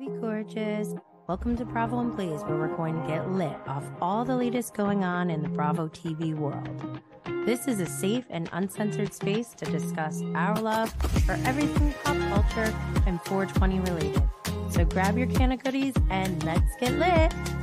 baby 0.00 0.12
gorgeous. 0.20 0.94
Welcome 1.28 1.56
to 1.56 1.64
Bravo 1.64 1.98
and 1.98 2.16
Blaze, 2.16 2.42
where 2.42 2.56
we're 2.56 2.74
going 2.74 3.00
to 3.00 3.06
get 3.06 3.30
lit 3.30 3.56
off 3.66 3.84
all 4.00 4.24
the 4.24 4.34
latest 4.34 4.72
going 4.72 5.04
on 5.04 5.28
in 5.30 5.42
the 5.42 5.48
Bravo 5.48 5.88
TV 5.88 6.34
world. 6.34 7.00
This 7.44 7.68
is 7.68 7.80
a 7.80 7.86
safe 7.86 8.24
and 8.30 8.48
uncensored 8.52 9.12
space 9.12 9.48
to 9.54 9.66
discuss 9.66 10.22
our 10.34 10.54
love 10.56 10.90
for 11.26 11.32
everything 11.44 11.92
pop 12.04 12.16
culture 12.30 12.74
and 13.06 13.20
420 13.22 13.80
related. 13.80 14.22
So 14.70 14.84
grab 14.86 15.18
your 15.18 15.26
can 15.26 15.52
of 15.52 15.62
goodies 15.62 15.94
and 16.08 16.42
let's 16.44 16.76
get 16.76 16.92
lit. 16.92 17.59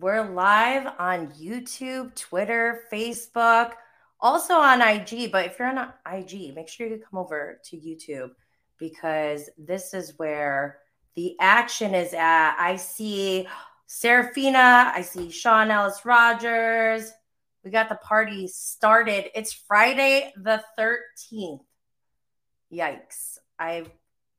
We're 0.00 0.30
live 0.30 0.86
on 0.98 1.30
YouTube, 1.32 2.14
Twitter, 2.14 2.84
Facebook, 2.90 3.72
also 4.18 4.54
on 4.54 4.80
IG. 4.80 5.30
But 5.30 5.44
if 5.44 5.58
you're 5.58 5.68
on 5.68 5.92
IG, 6.10 6.54
make 6.54 6.68
sure 6.68 6.86
you 6.86 6.98
come 6.98 7.20
over 7.20 7.60
to 7.64 7.76
YouTube 7.76 8.30
because 8.78 9.50
this 9.58 9.92
is 9.92 10.14
where 10.16 10.78
the 11.16 11.36
action 11.38 11.94
is 11.94 12.14
at. 12.14 12.56
I 12.58 12.76
see 12.76 13.46
Serafina, 13.86 14.90
I 14.94 15.02
see 15.02 15.30
Sean 15.30 15.70
Ellis 15.70 16.00
Rogers. 16.06 17.12
We 17.62 17.70
got 17.70 17.90
the 17.90 17.96
party 17.96 18.46
started. 18.46 19.26
It's 19.38 19.52
Friday 19.52 20.32
the 20.36 20.62
13th. 20.78 21.60
Yikes. 22.72 23.36
I've 23.58 23.90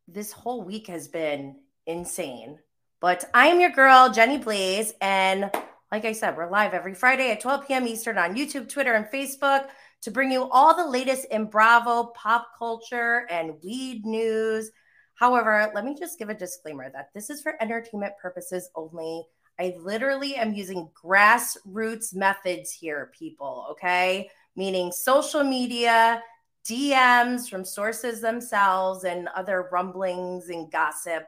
this 0.08 0.32
whole 0.32 0.64
week 0.64 0.88
has 0.88 1.08
been 1.08 1.58
insane. 1.86 2.58
But 3.02 3.26
I'm 3.34 3.60
your 3.60 3.72
girl, 3.72 4.12
Jenny 4.12 4.38
Blaze. 4.38 4.94
And 5.02 5.50
like 5.92 6.06
I 6.06 6.12
said, 6.12 6.38
we're 6.38 6.52
live 6.52 6.76
every 6.76 6.94
Friday 6.94 7.32
at 7.32 7.42
12 7.42 7.68
p.m. 7.68 7.88
Eastern 7.88 8.20
on 8.20 8.36
YouTube, 8.36 8.70
Twitter, 8.70 8.94
and 8.94 9.08
Facebook 9.08 9.70
to 10.04 10.12
bring 10.12 10.32
you 10.32 10.48
all 10.52 10.76
the 10.76 10.88
latest 10.88 11.26
in 11.32 11.46
Bravo 11.46 12.12
pop 12.16 12.50
culture 12.60 13.26
and 13.32 13.56
weed 13.64 14.06
news. 14.06 14.70
However, 15.16 15.72
let 15.74 15.84
me 15.84 15.98
just 15.98 16.20
give 16.20 16.30
a 16.30 16.36
disclaimer 16.36 16.92
that 16.92 17.10
this 17.16 17.32
is 17.32 17.42
for 17.42 17.56
entertainment 17.60 18.14
purposes 18.22 18.70
only. 18.76 19.24
I 19.60 19.74
literally 19.80 20.36
am 20.36 20.54
using 20.54 20.88
grassroots 21.04 22.14
methods 22.14 22.72
here, 22.72 23.12
people, 23.18 23.66
okay? 23.72 24.30
Meaning 24.56 24.92
social 24.92 25.44
media, 25.44 26.22
DMs 26.70 27.50
from 27.50 27.66
sources 27.66 28.22
themselves, 28.22 29.06
and 29.06 29.28
other 29.30 29.70
rumblings 29.72 30.50
and 30.50 30.72
gossip 30.72 31.24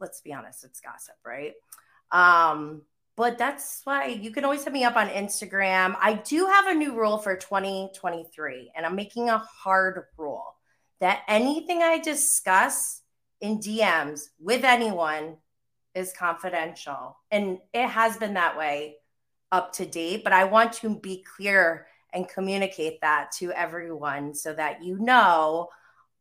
let's 0.00 0.20
be 0.20 0.32
honest, 0.32 0.64
it's 0.64 0.80
gossip, 0.80 1.16
right? 1.24 1.54
Um, 2.10 2.82
but 3.16 3.36
that's 3.36 3.80
why 3.84 4.06
you 4.06 4.30
can 4.30 4.44
always 4.44 4.62
hit 4.62 4.72
me 4.72 4.84
up 4.84 4.96
on 4.96 5.08
Instagram. 5.08 5.96
I 6.00 6.14
do 6.14 6.46
have 6.46 6.68
a 6.68 6.74
new 6.74 6.94
rule 6.94 7.18
for 7.18 7.36
2023, 7.36 8.70
and 8.76 8.86
I'm 8.86 8.94
making 8.94 9.28
a 9.28 9.38
hard 9.38 10.04
rule 10.16 10.54
that 11.00 11.22
anything 11.26 11.82
I 11.82 11.98
discuss 11.98 13.02
in 13.40 13.58
DMs 13.58 14.28
with 14.40 14.64
anyone 14.64 15.36
is 15.94 16.12
confidential. 16.12 17.16
And 17.30 17.58
it 17.72 17.88
has 17.88 18.16
been 18.16 18.34
that 18.34 18.56
way 18.56 18.96
up 19.50 19.72
to 19.74 19.86
date, 19.86 20.22
but 20.24 20.32
I 20.32 20.44
want 20.44 20.74
to 20.74 20.96
be 20.96 21.24
clear 21.36 21.86
and 22.12 22.28
communicate 22.28 23.00
that 23.00 23.32
to 23.38 23.52
everyone 23.52 24.34
so 24.34 24.52
that 24.54 24.82
you 24.82 24.98
know 24.98 25.68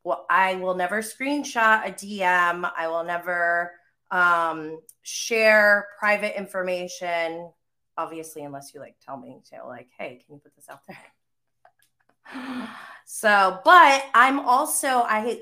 well, 0.07 0.25
I 0.29 0.55
will 0.55 0.73
never 0.73 1.01
screenshot 1.01 1.85
a 1.85 1.91
DM. 1.91 2.71
I 2.77 2.87
will 2.87 3.03
never 3.03 3.73
um, 4.09 4.79
share 5.01 5.87
private 5.99 6.37
information, 6.37 7.51
obviously, 7.97 8.45
unless 8.45 8.73
you 8.73 8.79
like 8.79 8.95
tell 9.05 9.17
me 9.17 9.41
to, 9.51 9.67
like, 9.67 9.89
hey, 9.97 10.23
can 10.25 10.35
you 10.35 10.41
put 10.41 10.55
this 10.55 10.69
out 10.69 10.79
there? 10.87 12.63
so, 13.05 13.59
but 13.65 14.05
I'm 14.13 14.39
also, 14.39 14.87
I 14.87 15.41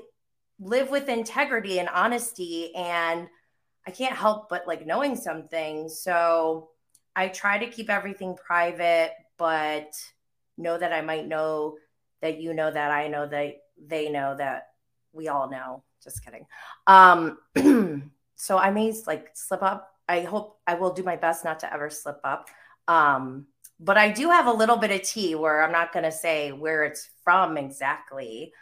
live 0.58 0.90
with 0.90 1.08
integrity 1.08 1.78
and 1.78 1.88
honesty, 1.88 2.74
and 2.74 3.28
I 3.86 3.92
can't 3.92 4.16
help 4.16 4.48
but 4.48 4.66
like 4.66 4.84
knowing 4.84 5.14
something. 5.14 5.88
So, 5.88 6.70
I 7.14 7.28
try 7.28 7.58
to 7.58 7.70
keep 7.70 7.88
everything 7.88 8.34
private, 8.34 9.12
but 9.38 9.94
know 10.58 10.76
that 10.76 10.92
I 10.92 11.02
might 11.02 11.28
know 11.28 11.76
that 12.20 12.40
you 12.40 12.52
know 12.52 12.68
that 12.68 12.90
I 12.90 13.06
know 13.06 13.28
that 13.28 13.58
they 13.84 14.10
know 14.10 14.36
that 14.36 14.68
we 15.12 15.28
all 15.28 15.50
know. 15.50 15.82
Just 16.02 16.24
kidding. 16.24 16.46
Um, 16.86 17.38
so 18.36 18.58
I 18.58 18.70
may 18.70 18.92
like 19.06 19.30
slip 19.34 19.62
up. 19.62 19.92
I 20.08 20.20
hope 20.20 20.58
I 20.66 20.74
will 20.74 20.92
do 20.92 21.02
my 21.02 21.16
best 21.16 21.44
not 21.44 21.60
to 21.60 21.72
ever 21.72 21.90
slip 21.90 22.20
up. 22.22 22.48
Um, 22.86 23.46
but 23.80 23.98
I 23.98 24.10
do 24.10 24.30
have 24.30 24.46
a 24.46 24.52
little 24.52 24.76
bit 24.76 24.90
of 24.90 25.02
tea 25.02 25.34
where 25.34 25.62
I'm 25.62 25.72
not 25.72 25.92
going 25.92 26.04
to 26.04 26.12
say 26.12 26.52
where 26.52 26.84
it's 26.84 27.10
from 27.24 27.58
exactly, 27.58 28.52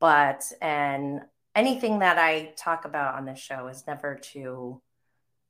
but 0.00 0.42
and 0.60 1.20
anything 1.54 2.00
that 2.00 2.18
I 2.18 2.52
talk 2.56 2.84
about 2.84 3.14
on 3.14 3.24
this 3.24 3.38
show 3.38 3.68
is 3.68 3.86
never 3.86 4.16
to 4.32 4.80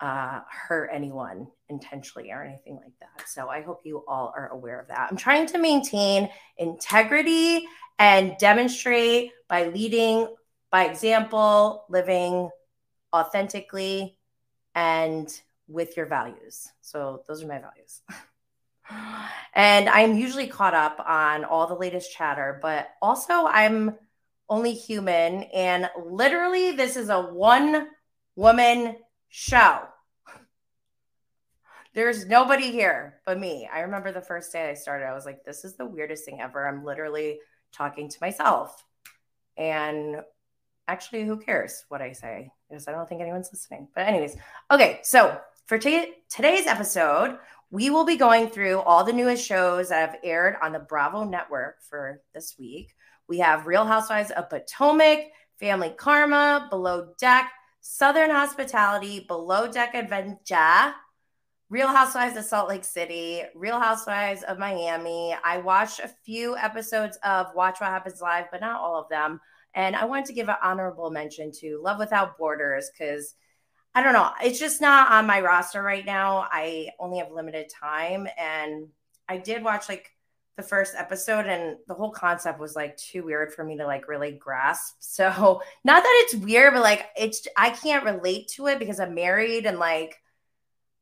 uh, 0.01 0.41
hurt 0.49 0.91
anyone 0.93 1.49
intentionally 1.69 2.31
or 2.31 2.43
anything 2.43 2.77
like 2.77 2.93
that. 3.01 3.29
So 3.29 3.49
I 3.49 3.63
hope 3.63 3.83
you 3.85 4.05
all 4.07 4.33
are 4.37 4.49
aware 4.49 4.81
of 4.81 4.89
that. 4.89 5.09
I'm 5.11 5.17
trying 5.17 5.47
to 5.47 5.59
maintain 5.59 6.29
integrity 6.57 7.67
and 7.99 8.37
demonstrate 8.39 9.33
by 9.49 9.69
leading 9.69 10.29
by 10.71 10.85
example, 10.85 11.85
living 11.89 12.51
authentically 13.15 14.19
and 14.75 15.29
with 15.67 15.97
your 15.97 16.07
values. 16.07 16.69
So 16.81 17.23
those 17.27 17.43
are 17.43 17.47
my 17.47 17.59
values. 17.59 18.03
and 19.55 19.89
I'm 19.89 20.17
usually 20.17 20.47
caught 20.47 20.75
up 20.75 21.03
on 21.07 21.45
all 21.45 21.67
the 21.67 21.75
latest 21.75 22.13
chatter, 22.13 22.59
but 22.61 22.91
also 23.01 23.47
I'm 23.47 23.97
only 24.49 24.73
human. 24.73 25.45
And 25.55 25.91
literally, 26.03 26.73
this 26.73 26.97
is 26.97 27.09
a 27.09 27.21
one 27.21 27.89
woman 28.37 28.97
show. 29.29 29.81
There's 31.95 32.27
nobody 32.27 32.71
here 32.71 33.21
but 33.27 33.41
me. 33.41 33.69
I 33.73 33.81
remember 33.81 34.13
the 34.13 34.21
first 34.21 34.53
day 34.53 34.71
I 34.71 34.75
started, 34.75 35.07
I 35.07 35.15
was 35.15 35.27
like, 35.27 35.45
this 35.45 35.65
is 35.65 35.77
the 35.77 35.87
weirdest 35.87 36.25
thing 36.25 36.41
ever. 36.41 36.67
I'm 36.67 36.85
literally 36.85 37.41
talking 37.73 38.09
to 38.09 38.19
myself. 38.21 38.85
And 39.57 40.23
actually, 40.87 41.25
who 41.25 41.39
cares 41.39 41.85
what 41.89 42.01
I 42.01 42.13
say? 42.13 42.53
Because 42.69 42.87
I 42.87 42.93
don't 42.93 43.09
think 43.09 43.21
anyone's 43.21 43.51
listening. 43.53 43.89
But, 43.95 44.07
anyways, 44.07 44.37
okay. 44.71 45.01
So, 45.03 45.41
for 45.67 45.79
t- 45.79 46.15
today's 46.31 46.67
episode, 46.67 47.39
we 47.71 47.91
will 47.91 48.05
be 48.05 48.17
going 48.17 48.49
through 48.49 48.79
all 48.81 49.05
the 49.05 49.13
newest 49.13 49.45
shows 49.45 49.89
that 49.89 50.11
have 50.11 50.21
aired 50.23 50.57
on 50.63 50.73
the 50.73 50.79
Bravo 50.79 51.25
network 51.25 51.83
for 51.83 52.23
this 52.33 52.57
week. 52.59 52.95
We 53.29 53.39
have 53.39 53.67
Real 53.67 53.85
Housewives 53.85 54.31
of 54.31 54.49
Potomac, 54.49 55.19
Family 55.59 55.91
Karma, 55.91 56.69
Below 56.71 57.09
Deck, 57.19 57.51
Southern 57.81 58.31
Hospitality, 58.31 59.25
Below 59.27 59.71
Deck 59.71 59.95
Adventure, 59.95 60.95
Real 61.71 61.89
Housewives 61.89 62.37
of 62.37 62.45
Salt 62.45 62.69
Lake 62.69 62.85
City, 62.85 63.43
Real 63.55 63.79
Housewives 63.79 64.43
of 64.43 64.59
Miami. 64.59 65.37
I 65.45 65.59
watched 65.59 66.01
a 66.01 66.11
few 66.25 66.57
episodes 66.57 67.19
of 67.23 67.49
Watch 67.55 67.81
What 67.81 67.91
Happens 67.91 68.21
Live, 68.21 68.47
but 68.51 68.61
not 68.61 68.81
all 68.81 69.01
of 69.01 69.09
them. 69.09 69.41
And 69.75 69.95
I 69.95 70.07
wanted 70.07 70.27
to 70.27 70.33
give 70.33 70.49
an 70.49 70.57
honorable 70.63 71.11
mention 71.11 71.53
to 71.61 71.81
Love 71.83 71.99
Without 71.99 72.39
Borders 72.39 72.91
because 72.91 73.35
I 73.95 74.03
don't 74.03 74.13
know, 74.13 74.31
it's 74.43 74.59
just 74.59 74.81
not 74.81 75.11
on 75.13 75.27
my 75.27 75.41
roster 75.41 75.83
right 75.83 76.05
now. 76.05 76.47
I 76.51 76.91
only 76.99 77.19
have 77.19 77.33
limited 77.33 77.69
time. 77.69 78.29
And 78.39 78.89
I 79.29 79.39
did 79.39 79.63
watch 79.63 79.89
like 79.89 80.11
the 80.59 80.63
first 80.65 80.95
episode, 80.97 81.47
and 81.47 81.77
the 81.87 81.95
whole 81.95 82.11
concept 82.11 82.59
was 82.59 82.77
like 82.77 82.97
too 82.97 83.25
weird 83.25 83.55
for 83.55 83.65
me 83.65 83.79
to 83.79 83.87
like 83.87 84.09
really 84.09 84.33
grasp. 84.33 84.97
So, 85.19 85.63
not 85.85 86.03
that 86.03 86.25
it's 86.25 86.35
weird, 86.35 86.75
but 86.75 86.83
like 86.83 87.07
it's, 87.17 87.47
I 87.57 87.71
can't 87.71 88.05
relate 88.05 88.49
to 88.57 88.67
it 88.67 88.79
because 88.79 89.01
I'm 89.01 89.15
married 89.15 89.67
and 89.67 89.79
like, 89.79 90.17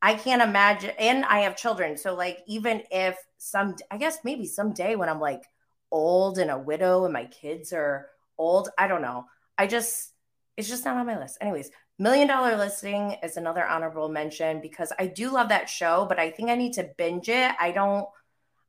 I 0.00 0.14
can't 0.14 0.42
imagine, 0.42 0.92
and 0.98 1.24
I 1.24 1.40
have 1.40 1.56
children. 1.56 1.96
So, 1.96 2.14
like, 2.14 2.38
even 2.46 2.82
if 2.90 3.16
some, 3.38 3.76
I 3.90 3.98
guess 3.98 4.18
maybe 4.24 4.46
someday 4.46 4.94
when 4.94 5.08
I'm 5.08 5.20
like 5.20 5.42
old 5.90 6.38
and 6.38 6.50
a 6.50 6.58
widow 6.58 7.04
and 7.04 7.12
my 7.12 7.24
kids 7.24 7.72
are 7.72 8.08
old. 8.38 8.68
I 8.78 8.88
don't 8.88 9.02
know. 9.02 9.24
I 9.58 9.66
just, 9.66 10.12
it's 10.56 10.68
just 10.68 10.84
not 10.84 10.96
on 10.96 11.06
my 11.06 11.18
list. 11.18 11.38
Anyways, 11.40 11.70
Million 11.98 12.28
Dollar 12.28 12.56
Listing 12.56 13.16
is 13.22 13.36
another 13.36 13.66
honorable 13.66 14.08
mention 14.08 14.60
because 14.60 14.92
I 14.98 15.06
do 15.06 15.30
love 15.30 15.48
that 15.48 15.68
show, 15.68 16.06
but 16.08 16.18
I 16.18 16.30
think 16.30 16.50
I 16.50 16.56
need 16.56 16.74
to 16.74 16.90
binge 16.98 17.28
it. 17.28 17.52
I 17.58 17.70
don't, 17.70 18.06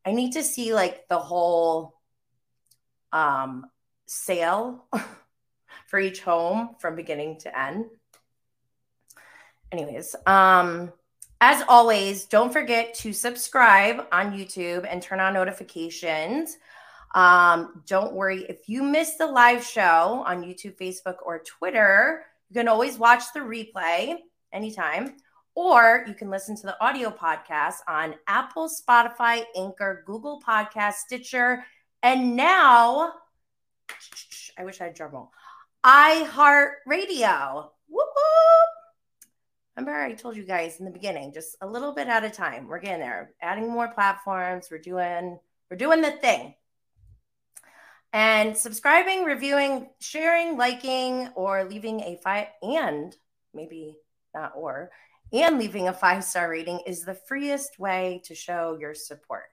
I 0.07 0.13
need 0.13 0.31
to 0.33 0.43
see 0.43 0.73
like 0.73 1.09
the 1.09 1.19
whole 1.19 1.93
um 3.11 3.65
sale 4.05 4.85
for 5.87 5.99
each 5.99 6.21
home 6.21 6.75
from 6.79 6.95
beginning 6.95 7.39
to 7.39 7.59
end. 7.59 7.87
Anyways, 9.69 10.15
um, 10.25 10.93
as 11.41 11.61
always, 11.67 12.23
don't 12.23 12.53
forget 12.53 12.93
to 12.95 13.11
subscribe 13.11 14.05
on 14.13 14.31
YouTube 14.31 14.87
and 14.89 15.01
turn 15.01 15.19
on 15.19 15.33
notifications. 15.33 16.57
Um, 17.13 17.83
don't 17.85 18.13
worry 18.13 18.45
if 18.47 18.69
you 18.69 18.83
missed 18.83 19.17
the 19.17 19.27
live 19.27 19.61
show 19.61 20.23
on 20.25 20.41
YouTube, 20.41 20.77
Facebook, 20.77 21.17
or 21.25 21.39
Twitter, 21.39 22.23
you 22.49 22.53
can 22.53 22.69
always 22.69 22.97
watch 22.97 23.23
the 23.33 23.41
replay 23.41 24.15
anytime. 24.53 25.17
Or 25.57 26.05
you 26.07 26.13
can 26.13 26.29
listen 26.29 26.55
to 26.55 26.67
the 26.67 26.79
audio 26.79 27.09
podcast 27.09 27.77
on 27.87 28.13
Apple, 28.27 28.69
Spotify, 28.69 29.43
Anchor, 29.55 30.03
Google 30.05 30.39
Podcast, 30.39 30.93
Stitcher, 30.97 31.65
and 32.03 32.35
now 32.35 33.11
I 34.55 34.63
wish 34.65 34.79
I 34.79 34.83
had 34.83 34.93
drum 34.93 35.13
roll. 35.13 35.31
iHeartRadio. 35.83 37.69
Whoop 37.89 38.07
whoop. 38.15 38.69
Remember, 39.75 39.99
I 39.99 40.13
told 40.13 40.37
you 40.37 40.43
guys 40.43 40.77
in 40.77 40.85
the 40.85 40.91
beginning, 40.91 41.33
just 41.33 41.55
a 41.61 41.67
little 41.67 41.91
bit 41.91 42.07
at 42.07 42.23
a 42.23 42.29
time. 42.29 42.67
We're 42.67 42.79
getting 42.79 42.99
there, 42.99 43.31
adding 43.41 43.67
more 43.67 43.87
platforms. 43.87 44.67
We're 44.69 44.77
doing, 44.77 45.39
we're 45.71 45.77
doing 45.77 46.01
the 46.01 46.11
thing. 46.11 46.53
And 48.13 48.55
subscribing, 48.55 49.23
reviewing, 49.23 49.89
sharing, 50.01 50.55
liking, 50.55 51.29
or 51.35 51.63
leaving 51.63 52.01
a 52.01 52.19
five 52.23 52.49
and 52.61 53.15
maybe 53.55 53.97
not 54.35 54.51
or 54.55 54.91
and 55.33 55.59
leaving 55.59 55.87
a 55.87 55.93
five 55.93 56.23
star 56.23 56.49
rating 56.49 56.79
is 56.85 57.03
the 57.03 57.13
freest 57.13 57.79
way 57.79 58.21
to 58.25 58.35
show 58.35 58.77
your 58.79 58.93
support. 58.93 59.45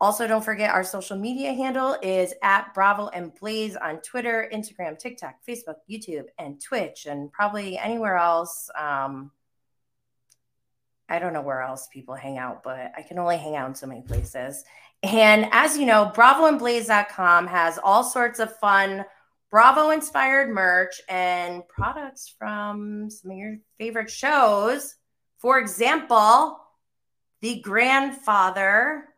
Also, 0.00 0.28
don't 0.28 0.44
forget 0.44 0.70
our 0.70 0.84
social 0.84 1.16
media 1.16 1.52
handle 1.52 1.96
is 2.02 2.32
at 2.42 2.72
Bravo 2.72 3.08
and 3.08 3.34
Blaze 3.34 3.74
on 3.74 4.00
Twitter, 4.00 4.48
Instagram, 4.54 4.96
TikTok, 4.96 5.36
Facebook, 5.46 5.76
YouTube, 5.90 6.26
and 6.38 6.62
Twitch, 6.62 7.06
and 7.06 7.32
probably 7.32 7.76
anywhere 7.76 8.16
else. 8.16 8.70
Um, 8.78 9.32
I 11.08 11.18
don't 11.18 11.32
know 11.32 11.40
where 11.42 11.62
else 11.62 11.88
people 11.92 12.14
hang 12.14 12.38
out, 12.38 12.62
but 12.62 12.92
I 12.96 13.02
can 13.02 13.18
only 13.18 13.38
hang 13.38 13.56
out 13.56 13.68
in 13.68 13.74
so 13.74 13.88
many 13.88 14.02
places. 14.02 14.62
And 15.02 15.48
as 15.50 15.76
you 15.76 15.86
know, 15.86 16.12
bravoandblaze.com 16.14 17.48
has 17.48 17.78
all 17.82 18.04
sorts 18.04 18.38
of 18.38 18.56
fun 18.58 19.04
Bravo 19.50 19.90
inspired 19.90 20.50
merch 20.50 21.00
and 21.08 21.66
products 21.68 22.34
from 22.38 23.10
some 23.10 23.30
of 23.30 23.36
your 23.36 23.56
favorite 23.78 24.10
shows. 24.10 24.94
For 25.38 25.58
example, 25.58 26.60
the 27.40 27.60
grandfather 27.60 29.08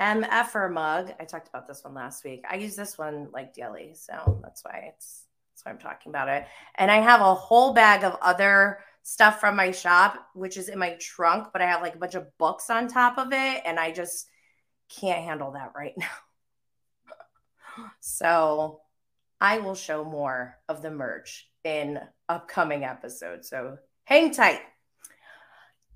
MFer 0.00 0.72
mug. 0.72 1.12
I 1.20 1.24
talked 1.24 1.48
about 1.48 1.68
this 1.68 1.84
one 1.84 1.94
last 1.94 2.24
week. 2.24 2.44
I 2.50 2.56
use 2.56 2.74
this 2.74 2.98
one 2.98 3.28
like 3.32 3.54
daily, 3.54 3.92
so 3.94 4.40
that's 4.42 4.64
why 4.64 4.90
it's 4.92 5.26
that's 5.52 5.64
why 5.64 5.70
I'm 5.70 5.78
talking 5.78 6.10
about 6.10 6.28
it. 6.28 6.46
And 6.74 6.90
I 6.90 6.96
have 6.96 7.20
a 7.20 7.34
whole 7.34 7.72
bag 7.72 8.02
of 8.02 8.16
other 8.20 8.80
stuff 9.04 9.38
from 9.38 9.54
my 9.54 9.70
shop, 9.70 10.26
which 10.34 10.56
is 10.56 10.68
in 10.68 10.78
my 10.78 10.96
trunk, 11.00 11.48
but 11.52 11.62
I 11.62 11.66
have 11.66 11.82
like 11.82 11.94
a 11.94 11.98
bunch 11.98 12.16
of 12.16 12.36
books 12.38 12.70
on 12.70 12.88
top 12.88 13.18
of 13.18 13.28
it, 13.32 13.62
and 13.64 13.78
I 13.78 13.92
just 13.92 14.26
can't 14.88 15.22
handle 15.22 15.52
that 15.52 15.72
right 15.76 15.94
now. 15.96 16.06
so 18.00 18.81
I 19.42 19.58
will 19.58 19.74
show 19.74 20.04
more 20.04 20.56
of 20.68 20.82
the 20.82 20.90
merch 20.92 21.48
in 21.64 21.98
upcoming 22.28 22.84
episodes. 22.84 23.50
So 23.50 23.76
hang 24.04 24.32
tight. 24.32 24.60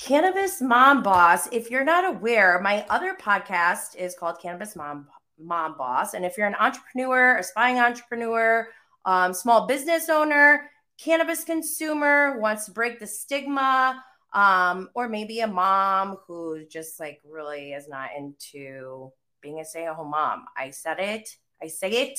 Cannabis 0.00 0.60
Mom 0.60 1.04
Boss. 1.04 1.48
If 1.52 1.70
you're 1.70 1.84
not 1.84 2.04
aware, 2.04 2.60
my 2.60 2.84
other 2.90 3.14
podcast 3.14 3.94
is 3.94 4.16
called 4.19 4.40
Cannabis 4.43 4.75
Mom 4.75 5.06
Mom 5.38 5.78
Boss. 5.78 6.14
And 6.14 6.25
if 6.25 6.37
you're 6.37 6.48
an 6.48 6.56
entrepreneur, 6.56 7.37
aspiring 7.37 7.78
entrepreneur, 7.78 8.66
um, 9.04 9.32
small 9.32 9.69
business 9.69 10.08
owner, 10.08 10.69
cannabis 10.98 11.44
consumer, 11.44 12.40
wants 12.40 12.64
to 12.64 12.72
break 12.72 12.98
the 12.98 13.06
stigma, 13.06 14.02
um, 14.34 14.90
or 14.96 15.08
maybe 15.08 15.38
a 15.38 15.46
mom 15.46 16.16
who 16.26 16.64
just 16.69 16.98
like 16.98 17.20
really 17.25 17.75
is 17.75 17.88
not 17.88 18.10
into 18.19 19.12
being 19.40 19.60
a 19.60 19.64
stay 19.64 19.87
at 19.87 19.94
home 19.94 20.10
mom. 20.10 20.46
I 20.56 20.70
said 20.70 20.98
it. 20.98 21.28
I 21.62 21.69
say 21.69 21.90
it 21.90 22.19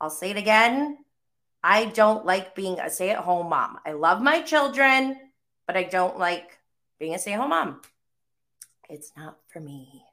I'll 0.00 0.10
say 0.10 0.30
it 0.30 0.36
again. 0.36 0.98
I 1.62 1.86
don't 1.86 2.24
like 2.24 2.54
being 2.54 2.78
a 2.78 2.90
stay 2.90 3.10
at 3.10 3.18
home 3.18 3.48
mom. 3.48 3.78
I 3.84 3.92
love 3.92 4.22
my 4.22 4.42
children, 4.42 5.18
but 5.66 5.76
I 5.76 5.82
don't 5.82 6.18
like 6.18 6.58
being 6.98 7.14
a 7.14 7.18
stay 7.18 7.32
at 7.32 7.40
home 7.40 7.50
mom. 7.50 7.80
It's 8.88 9.12
not 9.16 9.38
for 9.48 9.60
me. 9.60 10.04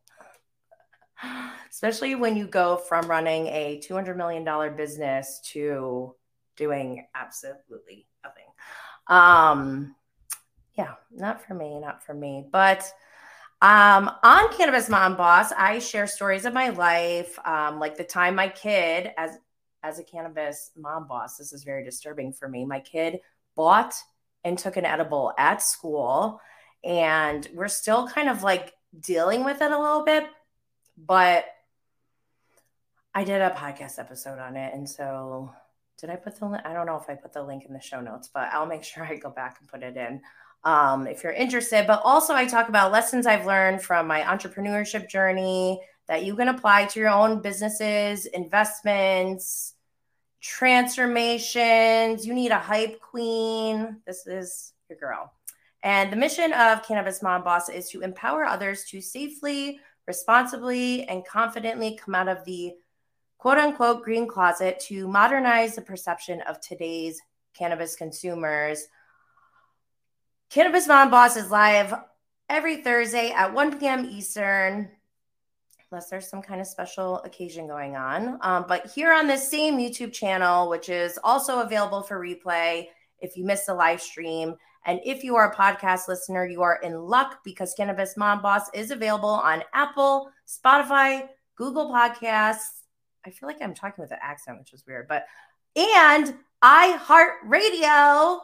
Especially 1.70 2.16
when 2.16 2.36
you 2.36 2.48
go 2.48 2.78
from 2.78 3.08
running 3.08 3.48
a 3.48 3.82
$200 3.88 4.16
million 4.16 4.76
business 4.76 5.42
to 5.52 6.16
doing 6.56 7.06
absolutely 7.16 8.08
nothing. 8.24 8.46
Um, 9.08 9.96
yeah, 10.76 10.96
not 11.12 11.46
for 11.46 11.54
me, 11.54 11.80
not 11.80 12.04
for 12.04 12.14
me. 12.14 12.48
But 12.52 12.92
um, 13.62 14.12
on 14.24 14.54
Cannabis 14.54 14.90
Mom 14.90 15.16
Boss, 15.16 15.52
I 15.52 15.80
share 15.80 16.08
stories 16.08 16.46
of 16.46 16.54
my 16.54 16.70
life, 16.70 17.38
um, 17.46 17.80
like 17.80 17.96
the 17.96 18.04
time 18.04 18.36
my 18.36 18.50
kid, 18.50 19.12
as 19.18 19.38
as 19.84 20.00
a 20.00 20.04
cannabis 20.04 20.72
mom 20.76 21.08
boss, 21.08 21.38
this 21.38 21.54
is 21.54 21.64
very 21.64 21.84
disturbing 21.84 22.32
for 22.32 22.48
me. 22.48 22.66
My 22.66 22.80
kid 22.80 23.20
bought 23.56 23.94
and 24.44 24.58
took 24.58 24.78
an 24.78 24.86
edible 24.86 25.34
at 25.38 25.62
school, 25.62 26.40
and 26.84 27.48
we're 27.54 27.68
still 27.68 28.08
kind 28.08 28.30
of 28.30 28.44
like 28.44 28.74
dealing 29.00 29.44
with 29.44 29.62
it 29.62 29.72
a 29.72 29.80
little 29.80 30.04
bit, 30.04 30.26
but 30.98 31.46
I 33.14 33.24
did 33.24 33.42
a 33.42 33.52
podcast 33.52 34.00
episode 34.00 34.40
on 34.40 34.56
it. 34.56 34.74
And 34.74 34.90
so, 34.90 35.52
did 36.00 36.10
I 36.10 36.16
put 36.16 36.40
the 36.40 36.48
link? 36.48 36.64
I 36.66 36.74
don't 36.74 36.86
know 36.86 36.98
if 36.98 37.10
I 37.10 37.16
put 37.16 37.34
the 37.34 37.44
link 37.44 37.66
in 37.66 37.74
the 37.74 37.80
show 37.80 38.02
notes, 38.02 38.30
but 38.34 38.50
I'll 38.52 38.66
make 38.66 38.84
sure 38.84 39.04
I 39.04 39.16
go 39.16 39.30
back 39.30 39.58
and 39.60 39.70
put 39.70 39.84
it 39.84 39.98
in 39.98 40.22
um, 40.64 41.08
if 41.08 41.24
you're 41.24 41.34
interested. 41.34 41.86
But 41.88 42.02
also, 42.04 42.34
I 42.34 42.46
talk 42.46 42.70
about 42.70 42.92
lessons 42.92 43.28
I've 43.28 43.46
learned 43.46 43.82
from 43.82 44.08
my 44.08 44.22
entrepreneurship 44.22 45.10
journey 45.10 45.80
that 46.08 46.26
you 46.26 46.36
can 46.36 46.50
apply 46.50 46.86
to 46.86 47.00
your 47.00 47.10
own 47.10 47.42
businesses, 47.42 48.26
investments, 48.26 49.73
transformations. 50.44 52.28
You 52.28 52.34
need 52.34 52.52
a 52.52 52.60
hype 52.60 53.00
queen. 53.00 54.02
This 54.06 54.28
is 54.28 54.74
your 54.90 55.00
girl. 55.00 55.34
And 55.84 56.12
the 56.12 56.18
mission 56.18 56.52
of 56.54 56.84
Cannabis 56.84 57.24
Mom 57.24 57.44
Boss 57.44 57.70
is 57.70 57.90
to 57.90 58.02
empower 58.02 58.44
others 58.44 58.84
to 58.90 59.02
safely, 59.02 59.80
responsibly, 60.06 61.06
and 61.08 61.26
confidently 61.26 61.98
come 61.98 62.14
out 62.14 62.28
of 62.28 62.44
the 62.46 62.74
quote 63.38 63.58
unquote 63.58 64.04
green 64.04 64.28
closet 64.28 64.80
to 64.82 65.08
modernize 65.08 65.76
the 65.76 65.82
perception 65.82 66.42
of 66.42 66.60
today's 66.60 67.22
cannabis 67.54 67.96
consumers. 67.96 68.88
Cannabis 70.50 70.88
Mom 70.88 71.10
Boss 71.10 71.38
is 71.38 71.52
live 71.52 71.94
every 72.50 72.84
Thursday 72.84 73.32
at 73.32 73.54
1 73.54 73.80
p.m. 73.80 74.06
Eastern 74.06 74.90
unless 75.94 76.10
there's 76.10 76.28
some 76.28 76.42
kind 76.42 76.60
of 76.60 76.66
special 76.66 77.20
occasion 77.20 77.68
going 77.68 77.96
on. 77.96 78.40
Um, 78.42 78.66
but 78.68 78.90
here 78.96 79.14
on 79.14 79.28
this 79.28 79.48
same 79.48 79.78
YouTube 79.78 80.12
channel, 80.12 80.68
which 80.68 80.90
is 80.90 81.20
also 81.24 81.60
available 81.60 82.02
for 82.02 82.20
replay 82.20 82.88
if 83.20 83.38
you 83.38 83.46
missed 83.46 83.68
the 83.68 83.76
live 83.76 84.02
stream. 84.02 84.56
And 84.88 85.00
if 85.06 85.24
you 85.24 85.36
are 85.36 85.52
a 85.52 85.56
podcast 85.56 86.08
listener, 86.08 86.48
you 86.48 86.64
are 86.64 86.80
in 86.82 86.96
luck 86.96 87.42
because 87.46 87.76
Cannabis 87.76 88.18
Mom 88.18 88.42
Boss 88.42 88.72
is 88.74 88.90
available 88.90 89.30
on 89.30 89.62
Apple, 89.76 90.32
Spotify, 90.48 91.28
Google 91.58 91.92
Podcasts. 91.92 92.82
I 93.24 93.30
feel 93.30 93.46
like 93.46 93.62
I'm 93.62 93.76
talking 93.76 94.02
with 94.02 94.12
an 94.12 94.18
accent, 94.20 94.58
which 94.58 94.74
is 94.74 94.84
weird, 94.88 95.08
but 95.08 95.28
and 95.76 96.34
iHeartRadio, 96.64 98.40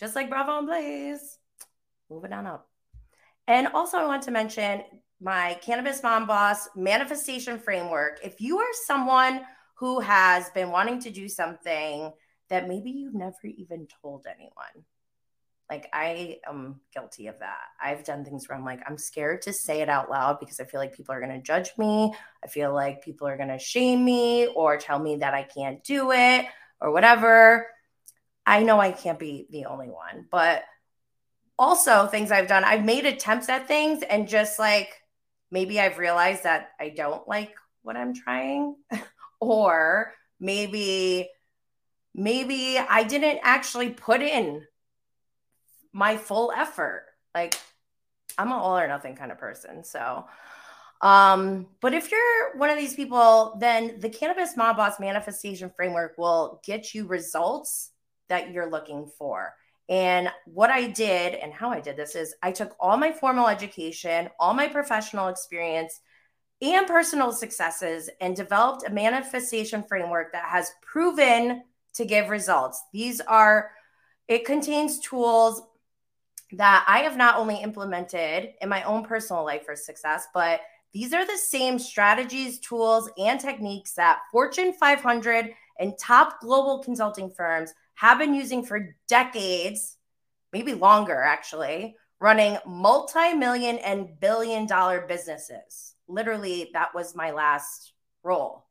just 0.00 0.16
like 0.16 0.30
Bravo 0.30 0.56
and 0.56 0.66
Blaze. 0.66 1.36
Moving 2.08 2.32
on 2.32 2.46
up. 2.46 2.66
And 3.46 3.68
also, 3.68 3.98
I 3.98 4.06
want 4.06 4.22
to 4.22 4.30
mention 4.30 4.82
my 5.22 5.54
Cannabis 5.62 6.02
Mom 6.02 6.26
Boss 6.26 6.68
manifestation 6.74 7.58
framework. 7.58 8.18
If 8.24 8.40
you 8.40 8.58
are 8.58 8.72
someone 8.86 9.42
who 9.74 10.00
has 10.00 10.50
been 10.50 10.70
wanting 10.70 11.00
to 11.00 11.10
do 11.10 11.28
something 11.28 12.12
that 12.48 12.68
maybe 12.68 12.90
you've 12.90 13.14
never 13.14 13.36
even 13.44 13.86
told 14.02 14.26
anyone, 14.26 14.84
like 15.70 15.88
I 15.92 16.40
am 16.46 16.80
guilty 16.92 17.28
of 17.28 17.38
that. 17.38 17.60
I've 17.80 18.04
done 18.04 18.24
things 18.24 18.48
where 18.48 18.58
I'm 18.58 18.64
like, 18.64 18.80
I'm 18.86 18.98
scared 18.98 19.42
to 19.42 19.52
say 19.52 19.80
it 19.80 19.88
out 19.88 20.10
loud 20.10 20.40
because 20.40 20.58
I 20.58 20.64
feel 20.64 20.80
like 20.80 20.96
people 20.96 21.14
are 21.14 21.20
going 21.20 21.32
to 21.32 21.40
judge 21.40 21.70
me. 21.78 22.12
I 22.44 22.48
feel 22.48 22.74
like 22.74 23.04
people 23.04 23.28
are 23.28 23.36
going 23.36 23.48
to 23.48 23.58
shame 23.58 24.04
me 24.04 24.48
or 24.48 24.76
tell 24.76 24.98
me 24.98 25.16
that 25.16 25.34
I 25.34 25.44
can't 25.44 25.82
do 25.84 26.10
it 26.10 26.46
or 26.80 26.90
whatever. 26.90 27.68
I 28.44 28.64
know 28.64 28.80
I 28.80 28.90
can't 28.90 29.20
be 29.20 29.46
the 29.50 29.66
only 29.66 29.88
one, 29.88 30.26
but 30.32 30.64
also 31.58 32.06
things 32.08 32.32
I've 32.32 32.48
done, 32.48 32.64
I've 32.64 32.84
made 32.84 33.06
attempts 33.06 33.48
at 33.48 33.68
things 33.68 34.02
and 34.02 34.28
just 34.28 34.58
like 34.58 35.01
maybe 35.52 35.78
I've 35.78 35.98
realized 35.98 36.42
that 36.42 36.70
I 36.80 36.88
don't 36.88 37.28
like 37.28 37.54
what 37.82 37.96
I'm 37.96 38.14
trying 38.14 38.74
or 39.40 40.14
maybe 40.40 41.28
maybe 42.14 42.78
I 42.78 43.04
didn't 43.04 43.40
actually 43.42 43.90
put 43.90 44.20
in 44.20 44.66
my 45.92 46.16
full 46.16 46.50
effort. 46.50 47.04
Like 47.34 47.54
I'm 48.36 48.48
an 48.48 48.54
all 48.54 48.78
or 48.78 48.88
nothing 48.88 49.14
kind 49.14 49.30
of 49.30 49.38
person. 49.38 49.84
So 49.84 50.24
um, 51.02 51.66
but 51.80 51.94
if 51.94 52.12
you're 52.12 52.56
one 52.56 52.70
of 52.70 52.78
these 52.78 52.94
people, 52.94 53.56
then 53.58 53.98
the 53.98 54.08
Cannabis 54.08 54.56
Mom 54.56 54.76
Boss 54.76 55.00
Manifestation 55.00 55.70
Framework 55.74 56.16
will 56.16 56.60
get 56.64 56.94
you 56.94 57.06
results 57.06 57.90
that 58.28 58.52
you're 58.52 58.70
looking 58.70 59.10
for. 59.18 59.52
And 59.92 60.30
what 60.46 60.70
I 60.70 60.86
did 60.86 61.34
and 61.34 61.52
how 61.52 61.68
I 61.68 61.78
did 61.78 61.98
this 61.98 62.16
is 62.16 62.34
I 62.42 62.50
took 62.50 62.74
all 62.80 62.96
my 62.96 63.12
formal 63.12 63.46
education, 63.46 64.30
all 64.40 64.54
my 64.54 64.66
professional 64.66 65.28
experience, 65.28 66.00
and 66.62 66.86
personal 66.86 67.30
successes 67.30 68.08
and 68.22 68.34
developed 68.34 68.88
a 68.88 68.90
manifestation 68.90 69.82
framework 69.82 70.32
that 70.32 70.46
has 70.46 70.70
proven 70.80 71.64
to 71.92 72.06
give 72.06 72.30
results. 72.30 72.82
These 72.94 73.20
are, 73.20 73.72
it 74.28 74.46
contains 74.46 74.98
tools 74.98 75.60
that 76.52 76.86
I 76.88 77.00
have 77.00 77.18
not 77.18 77.36
only 77.36 77.56
implemented 77.56 78.54
in 78.62 78.70
my 78.70 78.82
own 78.84 79.04
personal 79.04 79.44
life 79.44 79.66
for 79.66 79.76
success, 79.76 80.26
but 80.32 80.62
these 80.94 81.12
are 81.12 81.26
the 81.26 81.36
same 81.36 81.78
strategies, 81.78 82.60
tools, 82.60 83.10
and 83.18 83.38
techniques 83.38 83.92
that 83.92 84.20
Fortune 84.30 84.72
500 84.72 85.50
and 85.78 85.98
top 85.98 86.40
global 86.40 86.78
consulting 86.78 87.30
firms 87.30 87.74
have 88.02 88.18
been 88.18 88.34
using 88.34 88.64
for 88.64 88.96
decades, 89.06 89.96
maybe 90.52 90.74
longer 90.74 91.22
actually, 91.22 91.94
running 92.18 92.58
multi 92.66 93.32
million 93.32 93.78
and 93.78 94.18
billion 94.18 94.66
dollar 94.66 95.06
businesses. 95.06 95.94
Literally, 96.08 96.70
that 96.72 96.92
was 96.96 97.14
my 97.14 97.30
last 97.30 97.92
role. 98.24 98.66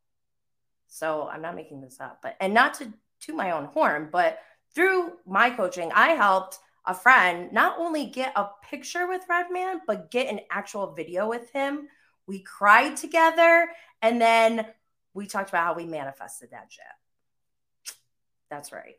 So 0.88 1.29
I'm 1.31 1.41
not 1.41 1.55
making 1.55 1.79
this 1.79 2.01
up, 2.01 2.19
but 2.21 2.35
and 2.41 2.53
not 2.53 2.73
to 2.75 2.91
to 3.21 3.33
my 3.33 3.51
own 3.51 3.67
horn, 3.67 4.09
but 4.11 4.39
through 4.75 5.13
my 5.25 5.50
coaching, 5.50 5.93
I 5.93 6.09
helped 6.09 6.59
a 6.85 6.93
friend 6.93 7.53
not 7.53 7.79
only 7.79 8.07
get 8.07 8.33
a 8.35 8.50
picture 8.69 9.07
with 9.07 9.23
Redman, 9.29 9.79
but 9.88 10.11
get 10.11 10.27
an 10.27 10.41
actual 10.51 10.93
video 10.93 11.29
with 11.29 11.50
him. 11.51 11.88
We 12.27 12.39
cried 12.39 12.97
together 12.97 13.69
and 14.01 14.19
then 14.19 14.65
we 15.13 15.25
talked 15.25 15.47
about 15.47 15.63
how 15.63 15.73
we 15.75 15.85
manifested 15.85 16.50
that 16.51 16.67
shit. 16.69 17.95
That's 18.50 18.73
right. 18.73 18.97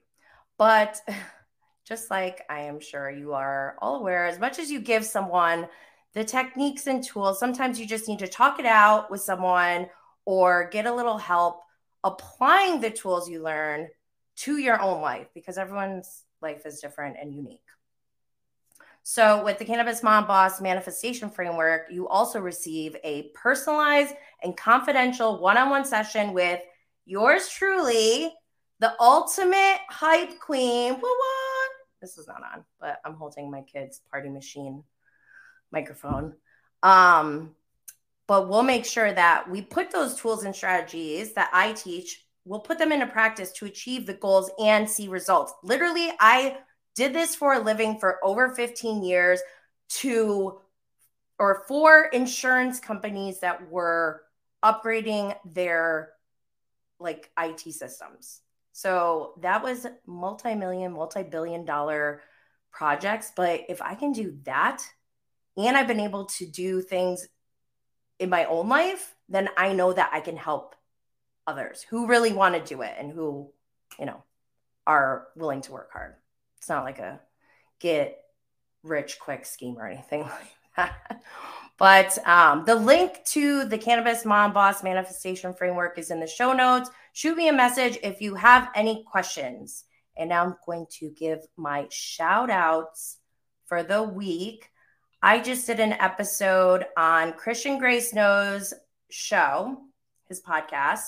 But 0.63 1.01
just 1.85 2.09
like 2.09 2.45
I 2.49 2.61
am 2.61 2.79
sure 2.79 3.11
you 3.11 3.33
are 3.33 3.77
all 3.83 3.97
aware, 3.97 4.27
as 4.27 4.39
much 4.39 4.61
as 4.61 4.71
you 4.71 4.81
give 4.81 5.05
someone 5.05 5.67
the 6.15 6.23
techniques 6.23 6.87
and 6.87 7.03
tools, 7.03 7.41
sometimes 7.41 7.81
you 7.81 7.87
just 7.87 8.07
need 8.07 8.21
to 8.21 8.29
talk 8.29 8.61
it 8.61 8.67
out 8.67 9.11
with 9.11 9.21
someone 9.21 9.89
or 10.25 10.69
get 10.71 10.87
a 10.87 10.95
little 10.95 11.19
help 11.19 11.63
applying 12.05 12.81
the 12.81 12.91
tools 12.91 13.29
you 13.29 13.43
learn 13.43 13.89
to 14.37 14.59
your 14.59 14.81
own 14.81 15.01
life 15.01 15.27
because 15.35 15.59
everyone's 15.59 16.27
life 16.41 16.65
is 16.65 16.79
different 16.79 17.17
and 17.21 17.35
unique. 17.35 17.59
So, 19.03 19.43
with 19.43 19.59
the 19.59 19.65
Cannabis 19.65 20.05
Mom 20.05 20.29
Boss 20.29 20.61
Manifestation 20.61 21.29
Framework, 21.29 21.89
you 21.91 22.07
also 22.07 22.39
receive 22.39 22.95
a 23.03 23.31
personalized 23.35 24.15
and 24.45 24.57
confidential 24.57 25.41
one 25.41 25.59
on 25.59 25.71
one 25.71 25.85
session 25.85 26.33
with 26.33 26.61
yours 27.05 27.49
truly, 27.49 28.33
the 28.83 29.01
ultimate 29.01 29.79
hype 29.89 30.41
queen. 30.41 31.01
This 32.01 32.19
is 32.19 32.27
not 32.27 32.43
on, 32.43 32.65
but 32.81 32.99
I'm 33.05 33.15
holding 33.15 33.49
my 33.49 33.63
kid's 33.63 34.01
party 34.11 34.29
machine 34.29 34.83
microphone. 35.71 36.35
Um, 36.83 37.55
but 38.27 38.49
we'll 38.49 38.65
make 38.65 38.85
sure 38.85 39.13
that 39.13 39.49
we 39.49 39.63
put 39.63 39.93
those 39.93 40.17
tools 40.17 40.43
and 40.43 40.55
strategies 40.55 41.33
that 41.35 41.49
I 41.53 41.75
teach, 41.75 42.25
we'll 42.45 42.59
put 42.59 42.77
them 42.77 42.91
into 42.91 43.07
practice 43.07 43.53
to 43.53 43.67
achieve 43.67 44.05
the 44.05 44.15
goals 44.15 44.51
and 44.59 44.91
see 44.91 45.07
results. 45.07 45.55
Literally, 45.63 46.11
I 46.19 46.57
did 46.97 47.15
this 47.15 47.37
for 47.37 47.55
a 47.55 47.61
living 47.61 48.01
for 48.01 48.19
over 48.25 48.49
15 48.49 49.05
years 49.05 49.41
to 50.01 50.59
or 51.39 51.63
for 51.69 52.07
insurance 52.07 52.81
companies 52.81 53.39
that 53.41 53.71
were 53.71 54.23
upgrading 54.65 55.37
their 55.45 56.11
like 56.99 57.31
IT 57.39 57.61
systems. 57.61 58.42
So 58.73 59.35
that 59.41 59.63
was 59.63 59.87
multi-million, 60.07 60.93
multi-billion 60.93 61.65
dollar 61.65 62.23
projects, 62.71 63.33
but 63.37 63.63
if 63.69 63.83
I 63.83 63.95
can 63.95 64.13
do 64.13 64.39
that 64.45 64.83
and 65.57 65.77
I've 65.77 65.87
been 65.87 66.01
able 66.01 66.25
to 66.25 66.47
do 66.47 66.81
things 66.81 67.29
in 68.19 68.31
my 68.31 68.47
own 68.47 68.69
life, 68.69 69.15
then 69.29 69.49
I 69.57 69.73
know 69.73 69.93
that 69.93 70.11
I 70.13 70.21
can 70.21 70.37
help 70.37 70.75
others 71.47 71.85
who 71.89 72.07
really 72.07 72.33
want 72.33 72.55
to 72.55 72.75
do 72.75 72.83
it 72.83 72.95
and 72.99 73.13
who, 73.13 73.51
you 73.99 74.07
know, 74.07 74.23
are 74.87 75.29
willing 75.37 75.61
to 75.63 75.73
work 75.73 75.93
hard. 75.93 76.15
It's 76.57 76.69
not 76.69 76.85
like 76.85 76.99
a 76.99 77.21
get 77.79 78.19
rich 78.83 79.19
quick 79.21 79.45
scheme 79.45 79.77
or 79.79 79.87
anything 79.87 80.23
like 80.23 80.53
that. 80.77 81.23
But 81.79 82.17
um, 82.27 82.65
the 82.65 82.77
link 82.77 83.25
to 83.27 83.65
the 83.65 83.79
Cannabis 83.79 84.25
Mom 84.25 84.53
Boss 84.53 84.83
Manifestation 84.83 85.53
Framework 85.53 85.99
is 85.99 86.11
in 86.11 86.21
the 86.21 86.27
show 86.27 86.53
notes. 86.53 86.91
Shoot 87.13 87.37
me 87.37 87.49
a 87.49 87.53
message 87.53 87.99
if 88.03 88.21
you 88.21 88.35
have 88.35 88.71
any 88.75 89.05
questions. 89.05 89.85
And 90.17 90.31
now 90.31 90.45
I'm 90.45 90.57
going 90.67 90.87
to 90.99 91.11
give 91.11 91.41
my 91.57 91.87
shout 91.91 92.51
outs 92.51 93.19
for 93.67 93.83
the 93.83 94.03
week. 94.03 94.69
I 95.23 95.41
just 95.41 95.67
did 95.67 95.79
an 95.79 95.93
episode 95.93 96.87
on 96.97 97.35
Christian 97.35 97.79
Gray 97.79 98.01
Snow's 98.01 98.75
show, 99.11 99.79
his 100.29 100.43
podcast, 100.43 101.05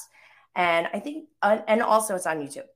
and 0.55 0.87
I 0.93 1.01
think, 1.01 1.29
uh, 1.43 1.59
and 1.67 1.83
also 1.83 2.15
it's 2.15 2.27
on 2.27 2.39
YouTube. 2.39 2.69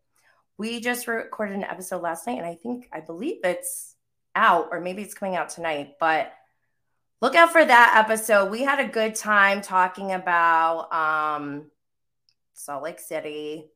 We 0.57 0.81
just 0.81 1.07
recorded 1.07 1.55
an 1.55 1.65
episode 1.65 2.03
last 2.03 2.27
night, 2.27 2.39
and 2.39 2.47
I 2.47 2.57
think, 2.57 2.89
I 2.93 3.01
believe 3.01 3.39
it's 3.45 3.95
out, 4.35 4.69
or 4.73 4.81
maybe 4.81 5.03
it's 5.03 5.15
coming 5.15 5.37
out 5.37 5.51
tonight, 5.51 5.95
but 6.01 6.33
look 7.23 7.37
out 7.37 7.53
for 7.53 7.65
that 7.65 8.05
episode. 8.05 8.51
We 8.51 8.63
had 8.63 8.81
a 8.81 8.89
good 8.89 9.15
time 9.15 9.63
talking 9.63 10.13
about 10.13 10.93
um, 10.93 11.71
Salt 12.59 12.83
Lake 12.83 12.99
City, 12.99 13.71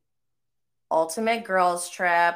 Ultimate 0.90 1.44
Girls 1.44 1.88
Trip, 1.88 2.34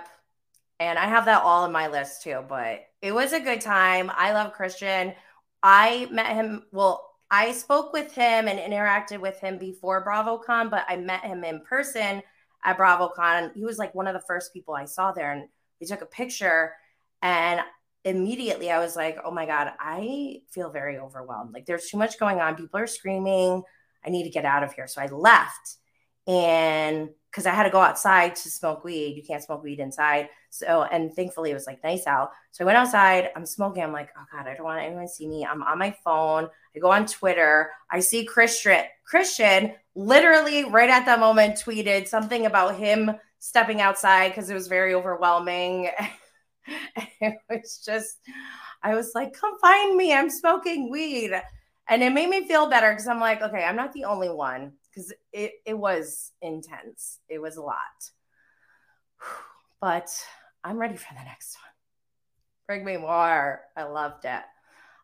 and 0.79 0.99
I 0.99 1.07
have 1.07 1.25
that 1.25 1.43
all 1.43 1.65
in 1.65 1.73
my 1.73 1.89
list 1.89 2.23
too, 2.23 2.45
but 2.49 2.87
it 3.03 3.13
was 3.13 3.33
a 3.33 3.41
good 3.41 3.61
time. 3.61 4.11
I 4.15 4.33
love 4.33 4.53
Christian. 4.53 5.13
I 5.63 6.07
met 6.11 6.35
him, 6.35 6.65
well, 6.71 7.11
I 7.31 7.53
spoke 7.53 7.93
with 7.93 8.13
him 8.13 8.47
and 8.47 8.61
interacted 8.61 9.21
with 9.21 9.41
him 9.41 9.59
before 9.59 10.05
BravoCon, 10.05 10.71
but 10.71 10.85
I 10.89 10.97
met 10.97 11.25
him 11.25 11.43
in 11.43 11.61
person 11.63 12.23
at 12.65 12.79
BravoCon. 12.79 13.53
He 13.57 13.65
was 13.65 13.79
like 13.79 13.95
one 13.95 14.07
of 14.07 14.15
the 14.15 14.27
first 14.27 14.53
people 14.53 14.75
I 14.75 14.85
saw 14.85 15.11
there, 15.11 15.33
and 15.33 15.49
we 15.81 15.87
took 15.87 16.03
a 16.03 16.07
picture. 16.07 16.75
And 17.23 17.61
immediately 18.05 18.71
I 18.71 18.79
was 18.79 18.95
like, 18.95 19.19
oh 19.25 19.33
my 19.33 19.47
God, 19.47 19.73
I 19.81 20.43
feel 20.51 20.71
very 20.71 20.99
overwhelmed. 20.99 21.53
Like 21.53 21.67
there's 21.67 21.89
too 21.89 21.97
much 21.97 22.21
going 22.21 22.41
on. 22.41 22.55
People 22.55 22.79
are 22.79 22.87
screaming. 22.87 23.65
I 24.05 24.11
need 24.11 24.23
to 24.23 24.31
get 24.31 24.45
out 24.45 24.63
of 24.63 24.73
here. 24.75 24.87
So 24.87 25.03
I 25.03 25.07
left 25.07 25.79
and 26.27 27.11
because 27.37 27.45
I 27.47 27.51
had 27.51 27.65
to 27.65 27.71
go 27.71 27.81
outside 27.81 28.35
to 28.37 28.51
smoke 28.51 28.83
weed. 28.83 29.15
You 29.15 29.23
can't 29.23 29.43
smoke 29.43 29.63
weed 29.63 29.79
inside. 29.79 30.31
So, 30.49 30.85
and 30.85 31.13
thankfully 31.13 31.51
it 31.51 31.55
was 31.55 31.67
like 31.67 31.85
nice 31.85 32.07
out. 32.07 32.31
So 32.51 32.65
I 32.65 32.67
went 32.67 32.79
outside. 32.79 33.29
I'm 33.37 33.45
smoking. 33.45 33.83
I'm 33.83 33.93
like, 33.93 34.09
oh 34.19 34.25
God, 34.33 34.47
I 34.47 34.55
don't 34.55 34.65
want 34.65 34.83
anyone 34.83 35.03
to 35.03 35.09
see 35.09 35.29
me. 35.29 35.45
I'm 35.45 35.63
on 35.63 35.79
my 35.79 35.95
phone. 36.03 36.49
I 36.75 36.79
go 36.79 36.91
on 36.91 37.05
Twitter. 37.05 37.73
I 37.91 38.01
see 38.01 38.25
Christian. 38.25 38.85
Christian 39.05 39.75
literally 39.95 40.65
right 40.65 40.89
at 40.89 41.05
that 41.05 41.21
moment 41.21 41.57
tweeted 41.57 42.09
something 42.09 42.47
about 42.47 42.77
him 42.77 43.11
stepping 43.39 43.83
outside 43.83 44.29
because 44.29 44.49
it 44.49 44.55
was 44.55 44.67
very 44.67 44.95
overwhelming. 44.95 45.91
it 47.21 47.37
was 47.51 47.83
just, 47.85 48.17
I 48.83 48.95
was 48.95 49.13
like, 49.15 49.35
come 49.35 49.59
find 49.59 49.95
me. 49.95 50.15
I'm 50.15 50.31
smoking 50.31 50.91
weed. 50.91 51.39
And 51.87 52.03
it 52.03 52.15
made 52.15 52.31
me 52.31 52.49
feel 52.49 52.71
better 52.71 52.93
because 52.93 53.09
I'm 53.09 53.21
like, 53.21 53.43
okay, 53.43 53.63
I'm 53.63 53.77
not 53.77 53.93
the 53.93 54.05
only 54.05 54.31
one 54.31 54.73
because 54.97 55.13
it, 55.33 55.53
it 55.67 55.75
was 55.79 56.33
intense. 56.41 57.19
It 57.29 57.41
was 57.41 57.57
a 57.57 57.63
lot. 57.63 57.77
But 59.81 60.09
I'm 60.65 60.79
ready 60.79 60.97
for 60.97 61.13
the 61.13 61.25
next 61.25 61.59
one. 61.59 61.73
Bring 62.67 62.85
me 62.85 62.97
more. 62.97 63.61
I 63.77 63.85
loved 63.85 64.25
it. 64.25 64.43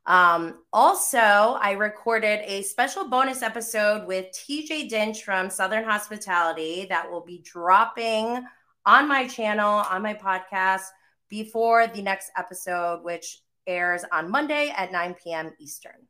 Um, 0.06 0.60
also, 0.72 1.18
I 1.18 1.72
recorded 1.72 2.40
a 2.44 2.62
special 2.62 3.08
bonus 3.08 3.42
episode 3.42 4.06
with 4.06 4.26
TJ 4.32 4.90
Dinch 4.90 5.22
from 5.22 5.50
Southern 5.50 5.84
Hospitality 5.84 6.86
that 6.88 7.08
will 7.08 7.20
be 7.20 7.44
dropping 7.44 8.42
on 8.86 9.06
my 9.06 9.28
channel, 9.28 9.84
on 9.90 10.02
my 10.02 10.14
podcast, 10.14 10.86
before 11.28 11.86
the 11.86 12.02
next 12.02 12.30
episode, 12.36 13.04
which 13.04 13.42
airs 13.66 14.04
on 14.10 14.30
Monday 14.30 14.72
at 14.76 14.90
9 14.90 15.14
p.m. 15.22 15.52
Eastern. 15.60 16.08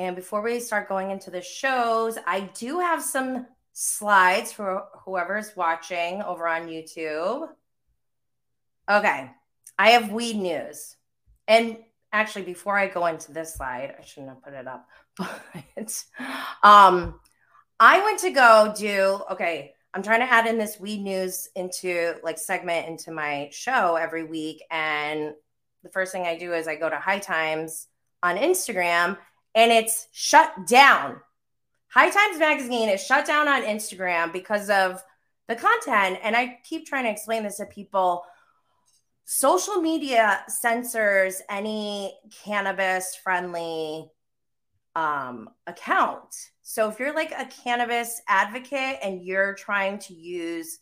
And 0.00 0.16
before 0.16 0.40
we 0.40 0.60
start 0.60 0.88
going 0.88 1.10
into 1.10 1.30
the 1.30 1.42
shows, 1.42 2.16
I 2.26 2.40
do 2.54 2.78
have 2.80 3.02
some 3.02 3.46
slides 3.74 4.50
for 4.50 4.84
whoever's 5.04 5.54
watching 5.54 6.22
over 6.22 6.48
on 6.48 6.68
YouTube. 6.68 7.50
Okay, 8.90 9.30
I 9.78 9.90
have 9.90 10.10
weed 10.10 10.36
news. 10.36 10.96
And 11.46 11.76
actually, 12.14 12.46
before 12.46 12.78
I 12.78 12.86
go 12.86 13.04
into 13.04 13.32
this 13.32 13.52
slide, 13.52 13.94
I 13.98 14.02
shouldn't 14.02 14.30
have 14.30 14.42
put 14.42 14.54
it 14.54 14.66
up, 14.66 14.88
but 15.18 16.04
um, 16.62 17.20
I 17.78 18.02
went 18.02 18.20
to 18.20 18.30
go 18.30 18.72
do, 18.74 19.20
okay, 19.32 19.74
I'm 19.92 20.02
trying 20.02 20.20
to 20.20 20.32
add 20.32 20.46
in 20.46 20.56
this 20.56 20.80
weed 20.80 21.02
news 21.02 21.50
into 21.56 22.14
like 22.22 22.38
segment 22.38 22.88
into 22.88 23.10
my 23.10 23.50
show 23.52 23.96
every 23.96 24.24
week. 24.24 24.62
And 24.70 25.34
the 25.82 25.90
first 25.90 26.10
thing 26.10 26.22
I 26.22 26.38
do 26.38 26.54
is 26.54 26.66
I 26.66 26.76
go 26.76 26.88
to 26.88 26.96
High 26.96 27.18
Times 27.18 27.86
on 28.22 28.38
Instagram 28.38 29.18
and 29.54 29.72
it's 29.72 30.08
shut 30.12 30.66
down. 30.66 31.20
High 31.88 32.10
Times 32.10 32.38
Magazine 32.38 32.88
is 32.88 33.04
shut 33.04 33.26
down 33.26 33.48
on 33.48 33.62
Instagram 33.62 34.32
because 34.32 34.70
of 34.70 35.02
the 35.48 35.56
content. 35.56 36.20
And 36.22 36.36
I 36.36 36.58
keep 36.64 36.86
trying 36.86 37.04
to 37.04 37.10
explain 37.10 37.42
this 37.42 37.56
to 37.56 37.66
people. 37.66 38.24
Social 39.24 39.76
media 39.76 40.42
censors 40.48 41.42
any 41.48 42.16
cannabis 42.44 43.16
friendly 43.16 44.08
um, 44.94 45.50
account. 45.66 46.34
So 46.62 46.88
if 46.88 47.00
you're 47.00 47.14
like 47.14 47.32
a 47.32 47.46
cannabis 47.46 48.20
advocate 48.28 48.98
and 49.02 49.22
you're 49.22 49.54
trying 49.54 49.98
to 50.00 50.14
use 50.14 50.78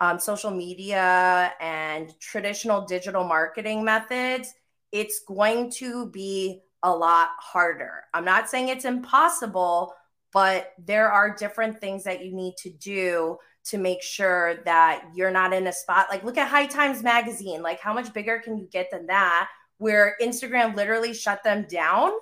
um, 0.00 0.20
social 0.20 0.50
media 0.50 1.52
and 1.60 2.12
traditional 2.20 2.84
digital 2.86 3.24
marketing 3.24 3.84
methods, 3.84 4.52
it's 4.92 5.20
going 5.26 5.70
to 5.72 6.08
be 6.10 6.62
a 6.86 6.94
lot 6.94 7.30
harder. 7.40 8.04
I'm 8.14 8.24
not 8.24 8.48
saying 8.48 8.68
it's 8.68 8.84
impossible, 8.84 9.92
but 10.32 10.72
there 10.78 11.10
are 11.10 11.34
different 11.34 11.80
things 11.80 12.04
that 12.04 12.24
you 12.24 12.32
need 12.32 12.56
to 12.58 12.70
do 12.70 13.38
to 13.64 13.78
make 13.78 14.02
sure 14.02 14.62
that 14.64 15.02
you're 15.12 15.32
not 15.32 15.52
in 15.52 15.66
a 15.66 15.72
spot 15.72 16.06
like 16.08 16.22
look 16.22 16.38
at 16.38 16.48
high 16.48 16.66
times 16.66 17.02
magazine 17.02 17.62
like 17.62 17.80
how 17.80 17.92
much 17.92 18.12
bigger 18.12 18.38
can 18.38 18.56
you 18.56 18.68
get 18.70 18.88
than 18.92 19.06
that 19.06 19.48
where 19.78 20.14
instagram 20.22 20.76
literally 20.76 21.12
shut 21.12 21.42
them 21.42 21.66
down 21.68 22.12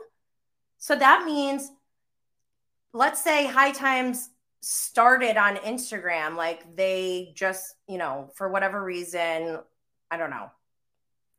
so 0.78 0.96
that 0.96 1.26
means 1.26 1.70
let's 2.94 3.22
say 3.22 3.46
high 3.46 3.72
times 3.72 4.30
started 4.62 5.36
on 5.36 5.56
instagram 5.56 6.34
like 6.34 6.74
they 6.76 7.32
just 7.34 7.74
you 7.88 7.98
know 7.98 8.30
for 8.36 8.48
whatever 8.48 8.82
reason 8.82 9.58
i 10.10 10.16
don't 10.16 10.30
know 10.30 10.48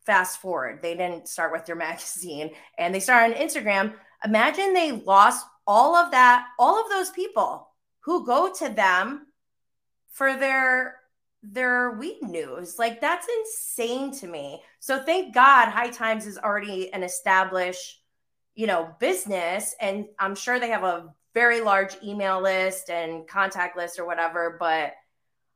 fast 0.05 0.39
forward 0.41 0.79
they 0.81 0.95
didn't 0.95 1.27
start 1.27 1.51
with 1.51 1.65
their 1.65 1.75
magazine 1.87 2.51
and 2.77 2.93
they 2.93 2.99
started 2.99 3.35
on 3.35 3.41
instagram 3.41 3.93
imagine 4.23 4.73
they 4.73 4.91
lost 4.91 5.45
all 5.67 5.95
of 5.95 6.11
that 6.11 6.47
all 6.59 6.81
of 6.81 6.89
those 6.89 7.09
people 7.11 7.69
who 8.01 8.25
go 8.25 8.53
to 8.53 8.69
them 8.69 9.27
for 10.11 10.37
their 10.37 10.95
their 11.51 11.91
weed 11.91 12.19
news. 12.21 12.79
Like 12.79 13.01
that's 13.01 13.27
insane 13.39 14.11
to 14.19 14.27
me. 14.27 14.61
So 14.79 14.99
thank 14.99 15.33
God 15.33 15.69
High 15.69 15.89
Times 15.89 16.25
is 16.25 16.37
already 16.37 16.91
an 16.93 17.03
established, 17.03 18.01
you 18.55 18.67
know, 18.67 18.95
business 18.99 19.75
and 19.79 20.05
I'm 20.19 20.35
sure 20.35 20.59
they 20.59 20.69
have 20.69 20.83
a 20.83 21.13
very 21.33 21.61
large 21.61 21.95
email 22.03 22.41
list 22.41 22.89
and 22.89 23.27
contact 23.27 23.77
list 23.77 23.99
or 23.99 24.05
whatever, 24.05 24.57
but 24.59 24.93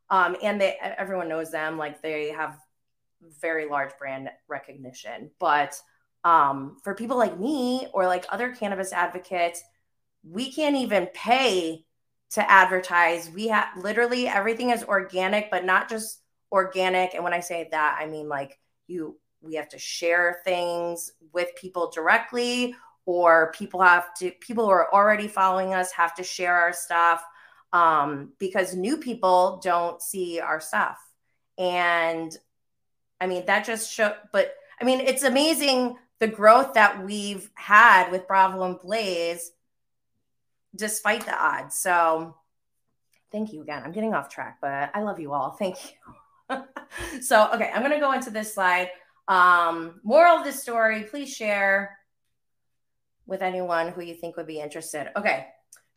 um 0.09 0.35
and 0.41 0.59
they 0.59 0.75
everyone 0.81 1.29
knows 1.29 1.51
them 1.51 1.77
like 1.77 2.01
they 2.01 2.29
have 2.29 2.57
very 3.41 3.67
large 3.67 3.91
brand 3.97 4.29
recognition. 4.47 5.31
But 5.39 5.79
um 6.23 6.77
for 6.83 6.95
people 6.95 7.17
like 7.17 7.39
me 7.39 7.87
or 7.93 8.05
like 8.05 8.25
other 8.29 8.53
cannabis 8.53 8.91
advocates, 8.91 9.63
we 10.23 10.51
can't 10.51 10.75
even 10.75 11.07
pay 11.13 11.85
to 12.31 12.51
advertise. 12.51 13.29
We 13.29 13.47
have 13.47 13.69
literally 13.77 14.27
everything 14.27 14.69
is 14.69 14.83
organic, 14.83 15.49
but 15.49 15.65
not 15.65 15.89
just 15.89 16.21
organic. 16.51 17.13
And 17.13 17.23
when 17.23 17.33
I 17.33 17.39
say 17.39 17.67
that, 17.71 17.97
I 17.99 18.05
mean 18.05 18.27
like 18.27 18.59
you, 18.87 19.17
we 19.41 19.55
have 19.55 19.69
to 19.69 19.79
share 19.79 20.41
things 20.43 21.11
with 21.31 21.49
people 21.55 21.89
directly, 21.91 22.75
or 23.05 23.51
people 23.55 23.81
have 23.81 24.13
to, 24.15 24.31
people 24.41 24.65
who 24.65 24.71
are 24.71 24.93
already 24.93 25.27
following 25.27 25.73
us 25.73 25.91
have 25.91 26.13
to 26.15 26.23
share 26.23 26.55
our 26.55 26.73
stuff 26.73 27.23
um, 27.71 28.33
because 28.39 28.75
new 28.75 28.97
people 28.97 29.59
don't 29.63 30.01
see 30.01 30.39
our 30.39 30.59
stuff. 30.59 30.99
And 31.57 32.35
I 33.21 33.27
mean, 33.27 33.45
that 33.45 33.65
just 33.65 33.91
show, 33.91 34.15
but 34.31 34.53
I 34.79 34.83
mean, 34.83 35.01
it's 35.01 35.23
amazing 35.23 35.97
the 36.19 36.27
growth 36.27 36.73
that 36.73 37.03
we've 37.03 37.49
had 37.55 38.11
with 38.11 38.27
Bravo 38.27 38.63
and 38.63 38.79
Blaze 38.79 39.51
despite 40.75 41.25
the 41.25 41.35
odds. 41.35 41.77
So 41.77 42.35
thank 43.31 43.53
you 43.53 43.61
again. 43.61 43.81
I'm 43.83 43.91
getting 43.91 44.13
off 44.13 44.29
track, 44.29 44.57
but 44.61 44.91
I 44.93 45.01
love 45.01 45.19
you 45.19 45.33
all. 45.33 45.51
Thank 45.51 45.77
you. 46.49 46.63
so, 47.21 47.49
okay, 47.53 47.71
I'm 47.73 47.81
to 47.89 47.99
go 47.99 48.11
into 48.13 48.31
this 48.31 48.53
slide. 48.53 48.89
Um, 49.27 49.99
moral 50.03 50.37
of 50.37 50.45
the 50.45 50.51
story, 50.51 51.03
please 51.03 51.33
share 51.33 51.97
with 53.25 53.41
anyone 53.41 53.89
who 53.89 54.01
you 54.01 54.15
think 54.15 54.37
would 54.37 54.47
be 54.47 54.59
interested. 54.59 55.11
Okay, 55.15 55.47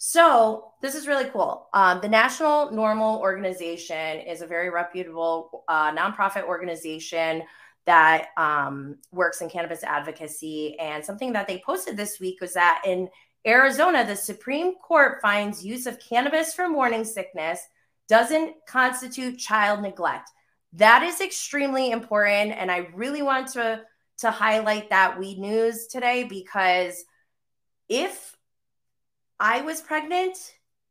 so 0.04 0.72
this 0.80 0.96
is 0.96 1.06
really 1.06 1.26
cool. 1.26 1.68
Um, 1.72 2.00
the 2.00 2.08
National 2.08 2.70
NORML 2.70 3.20
Organization 3.20 4.18
is 4.18 4.40
a 4.40 4.48
very 4.48 4.68
reputable 4.68 5.62
uh, 5.68 5.92
nonprofit 5.92 6.42
organization 6.42 7.44
that 7.86 8.30
um, 8.36 8.96
works 9.12 9.42
in 9.42 9.48
cannabis 9.48 9.84
advocacy. 9.84 10.76
And 10.80 11.04
something 11.04 11.32
that 11.34 11.46
they 11.46 11.62
posted 11.64 11.96
this 11.96 12.18
week 12.18 12.40
was 12.40 12.52
that 12.54 12.82
in 12.84 13.10
Arizona, 13.46 14.04
the 14.04 14.16
Supreme 14.16 14.74
Court 14.74 15.20
finds 15.22 15.64
use 15.64 15.86
of 15.86 16.00
cannabis 16.00 16.52
for 16.52 16.68
morning 16.68 17.04
sickness 17.04 17.60
doesn't 18.08 18.56
constitute 18.66 19.38
child 19.38 19.82
neglect. 19.82 20.30
That 20.72 21.04
is 21.04 21.20
extremely 21.20 21.92
important. 21.92 22.58
And 22.58 22.72
I 22.72 22.88
really 22.92 23.22
want 23.22 23.52
to, 23.52 23.82
to 24.18 24.30
highlight 24.32 24.90
that 24.90 25.16
weed 25.16 25.38
news 25.38 25.86
today 25.86 26.24
because 26.24 27.04
if 27.88 28.36
I 29.42 29.62
was 29.62 29.80
pregnant 29.80 30.38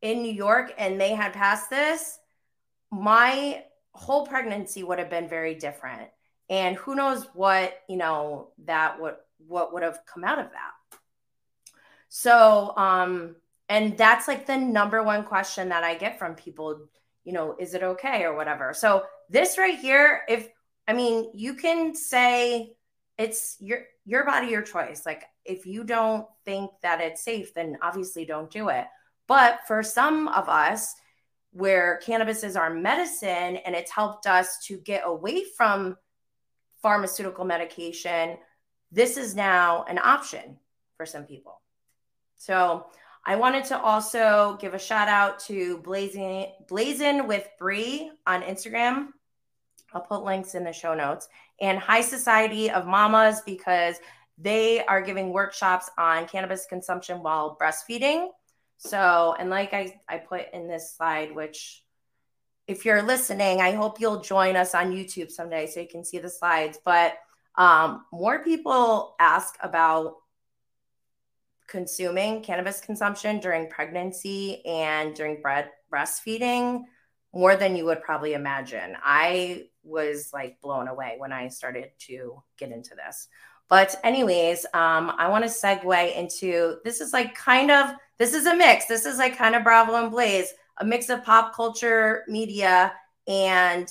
in 0.01 0.21
New 0.21 0.33
York 0.33 0.73
and 0.77 0.99
they 0.99 1.13
had 1.13 1.31
passed 1.31 1.69
this, 1.69 2.19
my 2.91 3.63
whole 3.93 4.27
pregnancy 4.27 4.83
would 4.83 4.99
have 4.99 5.09
been 5.09 5.29
very 5.29 5.55
different. 5.55 6.09
And 6.49 6.75
who 6.75 6.93
knows 6.93 7.29
what, 7.33 7.79
you 7.87 7.95
know, 7.95 8.49
that 8.65 8.99
would 8.99 9.15
what 9.47 9.73
would 9.73 9.83
have 9.83 9.99
come 10.05 10.25
out 10.25 10.37
of 10.37 10.51
that. 10.51 10.99
So, 12.09 12.73
um, 12.75 13.37
and 13.69 13.97
that's 13.97 14.27
like 14.27 14.45
the 14.45 14.57
number 14.57 15.01
one 15.01 15.23
question 15.23 15.69
that 15.69 15.85
I 15.85 15.95
get 15.95 16.19
from 16.19 16.35
people, 16.35 16.87
you 17.23 17.31
know, 17.31 17.55
is 17.57 17.73
it 17.73 17.83
okay 17.83 18.23
or 18.23 18.35
whatever. 18.35 18.73
So, 18.73 19.05
this 19.29 19.57
right 19.57 19.79
here, 19.79 20.23
if 20.27 20.49
I 20.89 20.91
mean, 20.91 21.31
you 21.33 21.53
can 21.53 21.95
say 21.95 22.73
it's 23.17 23.55
your 23.61 23.83
your 24.05 24.25
body, 24.25 24.47
your 24.47 24.61
choice. 24.61 25.05
Like 25.05 25.23
if 25.45 25.65
you 25.65 25.83
don't 25.83 26.25
think 26.45 26.71
that 26.81 27.01
it's 27.01 27.23
safe, 27.23 27.53
then 27.53 27.77
obviously 27.81 28.25
don't 28.25 28.51
do 28.51 28.69
it. 28.69 28.85
But 29.27 29.59
for 29.67 29.83
some 29.83 30.27
of 30.27 30.49
us, 30.49 30.93
where 31.51 31.97
cannabis 31.97 32.43
is 32.43 32.55
our 32.55 32.73
medicine 32.73 33.57
and 33.57 33.75
it's 33.75 33.91
helped 33.91 34.25
us 34.25 34.57
to 34.65 34.77
get 34.77 35.03
away 35.05 35.43
from 35.57 35.97
pharmaceutical 36.81 37.45
medication, 37.45 38.37
this 38.91 39.17
is 39.17 39.35
now 39.35 39.83
an 39.87 39.99
option 39.99 40.57
for 40.97 41.05
some 41.05 41.23
people. 41.23 41.61
So 42.37 42.87
I 43.25 43.35
wanted 43.35 43.65
to 43.65 43.79
also 43.79 44.57
give 44.59 44.73
a 44.73 44.79
shout 44.79 45.07
out 45.07 45.39
to 45.41 45.77
Blazing 45.79 46.47
Blazing 46.67 47.27
with 47.27 47.47
Bree 47.59 48.11
on 48.25 48.41
Instagram. 48.41 49.09
I'll 49.93 50.01
put 50.01 50.23
links 50.23 50.55
in 50.55 50.63
the 50.63 50.73
show 50.73 50.95
notes 50.95 51.27
and 51.59 51.77
High 51.77 52.01
Society 52.01 52.71
of 52.71 52.87
Mamas 52.87 53.41
because 53.45 53.97
they 54.41 54.83
are 54.85 55.01
giving 55.01 55.31
workshops 55.31 55.89
on 55.97 56.27
cannabis 56.27 56.65
consumption 56.65 57.21
while 57.21 57.57
breastfeeding. 57.61 58.29
So, 58.77 59.35
and 59.37 59.49
like 59.49 59.73
I, 59.73 59.99
I 60.09 60.17
put 60.17 60.51
in 60.53 60.67
this 60.67 60.95
slide, 60.95 61.35
which 61.35 61.83
if 62.67 62.85
you're 62.85 63.03
listening, 63.03 63.61
I 63.61 63.71
hope 63.71 63.99
you'll 63.99 64.21
join 64.21 64.55
us 64.55 64.73
on 64.73 64.91
YouTube 64.91 65.29
someday 65.29 65.67
so 65.67 65.81
you 65.81 65.87
can 65.87 66.03
see 66.03 66.19
the 66.19 66.29
slides. 66.29 66.79
But 66.83 67.17
um, 67.55 68.05
more 68.11 68.43
people 68.43 69.15
ask 69.19 69.55
about 69.61 70.15
consuming 71.67 72.41
cannabis 72.41 72.81
consumption 72.81 73.39
during 73.39 73.69
pregnancy 73.69 74.65
and 74.65 75.15
during 75.15 75.41
bread 75.41 75.69
breastfeeding 75.93 76.83
more 77.33 77.55
than 77.55 77.75
you 77.75 77.85
would 77.85 78.01
probably 78.01 78.33
imagine. 78.33 78.97
I 79.01 79.67
was 79.83 80.31
like 80.33 80.59
blown 80.61 80.87
away 80.87 81.15
when 81.17 81.31
I 81.31 81.47
started 81.47 81.91
to 82.07 82.41
get 82.57 82.71
into 82.71 82.95
this. 82.95 83.27
But 83.71 83.95
anyways, 84.03 84.65
um, 84.73 85.13
I 85.17 85.29
want 85.29 85.45
to 85.45 85.49
segue 85.49 86.15
into 86.17 86.75
this 86.83 86.99
is 86.99 87.13
like 87.13 87.33
kind 87.33 87.71
of 87.71 87.91
this 88.17 88.33
is 88.33 88.45
a 88.45 88.53
mix. 88.53 88.85
This 88.85 89.05
is 89.05 89.17
like 89.17 89.37
kind 89.37 89.55
of 89.55 89.63
Bravo 89.63 89.95
and 89.95 90.11
Blaze, 90.11 90.53
a 90.79 90.85
mix 90.85 91.07
of 91.07 91.23
pop 91.23 91.55
culture, 91.55 92.25
media, 92.27 92.91
and 93.29 93.89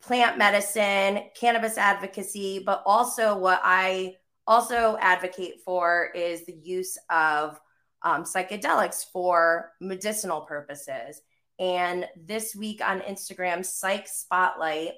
plant 0.00 0.38
medicine, 0.38 1.24
cannabis 1.34 1.76
advocacy, 1.76 2.62
but 2.64 2.84
also 2.86 3.36
what 3.36 3.60
I 3.64 4.18
also 4.46 4.96
advocate 5.00 5.62
for 5.64 6.12
is 6.14 6.46
the 6.46 6.54
use 6.54 6.96
of 7.10 7.58
um, 8.02 8.22
psychedelics 8.22 9.04
for 9.12 9.72
medicinal 9.80 10.42
purposes. 10.42 11.22
And 11.58 12.06
this 12.14 12.54
week 12.54 12.80
on 12.86 13.00
Instagram, 13.00 13.66
Psych 13.66 14.06
Spotlight, 14.06 14.92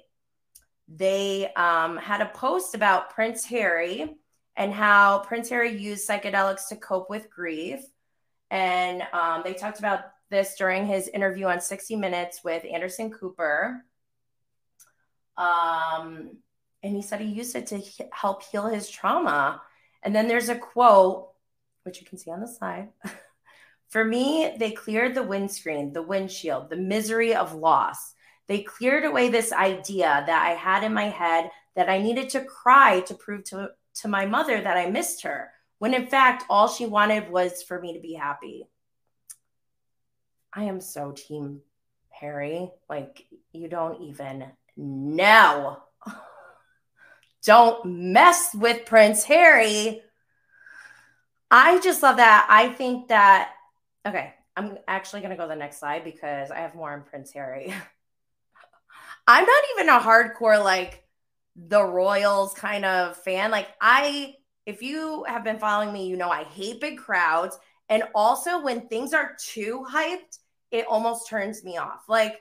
they 0.95 1.53
um, 1.53 1.97
had 1.97 2.21
a 2.21 2.25
post 2.25 2.73
about 2.73 3.11
Prince 3.11 3.45
Harry 3.45 4.15
and 4.55 4.73
how 4.73 5.19
Prince 5.19 5.49
Harry 5.49 5.77
used 5.77 6.07
psychedelics 6.07 6.67
to 6.69 6.75
cope 6.75 7.09
with 7.09 7.29
grief. 7.29 7.81
And 8.49 9.03
um, 9.13 9.41
they 9.43 9.53
talked 9.53 9.79
about 9.79 10.01
this 10.31 10.55
during 10.55 10.85
his 10.85 11.07
interview 11.07 11.45
on 11.45 11.61
60 11.61 11.95
Minutes 11.95 12.43
with 12.43 12.65
Anderson 12.65 13.11
Cooper. 13.11 13.85
Um, 15.37 16.37
and 16.81 16.95
he 16.95 17.01
said 17.01 17.21
he 17.21 17.27
used 17.27 17.55
it 17.55 17.67
to 17.67 17.77
he- 17.77 18.03
help 18.11 18.43
heal 18.43 18.67
his 18.67 18.89
trauma. 18.89 19.61
And 20.01 20.15
then 20.15 20.27
there's 20.27 20.49
a 20.49 20.55
quote, 20.55 21.29
which 21.83 22.01
you 22.01 22.07
can 22.07 22.17
see 22.17 22.31
on 22.31 22.41
the 22.41 22.47
slide. 22.47 22.89
For 23.89 24.03
me, 24.03 24.55
they 24.57 24.71
cleared 24.71 25.15
the 25.15 25.23
windscreen, 25.23 25.93
the 25.93 26.03
windshield, 26.03 26.69
the 26.69 26.77
misery 26.77 27.35
of 27.35 27.55
loss. 27.55 28.13
They 28.49 28.63
cleared 28.63 29.05
away 29.05 29.29
this 29.29 29.53
idea 29.53 30.23
that 30.25 30.45
I 30.45 30.55
had 30.55 30.83
in 30.83 30.91
my 30.91 31.05
head 31.05 31.51
that 31.75 31.87
I 31.87 32.01
needed 32.01 32.29
to 32.31 32.43
cry 32.43 33.01
to 33.01 33.13
prove 33.13 33.43
to, 33.45 33.69
to 34.01 34.07
my 34.07 34.25
mother 34.25 34.59
that 34.59 34.75
I 34.75 34.89
missed 34.89 35.21
her, 35.21 35.51
when 35.77 35.93
in 35.93 36.07
fact, 36.07 36.45
all 36.49 36.67
she 36.67 36.87
wanted 36.87 37.29
was 37.29 37.61
for 37.61 37.79
me 37.79 37.93
to 37.93 37.99
be 37.99 38.13
happy. 38.13 38.67
I 40.51 40.63
am 40.63 40.81
so 40.81 41.11
team 41.11 41.61
Harry, 42.09 42.71
like 42.89 43.27
you 43.53 43.69
don't 43.69 44.01
even 44.01 44.47
know. 44.75 45.77
don't 47.43 47.85
mess 47.85 48.55
with 48.55 48.87
Prince 48.87 49.23
Harry. 49.25 50.01
I 51.51 51.79
just 51.81 52.01
love 52.01 52.17
that. 52.17 52.47
I 52.49 52.69
think 52.69 53.09
that, 53.09 53.51
okay, 54.07 54.33
I'm 54.57 54.79
actually 54.87 55.21
going 55.21 55.31
to 55.31 55.37
go 55.37 55.43
to 55.43 55.49
the 55.49 55.55
next 55.55 55.79
slide 55.79 56.03
because 56.03 56.49
I 56.49 56.61
have 56.61 56.73
more 56.73 56.91
on 56.91 57.03
Prince 57.03 57.31
Harry. 57.31 57.71
I'm 59.29 59.45
not 59.45 59.63
even 59.75 59.89
a 59.89 59.99
hardcore, 59.99 60.61
like, 60.63 61.03
the 61.55 61.83
Royals 61.83 62.51
kind 62.55 62.83
of 62.83 63.15
fan. 63.15 63.51
Like, 63.51 63.67
I, 63.79 64.33
if 64.65 64.81
you 64.81 65.23
have 65.27 65.43
been 65.43 65.59
following 65.59 65.93
me, 65.93 66.07
you 66.07 66.17
know 66.17 66.31
I 66.31 66.45
hate 66.45 66.81
big 66.81 66.97
crowds. 66.97 67.55
And 67.89 68.03
also, 68.15 68.59
when 68.63 68.87
things 68.87 69.13
are 69.13 69.37
too 69.39 69.85
hyped, 69.87 70.39
it 70.71 70.87
almost 70.87 71.29
turns 71.29 71.63
me 71.63 71.77
off. 71.77 72.09
Like, 72.09 72.39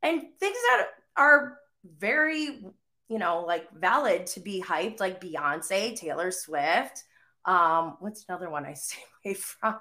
and 0.00 0.22
things 0.38 0.56
that 0.68 0.86
are 1.16 1.58
very, 1.98 2.66
you 3.08 3.18
know, 3.18 3.44
like 3.44 3.72
valid 3.72 4.26
to 4.28 4.40
be 4.40 4.62
hyped, 4.62 5.00
like 5.00 5.20
Beyonce, 5.20 5.96
Taylor 5.96 6.30
Swift. 6.30 7.02
Um, 7.46 7.96
what's 7.98 8.24
another 8.28 8.48
one 8.48 8.64
I 8.64 8.74
stay 8.74 9.02
away 9.24 9.34
from? 9.34 9.80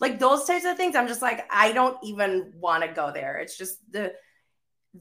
like 0.00 0.18
those 0.18 0.46
types 0.46 0.64
of 0.64 0.78
things. 0.78 0.96
I'm 0.96 1.08
just 1.08 1.20
like, 1.20 1.46
I 1.50 1.72
don't 1.72 1.98
even 2.02 2.54
want 2.56 2.82
to 2.84 2.88
go 2.88 3.12
there. 3.12 3.36
It's 3.40 3.58
just 3.58 3.78
the 3.92 4.14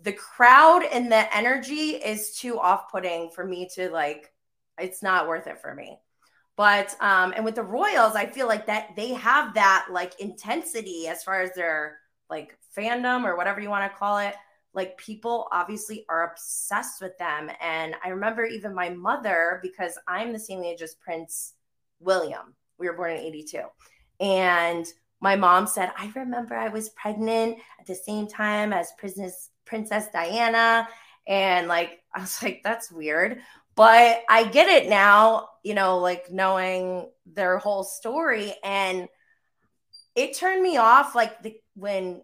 the 0.03 0.13
crowd 0.13 0.83
and 0.83 1.11
the 1.11 1.35
energy 1.35 1.91
is 1.91 2.35
too 2.35 2.59
off-putting 2.59 3.31
for 3.31 3.45
me 3.45 3.67
to 3.75 3.89
like, 3.89 4.31
it's 4.77 5.01
not 5.03 5.27
worth 5.27 5.47
it 5.47 5.61
for 5.61 5.73
me. 5.73 5.97
But 6.55 6.93
um, 6.99 7.33
and 7.35 7.45
with 7.45 7.55
the 7.55 7.63
Royals, 7.63 8.15
I 8.15 8.25
feel 8.25 8.45
like 8.47 8.65
that 8.67 8.89
they 8.97 9.13
have 9.13 9.53
that 9.53 9.87
like 9.91 10.19
intensity 10.19 11.07
as 11.07 11.23
far 11.23 11.41
as 11.41 11.53
their 11.53 11.99
like 12.29 12.57
fandom 12.77 13.23
or 13.23 13.37
whatever 13.37 13.61
you 13.61 13.69
want 13.69 13.89
to 13.89 13.97
call 13.97 14.17
it. 14.17 14.35
Like 14.73 14.97
people 14.97 15.47
obviously 15.53 16.05
are 16.09 16.29
obsessed 16.29 17.01
with 17.01 17.17
them. 17.17 17.49
And 17.61 17.95
I 18.03 18.09
remember 18.09 18.43
even 18.43 18.75
my 18.75 18.89
mother, 18.89 19.59
because 19.63 19.97
I'm 20.05 20.33
the 20.33 20.39
same 20.39 20.61
age 20.61 20.81
as 20.81 20.95
Prince 20.95 21.53
William. 22.01 22.53
We 22.77 22.87
were 22.87 22.95
born 22.95 23.11
in 23.11 23.19
82. 23.19 23.61
And 24.19 24.85
my 25.21 25.35
mom 25.35 25.67
said, 25.67 25.91
I 25.97 26.11
remember 26.15 26.55
I 26.55 26.69
was 26.69 26.89
pregnant 26.89 27.57
at 27.79 27.85
the 27.85 27.95
same 27.95 28.27
time 28.27 28.73
as 28.73 28.91
Princess 28.97 29.49
Princess 29.65 30.07
Diana. 30.11 30.87
And 31.27 31.67
like 31.67 31.99
I 32.15 32.21
was 32.21 32.41
like, 32.41 32.61
that's 32.63 32.91
weird. 32.91 33.41
But 33.75 34.23
I 34.27 34.43
get 34.45 34.67
it 34.67 34.89
now, 34.89 35.49
you 35.63 35.73
know, 35.73 35.99
like 35.99 36.31
knowing 36.31 37.09
their 37.25 37.57
whole 37.59 37.83
story. 37.83 38.53
And 38.63 39.07
it 40.15 40.35
turned 40.35 40.61
me 40.61 40.77
off 40.77 41.15
like 41.15 41.41
the, 41.41 41.55
when 41.75 42.21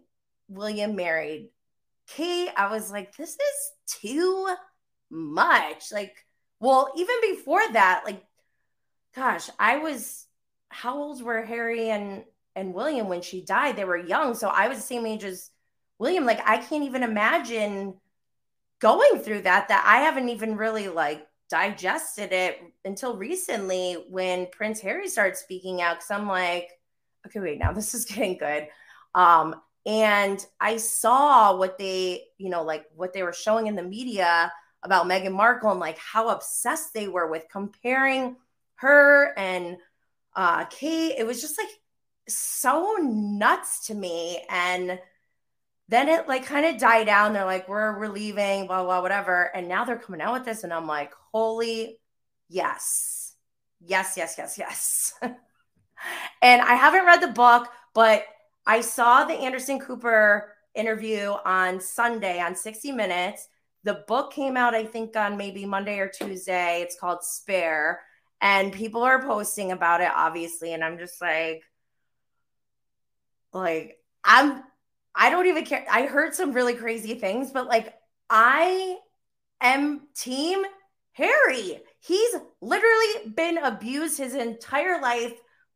William 0.48 0.96
married 0.96 1.48
Kate. 2.08 2.50
I 2.56 2.70
was 2.70 2.90
like, 2.90 3.16
this 3.16 3.30
is 3.30 4.00
too 4.00 4.54
much. 5.08 5.92
Like, 5.92 6.14
well, 6.60 6.92
even 6.96 7.16
before 7.22 7.62
that, 7.72 8.02
like, 8.04 8.22
gosh, 9.14 9.48
I 9.58 9.78
was 9.78 10.26
how 10.68 10.98
old 10.98 11.22
were 11.22 11.42
Harry 11.42 11.88
and 11.88 12.24
and 12.56 12.74
William 12.74 13.08
when 13.08 13.22
she 13.22 13.44
died? 13.44 13.76
They 13.76 13.84
were 13.84 13.96
young. 13.96 14.34
So 14.34 14.48
I 14.48 14.66
was 14.66 14.78
the 14.78 14.82
same 14.82 15.06
age 15.06 15.22
as 15.22 15.50
William. 15.98 16.24
Like, 16.24 16.40
I 16.44 16.56
can't 16.56 16.84
even 16.84 17.04
imagine 17.04 17.94
going 18.80 19.20
through 19.20 19.42
that, 19.42 19.68
that 19.68 19.84
I 19.86 19.98
haven't 19.98 20.30
even 20.30 20.56
really 20.56 20.88
like 20.88 21.26
digested 21.48 22.32
it 22.32 22.60
until 22.84 23.16
recently 23.16 23.94
when 24.10 24.48
Prince 24.50 24.80
Harry 24.80 25.08
started 25.08 25.36
speaking 25.36 25.80
out. 25.80 26.00
Cause 26.00 26.10
I'm 26.10 26.26
like, 26.26 26.70
okay, 27.26 27.40
wait, 27.40 27.58
now 27.58 27.72
this 27.74 27.94
is 27.94 28.06
getting 28.06 28.38
good. 28.38 28.68
Um, 29.14 29.60
and 29.84 30.44
I 30.60 30.78
saw 30.78 31.56
what 31.56 31.78
they, 31.78 32.24
you 32.38 32.50
know, 32.50 32.64
like 32.64 32.86
what 32.96 33.12
they 33.12 33.22
were 33.22 33.32
showing 33.32 33.68
in 33.68 33.76
the 33.76 33.82
media 33.82 34.52
about 34.82 35.06
Meghan 35.06 35.32
Markle 35.32 35.70
and 35.70 35.80
like 35.80 35.98
how 35.98 36.28
obsessed 36.28 36.92
they 36.92 37.06
were 37.06 37.30
with 37.30 37.46
comparing 37.50 38.36
her 38.76 39.32
and 39.38 39.76
uh, 40.34 40.64
Kate. 40.66 41.14
It 41.16 41.26
was 41.26 41.40
just 41.40 41.56
like 41.56 41.68
so 42.28 42.96
nuts 43.00 43.86
to 43.86 43.94
me. 43.94 44.44
And 44.48 44.98
then 45.88 46.08
it 46.08 46.26
like 46.26 46.44
kind 46.44 46.66
of 46.66 46.80
died 46.80 47.06
down. 47.06 47.32
They're 47.32 47.44
like, 47.44 47.68
we're, 47.68 47.98
we're 47.98 48.08
leaving, 48.08 48.66
blah, 48.66 48.82
blah, 48.82 49.02
whatever. 49.02 49.50
And 49.54 49.68
now 49.68 49.84
they're 49.84 49.98
coming 49.98 50.20
out 50.20 50.34
with 50.34 50.44
this. 50.44 50.64
And 50.64 50.72
I'm 50.72 50.86
like, 50.86 51.12
holy 51.32 51.98
yes. 52.48 53.34
Yes, 53.80 54.14
yes, 54.16 54.34
yes, 54.38 54.58
yes. 54.58 55.14
and 56.42 56.62
I 56.62 56.74
haven't 56.74 57.06
read 57.06 57.20
the 57.20 57.28
book, 57.28 57.68
but 57.94 58.24
I 58.66 58.80
saw 58.80 59.24
the 59.24 59.34
Anderson 59.34 59.78
Cooper 59.78 60.52
interview 60.74 61.34
on 61.44 61.80
Sunday 61.80 62.40
on 62.40 62.54
60 62.54 62.92
Minutes. 62.92 63.48
The 63.84 64.04
book 64.08 64.32
came 64.32 64.56
out, 64.56 64.74
I 64.74 64.84
think, 64.84 65.14
on 65.16 65.36
maybe 65.36 65.64
Monday 65.64 65.98
or 65.98 66.08
Tuesday. 66.08 66.80
It's 66.82 66.98
called 66.98 67.22
Spare. 67.22 68.00
And 68.40 68.72
people 68.72 69.02
are 69.02 69.22
posting 69.22 69.72
about 69.72 70.00
it, 70.00 70.10
obviously. 70.14 70.74
And 70.74 70.82
I'm 70.82 70.98
just 70.98 71.20
like, 71.20 71.62
like, 73.56 73.98
I'm 74.24 74.62
I 75.14 75.30
don't 75.30 75.46
even 75.46 75.64
care. 75.64 75.86
I 75.90 76.02
heard 76.02 76.34
some 76.34 76.52
really 76.52 76.74
crazy 76.74 77.14
things, 77.14 77.50
but 77.50 77.66
like 77.66 77.94
I 78.28 78.96
am 79.60 80.02
team 80.14 80.62
Harry. 81.12 81.80
He's 82.00 82.34
literally 82.60 83.30
been 83.34 83.58
abused 83.58 84.18
his 84.18 84.34
entire 84.34 85.00
life 85.00 85.32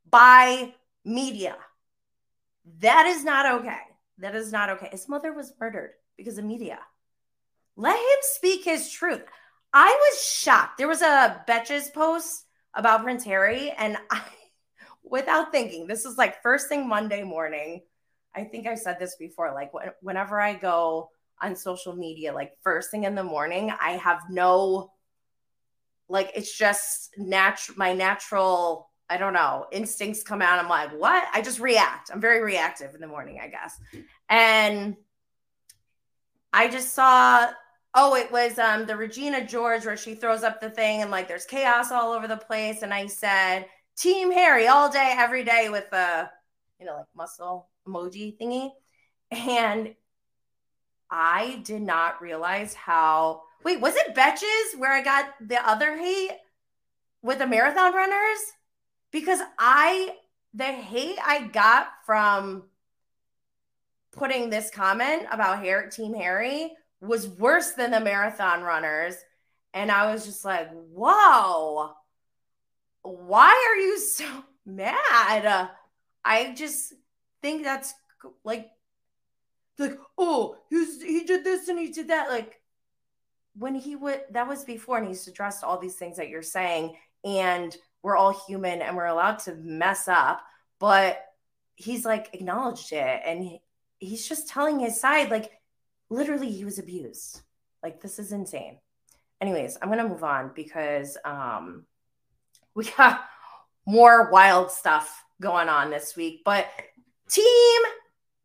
by 0.08 0.74
media. 1.04 1.56
That 2.80 3.06
is 3.06 3.24
not 3.24 3.60
okay. 3.60 3.78
That 4.18 4.34
is 4.34 4.52
not 4.52 4.68
okay. 4.70 4.88
His 4.92 5.08
mother 5.08 5.32
was 5.32 5.54
murdered 5.58 5.92
because 6.18 6.36
of 6.36 6.44
media. 6.44 6.78
Let 7.76 7.96
him 7.96 8.18
speak 8.20 8.64
his 8.64 8.90
truth. 8.90 9.22
I 9.72 9.86
was 9.86 10.22
shocked. 10.22 10.76
There 10.76 10.88
was 10.88 11.00
a 11.00 11.42
Betches 11.48 11.92
post 11.92 12.44
about 12.74 13.02
Prince 13.02 13.24
Harry, 13.24 13.70
and 13.70 13.96
I, 14.10 14.20
without 15.02 15.52
thinking, 15.52 15.86
this 15.86 16.04
is 16.04 16.18
like 16.18 16.42
first 16.42 16.68
thing 16.68 16.88
Monday 16.88 17.22
morning. 17.22 17.82
I 18.34 18.44
think 18.44 18.66
I 18.66 18.74
said 18.74 18.98
this 18.98 19.16
before. 19.16 19.52
Like 19.54 19.72
whenever 20.00 20.40
I 20.40 20.54
go 20.54 21.10
on 21.42 21.56
social 21.56 21.94
media, 21.96 22.32
like 22.32 22.52
first 22.62 22.90
thing 22.90 23.04
in 23.04 23.14
the 23.14 23.24
morning, 23.24 23.72
I 23.80 23.92
have 23.92 24.22
no, 24.30 24.92
like 26.08 26.30
it's 26.34 26.56
just 26.56 27.10
natural. 27.16 27.78
My 27.78 27.92
natural 27.92 28.90
I 29.10 29.16
don't 29.16 29.32
know, 29.32 29.66
instincts 29.72 30.22
come 30.22 30.40
out. 30.40 30.60
I'm 30.60 30.68
like, 30.68 30.92
what? 30.92 31.26
I 31.32 31.42
just 31.42 31.58
react. 31.58 32.10
I'm 32.12 32.20
very 32.20 32.42
reactive 32.42 32.94
in 32.94 33.00
the 33.00 33.08
morning, 33.08 33.40
I 33.42 33.48
guess. 33.48 33.76
And 34.28 34.94
I 36.52 36.68
just 36.68 36.94
saw, 36.94 37.48
oh, 37.92 38.14
it 38.14 38.30
was 38.30 38.56
um 38.60 38.86
the 38.86 38.96
Regina 38.96 39.44
George 39.44 39.84
where 39.84 39.96
she 39.96 40.14
throws 40.14 40.44
up 40.44 40.60
the 40.60 40.70
thing 40.70 41.02
and 41.02 41.10
like 41.10 41.26
there's 41.26 41.44
chaos 41.44 41.90
all 41.90 42.12
over 42.12 42.28
the 42.28 42.36
place. 42.36 42.82
And 42.82 42.94
I 42.94 43.08
said, 43.08 43.66
Team 44.00 44.32
Harry 44.32 44.66
all 44.66 44.90
day, 44.90 45.14
every 45.16 45.44
day 45.44 45.68
with 45.68 45.90
the, 45.90 46.28
you 46.78 46.86
know, 46.86 46.96
like 46.96 47.06
muscle 47.14 47.68
emoji 47.86 48.36
thingy. 48.38 48.70
And 49.30 49.94
I 51.10 51.60
did 51.64 51.82
not 51.82 52.22
realize 52.22 52.74
how 52.74 53.42
wait, 53.62 53.80
was 53.80 53.94
it 53.94 54.14
Betches 54.14 54.78
where 54.78 54.92
I 54.92 55.02
got 55.02 55.26
the 55.40 55.64
other 55.68 55.96
hate 55.96 56.32
with 57.22 57.38
the 57.38 57.46
marathon 57.46 57.92
runners? 57.92 58.38
because 59.10 59.40
I 59.58 60.16
the 60.54 60.64
hate 60.64 61.18
I 61.24 61.46
got 61.46 61.88
from 62.04 62.64
putting 64.12 64.50
this 64.50 64.70
comment 64.70 65.26
about 65.30 65.62
Harry, 65.62 65.90
Team 65.90 66.14
Harry 66.14 66.72
was 67.00 67.28
worse 67.28 67.72
than 67.72 67.92
the 67.92 68.00
marathon 68.00 68.62
runners. 68.62 69.14
And 69.72 69.90
I 69.90 70.12
was 70.12 70.26
just 70.26 70.44
like, 70.44 70.68
whoa, 70.72 71.92
why 73.02 73.50
are 73.50 73.80
you 73.80 73.98
so 73.98 74.26
mad? 74.66 75.70
I 76.24 76.52
just 76.54 76.92
think 77.42 77.64
that's 77.64 77.94
like, 78.44 78.68
like, 79.78 79.98
oh, 80.18 80.56
he's, 80.68 81.02
he 81.02 81.24
did 81.24 81.42
this 81.42 81.68
and 81.68 81.78
he 81.78 81.88
did 81.90 82.08
that. 82.08 82.28
Like, 82.28 82.60
when 83.56 83.74
he 83.74 83.96
would, 83.96 84.22
that 84.30 84.46
was 84.46 84.64
before, 84.64 84.98
and 84.98 85.08
he's 85.08 85.26
addressed 85.26 85.64
all 85.64 85.78
these 85.78 85.96
things 85.96 86.18
that 86.18 86.28
you're 86.28 86.42
saying. 86.42 86.96
And 87.24 87.76
we're 88.02 88.16
all 88.16 88.38
human 88.46 88.82
and 88.82 88.96
we're 88.96 89.06
allowed 89.06 89.38
to 89.40 89.54
mess 89.54 90.08
up 90.08 90.42
but 90.78 91.24
he's 91.76 92.04
like 92.04 92.30
acknowledged 92.32 92.92
it 92.92 93.20
and 93.24 93.44
he, 93.44 93.60
he's 93.98 94.28
just 94.28 94.48
telling 94.48 94.80
his 94.80 95.00
side 95.00 95.30
like 95.30 95.52
literally 96.08 96.50
he 96.50 96.64
was 96.64 96.78
abused 96.78 97.42
like 97.82 98.00
this 98.00 98.18
is 98.18 98.32
insane 98.32 98.78
anyways 99.40 99.78
i'm 99.80 99.88
gonna 99.88 100.08
move 100.08 100.24
on 100.24 100.50
because 100.54 101.16
um 101.24 101.84
we 102.74 102.84
got 102.96 103.24
more 103.86 104.30
wild 104.30 104.70
stuff 104.70 105.24
going 105.40 105.68
on 105.68 105.90
this 105.90 106.16
week 106.16 106.42
but 106.44 106.68
team 107.28 107.82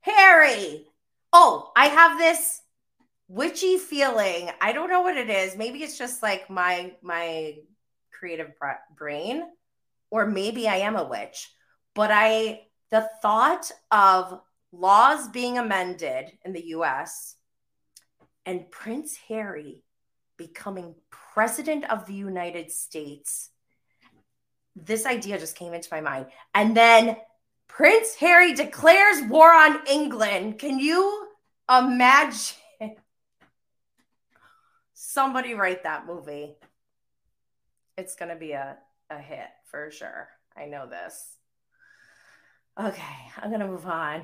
harry 0.01 0.85
oh 1.33 1.71
i 1.75 1.87
have 1.87 2.17
this 2.17 2.61
witchy 3.27 3.77
feeling 3.77 4.49
i 4.61 4.71
don't 4.71 4.89
know 4.89 5.01
what 5.01 5.17
it 5.17 5.29
is 5.29 5.57
maybe 5.57 5.83
it's 5.83 5.97
just 5.97 6.23
like 6.23 6.49
my 6.49 6.93
my 7.01 7.55
creative 8.25 8.51
brain, 8.95 9.43
or 10.09 10.25
maybe 10.25 10.67
I 10.67 10.77
am 10.77 10.95
a 10.95 11.07
witch. 11.07 11.51
But 11.93 12.09
I, 12.11 12.61
the 12.91 13.09
thought 13.21 13.71
of 13.91 14.41
laws 14.71 15.29
being 15.29 15.57
amended 15.57 16.31
in 16.43 16.53
the 16.53 16.67
US 16.67 17.35
and 18.45 18.69
Prince 18.71 19.17
Harry 19.27 19.83
becoming 20.37 20.95
president 21.09 21.89
of 21.89 22.05
the 22.05 22.13
United 22.13 22.71
States. 22.71 23.49
This 24.75 25.05
idea 25.05 25.39
just 25.39 25.55
came 25.55 25.73
into 25.73 25.89
my 25.91 26.01
mind. 26.01 26.27
And 26.53 26.75
then 26.75 27.17
Prince 27.67 28.15
Harry 28.15 28.53
declares 28.53 29.23
war 29.23 29.53
on 29.53 29.79
England. 29.87 30.59
Can 30.59 30.79
you 30.79 31.27
imagine? 31.69 32.57
Somebody 34.93 35.53
write 35.53 35.83
that 35.83 36.05
movie. 36.05 36.55
It's 37.97 38.15
going 38.15 38.29
to 38.29 38.35
be 38.35 38.51
a, 38.51 38.77
a 39.09 39.17
hit 39.17 39.47
for 39.65 39.89
sure. 39.91 40.29
I 40.57 40.65
know 40.65 40.87
this. 40.87 41.35
Okay, 42.79 43.01
I'm 43.37 43.49
going 43.49 43.61
to 43.61 43.67
move 43.67 43.85
on. 43.85 44.23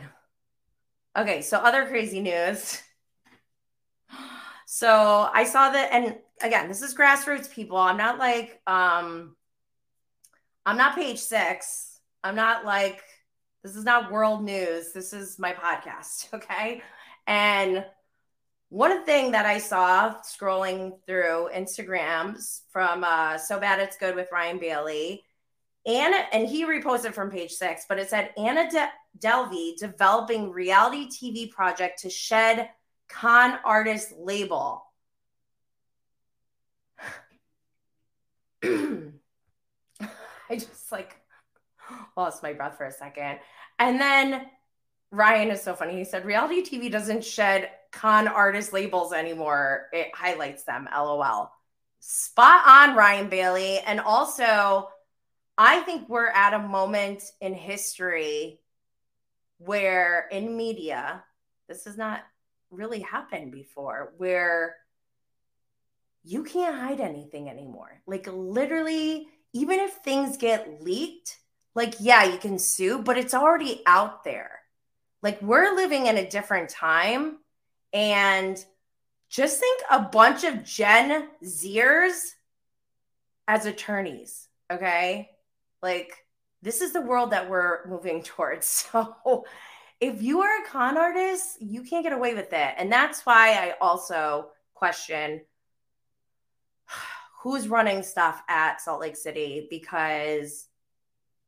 Okay, 1.18 1.42
so 1.42 1.58
other 1.58 1.86
crazy 1.86 2.22
news. 2.22 2.82
So 4.74 5.30
I 5.34 5.44
saw 5.44 5.70
that, 5.70 5.90
and 5.92 6.16
again, 6.42 6.70
this 6.70 6.82
is 6.82 6.96
grassroots 6.96 7.52
people. 7.52 7.76
I'm 7.76 7.98
not 7.98 8.20
like, 8.20 8.62
um, 8.66 9.36
I'm 10.66 10.78
not 10.78 10.96
page 10.96 11.20
six. 11.20 12.00
I'm 12.24 12.36
not 12.36 12.66
like, 12.66 13.02
this 13.64 13.76
is 13.76 13.84
not 13.84 14.12
world 14.12 14.44
news. 14.44 14.92
This 14.94 15.14
is 15.14 15.40
my 15.40 15.54
podcast. 15.54 16.28
Okay. 16.34 16.82
And 17.28 17.86
one 18.70 19.06
thing 19.06 19.32
that 19.32 19.46
I 19.46 19.60
saw 19.60 20.16
scrolling 20.22 20.94
through 21.06 21.50
Instagrams 21.54 22.62
from 22.72 23.04
uh, 23.04 23.38
So 23.38 23.60
Bad 23.60 23.80
It's 23.80 23.98
Good 23.98 24.16
with 24.16 24.30
Ryan 24.32 24.58
Bailey, 24.58 25.24
Anna, 25.86 26.26
and 26.34 26.48
he 26.48 26.66
reposted 26.66 27.14
from 27.14 27.30
page 27.30 27.52
six, 27.52 27.86
but 27.88 28.00
it 28.00 28.10
said 28.10 28.32
Anna 28.38 28.70
De- 28.72 28.92
Delvey 29.20 29.78
developing 29.78 30.52
reality 30.52 31.10
TV 31.10 31.52
project 31.52 32.02
to 32.02 32.10
shed 32.10 32.70
con 33.08 33.60
artist 33.64 34.14
label. 34.18 34.84
I 40.52 40.56
just 40.56 40.92
like 40.92 41.16
lost 42.18 42.44
my 42.44 42.52
breath 42.54 42.78
for 42.78 42.86
a 42.86 42.92
second. 42.92 43.40
And 43.80 44.00
then 44.00 44.46
Ryan 45.12 45.50
is 45.50 45.62
so 45.62 45.74
funny. 45.74 45.98
He 45.98 46.04
said, 46.04 46.26
reality 46.26 46.62
TV 46.62 46.92
doesn't 46.92 47.24
shed 47.24 47.70
con 47.92 48.28
artist 48.28 48.74
labels 48.74 49.14
anymore. 49.14 49.88
It 49.94 50.08
highlights 50.14 50.64
them. 50.64 50.88
LOL. 50.94 51.52
Spot 52.00 52.68
on, 52.68 52.96
Ryan 52.96 53.30
Bailey. 53.30 53.80
And 53.80 54.00
also, 54.00 54.90
I 55.58 55.80
think 55.82 56.10
we're 56.10 56.28
at 56.28 56.54
a 56.54 56.60
moment 56.60 57.24
in 57.40 57.54
history 57.54 58.60
where 59.58 60.28
in 60.32 60.58
media, 60.58 61.24
this 61.68 61.86
has 61.86 61.98
not 61.98 62.22
really 62.72 63.00
happened 63.00 63.52
before 63.52 64.14
where 64.18 64.76
you 66.24 66.44
can't 66.44 66.76
hide 66.76 67.00
anything 67.00 67.50
anymore. 67.50 68.02
Like 68.06 68.28
literally, 68.32 69.28
even 69.54 69.80
if 69.80 69.94
things 69.96 70.38
get 70.38 70.82
leaked, 70.82 71.38
like 71.76 71.96
yeah, 72.00 72.24
you 72.24 72.38
can 72.38 72.60
sue, 72.60 73.00
but 73.02 73.18
it's 73.18 73.34
already 73.34 73.82
out 73.86 74.24
there. 74.24 74.60
Like 75.22 75.42
we're 75.42 75.76
living 75.76 76.08
in 76.08 76.18
a 76.18 76.30
different 76.30 76.70
time 76.70 77.38
and 77.94 78.64
just 79.30 79.60
think 79.60 79.82
a 79.90 80.00
bunch 80.00 80.44
of 80.44 80.64
Gen 80.64 81.28
Zers 81.44 82.32
as 83.48 83.66
attorneys, 83.66 84.48
okay? 84.72 85.30
Like 85.82 86.14
this 86.62 86.82
is 86.82 86.94
the 86.94 87.02
world 87.02 87.32
that 87.32 87.50
we're 87.50 87.88
moving 87.88 88.24
towards. 88.24 88.68
So 88.68 89.46
if 90.00 90.22
you 90.22 90.42
are 90.42 90.64
a 90.64 90.68
con 90.68 90.98
artist, 90.98 91.62
you 91.62 91.84
can't 91.84 92.04
get 92.04 92.14
away 92.14 92.34
with 92.34 92.52
it. 92.54 92.74
And 92.78 92.92
that's 92.92 93.26
why 93.26 93.54
I 93.54 93.76
also 93.80 94.50
question 94.74 95.42
who's 97.42 97.68
running 97.68 98.04
stuff 98.04 98.44
at 98.48 98.82
Salt 98.82 99.02
Lake 99.02 99.16
City 99.16 99.68
because 99.70 100.68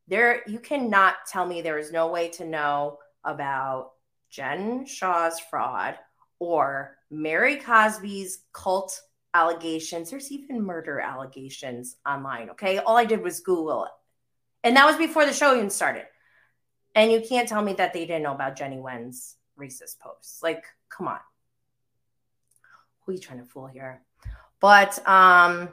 there 0.08 0.42
you 0.48 0.60
cannot 0.60 1.16
tell 1.28 1.46
me 1.46 1.62
there 1.62 1.78
is 1.78 1.92
no 1.92 2.08
way 2.08 2.30
to 2.30 2.46
know 2.46 2.98
about 3.24 3.92
Jen 4.30 4.86
Shah's 4.86 5.40
fraud 5.40 5.96
or 6.40 6.98
Mary 7.12 7.58
Cosby's 7.58 8.40
cult 8.54 9.00
allegations. 9.36 10.10
There's 10.10 10.32
even 10.32 10.62
murder 10.62 11.00
allegations 11.00 11.98
online. 12.08 12.50
Okay. 12.50 12.80
All 12.80 12.98
I 12.98 13.06
did 13.06 13.22
was 13.22 13.42
Google 13.42 13.86
it. 13.86 13.92
And 14.64 14.76
that 14.76 14.88
was 14.88 14.98
before 14.98 15.26
the 15.26 15.34
show 15.34 15.56
even 15.56 15.70
started. 15.70 16.06
And 16.96 17.12
you 17.12 17.22
can't 17.22 17.48
tell 17.48 17.62
me 17.62 17.74
that 17.74 17.94
they 17.94 18.06
didn't 18.06 18.24
know 18.24 18.34
about 18.34 18.56
Jennie 18.56 18.78
Nguyen's 18.78 19.36
racist 19.60 20.00
posts. 20.00 20.42
Like, 20.42 20.64
come 20.90 21.08
on. 21.08 21.20
Who 23.02 23.12
are 23.12 23.16
you 23.16 23.22
trying 23.22 23.40
to 23.40 23.46
fool 23.46 23.68
here? 23.68 24.02
But 24.60 25.06
um, 25.08 25.70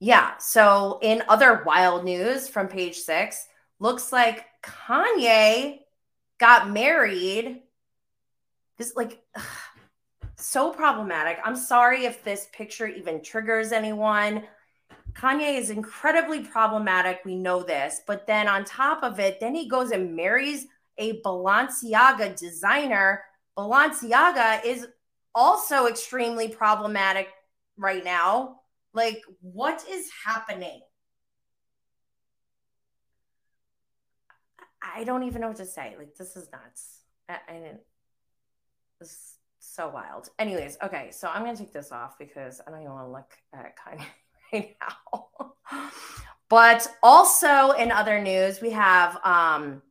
yeah, 0.00 0.38
so 0.38 0.98
in 1.02 1.22
other 1.28 1.62
wild 1.64 2.04
news 2.04 2.48
from 2.48 2.68
page 2.68 2.96
six, 2.96 3.46
looks 3.78 4.12
like 4.12 4.46
Kanye 4.62 5.80
got 6.38 6.70
married. 6.70 7.60
This 8.78 8.96
like 8.96 9.22
ugh, 9.36 9.44
so 10.36 10.70
problematic. 10.70 11.38
I'm 11.44 11.54
sorry 11.54 12.06
if 12.06 12.24
this 12.24 12.48
picture 12.52 12.86
even 12.86 13.22
triggers 13.22 13.72
anyone. 13.72 14.44
Kanye 15.12 15.58
is 15.58 15.68
incredibly 15.68 16.40
problematic. 16.40 17.20
We 17.26 17.36
know 17.36 17.62
this. 17.62 18.00
But 18.06 18.26
then 18.26 18.48
on 18.48 18.64
top 18.64 19.02
of 19.02 19.20
it, 19.20 19.38
then 19.38 19.54
he 19.54 19.68
goes 19.68 19.90
and 19.90 20.16
marries 20.16 20.66
a 20.96 21.20
Balenciaga 21.20 22.38
designer. 22.38 23.22
Balenciaga 23.58 24.64
is 24.64 24.86
also 25.34 25.88
extremely 25.88 26.48
problematic 26.48 27.28
right 27.76 28.04
now. 28.04 28.59
Like, 28.92 29.22
what 29.40 29.84
is 29.88 30.10
happening? 30.24 30.80
I 34.82 35.04
don't 35.04 35.24
even 35.24 35.40
know 35.40 35.48
what 35.48 35.58
to 35.58 35.66
say. 35.66 35.94
Like, 35.98 36.14
this 36.16 36.36
is 36.36 36.48
nuts. 36.52 37.02
I, 37.28 37.38
I 37.48 37.52
didn't. 37.52 37.80
This 38.98 39.10
is 39.10 39.34
so 39.58 39.88
wild. 39.88 40.28
Anyways, 40.38 40.78
okay, 40.82 41.10
so 41.12 41.28
I'm 41.28 41.44
gonna 41.44 41.56
take 41.56 41.72
this 41.72 41.92
off 41.92 42.18
because 42.18 42.60
I 42.66 42.70
don't 42.70 42.80
even 42.80 42.92
want 42.92 43.06
to 43.06 43.12
look 43.12 43.32
at 43.54 43.74
Kanye. 43.76 44.04
right 44.52 44.76
now. 44.80 45.52
but 46.48 46.88
also 47.02 47.72
in 47.72 47.92
other 47.92 48.20
news, 48.20 48.60
we 48.60 48.70
have 48.70 49.18
um, 49.24 49.82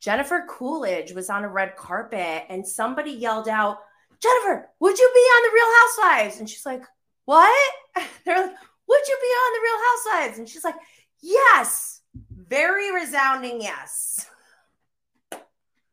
Jennifer 0.00 0.46
Coolidge 0.48 1.12
was 1.12 1.30
on 1.30 1.44
a 1.44 1.48
red 1.48 1.76
carpet 1.76 2.44
and 2.48 2.66
somebody 2.66 3.12
yelled 3.12 3.48
out, 3.48 3.78
Jennifer, 4.20 4.68
would 4.80 4.98
you 4.98 5.10
be 5.14 5.20
on 5.20 5.42
the 5.42 5.54
Real 5.54 5.66
Housewives? 5.80 6.40
And 6.40 6.48
she's 6.48 6.66
like, 6.66 6.84
What? 7.24 7.72
They're 8.24 8.36
like, 8.36 8.56
Would 8.88 9.08
you 9.08 9.18
be 9.20 9.26
on 9.26 9.52
the 9.52 9.60
Real 9.62 9.80
Housewives? 9.88 10.38
And 10.38 10.48
she's 10.48 10.64
like, 10.64 10.76
Yes. 11.20 12.00
Very 12.30 12.92
resounding 12.92 13.60
yes. 13.62 14.26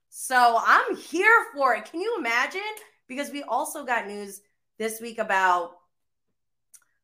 So 0.09 0.59
I'm 0.63 0.95
here 0.95 1.45
for 1.55 1.75
it. 1.75 1.85
Can 1.85 2.01
you 2.01 2.15
imagine? 2.19 2.61
Because 3.07 3.31
we 3.31 3.43
also 3.43 3.85
got 3.85 4.05
news 4.05 4.41
this 4.77 5.01
week 5.01 5.17
about 5.17 5.71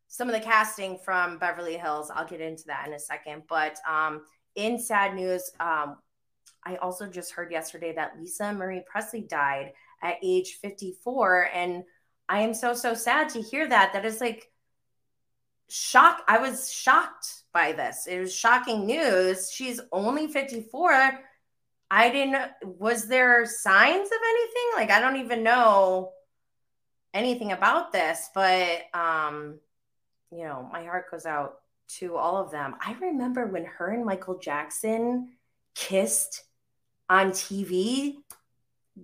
some 0.08 0.30
of 0.30 0.34
the 0.36 0.42
casting 0.42 0.98
from 0.98 1.38
Beverly 1.40 1.78
Hills. 1.78 2.12
I'll 2.14 2.28
get 2.28 2.40
into 2.40 2.66
that 2.68 2.88
in 2.88 2.94
a 2.94 3.00
second. 3.00 3.44
But 3.50 3.78
um, 3.90 4.22
in 4.56 4.80
sad 4.80 5.16
news, 5.16 5.50
um, 5.60 5.98
I 6.64 6.76
also 6.78 7.08
just 7.08 7.32
heard 7.32 7.52
yesterday 7.52 7.94
that 7.96 8.20
Lisa 8.20 8.54
Marie 8.54 8.84
Presley 8.86 9.22
died 9.22 9.74
at 10.02 10.18
age 10.24 10.60
54. 10.62 11.50
And 11.54 11.84
I 12.28 12.42
am 12.42 12.54
so, 12.54 12.74
so 12.74 12.94
sad 12.94 13.30
to 13.30 13.42
hear 13.42 13.68
that. 13.68 13.94
That 13.94 14.06
is 14.06 14.22
like 14.22 14.52
shock. 15.70 16.24
I 16.28 16.40
was 16.40 16.72
shocked 16.72 17.44
by 17.54 17.72
this. 17.72 18.08
It 18.08 18.20
was 18.20 18.36
shocking 18.36 18.86
news. 18.86 19.52
She's 19.52 19.80
only 19.92 20.28
54. 20.28 21.20
I 21.92 22.10
didn't, 22.10 22.52
was 22.64 23.08
there 23.08 23.46
signs 23.46 24.08
of 24.08 24.18
anything? 24.30 24.64
Like, 24.76 24.92
I 24.92 25.00
don't 25.00 25.18
even 25.18 25.44
know 25.44 26.12
anything 27.14 27.52
about 27.52 27.92
this, 27.92 28.30
but 28.34 28.82
um, 28.94 29.60
you 30.32 30.44
know, 30.44 30.68
my 30.72 30.84
heart 30.84 31.10
goes 31.10 31.26
out 31.26 31.60
to 31.88 32.16
all 32.16 32.38
of 32.38 32.52
them. 32.52 32.76
I 32.82 32.94
remember 33.00 33.46
when 33.46 33.66
her 33.66 33.92
and 33.92 34.06
Michael 34.06 34.38
Jackson 34.38 35.30
kissed 35.76 36.44
on 37.10 37.32
TV. 37.32 38.16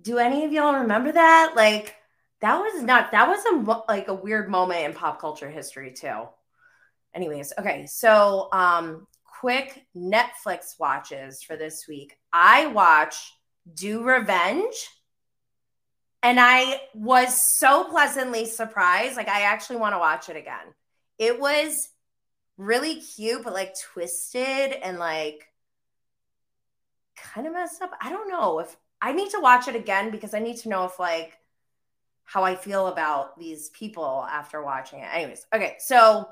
Do 0.00 0.18
any 0.18 0.44
of 0.44 0.52
y'all 0.52 0.80
remember 0.80 1.12
that? 1.12 1.52
Like 1.54 1.96
that 2.42 2.58
was 2.58 2.82
not 2.82 3.12
that 3.12 3.28
was 3.28 3.44
a 3.46 3.82
like 3.90 4.08
a 4.08 4.14
weird 4.14 4.50
moment 4.50 4.84
in 4.84 4.92
pop 4.92 5.20
culture 5.20 5.48
history 5.48 5.92
too. 5.92 6.24
Anyways, 7.14 7.52
okay. 7.58 7.86
So, 7.86 8.48
um 8.52 9.06
quick 9.24 9.86
Netflix 9.96 10.78
watches 10.78 11.42
for 11.42 11.56
this 11.56 11.86
week. 11.88 12.16
I 12.32 12.66
watch 12.68 13.32
Do 13.74 14.04
Revenge 14.04 14.88
and 16.22 16.38
I 16.38 16.80
was 16.94 17.40
so 17.40 17.84
pleasantly 17.84 18.46
surprised. 18.46 19.16
Like 19.16 19.28
I 19.28 19.42
actually 19.42 19.76
want 19.76 19.94
to 19.94 19.98
watch 19.98 20.28
it 20.28 20.36
again. 20.36 20.74
It 21.18 21.40
was 21.40 21.88
really 22.56 23.00
cute, 23.00 23.42
but 23.42 23.52
like 23.52 23.74
twisted 23.80 24.44
and 24.44 24.98
like 24.98 25.48
kind 27.16 27.46
of 27.46 27.52
messed 27.52 27.82
up. 27.82 27.90
I 28.00 28.10
don't 28.10 28.28
know 28.28 28.60
if 28.60 28.76
I 29.00 29.12
need 29.12 29.30
to 29.30 29.40
watch 29.40 29.66
it 29.66 29.74
again 29.74 30.10
because 30.10 30.34
I 30.34 30.38
need 30.38 30.58
to 30.58 30.68
know 30.68 30.84
if 30.84 31.00
like 31.00 31.36
how 32.24 32.44
I 32.44 32.54
feel 32.54 32.86
about 32.86 33.38
these 33.38 33.68
people 33.70 34.26
after 34.30 34.62
watching 34.62 35.00
it. 35.00 35.08
Anyways, 35.12 35.46
okay, 35.54 35.76
so 35.78 36.28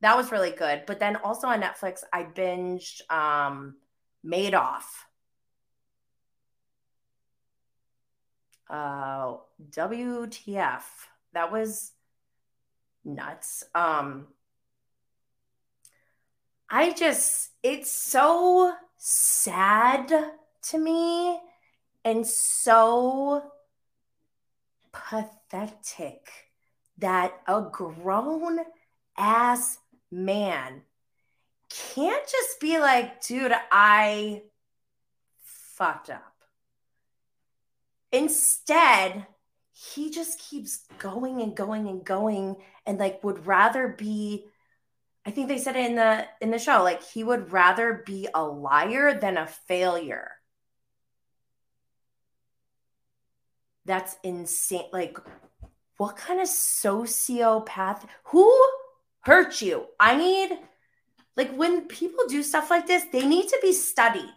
that 0.00 0.16
was 0.16 0.32
really 0.32 0.50
good. 0.50 0.84
But 0.86 1.00
then 1.00 1.16
also 1.16 1.46
on 1.46 1.62
Netflix, 1.62 2.02
I 2.12 2.24
binged 2.24 3.00
um 3.10 3.76
Madoff. 4.24 4.84
Uh 8.68 9.36
WTF. 9.70 10.82
That 11.32 11.52
was 11.52 11.92
nuts. 13.04 13.64
Um 13.74 14.28
I 16.68 16.92
just 16.92 17.50
it's 17.62 17.90
so 17.90 18.72
sad 18.96 20.12
to 20.62 20.78
me 20.78 21.40
and 22.04 22.26
so 22.26 23.42
pathetic 24.92 26.28
that 26.98 27.40
a 27.46 27.62
grown 27.62 28.58
ass 29.16 29.78
man 30.10 30.82
can't 31.70 32.26
just 32.28 32.60
be 32.60 32.78
like, 32.78 33.22
dude, 33.22 33.54
I 33.70 34.42
fucked 35.42 36.10
up. 36.10 36.34
Instead, 38.12 39.26
he 39.72 40.10
just 40.10 40.38
keeps 40.38 40.84
going 40.98 41.40
and 41.40 41.56
going 41.56 41.88
and 41.88 42.04
going 42.04 42.56
and 42.86 42.98
like 42.98 43.22
would 43.24 43.46
rather 43.46 43.88
be 43.88 44.46
I 45.24 45.30
think 45.30 45.48
they 45.48 45.58
said 45.58 45.76
it 45.76 45.88
in 45.88 45.96
the 45.96 46.26
in 46.40 46.50
the 46.50 46.58
show 46.58 46.82
like 46.82 47.02
he 47.02 47.22
would 47.22 47.52
rather 47.52 48.02
be 48.04 48.28
a 48.34 48.42
liar 48.42 49.18
than 49.18 49.36
a 49.36 49.46
failure. 49.46 50.32
That's 53.90 54.14
insane. 54.22 54.84
Like, 54.92 55.18
what 55.96 56.16
kind 56.16 56.40
of 56.40 56.46
sociopath? 56.46 58.04
Who 58.26 58.48
hurt 59.22 59.60
you? 59.60 59.86
I 59.98 60.16
need, 60.16 60.56
like, 61.36 61.52
when 61.56 61.88
people 61.88 62.28
do 62.28 62.44
stuff 62.44 62.70
like 62.70 62.86
this, 62.86 63.02
they 63.10 63.26
need 63.26 63.48
to 63.48 63.58
be 63.60 63.72
studied. 63.72 64.36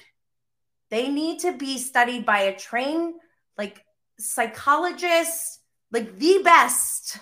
They 0.90 1.08
need 1.08 1.42
to 1.42 1.52
be 1.52 1.78
studied 1.78 2.26
by 2.26 2.40
a 2.40 2.58
trained, 2.58 3.14
like, 3.56 3.86
psychologist, 4.18 5.60
like, 5.92 6.18
the 6.18 6.42
best 6.44 7.20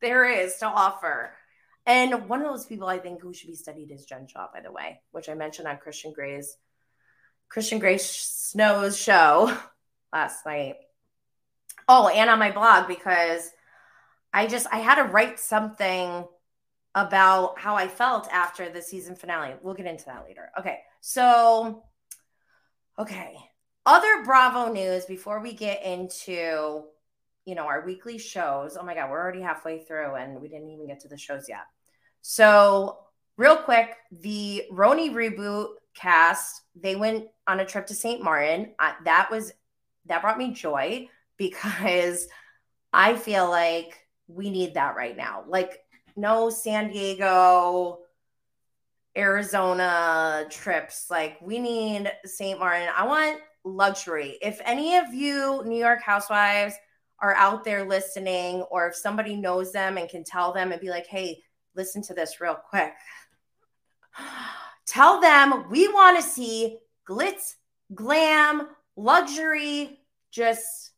there 0.00 0.24
is 0.24 0.56
to 0.60 0.66
offer. 0.66 1.32
And 1.84 2.30
one 2.30 2.40
of 2.40 2.48
those 2.48 2.64
people 2.64 2.86
I 2.86 2.96
think 2.96 3.20
who 3.20 3.34
should 3.34 3.50
be 3.50 3.56
studied 3.56 3.90
is 3.90 4.06
Jen 4.06 4.26
Shah, 4.26 4.48
by 4.54 4.62
the 4.62 4.72
way, 4.72 5.02
which 5.12 5.28
I 5.28 5.34
mentioned 5.34 5.68
on 5.68 5.76
Christian 5.76 6.14
Gray's 6.14 6.56
Christian 7.50 7.78
Gray 7.78 7.98
Snow's 7.98 8.98
show 8.98 9.54
last 10.14 10.46
night. 10.46 10.76
Oh, 11.88 12.08
and 12.08 12.30
on 12.30 12.38
my 12.38 12.50
blog 12.50 12.88
because 12.88 13.50
I 14.32 14.46
just 14.46 14.66
I 14.72 14.78
had 14.78 14.96
to 14.96 15.04
write 15.04 15.38
something 15.38 16.26
about 16.94 17.58
how 17.58 17.74
I 17.76 17.88
felt 17.88 18.28
after 18.32 18.68
the 18.68 18.82
season 18.82 19.16
finale. 19.16 19.54
We'll 19.62 19.74
get 19.74 19.86
into 19.86 20.04
that 20.06 20.24
later. 20.26 20.50
Okay. 20.58 20.80
So 21.00 21.84
okay. 22.98 23.36
Other 23.86 24.24
Bravo 24.24 24.72
news 24.72 25.04
before 25.04 25.40
we 25.40 25.52
get 25.52 25.84
into 25.84 26.84
you 27.44 27.54
know 27.54 27.66
our 27.66 27.84
weekly 27.84 28.18
shows. 28.18 28.76
Oh 28.80 28.84
my 28.84 28.94
god, 28.94 29.10
we're 29.10 29.20
already 29.20 29.42
halfway 29.42 29.84
through 29.84 30.14
and 30.14 30.40
we 30.40 30.48
didn't 30.48 30.70
even 30.70 30.86
get 30.86 31.00
to 31.00 31.08
the 31.08 31.18
shows 31.18 31.48
yet. 31.48 31.64
So, 32.22 33.00
real 33.36 33.56
quick, 33.56 33.96
the 34.10 34.64
RHONY 34.72 35.12
reboot 35.12 35.74
cast, 35.94 36.62
they 36.74 36.96
went 36.96 37.26
on 37.46 37.60
a 37.60 37.66
trip 37.66 37.86
to 37.88 37.94
St. 37.94 38.22
Martin. 38.22 38.74
That 39.04 39.30
was 39.30 39.52
that 40.06 40.22
brought 40.22 40.38
me 40.38 40.52
joy 40.52 41.08
because 41.36 42.28
I 42.92 43.16
feel 43.16 43.48
like 43.48 43.98
we 44.28 44.50
need 44.50 44.74
that 44.74 44.96
right 44.96 45.16
now. 45.16 45.44
Like, 45.46 45.80
no 46.16 46.50
San 46.50 46.90
Diego, 46.90 48.00
Arizona 49.16 50.46
trips. 50.50 51.06
Like, 51.10 51.38
we 51.40 51.58
need 51.58 52.10
St. 52.24 52.58
Martin. 52.58 52.88
I 52.96 53.06
want 53.06 53.40
luxury. 53.64 54.38
If 54.42 54.60
any 54.64 54.96
of 54.96 55.12
you 55.12 55.62
New 55.64 55.78
York 55.78 56.02
housewives 56.02 56.74
are 57.20 57.34
out 57.34 57.64
there 57.64 57.84
listening, 57.84 58.62
or 58.70 58.88
if 58.88 58.94
somebody 58.94 59.36
knows 59.36 59.72
them 59.72 59.96
and 59.98 60.08
can 60.08 60.24
tell 60.24 60.52
them 60.52 60.72
and 60.72 60.80
be 60.80 60.90
like, 60.90 61.06
hey, 61.06 61.42
listen 61.74 62.02
to 62.02 62.14
this 62.14 62.40
real 62.40 62.54
quick. 62.54 62.92
Tell 64.86 65.20
them 65.20 65.70
we 65.70 65.88
want 65.88 66.16
to 66.16 66.22
see 66.22 66.78
glitz, 67.08 67.54
glam, 67.94 68.68
luxury, 68.96 70.00
just 70.30 70.90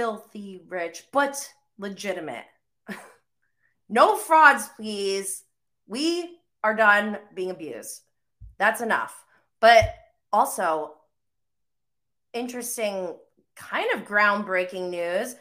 filthy 0.00 0.62
rich, 0.66 1.04
but 1.12 1.52
legitimate. 1.76 2.46
no 3.90 4.16
frauds, 4.16 4.66
please. 4.74 5.42
We 5.86 6.38
are 6.64 6.74
done 6.74 7.18
being 7.34 7.50
abused. 7.50 8.00
That's 8.56 8.80
enough. 8.80 9.22
But 9.60 9.94
also, 10.32 10.94
interesting, 12.32 13.14
kind 13.54 13.88
of 13.92 14.06
groundbreaking 14.08 14.88
news. 14.88 15.36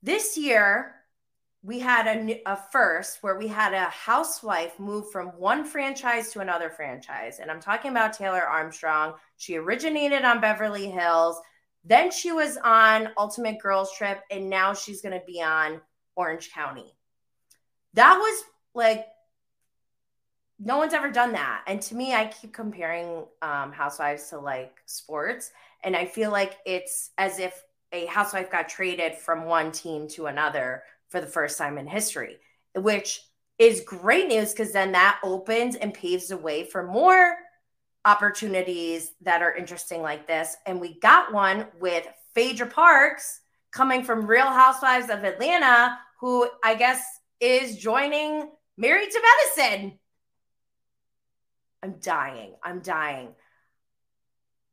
This 0.00 0.38
year, 0.38 0.94
we 1.64 1.80
had 1.80 2.06
a, 2.06 2.40
a 2.46 2.56
first 2.70 3.20
where 3.24 3.36
we 3.36 3.48
had 3.48 3.74
a 3.74 3.86
housewife 3.86 4.78
move 4.78 5.10
from 5.10 5.26
one 5.30 5.64
franchise 5.64 6.30
to 6.34 6.38
another 6.38 6.70
franchise. 6.70 7.40
And 7.40 7.50
I'm 7.50 7.60
talking 7.60 7.90
about 7.90 8.12
Taylor 8.12 8.42
Armstrong. 8.42 9.14
She 9.38 9.56
originated 9.56 10.24
on 10.24 10.40
Beverly 10.40 10.88
Hills. 10.88 11.40
Then 11.84 12.10
she 12.10 12.32
was 12.32 12.56
on 12.62 13.08
Ultimate 13.18 13.60
Girls 13.60 13.92
Trip, 13.96 14.20
and 14.30 14.48
now 14.48 14.72
she's 14.72 15.02
going 15.02 15.18
to 15.18 15.26
be 15.26 15.42
on 15.42 15.80
Orange 16.14 16.52
County. 16.52 16.94
That 17.94 18.16
was 18.16 18.44
like, 18.74 19.06
no 20.64 20.78
one's 20.78 20.94
ever 20.94 21.10
done 21.10 21.32
that. 21.32 21.64
And 21.66 21.82
to 21.82 21.94
me, 21.96 22.14
I 22.14 22.26
keep 22.26 22.52
comparing 22.52 23.24
um, 23.42 23.72
housewives 23.72 24.28
to 24.30 24.38
like 24.38 24.80
sports. 24.86 25.50
And 25.82 25.96
I 25.96 26.06
feel 26.06 26.30
like 26.30 26.58
it's 26.64 27.10
as 27.18 27.40
if 27.40 27.64
a 27.90 28.06
housewife 28.06 28.50
got 28.50 28.68
traded 28.68 29.16
from 29.16 29.44
one 29.44 29.72
team 29.72 30.06
to 30.08 30.26
another 30.26 30.84
for 31.08 31.20
the 31.20 31.26
first 31.26 31.58
time 31.58 31.78
in 31.78 31.86
history, 31.86 32.36
which 32.76 33.22
is 33.58 33.80
great 33.80 34.28
news 34.28 34.52
because 34.52 34.72
then 34.72 34.92
that 34.92 35.18
opens 35.22 35.76
and 35.76 35.92
paves 35.92 36.28
the 36.28 36.36
way 36.36 36.64
for 36.64 36.86
more 36.86 37.36
opportunities 38.04 39.12
that 39.22 39.42
are 39.42 39.54
interesting 39.54 40.02
like 40.02 40.26
this. 40.26 40.56
And 40.66 40.80
we 40.80 40.98
got 41.00 41.32
one 41.32 41.66
with 41.80 42.06
Phaedra 42.34 42.66
Parks 42.66 43.40
coming 43.70 44.02
from 44.02 44.26
Real 44.26 44.46
Housewives 44.46 45.10
of 45.10 45.24
Atlanta, 45.24 45.98
who 46.20 46.48
I 46.64 46.74
guess 46.74 47.02
is 47.40 47.76
joining 47.76 48.50
Married 48.76 49.10
to 49.10 49.22
Medicine. 49.56 49.98
I'm 51.82 51.96
dying. 52.00 52.54
I'm 52.62 52.80
dying. 52.80 53.34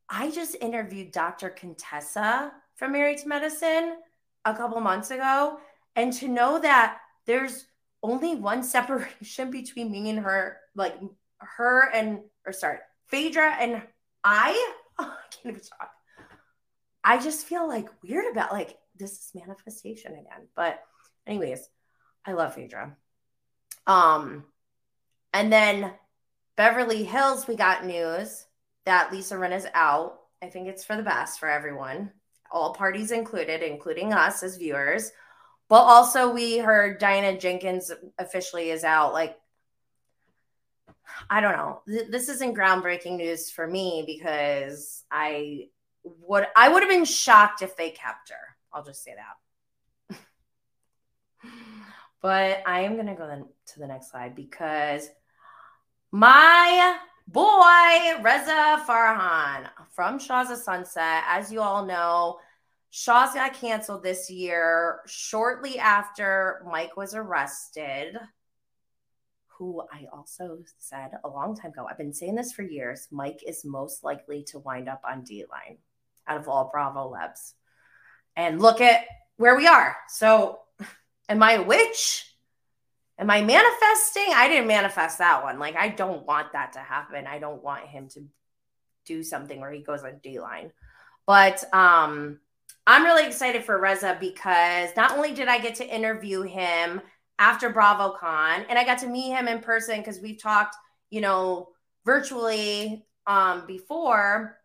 I 0.09 0.31
just 0.31 0.55
interviewed 0.61 1.11
Dr. 1.11 1.49
Contessa 1.49 2.51
from 2.75 2.91
Married 2.91 3.19
to 3.19 3.27
Medicine 3.27 3.97
a 4.45 4.53
couple 4.53 4.79
months 4.79 5.11
ago. 5.11 5.59
And 5.95 6.13
to 6.13 6.27
know 6.27 6.59
that 6.59 6.97
there's 7.25 7.65
only 8.01 8.35
one 8.35 8.63
separation 8.75 9.51
between 9.51 9.91
me 9.91 10.09
and 10.09 10.19
her, 10.19 10.57
like 10.75 10.95
her 11.39 11.89
and, 11.93 12.19
or 12.45 12.53
sorry, 12.53 12.79
Phaedra 13.09 13.55
and 13.59 13.81
I, 14.23 14.51
oh, 14.99 15.05
I 15.05 15.35
can't 15.35 15.55
even 15.55 15.61
talk. 15.61 15.91
I 17.03 17.17
just 17.17 17.45
feel 17.45 17.67
like 17.67 17.87
weird 18.03 18.31
about 18.31 18.51
like 18.51 18.77
this 18.97 19.13
is 19.13 19.31
manifestation 19.33 20.13
again. 20.13 20.47
But 20.55 20.81
anyways, 21.25 21.67
I 22.25 22.33
love 22.33 22.53
Phaedra. 22.53 22.95
Um, 23.87 24.45
and 25.33 25.51
then 25.51 25.93
Beverly 26.57 27.03
Hills, 27.03 27.47
we 27.47 27.55
got 27.55 27.85
news 27.85 28.45
that 28.85 29.11
Lisa 29.11 29.35
Rinna 29.35 29.55
is 29.57 29.67
out. 29.73 30.19
I 30.43 30.47
think 30.47 30.67
it's 30.67 30.83
for 30.83 30.95
the 30.95 31.03
best 31.03 31.39
for 31.39 31.49
everyone, 31.49 32.11
all 32.51 32.73
parties 32.73 33.11
included, 33.11 33.61
including 33.61 34.13
us 34.13 34.43
as 34.43 34.57
viewers. 34.57 35.11
But 35.69 35.83
also, 35.83 36.33
we 36.33 36.57
heard 36.57 36.97
Diana 36.97 37.37
Jenkins 37.37 37.91
officially 38.17 38.71
is 38.71 38.83
out. 38.83 39.13
Like, 39.13 39.37
I 41.29 41.41
don't 41.41 41.55
know. 41.55 41.81
This 41.85 42.29
isn't 42.29 42.55
groundbreaking 42.55 43.17
news 43.17 43.49
for 43.51 43.67
me 43.67 44.03
because 44.05 45.03
I 45.11 45.67
would 46.03 46.47
I 46.55 46.69
would 46.69 46.81
have 46.83 46.89
been 46.89 47.05
shocked 47.05 47.61
if 47.61 47.75
they 47.75 47.89
kept 47.89 48.29
her. 48.29 48.55
I'll 48.73 48.83
just 48.83 49.03
say 49.03 49.15
that. 50.09 50.19
but 52.21 52.63
I 52.65 52.81
am 52.81 52.95
gonna 52.95 53.15
go 53.15 53.27
then 53.27 53.45
to 53.67 53.79
the 53.79 53.87
next 53.87 54.11
slide 54.11 54.35
because 54.35 55.09
my 56.11 56.97
boy 57.27 58.23
Reza 58.23 58.83
Farahan 58.87 59.69
from 59.91 60.19
Shahs 60.19 60.49
of 60.49 60.57
Sunset, 60.57 61.23
as 61.27 61.51
you 61.51 61.61
all 61.61 61.85
know, 61.85 62.39
Shahs 62.89 63.35
got 63.35 63.53
canceled 63.53 64.03
this 64.03 64.29
year 64.29 65.01
shortly 65.05 65.77
after 65.77 66.63
Mike 66.65 66.97
was 66.97 67.13
arrested 67.13 68.17
who 69.59 69.83
I 69.91 70.05
also 70.11 70.59
said 70.77 71.11
a 71.23 71.27
long 71.27 71.55
time 71.55 71.71
ago, 71.71 71.85
I've 71.87 71.97
been 71.97 72.13
saying 72.13 72.35
this 72.35 72.53
for 72.53 72.63
years 72.63 73.09
Mike 73.11 73.43
is 73.45 73.65
most 73.65 74.05
likely 74.05 74.43
to 74.45 74.59
wind 74.59 74.87
up 74.87 75.01
on 75.07 75.23
D 75.23 75.45
line. 75.51 75.77
out 76.25 76.37
of 76.37 76.47
all 76.47 76.69
Bravo 76.71 77.09
Lebs. 77.09 77.53
And 78.35 78.61
look 78.61 78.79
at 78.79 79.01
where 79.35 79.57
we 79.57 79.67
are. 79.67 79.97
So, 80.07 80.59
am 81.27 81.43
I 81.43 81.53
a 81.53 81.63
witch? 81.63 82.25
Am 83.17 83.29
I 83.29 83.41
manifesting? 83.41 84.27
I 84.33 84.47
didn't 84.47 84.67
manifest 84.67 85.17
that 85.17 85.43
one. 85.43 85.59
Like, 85.59 85.75
I 85.75 85.89
don't 85.89 86.25
want 86.25 86.53
that 86.53 86.73
to 86.73 86.79
happen. 86.79 87.27
I 87.27 87.39
don't 87.39 87.61
want 87.61 87.85
him 87.85 88.07
to 88.09 88.23
do 89.05 89.23
something 89.23 89.59
where 89.59 89.71
he 89.71 89.81
goes 89.81 90.03
on 90.03 90.19
D-line. 90.23 90.71
But 91.25 91.61
um, 91.73 92.39
I'm 92.87 93.03
really 93.03 93.27
excited 93.27 93.65
for 93.65 93.77
Reza 93.77 94.15
because 94.19 94.89
not 94.95 95.17
only 95.17 95.33
did 95.33 95.49
I 95.49 95.59
get 95.59 95.75
to 95.75 95.95
interview 95.95 96.43
him 96.43 97.01
after 97.39 97.71
BravoCon, 97.71 98.65
and 98.69 98.77
I 98.77 98.83
got 98.83 98.99
to 98.99 99.07
meet 99.07 99.31
him 99.31 99.47
in 99.47 99.61
person 99.61 99.97
because 99.97 100.19
we've 100.19 100.41
talked, 100.41 100.75
you 101.09 101.21
know, 101.21 101.69
virtually 102.05 103.05
um, 103.25 103.65
before, 103.65 104.57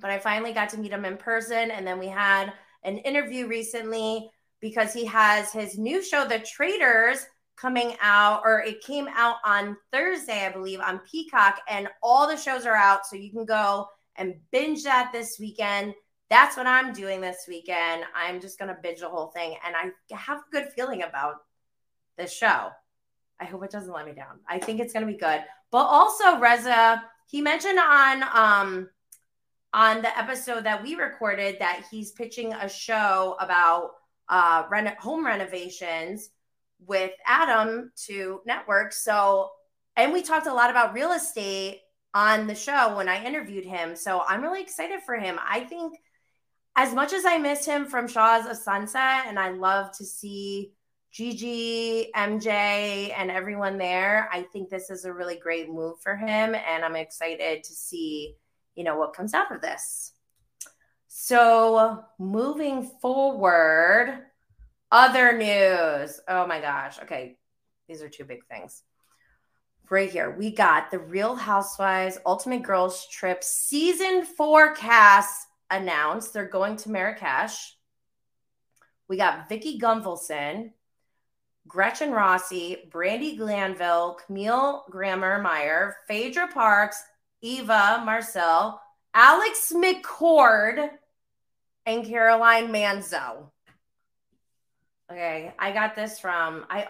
but 0.00 0.10
I 0.10 0.18
finally 0.18 0.52
got 0.52 0.70
to 0.70 0.78
meet 0.78 0.92
him 0.92 1.04
in 1.04 1.18
person. 1.18 1.70
And 1.70 1.86
then 1.86 1.98
we 1.98 2.06
had 2.06 2.52
an 2.82 2.98
interview 2.98 3.46
recently 3.46 4.30
because 4.60 4.92
he 4.92 5.04
has 5.04 5.52
his 5.52 5.78
new 5.78 6.02
show, 6.02 6.26
The 6.26 6.38
Traitors, 6.40 7.26
coming 7.56 7.96
out, 8.00 8.42
or 8.44 8.60
it 8.60 8.80
came 8.80 9.08
out 9.14 9.36
on 9.44 9.76
Thursday, 9.92 10.46
I 10.46 10.50
believe, 10.50 10.80
on 10.80 11.00
Peacock, 11.10 11.60
and 11.68 11.88
all 12.02 12.26
the 12.26 12.36
shows 12.36 12.64
are 12.64 12.76
out. 12.76 13.06
So 13.06 13.16
you 13.16 13.30
can 13.30 13.44
go 13.44 13.86
and 14.16 14.36
binge 14.50 14.84
that 14.84 15.10
this 15.12 15.38
weekend. 15.38 15.94
That's 16.30 16.56
what 16.56 16.66
I'm 16.66 16.92
doing 16.92 17.20
this 17.20 17.46
weekend. 17.48 18.04
I'm 18.14 18.40
just 18.40 18.58
going 18.58 18.68
to 18.68 18.80
binge 18.82 19.00
the 19.00 19.08
whole 19.08 19.28
thing. 19.28 19.56
And 19.66 19.74
I 19.76 20.14
have 20.14 20.38
a 20.38 20.50
good 20.52 20.68
feeling 20.76 21.02
about 21.02 21.36
this 22.18 22.32
show. 22.32 22.70
I 23.40 23.44
hope 23.44 23.64
it 23.64 23.70
doesn't 23.70 23.92
let 23.92 24.04
me 24.04 24.12
down. 24.12 24.40
I 24.48 24.58
think 24.58 24.80
it's 24.80 24.92
going 24.92 25.06
to 25.06 25.12
be 25.12 25.18
good. 25.18 25.42
But 25.70 25.84
also, 25.84 26.38
Reza, 26.38 27.02
he 27.26 27.40
mentioned 27.40 27.78
on 27.78 28.22
um 28.34 28.88
on 29.72 30.02
the 30.02 30.18
episode 30.18 30.64
that 30.64 30.82
we 30.82 30.94
recorded 30.94 31.56
that 31.60 31.84
he's 31.90 32.12
pitching 32.12 32.52
a 32.54 32.68
show 32.68 33.36
about 33.40 33.90
uh 34.28 34.64
home 34.98 35.24
renovations 35.24 36.30
with 36.86 37.12
Adam 37.26 37.92
to 38.06 38.40
network. 38.46 38.92
So, 38.92 39.50
and 39.96 40.12
we 40.12 40.22
talked 40.22 40.46
a 40.46 40.54
lot 40.54 40.70
about 40.70 40.94
real 40.94 41.12
estate 41.12 41.80
on 42.14 42.46
the 42.46 42.54
show 42.54 42.96
when 42.96 43.08
I 43.08 43.24
interviewed 43.24 43.64
him. 43.64 43.94
So 43.94 44.22
I'm 44.26 44.42
really 44.42 44.62
excited 44.62 45.00
for 45.04 45.16
him. 45.16 45.38
I 45.46 45.60
think 45.60 45.94
as 46.76 46.94
much 46.94 47.12
as 47.12 47.24
I 47.24 47.38
miss 47.38 47.66
him 47.66 47.86
from 47.86 48.08
Shahs 48.08 48.46
of 48.46 48.56
Sunset 48.56 49.24
and 49.26 49.38
I 49.38 49.50
love 49.50 49.90
to 49.98 50.04
see 50.04 50.72
Gigi, 51.18 52.12
MJ, 52.14 53.12
and 53.16 53.28
everyone 53.28 53.76
there, 53.76 54.28
I 54.32 54.42
think 54.42 54.70
this 54.70 54.88
is 54.88 55.04
a 55.04 55.12
really 55.12 55.34
great 55.34 55.68
move 55.68 55.98
for 56.00 56.14
him. 56.14 56.54
And 56.54 56.84
I'm 56.84 56.94
excited 56.94 57.64
to 57.64 57.72
see, 57.72 58.36
you 58.76 58.84
know, 58.84 58.96
what 58.96 59.14
comes 59.14 59.34
out 59.34 59.50
of 59.50 59.60
this. 59.60 60.12
So 61.08 62.04
moving 62.20 62.84
forward, 63.02 64.26
other 64.92 65.36
news. 65.36 66.20
Oh 66.28 66.46
my 66.46 66.60
gosh. 66.60 67.00
Okay. 67.02 67.36
These 67.88 68.00
are 68.00 68.08
two 68.08 68.24
big 68.24 68.46
things. 68.46 68.84
Right 69.90 70.12
here, 70.12 70.30
we 70.30 70.52
got 70.52 70.92
the 70.92 71.00
Real 71.00 71.34
Housewives 71.34 72.18
Ultimate 72.26 72.62
Girls 72.62 73.08
Trip 73.08 73.42
season 73.42 74.24
four 74.24 74.72
cast 74.76 75.48
announced. 75.68 76.32
They're 76.32 76.46
going 76.46 76.76
to 76.76 76.90
Marrakesh. 76.90 77.74
We 79.08 79.16
got 79.16 79.48
Vicki 79.48 79.80
Gunvalson, 79.80 80.74
Gretchen 81.68 82.10
Rossi, 82.10 82.78
Brandi 82.90 83.36
Glanville, 83.36 84.18
Camille 84.26 84.84
Grammer 84.90 85.40
Meyer, 85.40 85.96
Phaedra 86.08 86.48
Parks, 86.48 87.00
Eva 87.42 88.02
Marcille, 88.04 88.80
Alex 89.14 89.72
McCord, 89.74 90.90
and 91.86 92.06
Caroline 92.06 92.68
Manzo. 92.68 93.50
Okay, 95.10 95.54
I 95.58 95.72
got 95.72 95.94
this 95.94 96.18
from 96.18 96.66
I. 96.68 96.88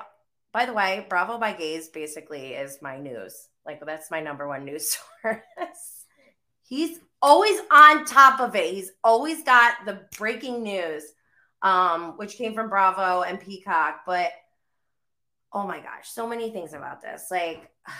By 0.52 0.64
the 0.64 0.72
way, 0.72 1.06
Bravo 1.08 1.38
by 1.38 1.52
Gaze 1.52 1.88
basically 1.88 2.54
is 2.54 2.78
my 2.80 2.98
news. 2.98 3.48
Like 3.66 3.84
that's 3.84 4.10
my 4.10 4.20
number 4.20 4.48
one 4.48 4.64
news 4.64 4.96
source. 5.22 6.04
He's 6.62 6.98
always 7.22 7.60
on 7.70 8.04
top 8.04 8.40
of 8.40 8.56
it. 8.56 8.74
He's 8.74 8.90
always 9.04 9.42
got 9.42 9.74
the 9.84 10.00
breaking 10.16 10.62
news, 10.62 11.04
um, 11.62 12.16
which 12.16 12.36
came 12.36 12.54
from 12.54 12.68
Bravo 12.68 13.22
and 13.22 13.40
Peacock. 13.40 14.00
But 14.06 14.30
oh 15.52 15.66
my 15.66 15.78
gosh, 15.78 16.08
so 16.08 16.28
many 16.28 16.50
things 16.50 16.72
about 16.72 17.02
this. 17.02 17.26
Like, 17.30 17.70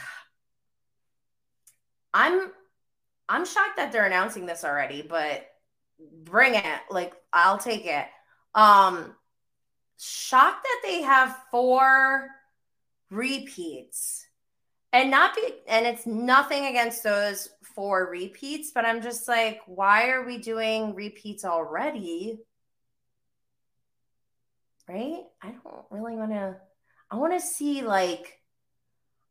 I'm 2.15 2.51
I'm 3.29 3.45
shocked 3.45 3.77
that 3.77 3.93
they're 3.93 4.07
announcing 4.07 4.47
this 4.47 4.65
already, 4.65 5.03
but 5.03 5.47
bring 6.25 6.55
it. 6.55 6.81
Like, 6.91 7.13
I'll 7.33 7.59
take 7.59 7.87
it. 7.87 8.07
Um, 8.55 9.15
shocked 9.99 10.65
that 10.65 10.81
they 10.83 11.03
have 11.03 11.37
four 11.51 12.29
repeats 13.11 14.27
and 14.93 15.11
not 15.11 15.35
be 15.35 15.43
and 15.67 15.87
it's 15.87 16.07
nothing 16.07 16.67
against 16.67 17.03
those 17.03 17.49
four 17.75 18.09
repeats 18.11 18.71
but 18.75 18.85
i'm 18.85 19.03
just 19.03 19.29
like 19.29 19.61
why 19.67 20.11
are 20.11 20.25
we 20.25 20.39
doing 20.39 20.95
repeats 20.95 21.45
already 21.45 22.39
right 24.89 25.23
i 25.43 25.51
don't 25.51 25.85
really 25.91 26.17
want 26.17 26.31
to 26.31 26.57
i 27.11 27.17
want 27.17 27.33
to 27.33 27.41
see 27.41 27.83
like 27.83 28.41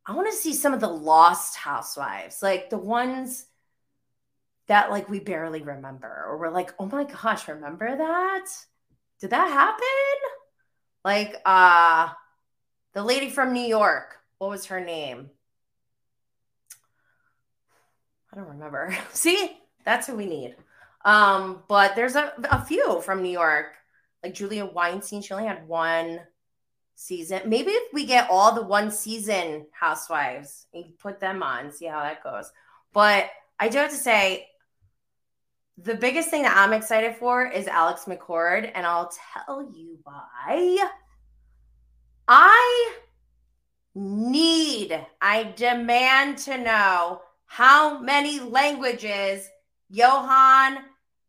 i 0.05 0.13
want 0.13 0.29
to 0.29 0.35
see 0.35 0.53
some 0.53 0.73
of 0.73 0.79
the 0.79 0.87
lost 0.87 1.55
housewives 1.55 2.41
like 2.41 2.69
the 2.69 2.77
ones 2.77 3.45
that 4.67 4.91
like 4.91 5.09
we 5.09 5.19
barely 5.19 5.61
remember 5.61 6.25
or 6.27 6.37
we're 6.37 6.49
like 6.49 6.73
oh 6.79 6.85
my 6.85 7.03
gosh 7.03 7.47
remember 7.47 7.95
that 7.97 8.45
did 9.19 9.29
that 9.29 9.49
happen 9.49 9.83
like 11.03 11.35
uh 11.45 12.09
the 12.97 13.03
lady 13.03 13.29
from 13.29 13.53
New 13.53 13.59
York. 13.59 14.17
What 14.39 14.49
was 14.49 14.65
her 14.65 14.83
name? 14.83 15.29
I 18.33 18.35
don't 18.35 18.47
remember. 18.47 18.97
See, 19.13 19.55
that's 19.85 20.07
who 20.07 20.15
we 20.15 20.25
need. 20.25 20.55
Um, 21.05 21.61
but 21.67 21.95
there's 21.95 22.15
a, 22.15 22.33
a 22.49 22.65
few 22.65 22.99
from 23.01 23.21
New 23.21 23.29
York, 23.29 23.67
like 24.23 24.33
Julia 24.33 24.67
Wainstein. 24.67 25.23
She 25.23 25.31
only 25.31 25.45
had 25.45 25.67
one 25.67 26.21
season. 26.97 27.41
Maybe 27.45 27.71
if 27.71 27.93
we 27.93 28.05
get 28.05 28.27
all 28.29 28.53
the 28.53 28.63
one 28.63 28.89
season 28.89 29.67
housewives 29.71 30.65
and 30.73 30.97
put 30.97 31.19
them 31.19 31.43
on, 31.43 31.71
see 31.71 31.85
how 31.85 32.01
that 32.01 32.23
goes. 32.23 32.51
But 32.91 33.29
I 33.59 33.69
do 33.69 33.77
have 33.77 33.91
to 33.91 33.95
say, 33.95 34.47
the 35.77 35.93
biggest 35.93 36.29
thing 36.29 36.41
that 36.41 36.57
I'm 36.57 36.73
excited 36.73 37.15
for 37.17 37.45
is 37.45 37.67
Alex 37.67 38.05
McCord, 38.05 38.71
and 38.73 38.83
I'll 38.83 39.11
tell 39.45 39.71
you 39.75 39.99
why. 40.03 40.89
I 42.27 42.95
need, 43.93 44.99
I 45.21 45.53
demand 45.55 46.39
to 46.39 46.57
know 46.57 47.21
how 47.45 47.99
many 47.99 48.39
languages 48.39 49.47
Johan 49.89 50.79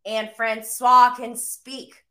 and 0.06 0.30
Francois 0.34 1.14
can 1.14 1.36
speak 1.36 2.02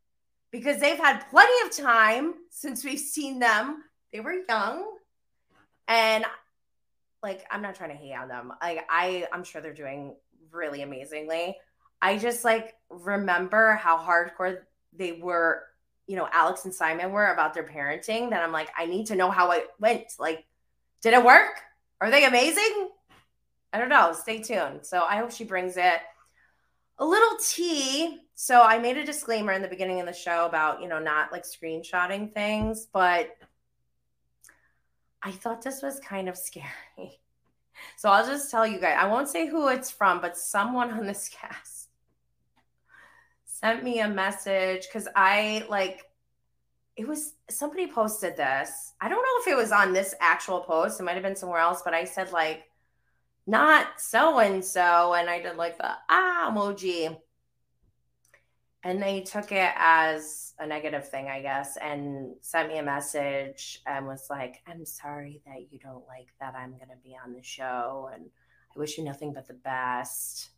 because 0.50 0.80
they've 0.80 0.98
had 0.98 1.28
plenty 1.30 1.66
of 1.66 1.76
time 1.76 2.34
since 2.50 2.84
we've 2.84 2.98
seen 2.98 3.38
them. 3.38 3.82
They 4.12 4.20
were 4.20 4.34
young 4.48 4.86
and 5.86 6.24
like 7.22 7.44
I'm 7.50 7.62
not 7.62 7.74
trying 7.74 7.90
to 7.90 7.96
hate 7.96 8.14
on 8.14 8.28
them. 8.28 8.52
Like 8.62 8.86
I 8.88 9.26
I'm 9.32 9.44
sure 9.44 9.60
they're 9.60 9.74
doing 9.74 10.14
really 10.50 10.82
amazingly. 10.82 11.56
I 12.00 12.18
just 12.18 12.44
like 12.44 12.74
remember 12.90 13.72
how 13.74 13.98
hardcore 13.98 14.58
they 14.92 15.12
were, 15.12 15.64
you 16.06 16.16
know, 16.16 16.28
Alex 16.32 16.64
and 16.64 16.72
Simon 16.72 17.10
were 17.10 17.32
about 17.32 17.54
their 17.54 17.64
parenting 17.64 18.30
that 18.30 18.42
I'm 18.42 18.52
like, 18.52 18.68
I 18.76 18.86
need 18.86 19.06
to 19.06 19.16
know 19.16 19.30
how 19.30 19.50
it 19.50 19.68
went. 19.78 20.12
Like, 20.18 20.44
did 21.02 21.14
it 21.14 21.24
work? 21.24 21.60
Are 22.00 22.10
they 22.10 22.24
amazing? 22.24 22.90
I 23.72 23.78
don't 23.78 23.88
know. 23.88 24.12
Stay 24.12 24.40
tuned. 24.40 24.86
So 24.86 25.02
I 25.02 25.16
hope 25.16 25.30
she 25.30 25.44
brings 25.44 25.76
it. 25.76 26.00
A 26.98 27.04
little 27.04 27.38
tea. 27.38 28.20
So 28.34 28.62
I 28.62 28.78
made 28.78 28.96
a 28.96 29.04
disclaimer 29.04 29.52
in 29.52 29.62
the 29.62 29.68
beginning 29.68 30.00
of 30.00 30.06
the 30.06 30.12
show 30.12 30.46
about, 30.46 30.80
you 30.80 30.88
know, 30.88 30.98
not 30.98 31.32
like 31.32 31.44
screenshotting 31.44 32.32
things, 32.32 32.86
but 32.92 33.36
I 35.22 35.30
thought 35.30 35.62
this 35.62 35.82
was 35.82 36.00
kind 36.00 36.28
of 36.28 36.36
scary. 36.38 37.20
So 37.96 38.08
I'll 38.08 38.26
just 38.26 38.50
tell 38.50 38.66
you 38.66 38.80
guys, 38.80 38.96
I 38.98 39.06
won't 39.06 39.28
say 39.28 39.46
who 39.48 39.68
it's 39.68 39.90
from, 39.90 40.20
but 40.20 40.36
someone 40.36 40.90
on 40.90 41.06
this 41.06 41.28
cast 41.32 41.88
sent 43.44 43.82
me 43.82 44.00
a 44.00 44.08
message 44.08 44.86
because 44.86 45.08
I 45.16 45.66
like 45.68 46.04
it 46.96 47.06
was 47.06 47.34
somebody 47.48 47.86
posted 47.86 48.36
this. 48.36 48.94
I 49.00 49.08
don't 49.08 49.18
know 49.18 49.42
if 49.42 49.48
it 49.48 49.56
was 49.56 49.70
on 49.70 49.92
this 49.92 50.14
actual 50.20 50.60
post, 50.60 51.00
it 51.00 51.04
might 51.04 51.14
have 51.14 51.22
been 51.22 51.36
somewhere 51.36 51.60
else, 51.60 51.82
but 51.84 51.94
I 51.94 52.04
said 52.04 52.32
like 52.32 52.64
not 53.48 54.00
so 54.00 54.38
and 54.38 54.64
so, 54.64 55.14
and 55.14 55.30
I 55.30 55.40
did 55.40 55.56
like 55.56 55.78
the 55.78 55.90
ah 56.10 56.52
emoji. 56.52 57.16
And 58.84 59.02
they 59.02 59.22
took 59.22 59.52
it 59.52 59.72
as 59.76 60.54
a 60.58 60.66
negative 60.66 61.08
thing, 61.08 61.28
I 61.28 61.42
guess, 61.42 61.76
and 61.78 62.34
sent 62.42 62.68
me 62.68 62.78
a 62.78 62.82
message 62.82 63.82
and 63.86 64.06
was 64.06 64.28
like, 64.30 64.62
I'm 64.66 64.84
sorry 64.86 65.42
that 65.46 65.72
you 65.72 65.78
don't 65.80 66.06
like 66.08 66.28
that 66.40 66.54
I'm 66.56 66.72
going 66.72 66.90
to 66.90 67.02
be 67.02 67.16
on 67.22 67.32
the 67.34 67.42
show. 67.42 68.10
And 68.14 68.26
I 68.74 68.78
wish 68.78 68.98
you 68.98 69.04
nothing 69.04 69.32
but 69.32 69.48
the 69.48 69.54
best 69.54 70.50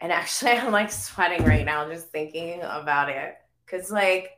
And 0.00 0.12
actually, 0.12 0.52
I'm 0.58 0.72
like 0.72 0.92
sweating 0.92 1.44
right 1.44 1.66
now 1.66 1.88
just 1.88 2.08
thinking 2.10 2.62
about 2.62 3.10
it. 3.10 3.36
Cause, 3.66 3.90
like, 3.90 4.32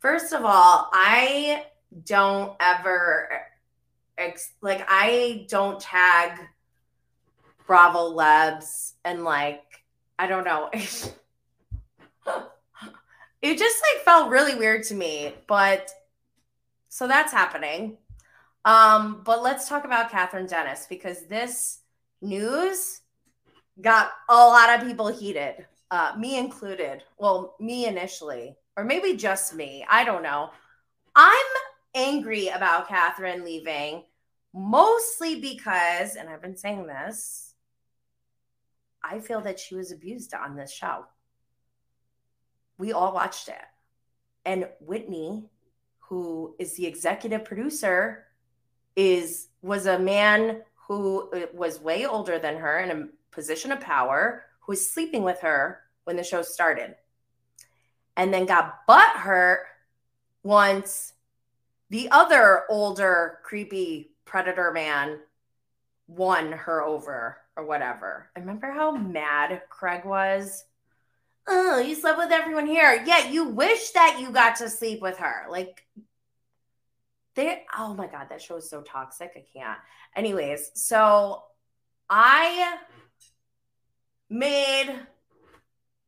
first 0.00 0.32
of 0.34 0.44
all, 0.44 0.90
I 0.92 1.64
don't 2.04 2.54
ever, 2.60 3.30
ex- 4.18 4.52
like, 4.60 4.84
I 4.88 5.46
don't 5.48 5.80
tag 5.80 6.38
Bravo 7.68 8.08
Labs 8.08 8.94
and, 9.04 9.22
like, 9.22 9.84
I 10.18 10.26
don't 10.26 10.44
know. 10.44 10.70
it 13.42 13.58
just 13.58 13.84
like 13.94 14.04
felt 14.04 14.30
really 14.30 14.56
weird 14.56 14.82
to 14.84 14.94
me. 14.94 15.34
But 15.46 15.90
so 16.88 17.06
that's 17.06 17.32
happening. 17.32 17.98
Um, 18.64 19.22
but 19.24 19.42
let's 19.42 19.68
talk 19.68 19.84
about 19.84 20.10
Kathryn 20.10 20.48
Dennis 20.48 20.86
because 20.88 21.26
this 21.26 21.80
news 22.20 23.02
got 23.80 24.10
a 24.28 24.34
lot 24.34 24.74
of 24.74 24.86
people 24.86 25.08
heated, 25.08 25.66
uh, 25.90 26.14
me 26.18 26.38
included. 26.38 27.04
Well, 27.18 27.54
me 27.60 27.86
initially, 27.86 28.56
or 28.76 28.84
maybe 28.84 29.16
just 29.16 29.54
me. 29.54 29.86
I 29.88 30.04
don't 30.04 30.22
know. 30.22 30.50
I'm 31.14 31.46
angry 31.94 32.48
about 32.48 32.88
Kathryn 32.88 33.44
leaving 33.44 34.04
mostly 34.52 35.40
because, 35.40 36.16
and 36.16 36.28
I've 36.28 36.42
been 36.42 36.56
saying 36.56 36.86
this, 36.86 37.47
I 39.02 39.20
feel 39.20 39.40
that 39.42 39.58
she 39.58 39.74
was 39.74 39.92
abused 39.92 40.34
on 40.34 40.56
this 40.56 40.72
show. 40.72 41.06
We 42.78 42.92
all 42.92 43.12
watched 43.12 43.48
it. 43.48 43.54
And 44.44 44.68
Whitney, 44.80 45.44
who 46.00 46.54
is 46.58 46.74
the 46.74 46.86
executive 46.86 47.44
producer, 47.44 48.24
is 48.96 49.48
was 49.62 49.86
a 49.86 49.98
man 49.98 50.62
who 50.74 51.30
uh, 51.30 51.46
was 51.52 51.80
way 51.80 52.06
older 52.06 52.38
than 52.38 52.56
her 52.56 52.78
in 52.80 52.90
a 52.90 53.08
position 53.30 53.72
of 53.72 53.80
power, 53.80 54.44
who 54.60 54.72
was 54.72 54.90
sleeping 54.90 55.22
with 55.22 55.40
her 55.40 55.80
when 56.04 56.16
the 56.16 56.24
show 56.24 56.42
started. 56.42 56.94
And 58.16 58.32
then 58.32 58.46
got 58.46 58.86
butt 58.86 59.16
hurt 59.16 59.66
once 60.42 61.12
the 61.90 62.08
other 62.10 62.64
older, 62.68 63.38
creepy 63.44 64.12
predator 64.24 64.72
man 64.72 65.20
won 66.06 66.52
her 66.52 66.82
over 66.82 67.38
or 67.58 67.66
whatever. 67.66 68.30
I 68.36 68.40
remember 68.40 68.70
how 68.70 68.92
mad 68.92 69.60
Craig 69.68 70.04
was. 70.04 70.64
Oh, 71.48 71.80
you 71.80 71.94
slept 71.94 72.18
with 72.18 72.30
everyone 72.30 72.66
here. 72.66 73.02
Yeah, 73.04 73.28
you 73.28 73.48
wish 73.48 73.90
that 73.90 74.18
you 74.20 74.30
got 74.30 74.56
to 74.56 74.70
sleep 74.70 75.02
with 75.02 75.18
her. 75.18 75.46
Like, 75.50 75.84
they, 77.34 77.64
oh 77.76 77.94
my 77.94 78.06
God, 78.06 78.28
that 78.30 78.40
show 78.40 78.56
is 78.56 78.70
so 78.70 78.82
toxic. 78.82 79.32
I 79.36 79.44
can't. 79.52 79.78
Anyways, 80.14 80.70
so 80.74 81.42
I 82.08 82.76
made, 84.30 84.94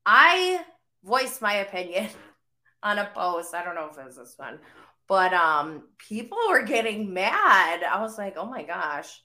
I 0.07 0.65
voiced 1.03 1.43
my 1.43 1.55
opinion 1.55 2.11
on 2.83 2.99
a 2.99 3.11
post. 3.13 3.55
I 3.55 3.65
don't 3.65 3.75
know 3.75 3.89
if 3.91 3.99
it 3.99 4.05
was 4.05 4.17
this 4.17 4.35
one, 4.37 4.61
but 5.09 5.33
um, 5.33 5.83
people 5.99 6.39
were 6.49 6.63
getting 6.63 7.13
mad. 7.13 7.83
I 7.83 8.01
was 8.01 8.19
like, 8.19 8.37
oh 8.37 8.47
my 8.47 8.63
gosh 8.63 9.21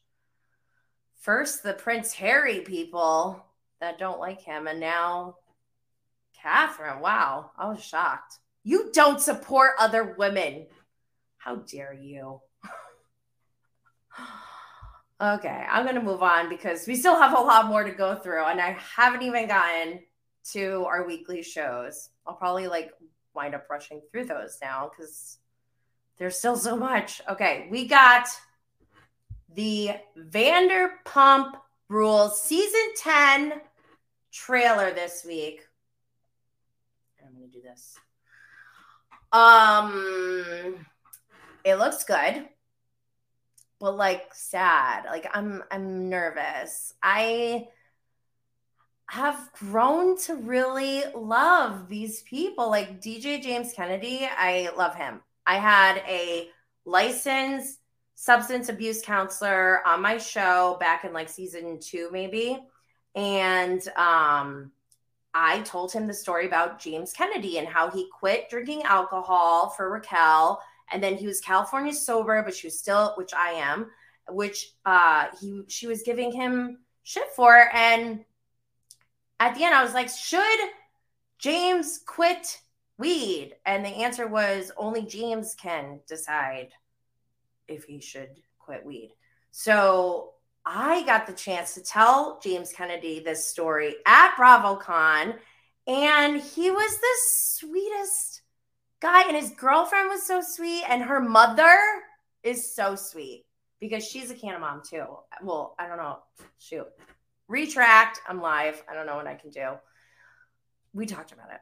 first 1.25 1.63
the 1.63 1.73
Prince 1.73 2.13
Harry 2.13 2.59
people 2.59 3.43
that 3.81 3.97
don't 3.97 4.19
like 4.19 4.41
him, 4.41 4.67
and 4.67 4.79
now 4.79 5.37
Kathryn. 6.41 7.01
Wow, 7.01 7.49
I 7.57 7.67
was 7.67 7.83
shocked. 7.83 8.37
You 8.63 8.91
don't 8.93 9.19
support 9.19 9.71
other 9.79 10.15
women. 10.17 10.67
How 11.37 11.55
dare 11.55 11.93
you? 11.93 12.41
okay, 15.21 15.65
I'm 15.69 15.83
going 15.83 15.95
to 15.95 16.01
move 16.01 16.21
on 16.21 16.47
because 16.47 16.85
we 16.85 16.95
still 16.95 17.19
have 17.19 17.35
a 17.35 17.41
lot 17.41 17.67
more 17.67 17.83
to 17.83 17.91
go 17.91 18.13
through, 18.15 18.45
and 18.45 18.61
I 18.61 18.77
haven't 18.95 19.23
even 19.23 19.47
gotten 19.47 20.01
to 20.51 20.85
our 20.85 21.07
weekly 21.07 21.41
shows. 21.41 22.09
I'll 22.27 22.35
probably 22.35 22.67
like 22.67 22.91
wind 23.33 23.55
up 23.55 23.67
rushing 23.67 23.99
through 24.11 24.25
those 24.25 24.59
now 24.61 24.91
because 24.95 25.39
there's 26.19 26.37
still 26.37 26.55
so 26.55 26.77
much. 26.77 27.19
Okay, 27.27 27.67
we 27.71 27.87
got 27.87 28.27
the 29.55 29.91
Vanderpump 30.17 31.53
Rules 31.87 32.41
season 32.41 32.93
10 32.97 33.53
trailer 34.31 34.91
this 34.91 35.23
week. 35.25 35.61
I'm 37.23 37.33
going 37.33 37.49
to 37.49 37.57
do 37.57 37.61
this. 37.61 37.95
Um 39.31 40.85
it 41.63 41.75
looks 41.75 42.03
good. 42.03 42.47
But 43.79 43.97
like 43.97 44.33
sad. 44.33 45.05
Like 45.05 45.27
I'm 45.33 45.63
I'm 45.71 46.09
nervous. 46.09 46.93
I 47.01 47.67
have 49.07 49.51
grown 49.53 50.17
to 50.17 50.35
really 50.35 51.03
love 51.15 51.87
these 51.87 52.21
people 52.23 52.69
like 52.69 53.01
DJ 53.01 53.41
James 53.41 53.73
Kennedy. 53.73 54.27
I 54.29 54.69
love 54.77 54.95
him. 54.95 55.21
I 55.45 55.57
had 55.57 55.97
a 56.07 56.49
license 56.85 57.77
substance 58.15 58.69
abuse 58.69 59.01
counselor 59.01 59.85
on 59.85 60.01
my 60.01 60.17
show 60.17 60.77
back 60.79 61.03
in 61.03 61.13
like 61.13 61.29
season 61.29 61.79
two, 61.79 62.09
maybe. 62.11 62.63
And 63.13 63.85
um, 63.97 64.71
I 65.33 65.61
told 65.61 65.91
him 65.91 66.07
the 66.07 66.13
story 66.13 66.47
about 66.47 66.79
James 66.79 67.13
Kennedy 67.13 67.57
and 67.57 67.67
how 67.67 67.89
he 67.89 68.09
quit 68.09 68.49
drinking 68.49 68.83
alcohol 68.83 69.69
for 69.69 69.91
Raquel. 69.91 70.61
And 70.91 71.03
then 71.03 71.15
he 71.15 71.27
was 71.27 71.41
California 71.41 71.93
sober, 71.93 72.41
but 72.43 72.55
she 72.55 72.67
was 72.67 72.79
still, 72.79 73.13
which 73.17 73.33
I 73.33 73.51
am, 73.51 73.91
which 74.29 74.71
uh, 74.85 75.27
he 75.39 75.63
she 75.67 75.87
was 75.87 76.03
giving 76.03 76.31
him 76.31 76.79
shit 77.03 77.29
for. 77.35 77.69
And 77.73 78.23
at 79.39 79.55
the 79.55 79.63
end, 79.63 79.75
I 79.75 79.83
was 79.83 79.93
like, 79.93 80.09
should 80.09 80.59
James 81.39 81.99
quit 82.05 82.61
weed? 82.97 83.55
And 83.65 83.83
the 83.83 83.89
answer 83.89 84.27
was 84.27 84.71
only 84.77 85.01
James 85.01 85.55
can 85.55 85.99
decide 86.07 86.69
if 87.67 87.85
he 87.85 87.99
should 87.99 88.29
quit 88.59 88.85
weed. 88.85 89.11
So 89.51 90.31
I 90.65 91.03
got 91.03 91.27
the 91.27 91.33
chance 91.33 91.75
to 91.75 91.83
tell 91.83 92.39
James 92.43 92.71
Kennedy 92.73 93.19
this 93.19 93.47
story 93.47 93.95
at 94.05 94.35
BravoCon, 94.35 95.35
and 95.87 96.41
he 96.41 96.71
was 96.71 96.97
the 96.97 97.15
sweetest 97.27 98.41
guy. 99.01 99.27
And 99.27 99.35
his 99.35 99.51
girlfriend 99.51 100.09
was 100.09 100.25
so 100.25 100.41
sweet, 100.41 100.83
and 100.89 101.03
her 101.03 101.19
mother 101.19 101.77
is 102.43 102.75
so 102.75 102.95
sweet 102.95 103.45
because 103.79 104.05
she's 104.05 104.31
a 104.31 104.35
Canna 104.35 104.59
mom 104.59 104.81
too. 104.87 105.05
Well, 105.43 105.75
I 105.77 105.87
don't 105.87 105.97
know. 105.97 106.19
Shoot. 106.57 106.87
Retract. 107.47 108.19
I'm 108.27 108.41
live. 108.41 108.83
I 108.89 108.95
don't 108.95 109.05
know 109.05 109.15
what 109.15 109.27
I 109.27 109.35
can 109.35 109.51
do. 109.51 109.73
We 110.93 111.05
talked 111.05 111.31
about 111.31 111.51
it. 111.51 111.59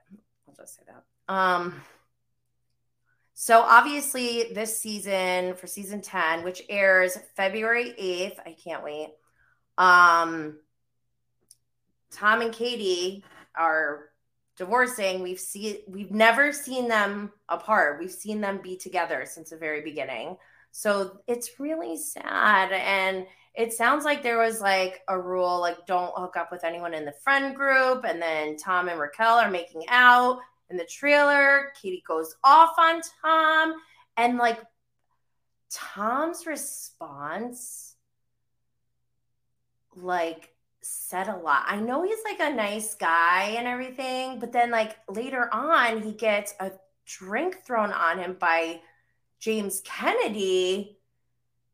I'll 0.48 0.56
just 0.56 0.76
say 0.76 0.84
that. 0.88 1.34
Um, 1.34 1.82
so 3.36 3.62
obviously, 3.62 4.52
this 4.54 4.80
season 4.80 5.56
for 5.56 5.68
season 5.68 6.02
10, 6.02 6.44
which 6.44 6.62
airs 6.70 7.18
February 7.36 7.94
8th, 8.00 8.40
I 8.46 8.56
can't 8.64 8.84
wait. 8.84 9.10
Um, 9.78 10.60
Tom 12.12 12.42
and 12.42 12.54
Katie 12.54 13.24
are 13.56 14.10
divorcing. 14.56 15.24
We've 15.24 15.40
seen 15.40 15.78
we've 15.88 16.12
never 16.12 16.52
seen 16.52 16.88
them 16.88 17.32
apart. 17.50 18.00
We've 18.00 18.12
seen 18.12 18.40
them 18.40 18.60
be 18.62 18.78
together 18.78 19.26
since 19.26 19.50
the 19.50 19.58
very 19.58 19.82
beginning. 19.82 20.38
So 20.72 21.20
it's 21.28 21.60
really 21.60 21.98
sad. 21.98 22.72
And 22.72 23.26
it 23.56 23.74
sounds 23.74 24.06
like 24.06 24.24
there 24.24 24.40
was 24.40 24.62
like 24.62 25.02
a 25.08 25.20
rule 25.20 25.60
like 25.60 25.86
don't 25.86 26.14
hook 26.16 26.36
up 26.38 26.52
with 26.52 26.64
anyone 26.64 26.94
in 26.94 27.06
the 27.06 27.14
friend 27.24 27.56
group. 27.56 28.06
And 28.06 28.22
then 28.22 28.58
Tom 28.58 28.90
and 28.90 29.00
Raquel 29.00 29.38
are 29.38 29.52
making 29.52 29.84
out 29.90 30.40
in 30.74 30.78
the 30.78 30.86
trailer. 30.86 31.72
Katie 31.82 32.04
goes 32.06 32.36
off 32.44 32.74
on 32.78 33.02
Tom. 33.22 33.76
And 34.18 34.38
like 34.38 34.60
Tom's 35.72 36.46
response, 36.46 37.96
like, 39.96 40.50
said 40.82 41.30
a 41.30 41.38
lot. 41.38 41.64
I 41.68 41.80
know 41.80 42.04
he's 42.04 42.20
like 42.26 42.42
a 42.42 42.54
nice 42.54 42.96
guy 42.96 43.56
and 43.58 43.68
everything, 43.68 44.40
but 44.40 44.52
then 44.52 44.70
like 44.70 44.98
later 45.08 45.50
on, 45.54 46.02
he 46.02 46.12
gets 46.12 46.54
a 46.60 46.72
drink 47.06 47.64
thrown 47.66 47.92
on 47.94 48.20
him 48.20 48.36
by 48.38 48.82
James 49.40 49.82
Kennedy. 49.86 50.98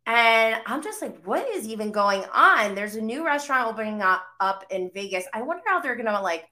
And 0.06 0.62
I'm 0.66 0.84
just 0.84 1.02
like, 1.02 1.24
what 1.24 1.48
is 1.56 1.68
even 1.68 1.92
going 1.92 2.24
on? 2.34 2.76
There's 2.76 2.96
a 2.96 3.02
new 3.02 3.26
restaurant 3.26 3.68
opening 3.68 4.02
up, 4.02 4.24
up 4.40 4.66
in 4.70 4.92
Vegas. 4.94 5.26
I 5.34 5.42
wonder 5.42 5.64
how 5.66 5.80
they're 5.80 5.96
gonna 5.96 6.22
like 6.22 6.48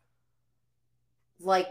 like 1.40 1.68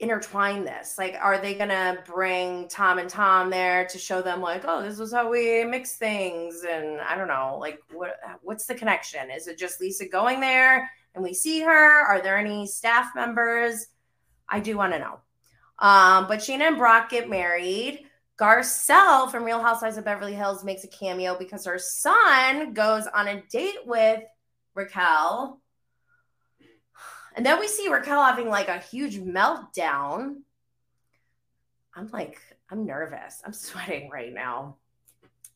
intertwine 0.00 0.64
this? 0.64 0.96
Like, 0.96 1.16
are 1.20 1.38
they 1.38 1.54
gonna 1.54 1.98
bring 2.06 2.68
Tom 2.68 2.98
and 2.98 3.10
Tom 3.10 3.50
there 3.50 3.86
to 3.86 3.98
show 3.98 4.22
them 4.22 4.40
like, 4.40 4.64
oh, 4.66 4.82
this 4.82 5.00
is 5.00 5.12
how 5.12 5.28
we 5.28 5.64
mix 5.64 5.96
things? 5.96 6.64
And 6.68 7.00
I 7.00 7.16
don't 7.16 7.28
know, 7.28 7.58
like, 7.60 7.80
what 7.92 8.18
what's 8.42 8.66
the 8.66 8.74
connection? 8.74 9.30
Is 9.30 9.48
it 9.48 9.58
just 9.58 9.80
Lisa 9.80 10.06
going 10.06 10.40
there 10.40 10.90
and 11.14 11.24
we 11.24 11.34
see 11.34 11.60
her? 11.60 12.06
Are 12.06 12.20
there 12.20 12.38
any 12.38 12.66
staff 12.66 13.14
members? 13.14 13.88
I 14.48 14.60
do 14.60 14.76
want 14.76 14.92
to 14.92 14.98
know. 14.98 15.18
Um, 15.80 16.26
but 16.26 16.40
Scheana 16.40 16.68
and 16.68 16.78
Brock 16.78 17.10
get 17.10 17.28
married. 17.28 18.04
Garcelle 18.38 19.30
from 19.30 19.42
Real 19.44 19.60
Housewives 19.60 19.96
of 19.96 20.04
Beverly 20.04 20.34
Hills 20.34 20.64
makes 20.64 20.84
a 20.84 20.88
cameo 20.88 21.36
because 21.36 21.66
her 21.66 21.78
son 21.78 22.72
goes 22.72 23.06
on 23.08 23.26
a 23.26 23.42
date 23.50 23.84
with 23.84 24.22
Raquel 24.74 25.60
And 27.38 27.46
then 27.46 27.60
we 27.60 27.68
see 27.68 27.88
Raquel 27.88 28.24
having 28.24 28.48
like 28.48 28.66
a 28.66 28.80
huge 28.80 29.20
meltdown. 29.20 30.38
I'm 31.94 32.08
like, 32.12 32.40
I'm 32.68 32.84
nervous. 32.84 33.42
I'm 33.46 33.52
sweating 33.52 34.10
right 34.10 34.34
now. 34.34 34.74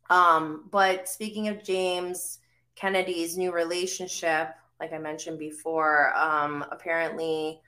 Um, 0.09 0.69
but 0.71 1.09
speaking 1.09 1.49
of 1.49 1.65
James 1.65 2.39
Kennedy's 2.77 3.37
new 3.37 3.53
relationship, 3.53 4.51
like 4.79 4.93
I 4.93 4.99
mentioned 4.99 5.41
before, 5.41 6.17
um, 6.17 6.65
apparently 6.71 7.61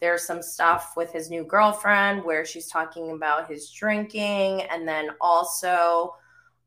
there's 0.00 0.26
some 0.26 0.40
stuff 0.40 0.94
with 0.96 1.12
his 1.12 1.28
new 1.28 1.44
girlfriend 1.44 2.24
where 2.24 2.46
she's 2.46 2.66
talking 2.66 3.10
about 3.10 3.50
his 3.50 3.70
drinking, 3.70 4.62
and 4.70 4.88
then 4.88 5.10
also 5.20 6.14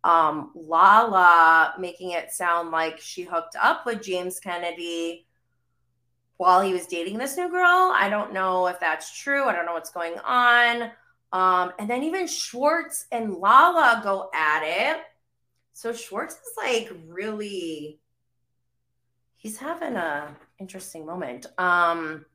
um, 0.04 0.52
Lala 0.54 1.74
making 1.80 2.12
it 2.12 2.32
sound 2.32 2.70
like 2.70 3.00
she 3.00 3.24
hooked 3.24 3.56
up 3.60 3.84
with 3.88 4.04
James 4.04 4.39
Kennedy 4.39 5.26
while 6.38 6.62
he 6.62 6.74
was 6.74 6.88
dating 6.88 7.18
this 7.18 7.38
new 7.38 7.50
girl. 7.50 7.94
I 7.96 8.10
don't 8.10 8.34
know 8.34 8.68
if 8.68 8.80
that's 8.80 9.18
true. 9.18 9.46
I 9.46 9.54
don't 9.54 9.66
know 9.66 9.74
what's 9.74 9.92
going 9.92 10.18
on. 10.20 10.92
Um, 11.32 11.74
and 11.80 11.90
then 11.90 12.04
even 12.04 12.28
Schwartz 12.28 13.08
and 13.12 13.34
Lala 13.34 14.02
go 14.04 14.30
at 14.34 14.62
it. 14.64 15.02
So 15.74 15.92
Schwartz 15.92 16.36
is 16.36 16.54
like 16.58 16.92
really 17.08 18.00
he's 19.36 19.58
having 19.58 19.96
a 19.96 20.36
interesting 20.60 21.06
moment. 21.06 21.48
Um 21.58 22.26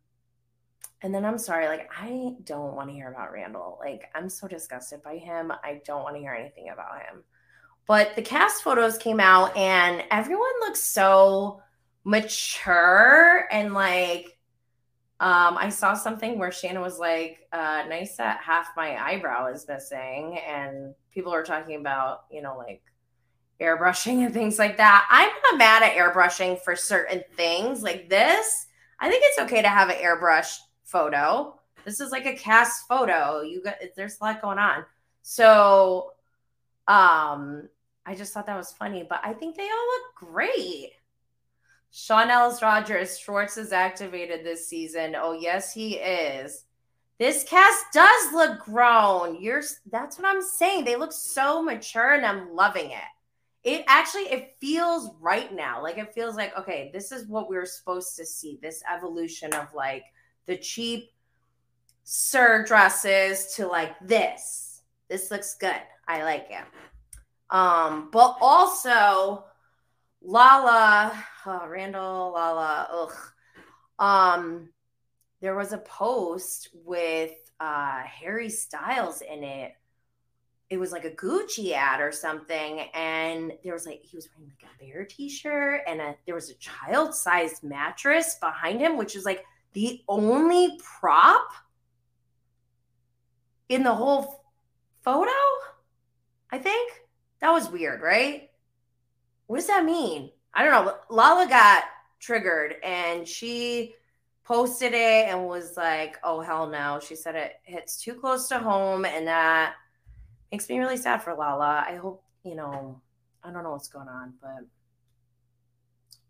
and 1.01 1.14
then 1.14 1.24
I'm 1.24 1.38
sorry, 1.38 1.68
like 1.68 1.88
I 1.96 2.34
don't 2.42 2.74
want 2.74 2.88
to 2.88 2.94
hear 2.94 3.09
about 3.09 3.32
Randall. 3.32 3.78
Like 3.80 4.11
I'm 4.14 4.28
so 4.28 4.49
disgusted 4.49 5.03
by 5.03 5.16
him. 5.16 5.53
I 5.62 5.80
don't 5.84 6.03
want 6.03 6.16
to 6.16 6.20
hear 6.20 6.34
anything 6.34 6.70
about 6.70 6.96
him. 6.96 7.22
But 7.86 8.16
the 8.16 8.22
cast 8.22 8.62
photos 8.62 8.99
came 8.99 9.20
out 9.20 9.57
and 9.57 10.03
everyone 10.11 10.51
looks 10.61 10.82
so 10.82 11.62
mature 12.09 13.46
and 13.50 13.74
like 13.74 14.38
um, 15.20 15.59
I 15.59 15.68
saw 15.68 15.92
something 15.92 16.38
where 16.38 16.50
Shannon 16.50 16.80
was 16.80 16.98
like, 16.98 17.46
uh, 17.52 17.82
nice 17.88 18.16
that 18.16 18.40
half 18.40 18.68
my 18.76 18.96
eyebrow 18.96 19.52
is 19.52 19.66
missing. 19.68 20.38
And 20.46 20.94
people 21.12 21.34
are 21.34 21.42
talking 21.42 21.74
about, 21.76 22.24
you 22.30 22.40
know, 22.40 22.56
like 22.56 22.82
airbrushing 23.61 24.24
and 24.24 24.32
things 24.32 24.59
like 24.59 24.78
that. 24.78 25.06
I'm 25.11 25.30
not 25.50 25.59
mad 25.59 25.82
at 25.82 25.96
airbrushing 25.96 26.61
for 26.62 26.76
certain 26.76 27.24
things 27.36 27.82
like 27.82 28.09
this. 28.09 28.66
I 29.00 29.11
think 29.11 29.22
it's 29.26 29.40
okay 29.40 29.61
to 29.61 29.68
have 29.68 29.90
an 29.90 29.96
airbrush 29.96 30.56
photo. 30.84 31.59
This 31.84 32.00
is 32.00 32.11
like 32.11 32.24
a 32.24 32.36
cast 32.36 32.86
photo. 32.88 33.42
You 33.42 33.62
got 33.62 33.74
there's 33.96 34.18
a 34.20 34.24
lot 34.24 34.40
going 34.40 34.59
on. 34.59 34.84
So 35.22 36.12
um 36.86 37.68
I 38.06 38.14
just 38.14 38.32
thought 38.32 38.46
that 38.46 38.56
was 38.56 38.72
funny, 38.72 39.04
but 39.06 39.20
I 39.22 39.34
think 39.34 39.56
they 39.56 39.64
all 39.64 39.68
look 39.68 40.32
great. 40.32 40.92
Sean 41.91 42.30
Ellis 42.30 42.62
Rogers, 42.62 43.18
Schwartz 43.18 43.57
is 43.57 43.72
activated 43.72 44.45
this 44.45 44.68
season. 44.68 45.16
Oh, 45.16 45.32
yes, 45.32 45.72
he 45.72 45.95
is. 45.95 46.64
This 47.18 47.43
cast 47.45 47.86
does 47.93 48.32
look 48.32 48.61
grown. 48.61 49.43
You're 49.43 49.62
that's 49.91 50.18
what 50.18 50.28
I'm 50.28 50.43
saying. 50.43 50.84
They 50.84 50.95
look 50.95 51.12
so 51.12 51.61
mature 51.62 52.12
and 52.12 52.24
I'm 52.24 52.55
loving 52.55 52.93
it. 52.93 52.99
It 53.64 53.84
actually 53.89 54.30
it 54.30 54.55
feels 54.61 55.11
right 55.20 55.53
now. 55.53 55.82
Like 55.82 55.99
it 55.99 56.14
feels 56.14 56.36
like 56.36 56.57
okay, 56.57 56.91
this 56.93 57.11
is 57.11 57.26
what 57.26 57.51
we 57.51 57.57
are 57.57 57.66
supposed 57.66 58.14
to 58.16 58.24
see. 58.24 58.61
This 58.62 58.84
evolution 58.93 59.53
of 59.55 59.74
like 59.74 60.05
the 60.47 60.57
cheap 60.57 61.11
SUR 62.05 62.64
dresses 62.64 63.53
to 63.57 63.66
like 63.66 63.99
this. 64.01 64.82
This 65.09 65.32
looks 65.32 65.57
good. 65.57 65.82
I 66.07 66.22
like 66.22 66.47
it. 66.51 66.64
Um, 67.51 68.11
but 68.12 68.36
also 68.41 69.45
Lala, 70.22 71.12
oh, 71.49 71.66
Randall, 71.66 72.32
Lala, 72.32 72.88
ugh. 72.92 73.16
Um, 73.99 74.68
there 75.40 75.57
was 75.57 75.72
a 75.72 75.78
post 75.78 76.70
with 76.84 77.32
uh 77.61 78.03
Harry 78.03 78.49
Styles 78.49 79.22
in 79.22 79.42
it. 79.42 79.72
It 80.70 80.78
was 80.78 80.92
like 80.92 81.05
a 81.05 81.11
Gucci 81.11 81.72
ad 81.72 82.01
or 82.01 82.12
something, 82.12 82.80
and 82.92 83.53
there 83.64 83.72
was 83.72 83.86
like 83.86 84.03
he 84.03 84.16
was 84.16 84.28
wearing 84.36 84.53
like 84.61 84.70
a 84.70 84.84
bear 84.84 85.05
t-shirt, 85.05 85.80
and 85.88 86.01
a, 86.01 86.14
there 86.26 86.34
was 86.34 86.51
a 86.51 86.55
child-sized 86.55 87.64
mattress 87.64 88.36
behind 88.40 88.80
him, 88.80 88.96
which 88.96 89.16
is 89.16 89.24
like 89.24 89.44
the 89.72 90.03
only 90.09 90.78
prop 91.01 91.51
in 93.68 93.82
the 93.82 93.94
whole 93.94 94.44
photo. 95.03 95.30
I 96.51 96.59
think 96.59 96.92
that 97.40 97.51
was 97.51 97.70
weird, 97.70 98.01
right? 98.01 98.49
what 99.49 99.57
does 99.57 99.66
that 99.66 99.84
mean? 99.84 100.30
I 100.55 100.62
don't 100.62 100.72
know. 100.84 100.94
Lala 101.11 101.48
got 101.48 101.84
triggered 102.20 102.76
and 102.82 103.26
she 103.26 103.94
posted 104.44 104.92
it 104.92 105.28
and 105.28 105.46
was 105.46 105.76
like, 105.76 106.16
oh, 106.24 106.40
hell 106.40 106.66
no. 106.66 107.00
She 107.06 107.14
said 107.14 107.34
it 107.34 107.61
hits 107.64 108.02
too 108.02 108.14
close 108.14 108.48
to 108.48 108.59
home. 108.59 109.04
And 109.04 109.26
that 109.26 109.74
makes 110.50 110.68
me 110.68 110.78
really 110.78 110.96
sad 110.96 111.22
for 111.22 111.34
Lala. 111.34 111.84
I 111.86 111.96
hope, 111.96 112.24
you 112.44 112.54
know, 112.54 113.00
I 113.44 113.50
don't 113.50 113.62
know 113.62 113.72
what's 113.72 113.88
going 113.88 114.09
on, 114.09 114.34
but 114.40 114.64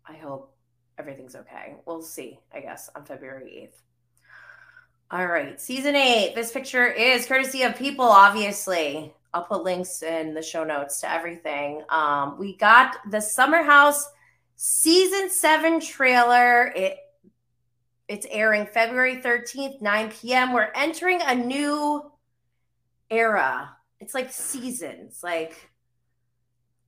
I 0.05 0.17
hope 0.17 0.53
everything's 0.97 1.35
okay. 1.35 1.75
We'll 1.85 2.01
see, 2.01 2.39
I 2.53 2.59
guess, 2.59 2.89
on 2.95 3.05
February 3.05 3.69
8th. 3.71 3.81
All 5.11 5.25
right, 5.25 5.59
season 5.59 5.95
eight. 5.95 6.35
This 6.35 6.51
picture 6.51 6.85
is 6.85 7.25
courtesy 7.25 7.63
of 7.63 7.75
people, 7.75 8.05
obviously. 8.05 9.11
I'll 9.33 9.43
put 9.43 9.63
links 9.63 10.03
in 10.03 10.35
the 10.35 10.41
show 10.43 10.63
notes 10.63 11.01
to 11.01 11.11
everything. 11.11 11.81
Um, 11.89 12.37
we 12.37 12.55
got 12.57 12.97
the 13.09 13.19
Summer 13.19 13.63
House 13.63 14.07
season 14.61 15.29
seven 15.29 15.79
trailer. 15.79 16.67
It 16.75 16.97
it's 18.09 18.27
airing 18.29 18.65
February 18.65 19.17
13th, 19.17 19.81
9 19.81 20.11
p.m. 20.11 20.51
We're 20.51 20.71
entering 20.73 21.21
a 21.21 21.35
new 21.35 22.11
era. 23.09 23.69
It's 23.99 24.13
like 24.13 24.33
seasons. 24.33 25.21
Like 25.23 25.69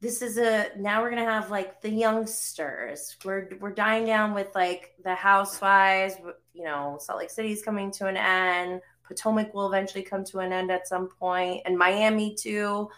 this 0.02 0.22
is 0.22 0.38
a 0.38 0.68
now 0.78 1.02
we're 1.02 1.12
gonna 1.12 1.24
have 1.24 1.50
like 1.50 1.82
the 1.82 1.90
youngsters. 1.90 3.16
We're 3.24 3.50
we're 3.62 3.72
dying 3.72 4.06
down 4.06 4.34
with 4.34 4.54
like 4.54 4.92
the 5.04 5.16
housewives. 5.16 6.16
You 6.54 6.66
know, 6.66 6.98
Salt 7.00 7.20
Lake 7.20 7.30
City's 7.30 7.64
coming 7.64 7.90
to 7.92 8.08
an 8.08 8.18
end. 8.18 8.82
Potomac 9.08 9.54
will 9.54 9.68
eventually 9.68 10.04
come 10.04 10.26
to 10.26 10.40
an 10.40 10.52
end 10.52 10.72
at 10.72 10.90
some 10.90 11.08
point, 11.08 11.62
and 11.66 11.78
Miami 11.78 12.36
too. 12.36 12.90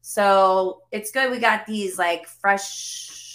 So 0.00 0.82
it's 0.90 1.12
good 1.12 1.30
we 1.30 1.38
got 1.38 1.66
these 1.66 1.96
like 1.96 2.26
fresh 2.26 3.25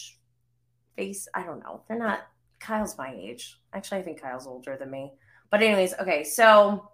face. 0.95 1.27
I 1.33 1.43
don't 1.43 1.59
know. 1.59 1.83
They're 1.87 1.97
not. 1.97 2.27
Kyle's 2.59 2.97
my 2.97 3.13
age. 3.13 3.59
Actually, 3.73 3.99
I 3.99 4.03
think 4.03 4.21
Kyle's 4.21 4.47
older 4.47 4.77
than 4.77 4.91
me. 4.91 5.13
But 5.49 5.63
anyways, 5.63 5.93
okay. 5.99 6.23
So 6.23 6.91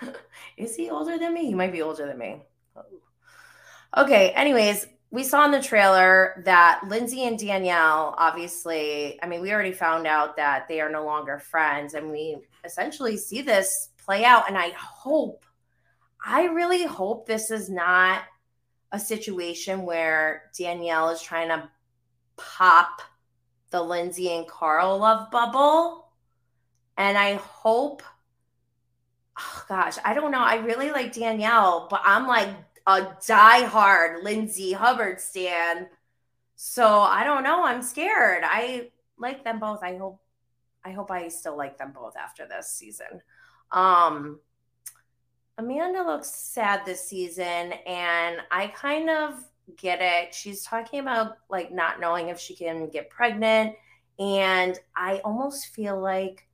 is 0.56 0.76
he 0.76 0.90
older 0.90 1.18
than 1.18 1.34
me? 1.34 1.46
He 1.46 1.54
might 1.54 1.72
be 1.72 1.82
older 1.82 2.06
than 2.06 2.18
me. 2.18 2.42
Okay. 3.96 4.30
Anyways, 4.30 4.86
we 5.10 5.24
saw 5.24 5.44
in 5.44 5.50
the 5.50 5.62
trailer 5.62 6.42
that 6.44 6.82
Lindsay 6.86 7.24
and 7.24 7.38
Danielle, 7.38 8.14
obviously, 8.16 9.18
I 9.22 9.26
mean, 9.26 9.40
we 9.40 9.52
already 9.52 9.72
found 9.72 10.06
out 10.06 10.36
that 10.36 10.68
they 10.68 10.80
are 10.80 10.90
no 10.90 11.04
longer 11.04 11.38
friends, 11.38 11.94
and 11.94 12.10
we 12.10 12.36
essentially 12.64 13.16
see 13.16 13.42
this 13.42 13.90
play 13.98 14.24
out. 14.24 14.48
And 14.48 14.56
I 14.56 14.70
hope, 14.70 15.44
I 16.24 16.44
really 16.44 16.84
hope 16.84 17.26
this 17.26 17.50
is 17.50 17.68
not 17.68 18.22
a 18.92 18.98
situation 18.98 19.82
where 19.82 20.50
Danielle 20.58 21.10
is 21.10 21.22
trying 21.22 21.48
to 21.48 21.68
pop 22.36 23.02
the 23.70 23.82
Lindsay 23.82 24.30
and 24.30 24.46
Carl 24.46 24.98
love 24.98 25.30
bubble. 25.30 26.08
And 26.96 27.16
I 27.16 27.34
hope, 27.34 28.02
oh 29.38 29.64
gosh, 29.68 29.96
I 30.04 30.14
don't 30.14 30.32
know. 30.32 30.42
I 30.42 30.56
really 30.56 30.90
like 30.90 31.14
Danielle, 31.14 31.86
but 31.88 32.02
I'm 32.04 32.26
like, 32.26 32.50
a 32.86 33.16
die-hard 33.26 34.24
Lindsay 34.24 34.72
Hubbard 34.72 35.20
stan. 35.20 35.86
So 36.56 36.86
I 37.00 37.24
don't 37.24 37.42
know. 37.42 37.64
I'm 37.64 37.82
scared. 37.82 38.42
I 38.44 38.90
like 39.18 39.44
them 39.44 39.60
both. 39.60 39.82
I 39.82 39.96
hope 39.96 40.20
I 40.84 40.92
hope 40.92 41.10
I 41.10 41.28
still 41.28 41.56
like 41.56 41.78
them 41.78 41.92
both 41.92 42.16
after 42.16 42.46
this 42.46 42.70
season. 42.72 43.22
Um 43.70 44.40
Amanda 45.60 46.02
looks 46.02 46.30
sad 46.30 46.86
this 46.86 47.06
season 47.06 47.44
and 47.86 48.38
I 48.50 48.68
kind 48.68 49.10
of 49.10 49.44
get 49.76 49.98
it. 50.00 50.34
She's 50.34 50.64
talking 50.64 51.00
about 51.00 51.36
like 51.50 51.70
not 51.70 52.00
knowing 52.00 52.28
if 52.30 52.40
she 52.40 52.56
can 52.56 52.88
get 52.88 53.10
pregnant 53.10 53.76
and 54.18 54.78
I 54.96 55.18
almost 55.18 55.66
feel 55.66 56.00
like 56.00 56.48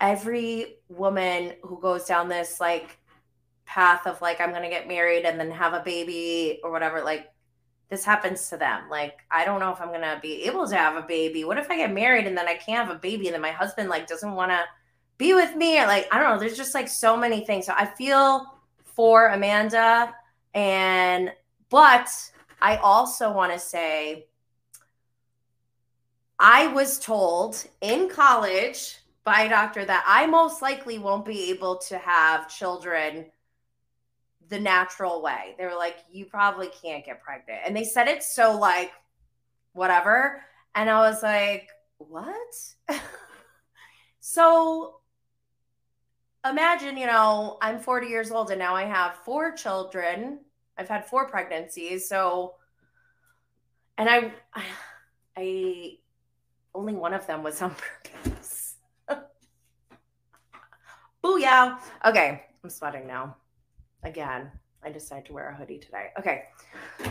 every 0.00 0.78
woman 0.88 1.52
who 1.62 1.80
goes 1.80 2.06
down 2.06 2.28
this 2.28 2.58
like 2.58 2.98
path 3.66 4.04
of 4.08 4.20
like 4.20 4.40
I'm 4.40 4.50
going 4.50 4.64
to 4.64 4.68
get 4.68 4.88
married 4.88 5.24
and 5.24 5.38
then 5.38 5.52
have 5.52 5.72
a 5.72 5.82
baby 5.84 6.58
or 6.64 6.72
whatever 6.72 7.02
like 7.02 7.28
this 7.88 8.04
happens 8.04 8.48
to 8.48 8.56
them. 8.56 8.90
Like 8.90 9.20
I 9.30 9.44
don't 9.44 9.60
know 9.60 9.70
if 9.70 9.80
I'm 9.80 9.90
going 9.90 10.00
to 10.00 10.18
be 10.20 10.42
able 10.42 10.66
to 10.66 10.76
have 10.76 10.96
a 10.96 11.06
baby. 11.06 11.44
What 11.44 11.56
if 11.56 11.70
I 11.70 11.76
get 11.76 11.92
married 11.92 12.26
and 12.26 12.36
then 12.36 12.48
I 12.48 12.54
can't 12.54 12.88
have 12.88 12.96
a 12.96 12.98
baby 12.98 13.28
and 13.28 13.34
then 13.34 13.42
my 13.42 13.52
husband 13.52 13.88
like 13.88 14.08
doesn't 14.08 14.34
want 14.34 14.50
to 14.50 14.64
be 15.20 15.34
with 15.34 15.54
me 15.54 15.78
or 15.78 15.86
like 15.86 16.08
I 16.10 16.18
don't 16.18 16.30
know, 16.30 16.40
there's 16.40 16.56
just 16.56 16.74
like 16.74 16.88
so 16.88 17.16
many 17.16 17.44
things. 17.44 17.66
So 17.66 17.74
I 17.76 17.84
feel 17.84 18.58
for 18.82 19.28
Amanda 19.28 20.14
and 20.54 21.30
but 21.68 22.10
I 22.60 22.76
also 22.78 23.30
want 23.30 23.52
to 23.52 23.58
say 23.58 24.26
I 26.38 26.68
was 26.68 26.98
told 26.98 27.64
in 27.82 28.08
college 28.08 28.96
by 29.22 29.42
a 29.42 29.48
doctor 29.50 29.84
that 29.84 30.02
I 30.06 30.26
most 30.26 30.62
likely 30.62 30.98
won't 30.98 31.26
be 31.26 31.50
able 31.50 31.76
to 31.76 31.98
have 31.98 32.48
children 32.48 33.26
the 34.48 34.58
natural 34.58 35.22
way. 35.22 35.54
They 35.58 35.66
were 35.66 35.76
like, 35.76 35.98
you 36.10 36.24
probably 36.24 36.70
can't 36.82 37.04
get 37.04 37.22
pregnant. 37.22 37.60
And 37.66 37.76
they 37.76 37.84
said 37.84 38.08
it 38.08 38.22
so 38.22 38.58
like, 38.58 38.90
whatever. 39.74 40.42
And 40.74 40.88
I 40.88 40.98
was 41.00 41.22
like, 41.22 41.68
what? 41.98 42.54
so 44.20 44.99
imagine, 46.48 46.96
you 46.96 47.06
know, 47.06 47.58
I'm 47.60 47.78
40 47.78 48.06
years 48.06 48.30
old 48.30 48.50
and 48.50 48.58
now 48.58 48.74
I 48.74 48.84
have 48.84 49.16
four 49.24 49.52
children. 49.52 50.40
I've 50.78 50.88
had 50.88 51.06
four 51.06 51.28
pregnancies. 51.28 52.08
So, 52.08 52.54
and 53.98 54.08
I, 54.08 54.32
I, 55.36 55.98
only 56.74 56.94
one 56.94 57.14
of 57.14 57.26
them 57.26 57.42
was 57.42 57.60
on 57.62 57.74
purpose. 58.24 58.76
Booyah. 61.22 61.78
Okay, 62.04 62.44
I'm 62.64 62.70
sweating 62.70 63.06
now. 63.06 63.36
Again, 64.02 64.50
I 64.82 64.90
decided 64.90 65.26
to 65.26 65.34
wear 65.34 65.50
a 65.50 65.54
hoodie 65.54 65.78
today. 65.78 66.08
Okay, 66.18 66.44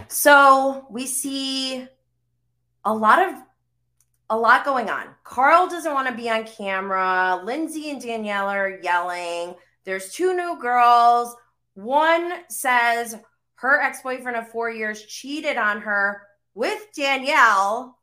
so 0.08 0.88
we 0.90 1.06
see 1.06 1.88
a 2.86 2.94
lot 2.94 3.20
of 3.20 3.36
a 4.30 4.38
lot 4.38 4.66
going 4.66 4.90
on. 4.90 5.08
Carl 5.24 5.68
doesn't 5.68 5.94
want 5.94 6.08
to 6.08 6.14
be 6.14 6.30
on 6.30 6.46
camera. 6.46 7.42
Lindsay 7.44 7.90
and 7.90 8.02
Danielle 8.02 8.48
are 8.48 8.80
yelling. 8.82 9.56
There's 9.86 10.12
two 10.12 10.36
new 10.36 10.58
girls. 10.60 11.36
One 11.74 12.34
says 12.50 13.16
her 13.56 13.82
ex 13.82 14.02
boyfriend 14.02 14.38
of 14.38 14.50
four 14.50 14.70
years 14.70 15.04
cheated 15.06 15.58
on 15.58 15.82
her 15.82 16.22
with 16.54 16.88
Danielle. 16.96 17.98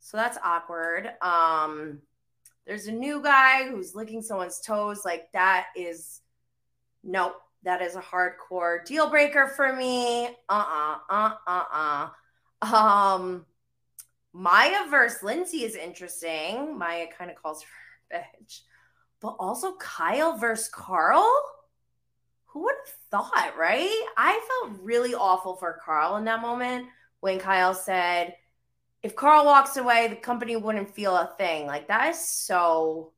So 0.00 0.16
that's 0.16 0.38
awkward. 0.44 1.12
Um, 1.22 2.00
there's 2.66 2.86
a 2.86 2.92
new 2.92 3.22
guy 3.22 3.68
who's 3.68 3.94
licking 3.94 4.22
someone's 4.22 4.60
toes. 4.60 5.02
Like, 5.04 5.32
that 5.32 5.66
is 5.76 6.20
nope. 7.02 7.36
That 7.62 7.80
is 7.80 7.96
a 7.96 8.02
hardcore 8.02 8.84
deal 8.84 9.08
breaker 9.08 9.48
for 9.48 9.74
me. 9.74 10.26
Uh 10.48 10.96
uh-uh, 11.08 11.30
uh, 11.46 11.64
uh 11.72 12.08
uh. 12.62 12.74
Um, 12.74 13.46
Maya 14.36 14.88
versus 14.90 15.22
Lindsay 15.22 15.64
is 15.64 15.76
interesting. 15.76 16.76
Maya 16.76 17.06
kind 17.16 17.30
of 17.30 17.36
calls 17.40 17.62
her 18.10 18.18
bitch. 18.18 18.60
But 19.20 19.36
also 19.38 19.76
Kyle 19.76 20.36
versus 20.36 20.68
Carl? 20.68 21.24
Who 22.46 22.64
would 22.64 22.74
have 22.84 22.94
thought, 23.10 23.54
right? 23.58 24.06
I 24.16 24.40
felt 24.62 24.78
really 24.82 25.14
awful 25.14 25.56
for 25.56 25.80
Carl 25.84 26.16
in 26.16 26.24
that 26.24 26.42
moment 26.42 26.86
when 27.20 27.38
Kyle 27.38 27.74
said, 27.74 28.34
if 29.02 29.16
Carl 29.16 29.44
walks 29.44 29.76
away, 29.76 30.08
the 30.08 30.16
company 30.16 30.56
wouldn't 30.56 30.94
feel 30.94 31.16
a 31.16 31.32
thing. 31.38 31.66
Like 31.66 31.88
that 31.88 32.10
is 32.10 32.18
so 32.18 33.12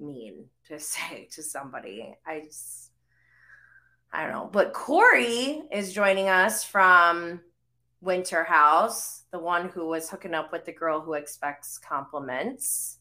mean 0.00 0.46
to 0.66 0.78
say 0.80 1.28
to 1.32 1.42
somebody. 1.42 2.14
I 2.26 2.40
just, 2.40 2.90
I 4.12 4.22
don't 4.22 4.32
know. 4.32 4.50
But 4.52 4.72
Corey 4.72 5.62
is 5.70 5.92
joining 5.92 6.28
us 6.28 6.64
from 6.64 7.40
Winter 8.04 8.44
House, 8.44 9.22
the 9.30 9.38
one 9.38 9.68
who 9.68 9.88
was 9.88 10.10
hooking 10.10 10.34
up 10.34 10.52
with 10.52 10.64
the 10.64 10.72
girl 10.72 11.00
who 11.00 11.14
expects 11.14 11.78
compliments. 11.78 12.98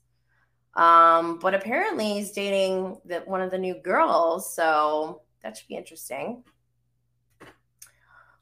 Um, 0.76 1.40
but 1.40 1.54
apparently 1.54 2.14
he's 2.14 2.32
dating 2.32 3.00
the, 3.06 3.20
one 3.20 3.42
of 3.42 3.52
the 3.52 3.58
new 3.58 3.76
girls, 3.76 4.56
so 4.56 5.22
that 5.44 5.58
should 5.58 5.68
be 5.68 5.76
interesting. 5.76 6.44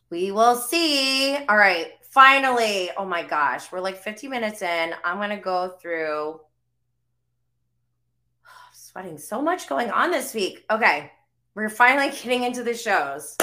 We 0.09 0.31
will 0.31 0.55
see. 0.55 1.35
All 1.49 1.57
right, 1.57 1.93
finally. 2.09 2.89
Oh 2.97 3.05
my 3.05 3.23
gosh, 3.23 3.71
we're 3.71 3.79
like 3.79 3.97
50 3.97 4.27
minutes 4.27 4.61
in. 4.61 4.93
I'm 5.03 5.17
gonna 5.17 5.39
go 5.39 5.69
through. 5.81 6.39
sweating 8.73 9.17
so 9.17 9.41
much 9.41 9.67
going 9.67 9.89
on 9.89 10.11
this 10.11 10.33
week. 10.33 10.65
Okay, 10.69 11.11
we're 11.55 11.69
finally 11.69 12.09
getting 12.23 12.43
into 12.43 12.63
the 12.63 12.73
shows. 12.73 13.35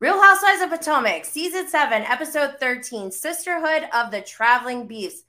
Real 0.00 0.18
Housewives 0.18 0.62
of 0.62 0.70
Potomac, 0.70 1.26
season 1.26 1.68
seven, 1.68 2.00
episode 2.04 2.54
13, 2.58 3.10
Sisterhood 3.10 3.86
of 3.92 4.10
the 4.10 4.22
Traveling 4.22 4.86
Beefs. 4.86 5.24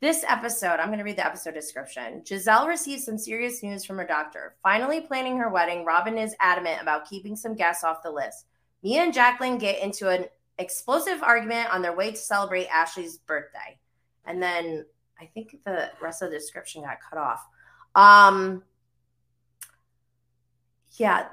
This 0.00 0.24
episode, 0.26 0.80
I'm 0.80 0.86
going 0.86 0.96
to 0.96 1.04
read 1.04 1.18
the 1.18 1.26
episode 1.26 1.52
description. 1.52 2.22
Gizelle 2.22 2.66
receives 2.66 3.04
some 3.04 3.18
serious 3.18 3.62
news 3.62 3.84
from 3.84 3.98
her 3.98 4.06
doctor. 4.06 4.54
Finally 4.62 5.02
planning 5.02 5.36
her 5.36 5.50
wedding, 5.50 5.84
Robin 5.84 6.16
is 6.16 6.34
adamant 6.40 6.80
about 6.80 7.06
keeping 7.06 7.36
some 7.36 7.54
guests 7.54 7.84
off 7.84 8.02
the 8.02 8.10
list. 8.10 8.46
Mia 8.82 9.02
and 9.02 9.12
Jacqueline 9.12 9.58
get 9.58 9.82
into 9.82 10.08
an 10.08 10.24
explosive 10.56 11.22
argument 11.22 11.68
on 11.70 11.82
their 11.82 11.94
way 11.94 12.10
to 12.10 12.16
celebrate 12.16 12.68
Ashley's 12.68 13.18
birthday. 13.18 13.78
And 14.24 14.42
then 14.42 14.86
I 15.20 15.26
think 15.26 15.54
the 15.66 15.90
rest 16.00 16.22
of 16.22 16.30
the 16.30 16.38
description 16.38 16.80
got 16.80 16.96
cut 17.10 17.18
off. 17.18 17.46
Um, 17.94 18.62
yeah, 20.92 21.26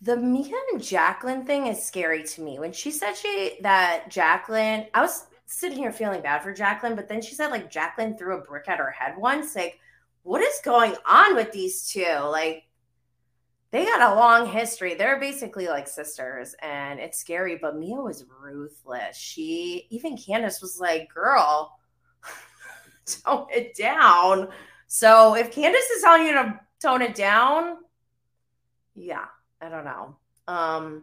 the 0.00 0.16
Mia 0.16 0.54
and 0.72 0.82
Jacqueline 0.82 1.44
thing 1.44 1.66
is 1.66 1.84
scary 1.84 2.22
to 2.22 2.40
me. 2.40 2.58
When 2.58 2.72
she 2.72 2.90
said 2.90 3.14
she 3.14 3.58
that 3.62 4.08
Jacqueline, 4.08 4.86
I 4.94 5.02
was 5.02 5.26
sitting 5.46 5.78
here 5.78 5.92
feeling 5.92 6.22
bad 6.22 6.42
for 6.42 6.52
Jacqueline, 6.52 6.94
but 6.94 7.08
then 7.08 7.20
she 7.20 7.34
said 7.34 7.50
like 7.50 7.70
Jacqueline 7.70 8.16
threw 8.16 8.38
a 8.38 8.42
brick 8.42 8.68
at 8.68 8.78
her 8.78 8.90
head 8.90 9.14
once. 9.16 9.56
Like, 9.56 9.78
what 10.22 10.40
is 10.40 10.60
going 10.64 10.94
on 11.04 11.34
with 11.34 11.50
these 11.52 11.88
two? 11.88 12.18
Like, 12.24 12.64
they 13.70 13.84
got 13.84 14.12
a 14.12 14.14
long 14.14 14.46
history. 14.46 14.94
They're 14.94 15.18
basically 15.18 15.66
like 15.66 15.88
sisters, 15.88 16.54
and 16.62 17.00
it's 17.00 17.18
scary. 17.18 17.58
But 17.60 17.76
Mia 17.76 17.96
was 17.96 18.24
ruthless. 18.40 19.16
She 19.16 19.86
even 19.90 20.16
Candiace 20.16 20.62
was 20.62 20.78
like, 20.80 21.12
"Girl, 21.12 21.76
tone 23.24 23.46
it 23.50 23.76
down." 23.76 24.48
So 24.86 25.34
if 25.34 25.50
Candiace 25.50 25.90
is 25.90 26.02
telling 26.02 26.26
you 26.26 26.32
to 26.34 26.60
tone 26.80 27.02
it 27.02 27.14
down, 27.14 27.78
yeah, 28.94 29.26
I 29.60 29.68
don't 29.68 29.84
know. 29.84 30.16
Um, 30.46 31.02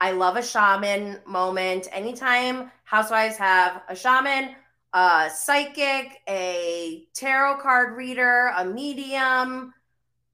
I 0.00 0.12
love 0.12 0.36
a 0.36 0.42
shaman 0.42 1.18
moment. 1.26 1.88
Anytime 1.92 2.70
housewives 2.84 3.36
have 3.36 3.82
a 3.88 3.96
shaman, 3.96 4.54
a 4.92 5.28
psychic, 5.34 6.20
a 6.28 7.06
tarot 7.14 7.60
card 7.60 7.96
reader, 7.96 8.52
a 8.56 8.64
medium, 8.64 9.74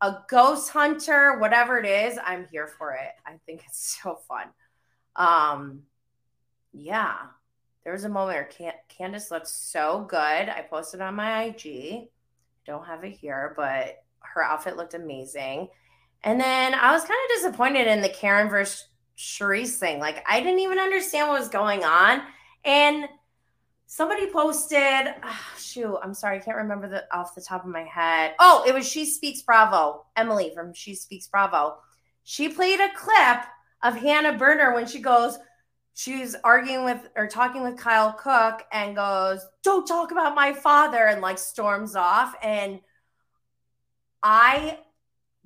a 0.01 0.19
ghost 0.29 0.71
hunter, 0.71 1.39
whatever 1.39 1.79
it 1.79 1.87
is, 1.87 2.19
I'm 2.25 2.47
here 2.51 2.67
for 2.67 2.93
it. 2.93 3.13
I 3.27 3.39
think 3.47 3.65
it's 3.67 3.99
so 4.03 4.17
fun. 4.29 4.49
Um, 5.17 5.83
yeah, 6.73 7.17
there 7.85 7.93
was 7.93 8.05
a 8.05 8.09
moment 8.09 8.37
where 8.37 8.45
Can- 8.45 8.81
Candiace 8.89 9.31
looked 9.31 9.49
so 9.49 10.05
good. 10.09 10.19
I 10.19 10.67
posted 10.69 11.01
on 11.01 11.15
my 11.15 11.45
IG. 11.45 12.09
Don't 12.67 12.87
have 12.87 13.05
it 13.05 13.13
here, 13.13 13.55
but 13.57 14.03
her 14.21 14.43
outfit 14.43 14.77
looked 14.77 14.95
amazing. 14.95 15.69
And 16.25 16.41
then 16.41 16.75
I 16.75 16.93
was 16.93 17.03
kind 17.03 17.13
of 17.13 17.37
disappointed 17.37 17.87
in 17.87 18.01
the 18.01 18.09
Karen 18.09 18.49
versus 18.49 18.89
Charrisse 19.17 19.77
thing. 19.77 20.01
Like 20.01 20.25
I 20.29 20.41
didn't 20.41 20.61
even 20.61 20.79
understand 20.79 21.29
what 21.29 21.39
was 21.39 21.49
going 21.49 21.85
on. 21.85 22.23
And 22.65 23.09
somebody 23.87 24.27
posted, 24.33 25.15
oh, 25.23 25.41
shoot, 25.59 25.99
I'm 26.03 26.15
sorry, 26.15 26.39
I 26.39 26.41
can't 26.41 26.57
remember 26.57 26.89
the 26.89 27.05
off 27.17 27.35
the 27.35 27.43
top 27.43 27.65
of 27.65 27.71
my 27.71 27.85
head. 27.85 28.35
Oh, 28.41 28.65
it 28.67 28.75
was 28.75 28.89
She 28.89 29.05
Speaks 29.05 29.43
Bravo, 29.43 30.07
Emily 30.17 30.51
from 30.55 30.73
She 30.73 30.95
Speaks 30.95 31.29
Bravo. 31.29 31.77
She 32.25 32.49
played 32.49 32.81
a 32.81 32.93
clip 32.97 33.45
of 33.83 33.95
Hannah 33.97 34.37
Berner 34.37 34.75
when 34.75 34.87
she 34.87 35.01
goes, 35.01 35.39
she's 35.93 36.35
arguing 36.43 36.85
with 36.85 37.07
or 37.15 37.27
talking 37.27 37.63
with 37.63 37.77
Kyle 37.77 38.15
Cooke 38.15 38.65
and 38.73 38.97
goes, 38.97 39.47
Don't 39.63 39.87
talk 39.87 40.11
about 40.11 40.35
my 40.35 40.55
father, 40.55 41.07
and 41.07 41.21
like 41.21 41.39
storms 41.39 41.95
off. 41.95 42.35
And 42.43 42.81
I 44.23 44.79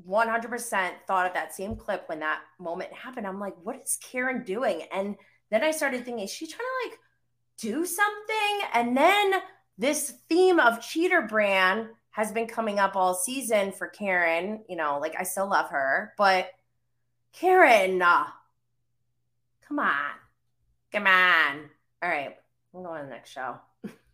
100% 0.07 0.91
thought 1.07 1.27
of 1.27 1.35
that 1.35 1.55
same 1.55 1.77
clip 1.77 2.09
when 2.09 2.21
that 2.21 2.41
moment 2.59 2.93
happened. 2.93 3.27
I'm 3.27 3.41
like, 3.41 3.55
what 3.63 3.81
is 3.83 3.99
Karen 4.03 4.45
doing? 4.45 4.83
And 4.93 5.17
then 5.51 5.65
I 5.65 5.71
started 5.71 6.05
thinking, 6.05 6.25
is 6.25 6.31
she 6.31 6.47
trying 6.47 6.59
to 6.59 6.89
like 6.89 6.99
do 7.59 7.85
something? 7.85 8.69
And 8.75 8.97
then 8.97 9.35
this 9.77 10.15
theme 10.29 10.61
of 10.61 10.81
cheater 10.81 11.23
brand 11.23 11.89
has 12.11 12.33
been 12.33 12.47
coming 12.47 12.79
up 12.79 12.97
all 12.97 13.15
season 13.15 13.73
for 13.73 13.89
Karen. 13.89 14.65
You 14.69 14.77
know, 14.77 14.99
like 15.01 15.15
I 15.19 15.25
still 15.25 15.49
love 15.49 15.71
her, 15.71 16.15
but 16.17 16.51
Karen, 17.33 18.01
uh, 18.03 18.25
come 19.67 19.79
on, 19.79 20.11
come 20.93 21.07
on. 21.07 21.71
All 22.03 22.09
right, 22.09 22.37
we'll 22.73 22.85
go 22.85 22.91
on 22.91 23.01
to 23.01 23.05
the 23.05 23.11
next 23.11 23.31
show. 23.31 23.57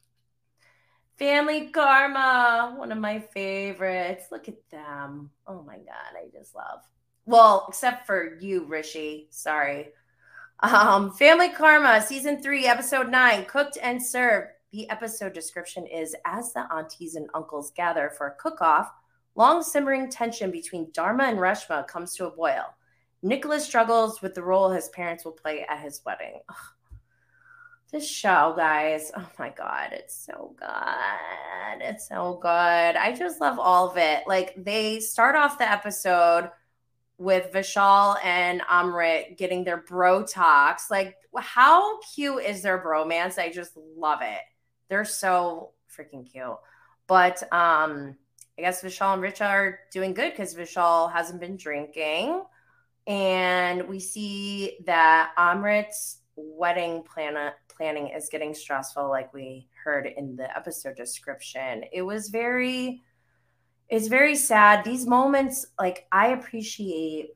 Family 1.19 1.69
Karma, 1.69 2.75
one 2.77 2.91
of 2.91 2.99
my 2.99 3.21
favorites. 3.21 4.27
Look 4.33 4.49
at 4.49 4.69
them. 4.71 5.31
Oh 5.47 5.63
my 5.63 5.77
God, 5.77 6.17
I 6.17 6.29
just 6.33 6.55
love. 6.55 6.81
Well, 7.25 7.67
except 7.69 8.07
for 8.07 8.37
you, 8.41 8.65
Rishi. 8.65 9.29
Sorry. 9.31 9.91
Um, 10.61 11.13
Family 11.13 11.51
Karma, 11.51 12.03
season 12.03 12.43
three, 12.43 12.67
episode 12.67 13.11
nine, 13.11 13.45
cooked 13.45 13.79
and 13.81 14.03
served. 14.03 14.49
The 14.73 14.91
episode 14.91 15.33
description 15.33 15.87
is 15.87 16.17
as 16.25 16.53
the 16.53 16.67
aunties 16.73 17.15
and 17.15 17.29
uncles 17.33 17.71
gather 17.77 18.11
for 18.11 18.27
a 18.27 18.35
cook 18.35 18.61
off, 18.61 18.91
long 19.37 19.63
simmering 19.63 20.11
tension 20.11 20.51
between 20.51 20.91
Dharma 20.93 21.25
and 21.25 21.39
Reshma 21.39 21.87
comes 21.87 22.17
to 22.17 22.27
a 22.27 22.31
boil. 22.31 22.75
Nicholas 23.23 23.65
struggles 23.65 24.21
with 24.21 24.35
the 24.35 24.43
role 24.43 24.71
his 24.71 24.89
parents 24.89 25.25
will 25.25 25.33
play 25.33 25.65
at 25.69 25.81
his 25.81 26.03
wedding. 26.05 26.41
Ugh 26.49 26.57
this 27.95 28.09
show, 28.09 28.53
guys. 28.57 29.13
Oh 29.17 29.31
my 29.39 29.51
God, 29.51 29.93
it's 29.93 30.27
so 30.27 30.55
good. 30.59 31.81
It's 31.81 32.09
so 32.09 32.39
good. 32.43 32.49
I 32.49 33.15
just 33.17 33.41
love 33.41 33.59
all 33.59 33.91
of 33.91 33.97
it. 33.97 34.25
Like, 34.27 34.53
they 34.57 34.99
start 34.99 35.37
off 35.37 35.59
the 35.59 35.71
episode 35.71 36.51
with 37.19 37.53
Vishal 37.53 38.17
and 38.25 38.61
Amrit 38.63 39.39
getting 39.39 39.63
their 39.63 39.77
bro 39.77 40.25
talks. 40.25 40.91
Like, 40.91 41.17
how 41.37 42.01
cute 42.01 42.43
is 42.43 42.63
their 42.63 42.83
bromance? 42.83 43.39
I 43.39 43.51
just 43.51 43.77
love 43.77 44.19
it. 44.23 44.41
They're 44.89 45.05
so 45.05 45.71
freaking 45.97 46.29
cute. 46.31 46.57
But 47.07 47.43
um, 47.53 48.17
I 48.59 48.63
guess 48.63 48.83
Vishal 48.83 49.15
and 49.15 49.23
Richa 49.23 49.49
are 49.49 49.79
doing 49.93 50.15
good 50.15 50.33
because 50.33 50.57
Vishal 50.57 51.13
hasn't 51.13 51.41
been 51.41 51.57
drinking. 51.57 52.43
And 53.07 53.89
we 53.89 54.01
see 54.01 54.79
that 54.87 55.33
Amrit's 55.39 56.19
wedding 56.37 57.03
plan- 57.03 57.37
uh, 57.37 57.51
planning 57.69 58.09
is 58.09 58.29
getting 58.31 58.55
stressful, 58.55 59.09
like 59.09 59.33
we 59.33 59.69
heard 59.83 60.07
in 60.07 60.37
the 60.37 60.55
episode 60.57 60.97
description. 60.97 61.85
It 61.93 62.03
was 62.03 62.29
very, 62.29 63.03
it's 63.89 64.09
very 64.09 64.37
sad. 64.37 64.85
These 64.85 65.07
moments, 65.07 65.67
like, 65.79 66.07
I 66.11 66.29
appreciate 66.29 67.31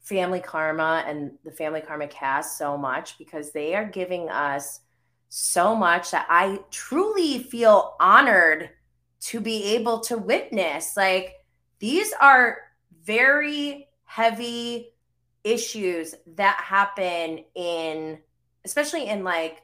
Family 0.00 0.40
Karma 0.40 1.04
and 1.06 1.32
the 1.44 1.50
Family 1.50 1.80
Karma 1.80 2.06
cast 2.08 2.58
so 2.58 2.76
much 2.76 3.16
because 3.18 3.52
they 3.52 3.74
are 3.74 3.86
giving 3.86 4.28
us 4.28 4.80
so 5.28 5.74
much 5.74 6.10
that 6.10 6.26
I 6.28 6.60
truly 6.70 7.38
feel 7.38 7.96
honored 7.98 8.70
to 9.20 9.40
be 9.40 9.74
able 9.74 10.00
to 10.00 10.18
witness. 10.18 10.96
Like, 10.96 11.34
these 11.78 12.12
are 12.20 12.58
very 13.02 13.88
heavy 14.04 14.93
issues 15.44 16.14
that 16.36 16.56
happen 16.62 17.44
in, 17.54 18.18
especially 18.64 19.06
in 19.06 19.24
like, 19.24 19.62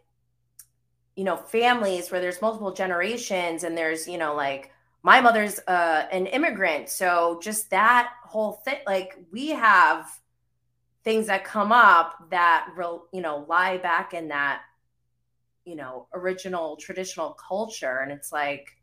you 1.16 1.24
know, 1.24 1.36
families 1.36 2.10
where 2.10 2.20
there's 2.20 2.40
multiple 2.40 2.72
generations 2.72 3.64
and 3.64 3.76
there's, 3.76 4.06
you 4.06 4.18
know, 4.18 4.34
like, 4.34 4.70
my 5.02 5.20
mother's 5.20 5.58
uh, 5.66 6.06
an 6.12 6.26
immigrant. 6.26 6.90
So 6.90 7.40
just 7.42 7.70
that 7.70 8.12
whole 8.22 8.52
thing, 8.52 8.78
like, 8.86 9.18
we 9.32 9.48
have 9.48 10.06
things 11.04 11.26
that 11.26 11.44
come 11.44 11.72
up 11.72 12.30
that 12.30 12.68
real 12.76 13.06
you 13.12 13.22
know 13.22 13.44
lie 13.48 13.78
back 13.78 14.12
in 14.12 14.28
that 14.28 14.62
you 15.64 15.76
know 15.76 16.06
original 16.14 16.76
traditional 16.76 17.30
culture 17.30 18.00
and 18.00 18.12
it's 18.12 18.32
like 18.32 18.76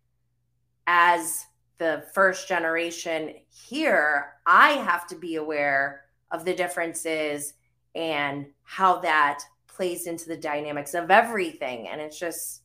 as 0.88 1.46
the 1.78 2.04
first 2.14 2.48
generation 2.48 3.34
here 3.50 4.34
i 4.46 4.72
have 4.72 5.06
to 5.08 5.16
be 5.16 5.36
aware 5.36 6.02
of 6.32 6.46
the 6.46 6.54
differences 6.54 7.54
and 7.96 8.48
how 8.64 9.00
that 9.00 9.40
plays 9.68 10.08
into 10.08 10.28
the 10.28 10.38
dynamics 10.38 10.94
of 10.94 11.12
everything 11.12 11.88
and 11.88 12.02
it's 12.02 12.20
just 12.20 12.62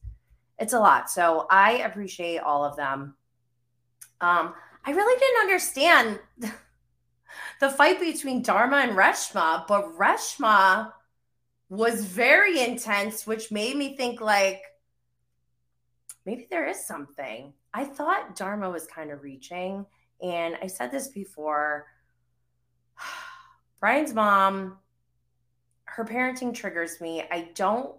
it's 0.58 0.72
a 0.72 0.78
lot 0.78 1.10
so 1.10 1.46
i 1.50 1.78
appreciate 1.78 2.38
all 2.38 2.64
of 2.64 2.76
them 2.76 3.14
um 4.20 4.54
i 4.84 4.90
really 4.90 5.18
didn't 5.18 5.40
understand 5.40 6.18
the 7.60 7.70
fight 7.70 8.00
between 8.00 8.42
Dharma 8.42 8.78
and 8.78 8.96
Reshma, 8.96 9.66
but 9.66 9.96
Reshma 9.96 10.92
was 11.68 12.04
very 12.04 12.60
intense, 12.60 13.26
which 13.26 13.50
made 13.50 13.76
me 13.76 13.96
think 13.96 14.20
like 14.20 14.62
maybe 16.26 16.46
there 16.50 16.66
is 16.66 16.84
something. 16.84 17.52
I 17.72 17.84
thought 17.84 18.36
Dharma 18.36 18.68
was 18.70 18.86
kind 18.86 19.10
of 19.10 19.22
reaching, 19.22 19.86
and 20.20 20.56
I 20.60 20.66
said 20.66 20.90
this 20.90 21.08
before. 21.08 21.86
Brian's 23.82 24.14
mom, 24.14 24.78
her 25.86 26.04
parenting 26.04 26.54
triggers 26.54 27.00
me. 27.00 27.24
I 27.32 27.50
don't 27.56 27.92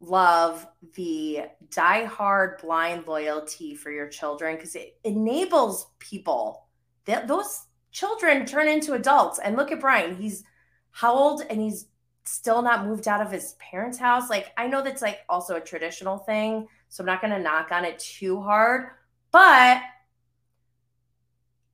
love 0.00 0.66
the 0.94 1.42
die-hard 1.70 2.62
blind 2.62 3.06
loyalty 3.06 3.74
for 3.74 3.90
your 3.90 4.08
children 4.08 4.56
because 4.56 4.74
it 4.74 4.96
enables 5.04 5.88
people 5.98 6.64
that 7.04 7.28
those 7.28 7.66
children 7.92 8.46
turn 8.46 8.68
into 8.68 8.94
adults. 8.94 9.38
And 9.38 9.54
look 9.54 9.70
at 9.70 9.80
Brian. 9.80 10.16
He's 10.16 10.44
how 10.92 11.12
old 11.14 11.42
and 11.50 11.60
he's 11.60 11.88
still 12.24 12.62
not 12.62 12.86
moved 12.86 13.06
out 13.06 13.20
of 13.20 13.30
his 13.30 13.54
parents' 13.58 13.98
house. 13.98 14.30
Like, 14.30 14.50
I 14.56 14.66
know 14.66 14.80
that's 14.80 15.02
like 15.02 15.18
also 15.28 15.56
a 15.56 15.60
traditional 15.60 16.16
thing. 16.16 16.68
So 16.88 17.02
I'm 17.02 17.06
not 17.06 17.20
going 17.20 17.34
to 17.34 17.38
knock 17.38 17.70
on 17.70 17.84
it 17.84 17.98
too 17.98 18.40
hard. 18.40 18.92
But 19.30 19.82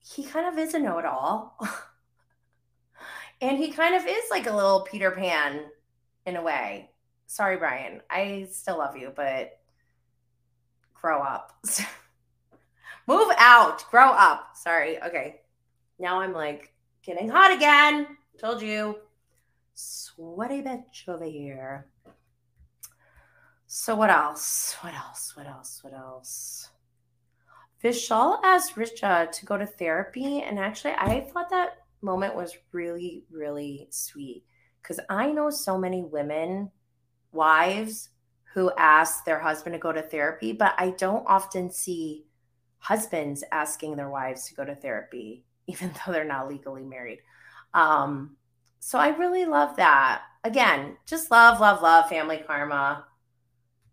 he 0.05 0.24
kind 0.24 0.48
of 0.48 0.59
is 0.59 0.74
a 0.74 0.80
know 0.80 0.98
it 0.98 1.05
all. 1.05 1.57
and 3.45 3.59
he 3.59 3.70
kind 3.70 3.95
of 3.95 4.07
is 4.07 4.24
like 4.30 4.47
a 4.47 4.55
little 4.55 4.80
Peter 4.80 5.11
Pan 5.11 5.64
in 6.24 6.36
a 6.36 6.42
way. 6.42 6.90
Sorry, 7.26 7.59
Brian. 7.59 8.01
I 8.11 8.49
still 8.51 8.78
love 8.78 8.97
you, 8.97 9.12
but 9.14 9.59
grow 10.95 11.20
up. 11.20 11.53
Move 13.07 13.30
out. 13.36 13.84
Grow 13.90 14.09
up. 14.09 14.57
Sorry. 14.57 15.03
Okay. 15.03 15.42
Now 15.99 16.20
I'm 16.20 16.32
like 16.32 16.72
getting 17.03 17.28
hot 17.28 17.53
again. 17.53 18.16
Told 18.40 18.62
you. 18.62 18.97
Sweaty 19.74 20.62
bitch 20.62 21.07
over 21.07 21.24
here. 21.24 21.86
So 23.66 23.95
what 23.95 24.09
else? 24.09 24.74
What 24.80 24.95
else? 24.95 25.36
What 25.36 25.47
else? 25.47 25.80
What 25.82 25.92
else? 25.92 26.70
Vishal 27.82 28.38
asked 28.42 28.76
Richa 28.76 29.30
to 29.30 29.45
go 29.45 29.59
to 29.59 29.66
therapy, 29.66 30.40
and 30.40 30.59
actually, 30.59 30.95
I 30.97 31.20
thought 31.20 31.51
that 31.51 31.84
moment 32.05 32.36
was 32.36 32.57
really, 32.72 33.24
really 33.30 33.88
sweet 33.90 34.44
because 34.82 35.00
I 35.09 35.32
know 35.32 35.50
so 35.50 35.78
many 35.78 36.02
women, 36.02 36.70
wives, 37.32 38.11
who 38.52 38.70
ask 38.78 39.24
their 39.24 39.40
husband 39.40 39.72
to 39.72 39.80
go 39.80 39.90
to 39.90 40.02
therapy, 40.02 40.52
but 40.52 40.74
I 40.78 40.90
don't 40.90 41.24
often 41.26 41.72
see 41.72 42.26
husbands 42.78 43.42
asking 43.50 43.96
their 43.96 44.11
wives 44.11 44.46
to 44.46 44.55
go 44.55 44.64
to 44.64 44.76
therapy. 44.76 45.44
even 45.66 45.92
though 45.94 46.12
they're 46.12 46.24
not 46.24 46.48
legally 46.48 46.84
married. 46.84 47.20
Um, 47.72 48.36
so 48.80 48.98
I 48.98 49.09
really 49.09 49.44
love 49.44 49.76
that. 49.76 50.22
Again, 50.44 50.96
just 51.07 51.30
love, 51.30 51.61
love, 51.61 51.82
love 51.82 52.09
family 52.09 52.42
karma. 52.46 53.07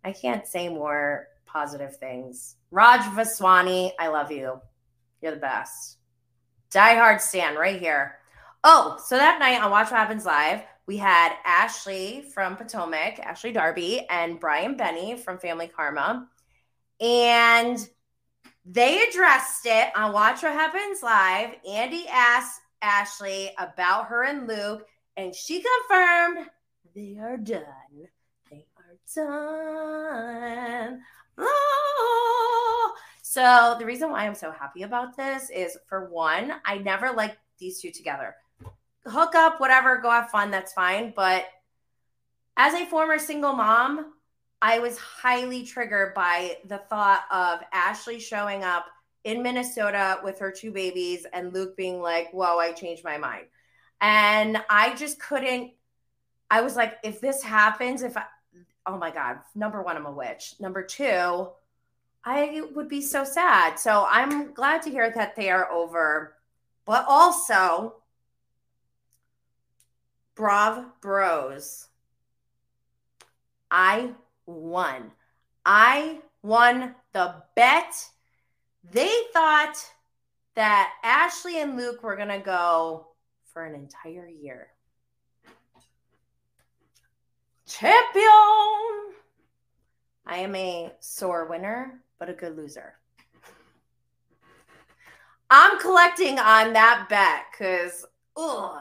I 0.04 0.12
can't 0.12 0.46
say 0.46 0.68
more 0.68 1.28
positive 1.46 1.96
things. 1.98 2.56
Raj 2.72 3.02
Vaswani, 3.02 3.92
I 4.00 4.08
love 4.08 4.32
you. 4.32 4.60
You're 5.22 5.32
the 5.32 5.38
best. 5.38 5.98
Die 6.72 6.96
Hard 6.96 7.22
Stan 7.22 7.56
right 7.56 7.80
here. 7.80 8.18
Oh, 8.64 8.98
so 9.04 9.18
that 9.18 9.40
night 9.40 9.62
on 9.62 9.72
Watch 9.72 9.92
What 9.92 10.00
Happens 10.00 10.26
Live, 10.26 10.62
we 10.88 10.96
had 10.96 11.34
Ashley 11.44 12.24
from 12.34 12.56
Potomac, 12.56 13.20
Ashley 13.20 13.52
Darby, 13.52 14.08
and 14.10 14.40
Brian 14.40 14.78
Benni 14.78 15.20
from 15.20 15.38
Family 15.38 15.68
Karma. 15.68 16.30
And 17.02 17.90
they 18.66 19.04
addressed 19.04 19.66
it 19.66 19.90
on 19.98 20.14
Watch 20.14 20.44
What 20.44 20.54
Happens 20.54 21.04
Live. 21.04 21.56
Andy 21.68 22.06
asked 22.10 22.62
Ashley 22.82 23.52
about 23.58 24.06
her 24.06 24.24
and 24.24 24.48
Luke, 24.48 24.88
and 25.18 25.36
she 25.36 25.62
confirmed 25.90 26.48
they 26.96 27.18
are 27.20 27.38
done. 27.38 27.64
They 28.50 28.66
are 28.78 28.98
done. 29.14 31.02
Oh. 31.38 32.96
So 33.32 33.78
the 33.80 33.86
reason 33.86 34.12
why 34.12 34.26
I'm 34.26 34.36
so 34.36 34.52
happy 34.52 34.82
about 34.82 35.16
this 35.16 35.50
is 35.52 35.78
for 35.88 36.10
one, 36.10 36.52
I 36.66 36.80
never 36.80 37.14
liked 37.14 37.38
these 37.60 37.80
two 37.80 37.90
together. 37.90 38.36
Hook 39.06 39.36
up, 39.36 39.62
whatever, 39.62 40.00
go 40.00 40.10
have 40.12 40.30
fun, 40.30 40.52
that's 40.52 40.74
fine. 40.74 41.14
But 41.16 41.46
as 42.58 42.74
a 42.74 42.86
former 42.86 43.18
single 43.18 43.54
mom, 43.54 44.16
I 44.62 44.80
was 44.80 44.98
highly 44.98 45.64
triggered 45.64 46.14
by 46.14 46.58
the 46.68 46.80
thought 46.90 47.24
of 47.32 47.62
Ashley 47.72 48.20
showing 48.20 48.66
up 48.66 48.88
in 49.24 49.42
Minnesota 49.42 50.20
with 50.26 50.38
her 50.40 50.52
two 50.52 50.74
babies 50.74 51.26
and 51.32 51.54
Luke 51.54 51.78
being 51.78 52.02
like, 52.02 52.34
Whoa, 52.34 52.60
I 52.60 52.74
changed 52.74 53.06
my 53.06 53.18
mind. 53.18 53.46
And 54.02 54.62
I 54.70 54.94
just 54.96 55.22
couldn't. 55.22 55.72
I 56.50 56.60
was 56.60 56.76
like, 56.76 56.98
if 57.02 57.22
this 57.22 57.42
happens, 57.42 58.02
if 58.02 58.18
I, 58.18 58.26
oh 58.86 58.98
my 58.98 59.10
God, 59.10 59.38
number 59.56 59.82
one, 59.82 59.96
I'm 59.96 60.06
a 60.06 60.12
witch. 60.12 60.56
Number 60.60 60.84
two, 60.84 61.48
I 62.24 62.62
would 62.74 62.88
be 62.88 63.02
so 63.02 63.24
sad. 63.24 63.80
So 63.80 64.06
I'm 64.10 64.54
glad 64.54 64.84
to 64.84 64.90
hear 64.90 65.12
that 65.12 65.36
they 65.36 65.50
are 65.50 65.72
over. 65.72 66.36
But 66.86 67.06
also, 67.08 67.96
Brav 70.36 70.86
Bros. 71.02 71.88
I 73.70 74.12
won. 74.46 75.12
I 75.66 76.20
won 76.42 76.96
the 77.14 77.36
bet. 77.56 78.10
They 78.92 79.14
thought 79.34 79.76
that 80.56 80.92
Ashley 81.04 81.62
and 81.62 81.78
Luke 81.78 82.04
were 82.04 82.16
going 82.16 82.28
to 82.28 82.40
go 82.40 83.08
for 83.46 83.66
an 83.66 83.76
entire 83.76 84.28
year. 84.28 84.68
Champion! 87.68 88.26
I 90.26 90.38
am 90.38 90.56
a 90.56 90.92
sore 91.00 91.46
winner, 91.46 92.02
but 92.22 92.30
a 92.30 92.34
good 92.34 92.56
loser. 92.56 92.94
I'm 95.50 95.80
collecting 95.80 96.38
on 96.38 96.72
that 96.74 97.08
bet 97.10 97.46
because, 97.52 98.06
oh, 98.36 98.80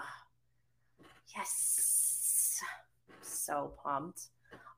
yes, 1.35 2.61
so 3.23 3.73
pumped. 3.83 4.27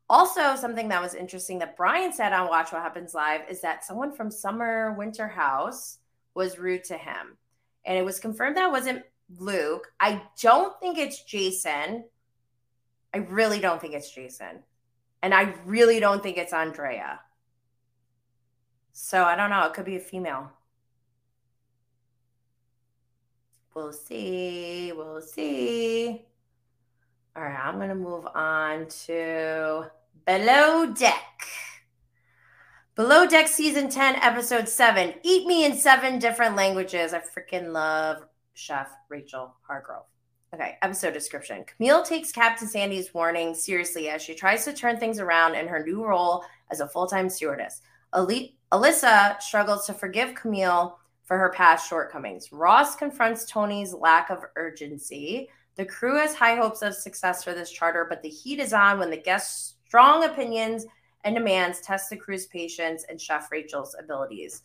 Also, 0.08 0.54
something 0.54 0.88
that 0.90 1.02
was 1.02 1.16
interesting 1.16 1.58
that 1.58 1.76
Brian 1.76 2.12
said 2.12 2.32
on 2.32 2.48
Watch 2.48 2.70
What 2.70 2.82
Happens 2.82 3.14
Live 3.14 3.40
is 3.50 3.60
that 3.62 3.84
someone 3.84 4.12
from 4.12 4.30
Summer 4.30 4.94
Winter 4.96 5.26
House 5.26 5.98
was 6.34 6.56
rude 6.56 6.84
to 6.84 6.96
him. 6.96 7.36
And 7.84 7.98
it 7.98 8.04
was 8.04 8.20
confirmed 8.20 8.58
that 8.58 8.70
wasn't 8.70 9.02
Luke. 9.38 9.88
I 9.98 10.22
don't 10.40 10.78
think 10.78 10.98
it's 10.98 11.24
Jason. 11.24 12.04
I 13.12 13.18
really 13.18 13.58
don't 13.58 13.80
think 13.80 13.94
it's 13.94 14.14
Jason. 14.14 14.62
And 15.20 15.34
I 15.34 15.52
really 15.64 15.98
don't 15.98 16.22
think 16.22 16.36
it's 16.36 16.52
Andrea. 16.52 17.18
So 18.92 19.24
I 19.24 19.36
don't 19.36 19.50
know. 19.50 19.64
It 19.66 19.74
could 19.74 19.84
be 19.84 19.96
a 19.96 20.00
female. 20.00 20.50
We'll 23.74 23.92
see. 23.92 24.92
We'll 24.94 25.22
see. 25.22 26.26
All 27.34 27.42
right, 27.42 27.58
I'm 27.58 27.76
going 27.76 27.88
to 27.88 27.94
move 27.94 28.26
on 28.34 28.86
to 29.06 29.90
Below 30.26 30.92
Deck. 30.92 31.46
Below 32.94 33.26
Deck 33.26 33.48
Season 33.48 33.88
10, 33.88 34.16
Episode 34.16 34.68
7 34.68 35.14
Eat 35.22 35.46
Me 35.46 35.64
in 35.64 35.74
Seven 35.74 36.18
Different 36.18 36.56
Languages. 36.56 37.14
I 37.14 37.20
freaking 37.20 37.72
love 37.72 38.26
Chef 38.52 38.90
Rachel 39.08 39.54
Hargrove. 39.66 40.04
Okay, 40.54 40.76
episode 40.82 41.14
description. 41.14 41.64
Camille 41.64 42.02
takes 42.02 42.30
Captain 42.30 42.68
Sandy's 42.68 43.14
warning 43.14 43.54
seriously 43.54 44.10
as 44.10 44.20
she 44.20 44.34
tries 44.34 44.66
to 44.66 44.74
turn 44.74 44.98
things 44.98 45.18
around 45.18 45.54
in 45.54 45.66
her 45.66 45.82
new 45.82 46.04
role 46.04 46.44
as 46.70 46.80
a 46.80 46.88
full 46.88 47.06
time 47.06 47.30
stewardess. 47.30 47.80
Ali- 48.12 48.58
Alyssa 48.72 49.40
struggles 49.40 49.86
to 49.86 49.92
forgive 49.92 50.34
Camille 50.34 50.98
for 51.24 51.38
her 51.38 51.50
past 51.50 51.88
shortcomings. 51.88 52.52
Ross 52.52 52.96
confronts 52.96 53.44
Tony's 53.44 53.92
lack 53.92 54.30
of 54.30 54.44
urgency. 54.56 55.50
The 55.76 55.84
crew 55.84 56.18
has 56.18 56.34
high 56.34 56.56
hopes 56.56 56.82
of 56.82 56.94
success 56.94 57.44
for 57.44 57.52
this 57.52 57.70
charter, 57.70 58.06
but 58.08 58.22
the 58.22 58.28
heat 58.28 58.58
is 58.58 58.72
on 58.72 58.98
when 58.98 59.10
the 59.10 59.16
guests' 59.16 59.74
strong 59.86 60.24
opinions 60.24 60.86
and 61.24 61.36
demands 61.36 61.80
test 61.80 62.10
the 62.10 62.16
crew's 62.16 62.46
patience 62.46 63.04
and 63.08 63.20
Chef 63.20 63.52
Rachel's 63.52 63.94
abilities. 63.98 64.62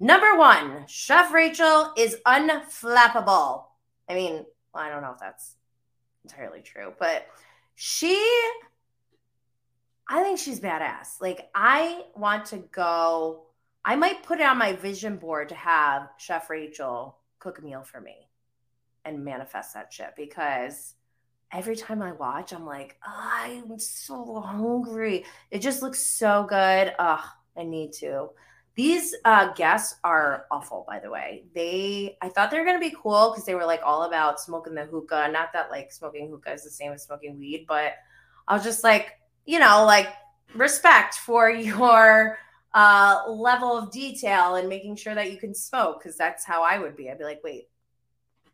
Number 0.00 0.36
one, 0.36 0.84
Chef 0.88 1.32
Rachel 1.32 1.92
is 1.96 2.16
unflappable. 2.26 3.66
I 4.08 4.14
mean, 4.14 4.44
I 4.74 4.88
don't 4.88 5.02
know 5.02 5.12
if 5.12 5.20
that's 5.20 5.54
entirely 6.24 6.60
true, 6.60 6.92
but 6.98 7.26
she, 7.76 8.20
I 10.12 10.22
think 10.22 10.38
she's 10.38 10.60
badass. 10.60 11.22
Like, 11.22 11.48
I 11.54 12.02
want 12.14 12.44
to 12.46 12.58
go, 12.70 13.46
I 13.82 13.96
might 13.96 14.22
put 14.22 14.40
it 14.40 14.46
on 14.46 14.58
my 14.58 14.74
vision 14.74 15.16
board 15.16 15.48
to 15.48 15.54
have 15.54 16.10
Chef 16.18 16.50
Rachel 16.50 17.16
cook 17.38 17.58
a 17.58 17.62
meal 17.62 17.82
for 17.82 17.98
me 17.98 18.28
and 19.06 19.24
manifest 19.24 19.72
that 19.72 19.90
shit 19.90 20.12
because 20.14 20.96
every 21.50 21.76
time 21.76 22.02
I 22.02 22.12
watch, 22.12 22.52
I'm 22.52 22.66
like, 22.66 22.98
oh, 23.06 23.30
I'm 23.70 23.78
so 23.78 24.42
hungry. 24.42 25.24
It 25.50 25.60
just 25.60 25.80
looks 25.80 26.06
so 26.06 26.44
good. 26.46 26.92
Oh, 26.98 27.24
I 27.56 27.62
need 27.62 27.94
to. 27.94 28.28
These 28.74 29.16
uh, 29.24 29.54
guests 29.54 29.98
are 30.04 30.44
awful, 30.50 30.84
by 30.86 30.98
the 30.98 31.10
way. 31.10 31.44
They, 31.54 32.18
I 32.20 32.28
thought 32.28 32.50
they 32.50 32.58
were 32.58 32.66
gonna 32.66 32.78
be 32.78 32.94
cool 33.02 33.30
because 33.30 33.46
they 33.46 33.54
were 33.54 33.64
like 33.64 33.80
all 33.82 34.02
about 34.02 34.42
smoking 34.42 34.74
the 34.74 34.84
hookah. 34.84 35.30
Not 35.32 35.54
that 35.54 35.70
like 35.70 35.90
smoking 35.90 36.28
hookah 36.28 36.52
is 36.52 36.64
the 36.64 36.70
same 36.70 36.92
as 36.92 37.02
smoking 37.02 37.38
weed, 37.38 37.64
but 37.66 37.94
I 38.46 38.52
was 38.54 38.62
just 38.62 38.84
like, 38.84 39.14
you 39.44 39.58
know, 39.58 39.84
like 39.84 40.08
respect 40.54 41.14
for 41.14 41.50
your 41.50 42.38
uh, 42.74 43.22
level 43.28 43.76
of 43.76 43.90
detail 43.90 44.56
and 44.56 44.68
making 44.68 44.96
sure 44.96 45.14
that 45.14 45.30
you 45.30 45.38
can 45.38 45.54
smoke 45.54 46.02
because 46.02 46.16
that's 46.16 46.44
how 46.44 46.62
I 46.62 46.78
would 46.78 46.96
be. 46.96 47.10
I'd 47.10 47.18
be 47.18 47.24
like, 47.24 47.40
wait, 47.44 47.68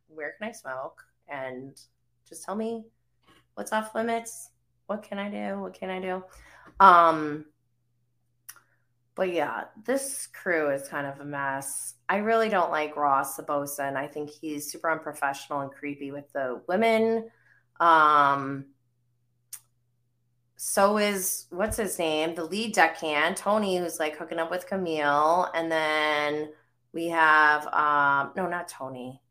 where 0.08 0.34
can 0.38 0.48
I 0.48 0.52
smoke? 0.52 1.04
And 1.28 1.78
just 2.28 2.44
tell 2.44 2.56
me 2.56 2.84
what's 3.54 3.72
off 3.72 3.94
limits. 3.94 4.50
What 4.86 5.02
can 5.02 5.18
I 5.18 5.30
do? 5.30 5.60
What 5.60 5.74
can 5.74 5.90
I 5.90 6.00
do? 6.00 6.24
Um, 6.80 7.44
but 9.14 9.32
yeah, 9.32 9.64
this 9.84 10.28
crew 10.28 10.70
is 10.70 10.88
kind 10.88 11.06
of 11.06 11.20
a 11.20 11.24
mess. 11.24 11.94
I 12.08 12.18
really 12.18 12.48
don't 12.48 12.70
like 12.70 12.96
Ross 12.96 13.36
the 13.36 13.42
bosun. 13.42 13.96
I 13.96 14.06
think 14.06 14.30
he's 14.30 14.70
super 14.70 14.90
unprofessional 14.90 15.60
and 15.60 15.72
creepy 15.72 16.12
with 16.12 16.32
the 16.32 16.62
women. 16.68 17.28
Um, 17.80 18.66
so 20.60 20.98
is 20.98 21.46
what's 21.50 21.76
his 21.76 22.00
name? 22.00 22.34
The 22.34 22.44
lead 22.44 22.74
deckhand, 22.74 23.36
Tony, 23.36 23.78
who's 23.78 24.00
like 24.00 24.16
hooking 24.16 24.40
up 24.40 24.50
with 24.50 24.66
Camille. 24.66 25.48
And 25.54 25.70
then 25.70 26.50
we 26.92 27.06
have 27.06 27.64
um 27.68 28.32
no, 28.36 28.48
not 28.48 28.66
Tony. 28.66 29.22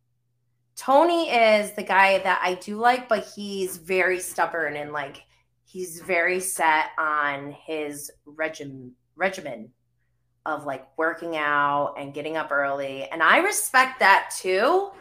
Tony 0.78 1.30
is 1.30 1.74
the 1.74 1.84
guy 1.84 2.20
that 2.20 2.40
I 2.42 2.54
do 2.54 2.78
like, 2.78 3.10
but 3.10 3.28
he's 3.36 3.76
very 3.76 4.22
stubborn 4.22 4.78
and 4.78 4.94
like 4.94 5.22
he's 5.66 6.00
very 6.00 6.40
set 6.40 6.92
on 6.98 7.52
his 7.52 8.10
regime 8.26 8.94
regimen 9.18 9.72
of 10.46 10.66
like 10.66 10.88
working 10.98 11.36
out 11.36 11.96
and 12.00 12.14
getting 12.14 12.38
up 12.38 12.54
early. 12.54 13.04
And 13.04 13.22
I 13.22 13.40
respect 13.40 14.00
that 14.00 14.34
too. 14.40 14.92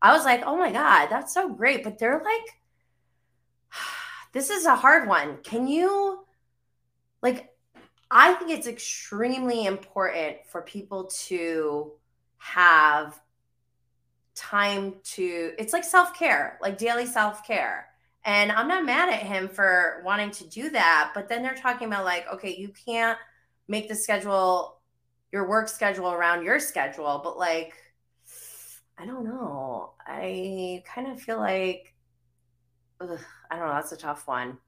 I 0.00 0.14
was 0.14 0.24
like, 0.24 0.44
oh 0.46 0.56
my 0.56 0.72
God, 0.72 1.08
that's 1.08 1.34
so 1.34 1.50
great. 1.50 1.84
But 1.84 1.98
they're 1.98 2.22
like, 2.24 2.58
this 4.34 4.50
is 4.50 4.66
a 4.66 4.76
hard 4.76 5.08
one. 5.08 5.38
Can 5.42 5.66
you, 5.66 6.24
like, 7.22 7.54
I 8.10 8.34
think 8.34 8.50
it's 8.50 8.66
extremely 8.66 9.64
important 9.64 10.36
for 10.46 10.60
people 10.62 11.04
to 11.26 11.92
have 12.36 13.18
time 14.34 14.94
to 15.04 15.52
it's 15.58 15.72
like 15.72 15.84
self-care 15.84 16.58
like 16.60 16.76
daily 16.76 17.06
self-care 17.06 17.86
and 18.24 18.50
i'm 18.50 18.66
not 18.66 18.84
mad 18.84 19.08
at 19.08 19.20
him 19.20 19.48
for 19.48 20.02
wanting 20.04 20.30
to 20.30 20.46
do 20.48 20.68
that 20.70 21.12
but 21.14 21.28
then 21.28 21.42
they're 21.42 21.54
talking 21.54 21.86
about 21.86 22.04
like 22.04 22.26
okay 22.32 22.54
you 22.54 22.68
can't 22.84 23.18
make 23.68 23.88
the 23.88 23.94
schedule 23.94 24.80
your 25.30 25.48
work 25.48 25.68
schedule 25.68 26.10
around 26.10 26.44
your 26.44 26.58
schedule 26.58 27.20
but 27.22 27.38
like 27.38 27.74
i 28.98 29.06
don't 29.06 29.24
know 29.24 29.92
i 30.06 30.82
kind 30.84 31.06
of 31.06 31.20
feel 31.20 31.38
like 31.38 31.93
ugh, 33.00 33.18
i 33.50 33.56
don't 33.56 33.66
know 33.66 33.74
that's 33.74 33.92
a 33.92 33.96
tough 33.96 34.26
one 34.26 34.58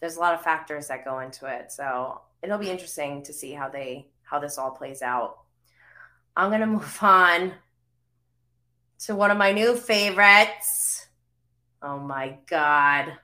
there's 0.00 0.16
a 0.16 0.20
lot 0.20 0.34
of 0.34 0.42
factors 0.42 0.88
that 0.88 1.04
go 1.04 1.20
into 1.20 1.46
it 1.46 1.70
so 1.72 2.20
it'll 2.42 2.58
be 2.58 2.70
interesting 2.70 3.22
to 3.22 3.32
see 3.32 3.52
how 3.52 3.68
they 3.68 4.06
how 4.22 4.38
this 4.38 4.58
all 4.58 4.70
plays 4.70 5.02
out 5.02 5.38
i'm 6.36 6.50
to 6.50 6.66
move 6.66 6.98
on 7.02 7.52
to 9.00 9.14
one 9.14 9.30
of 9.30 9.38
my 9.38 9.52
new 9.52 9.76
favorites. 9.76 11.06
Oh 11.82 11.98
my 11.98 12.36
God. 12.46 13.16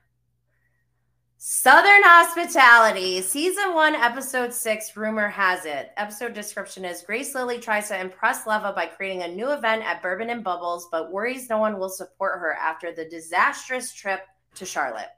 Southern 1.47 2.03
Hospitality, 2.05 3.21
season 3.21 3.75
one, 3.75 3.95
episode 3.95 4.51
six. 4.51 4.97
Rumor 4.97 5.29
has 5.29 5.67
it. 5.67 5.91
Episode 5.99 6.33
description 6.33 6.87
is 6.87 7.03
Grace 7.03 7.35
Lilly 7.35 7.59
tries 7.59 7.89
to 7.89 8.01
impress 8.01 8.47
Leva 8.47 8.73
by 8.75 8.87
creating 8.87 9.25
a 9.25 9.29
new 9.29 9.51
event 9.51 9.85
at 9.85 10.01
Bourbon 10.01 10.31
and 10.31 10.43
Bubbles, 10.43 10.89
but 10.91 11.13
worries 11.13 11.51
no 11.51 11.59
one 11.59 11.79
will 11.79 11.91
support 11.91 12.41
her 12.41 12.55
after 12.55 12.95
the 12.95 13.05
disastrous 13.11 13.93
trip 13.93 14.21
to 14.55 14.65
Charlotte. 14.65 15.11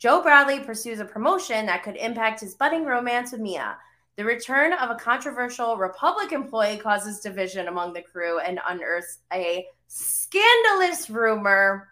Joe 0.00 0.20
Bradley 0.20 0.58
pursues 0.58 0.98
a 0.98 1.04
promotion 1.04 1.66
that 1.66 1.84
could 1.84 1.94
impact 1.94 2.40
his 2.40 2.56
budding 2.56 2.84
romance 2.84 3.30
with 3.30 3.40
Mia. 3.40 3.76
The 4.16 4.24
return 4.24 4.72
of 4.72 4.90
a 4.90 4.96
controversial 4.96 5.76
Republic 5.76 6.32
employee 6.32 6.78
causes 6.78 7.20
division 7.20 7.68
among 7.68 7.92
the 7.92 8.02
crew 8.02 8.40
and 8.40 8.58
unearths 8.68 9.18
a 9.32 9.64
scandalous 9.86 11.08
rumor. 11.08 11.86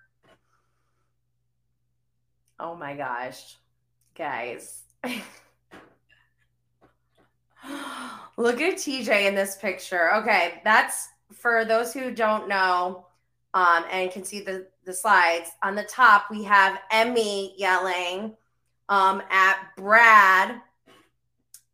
Oh 2.59 2.75
my 2.77 2.95
gosh, 2.95 3.57
guys. 4.15 4.83
Look 8.37 8.61
at 8.61 8.75
TJ 8.75 9.27
in 9.27 9.35
this 9.35 9.57
picture. 9.57 10.15
Okay, 10.17 10.61
that's 10.65 11.09
for 11.33 11.65
those 11.65 11.93
who 11.93 12.11
don't 12.11 12.49
know 12.49 13.07
um, 13.55 13.85
and 13.91 14.11
can 14.11 14.25
see 14.25 14.41
the, 14.41 14.67
the 14.85 14.93
slides. 14.93 15.51
On 15.63 15.75
the 15.75 15.85
top, 15.85 16.27
we 16.31 16.43
have 16.45 16.81
Emmy 16.91 17.55
yelling 17.57 18.37
um, 18.89 19.23
at 19.31 19.59
Brad 19.77 20.61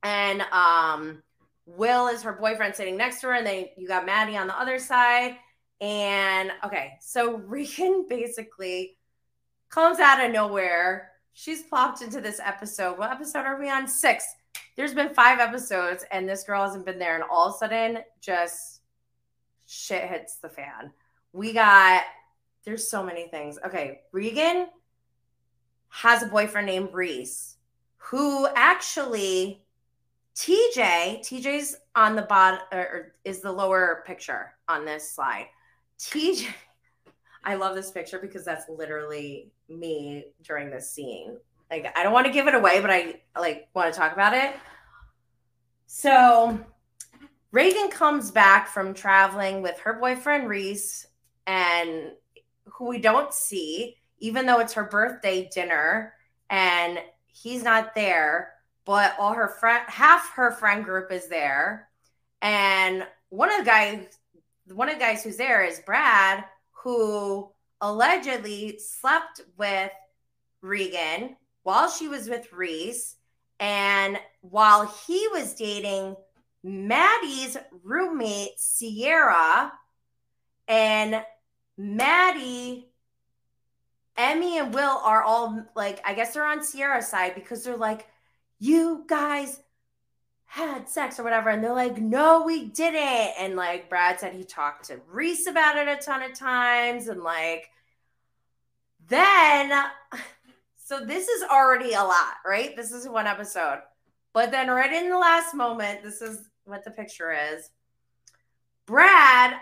and 0.03 0.43
um, 0.53 1.23
Will 1.67 2.09
is 2.09 2.23
her 2.23 2.33
boyfriend 2.33 2.75
sitting 2.75 2.97
next 2.97 3.21
to 3.21 3.29
her, 3.29 3.35
and 3.35 3.47
then 3.47 3.67
you 3.77 3.87
got 3.87 4.07
Maddie 4.07 4.37
on 4.37 4.47
the 4.47 4.59
other 4.59 4.79
side. 4.79 5.37
And 5.81 6.53
okay, 6.65 6.95
so 7.01 7.37
Regan 7.47 8.07
basically 8.09 8.97
comes 9.71 9.99
out 9.99 10.25
of 10.25 10.33
nowhere. 10.33 11.13
She's 11.33 11.63
plopped 11.63 12.03
into 12.03 12.21
this 12.21 12.41
episode. 12.45 12.99
What 12.99 13.11
episode 13.11 13.47
are 13.47 13.59
we 13.59 13.71
on? 13.71 13.89
Six. 13.89 14.25
There's 14.77 14.95
been 14.95 15.15
five 15.15 15.39
episodes, 15.39 16.05
and 16.11 16.29
this 16.29 16.43
girl 16.43 16.65
hasn't 16.65 16.85
been 16.85 16.99
there. 16.99 17.15
And 17.15 17.25
all 17.31 17.49
of 17.49 17.55
a 17.55 17.59
sudden, 17.59 17.99
just 18.21 18.81
shit 19.67 20.05
hits 20.09 20.37
the 20.37 20.49
fan. 20.49 20.93
We 21.33 21.53
got, 21.53 22.03
there's 22.65 22.89
so 22.89 23.03
many 23.03 23.29
things. 23.29 23.59
Okay, 23.65 24.01
Regan 24.13 24.67
has 25.89 26.23
a 26.23 26.27
boyfriend 26.27 26.67
named 26.67 26.91
Reese 26.93 27.57
who 27.97 28.49
actually 28.57 29.63
TJ, 30.35 31.21
TJ's 31.21 31.77
on 31.95 32.17
the 32.17 32.23
bottom 32.23 32.61
or 32.73 33.15
is 33.25 33.41
the 33.41 33.53
lower 33.53 34.03
picture 34.07 34.55
on 34.69 34.85
this 34.85 35.11
slide. 35.13 35.47
TJ, 35.99 36.47
I 37.45 37.55
love 37.55 37.75
this 37.75 37.91
picture 37.91 38.19
because 38.19 38.45
that's 38.45 38.69
literally 38.69 39.51
me 39.69 40.27
during 40.43 40.71
this 40.71 40.91
scene. 40.91 41.37
Like 41.71 41.93
I 41.97 42.03
don't 42.03 42.13
want 42.13 42.27
to 42.27 42.33
give 42.33 42.49
it 42.49 42.55
away, 42.55 42.81
but 42.81 42.91
I 42.91 43.21
like 43.39 43.69
want 43.75 43.93
to 43.93 43.99
talk 43.99 44.13
about 44.13 44.35
it. 44.35 44.55
So 45.87 46.59
Reagan 47.53 47.91
comes 47.91 48.31
back 48.31 48.69
from 48.69 48.95
traveling 48.95 49.63
with 49.63 49.79
her 49.81 49.95
boyfriend 49.95 50.49
Reese 50.49 51.07
and 51.47 52.13
who 52.65 52.87
we 52.87 52.99
don't 52.99 53.33
see, 53.33 53.97
even 54.19 54.47
though 54.47 54.61
it's 54.61 54.75
her 54.75 54.85
birthday 54.85 55.49
dinner 55.53 56.15
and 56.49 56.99
he's 57.27 57.63
not 57.63 57.95
there, 57.95 58.53
but 58.85 59.15
all 59.19 59.33
her 59.33 59.49
friend 59.49 59.85
half 59.89 60.31
her 60.35 60.53
friend 60.53 60.85
group 60.85 61.11
is 61.11 61.29
there. 61.29 61.89
And 62.43 63.07
one 63.29 63.51
of 63.51 63.59
the 63.59 63.65
guys 63.65 64.19
one 64.67 64.89
of 64.89 64.95
the 64.95 65.01
guys 65.01 65.25
who's 65.25 65.37
there 65.37 65.65
is 65.65 65.81
Brad, 65.81 66.45
who 66.83 67.51
allegedly 67.81 68.79
slept 68.79 69.41
with 69.57 69.91
Regan 70.63 71.37
while 71.63 71.91
she 71.91 72.09
was 72.09 72.29
with 72.29 72.53
Reese. 72.53 73.17
And 73.59 74.19
while 74.41 74.87
he 75.07 75.29
was 75.33 75.55
dating 75.55 76.17
Maddie's 76.63 77.57
roommate, 77.83 78.59
Sierra, 78.59 79.73
and 80.69 81.23
Maddie, 81.77 82.89
Emmy, 84.17 84.59
and 84.59 84.73
Will 84.73 85.01
are 85.05 85.23
all 85.23 85.67
like, 85.75 86.01
I 86.07 86.15
guess 86.15 86.35
they're 86.35 86.45
on 86.45 86.63
Sierra's 86.63 87.09
side 87.09 87.35
because 87.35 87.65
they're 87.65 87.77
like, 87.77 88.07
you 88.59 89.05
guys 89.07 89.61
had 90.51 90.89
sex 90.89 91.21
or 91.21 91.23
whatever. 91.23 91.49
And 91.49 91.63
they're 91.63 91.73
like, 91.73 91.99
no, 91.99 92.43
we 92.43 92.65
didn't. 92.65 93.35
And 93.39 93.55
like 93.55 93.89
Brad 93.89 94.19
said, 94.19 94.35
he 94.35 94.43
talked 94.43 94.87
to 94.87 95.01
Reese 95.09 95.47
about 95.47 95.79
it 95.79 95.87
a 95.87 95.95
ton 96.05 96.25
of 96.25 96.35
times. 96.37 97.07
And 97.07 97.23
like, 97.23 97.71
then, 99.09 99.71
so 100.85 101.05
this 101.07 101.29
is 101.29 101.45
already 101.45 101.93
a 101.93 102.03
lot, 102.03 102.35
right? 102.45 102.77
This 102.77 102.91
is 102.91 103.09
one 103.09 103.29
episode. 103.29 103.79
But 104.33 104.51
then, 104.51 104.69
right 104.69 104.93
in 104.93 105.09
the 105.09 105.19
last 105.19 105.55
moment, 105.55 106.03
this 106.03 106.21
is 106.21 106.49
what 106.65 106.85
the 106.85 106.91
picture 106.91 107.33
is. 107.33 107.71
Brad, 108.87 109.55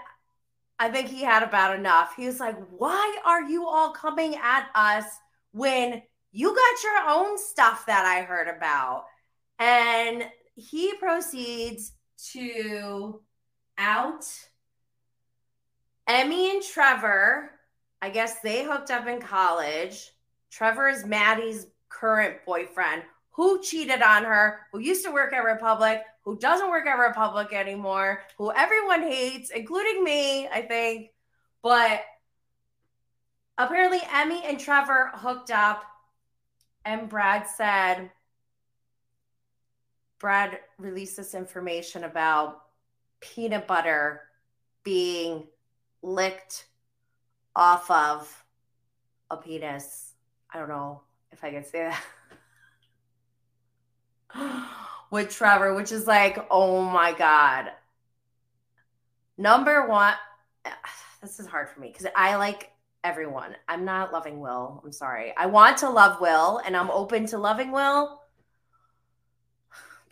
I 0.78 0.88
think 0.88 1.08
he 1.08 1.22
had 1.22 1.42
about 1.42 1.78
enough. 1.78 2.14
He 2.16 2.24
was 2.24 2.40
like, 2.40 2.56
Why 2.70 3.18
are 3.26 3.42
you 3.42 3.66
all 3.66 3.92
coming 3.92 4.36
at 4.36 4.68
us 4.74 5.04
when 5.52 6.02
you 6.32 6.48
got 6.54 6.82
your 6.82 7.08
own 7.10 7.38
stuff 7.38 7.84
that 7.86 8.06
I 8.06 8.22
heard 8.22 8.48
about? 8.48 9.04
And 9.58 10.24
he 10.58 10.94
proceeds 10.94 11.92
to 12.32 13.20
out 13.78 14.26
Emmy 16.08 16.50
and 16.50 16.62
Trevor. 16.62 17.52
I 18.02 18.10
guess 18.10 18.40
they 18.40 18.64
hooked 18.64 18.90
up 18.90 19.06
in 19.06 19.20
college. 19.20 20.10
Trevor 20.50 20.88
is 20.88 21.06
Maddie's 21.06 21.66
current 21.88 22.38
boyfriend 22.44 23.02
who 23.30 23.62
cheated 23.62 24.02
on 24.02 24.24
her, 24.24 24.60
who 24.72 24.80
used 24.80 25.04
to 25.04 25.12
work 25.12 25.32
at 25.32 25.44
Republic, 25.44 26.02
who 26.22 26.36
doesn't 26.38 26.70
work 26.70 26.86
at 26.86 26.94
Republic 26.94 27.52
anymore, 27.52 28.22
who 28.36 28.52
everyone 28.52 29.02
hates, 29.02 29.50
including 29.50 30.02
me, 30.02 30.48
I 30.48 30.62
think. 30.62 31.10
But 31.62 32.02
apparently, 33.56 34.00
Emmy 34.12 34.42
and 34.44 34.58
Trevor 34.58 35.12
hooked 35.14 35.52
up, 35.52 35.84
and 36.84 37.08
Brad 37.08 37.46
said, 37.46 38.10
Brad 40.18 40.58
released 40.78 41.16
this 41.16 41.34
information 41.34 42.04
about 42.04 42.62
peanut 43.20 43.66
butter 43.66 44.22
being 44.82 45.46
licked 46.02 46.66
off 47.54 47.90
of 47.90 48.44
a 49.30 49.36
penis. 49.36 50.12
I 50.52 50.58
don't 50.58 50.68
know 50.68 51.02
if 51.30 51.44
I 51.44 51.50
can 51.50 51.64
say 51.64 51.90
that. 54.34 54.68
with 55.10 55.30
Trevor, 55.30 55.74
which 55.74 55.92
is 55.92 56.06
like, 56.06 56.46
oh 56.50 56.82
my 56.82 57.12
God. 57.12 57.70
Number 59.36 59.86
one, 59.86 60.14
this 61.22 61.38
is 61.40 61.46
hard 61.46 61.68
for 61.68 61.80
me 61.80 61.88
because 61.88 62.06
I 62.16 62.36
like 62.36 62.70
everyone. 63.04 63.56
I'm 63.68 63.84
not 63.84 64.12
loving 64.12 64.40
Will. 64.40 64.82
I'm 64.84 64.92
sorry. 64.92 65.32
I 65.36 65.46
want 65.46 65.78
to 65.78 65.90
love 65.90 66.20
Will 66.20 66.60
and 66.64 66.76
I'm 66.76 66.90
open 66.90 67.26
to 67.26 67.38
loving 67.38 67.72
Will, 67.72 68.17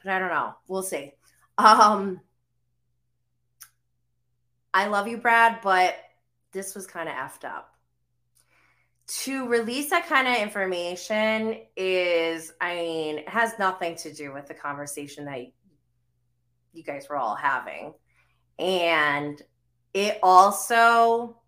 but 0.07 0.15
I 0.15 0.19
don't 0.21 0.31
know. 0.31 0.55
We'll 0.69 0.85
see. 0.85 1.13
Um, 1.59 2.21
I 4.73 4.87
love 4.87 5.09
you, 5.09 5.19
Brad, 5.19 5.59
but 5.63 5.97
this 6.53 6.75
was 6.75 6.87
kind 6.87 7.09
of 7.09 7.15
effed 7.17 7.45
up 7.45 7.77
to 9.09 9.49
release 9.49 9.91
that 9.91 10.07
kind 10.07 10.27
of 10.27 10.37
information 10.37 11.59
is, 11.77 12.53
I 12.61 12.77
mean, 12.77 13.19
it 13.19 13.29
has 13.29 13.59
nothing 13.59 13.97
to 13.97 14.13
do 14.13 14.33
with 14.33 14.47
the 14.47 14.55
conversation 14.55 15.27
that 15.27 15.41
you 16.73 16.83
guys 16.83 17.07
were 17.09 17.17
all 17.17 17.37
having. 17.37 17.95
And 18.59 19.41
it 19.95 20.19
also, 20.23 21.41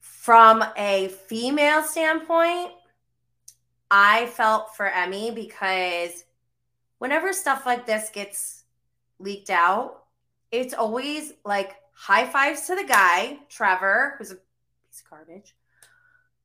from 0.00 0.64
a 0.76 1.08
female 1.26 1.82
standpoint, 1.82 2.70
I 3.90 4.26
felt 4.26 4.76
for 4.76 4.86
Emmy 4.86 5.30
because 5.30 6.24
whenever 7.02 7.32
stuff 7.32 7.66
like 7.66 7.84
this 7.84 8.10
gets 8.10 8.62
leaked 9.18 9.50
out, 9.50 10.04
it's 10.52 10.72
always 10.72 11.32
like 11.44 11.74
high 11.92 12.24
fives 12.24 12.68
to 12.68 12.76
the 12.76 12.84
guy, 12.84 13.40
Trevor, 13.48 14.14
who's 14.16 14.30
a 14.30 14.36
piece 14.36 15.02
of 15.02 15.10
garbage 15.10 15.56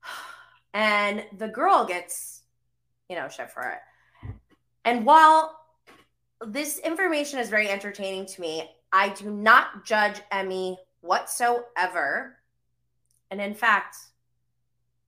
and 0.74 1.24
the 1.38 1.48
girl 1.48 1.86
gets, 1.86 2.42
you 3.08 3.16
know, 3.16 3.30
shit 3.30 3.52
for 3.52 3.62
it. 3.70 4.32
And 4.84 5.06
while 5.06 5.60
this 6.44 6.80
information 6.80 7.38
is 7.38 7.50
very 7.52 7.70
entertaining 7.70 8.26
to 8.26 8.42
me, 8.42 8.68
I 8.92 9.10
do 9.10 9.30
not 9.30 9.86
judge 9.86 10.22
Emmy 10.32 10.80
whatsoever. 11.02 12.36
And 13.30 13.40
in 13.40 13.54
fact, 13.54 13.96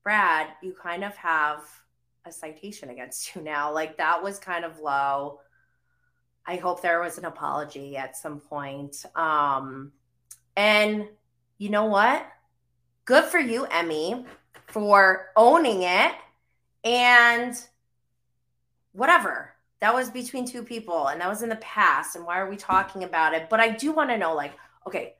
Brad, 0.03 0.49
you 0.61 0.75
kind 0.79 1.03
of 1.03 1.15
have 1.15 1.61
a 2.29 2.31
citation 2.31 2.89
against 2.89 3.35
you 3.35 3.41
now. 3.41 3.73
Like 3.73 3.97
that 3.97 4.23
was 4.23 4.39
kind 4.39 4.63
of 4.63 4.79
low. 4.79 5.39
I 6.45 6.55
hope 6.55 6.81
there 6.81 7.01
was 7.01 7.17
an 7.17 7.25
apology 7.25 7.97
at 7.97 8.15
some 8.15 8.39
point. 8.39 9.05
Um, 9.15 9.91
and 10.55 11.07
you 11.57 11.69
know 11.69 11.85
what? 11.85 12.25
Good 13.05 13.25
for 13.25 13.39
you, 13.39 13.65
Emmy 13.65 14.25
for 14.69 15.29
owning 15.35 15.83
it 15.83 16.13
and 16.83 17.59
whatever 18.93 19.53
that 19.81 19.93
was 19.93 20.09
between 20.09 20.45
two 20.45 20.63
people 20.63 21.07
and 21.07 21.19
that 21.19 21.29
was 21.29 21.41
in 21.41 21.49
the 21.49 21.55
past 21.57 22.15
and 22.15 22.25
why 22.25 22.39
are 22.39 22.49
we 22.49 22.55
talking 22.55 23.03
about 23.03 23.33
it 23.33 23.49
but 23.49 23.59
i 23.59 23.69
do 23.69 23.91
want 23.91 24.09
to 24.09 24.17
know 24.17 24.33
like 24.35 24.53
okay 24.87 25.15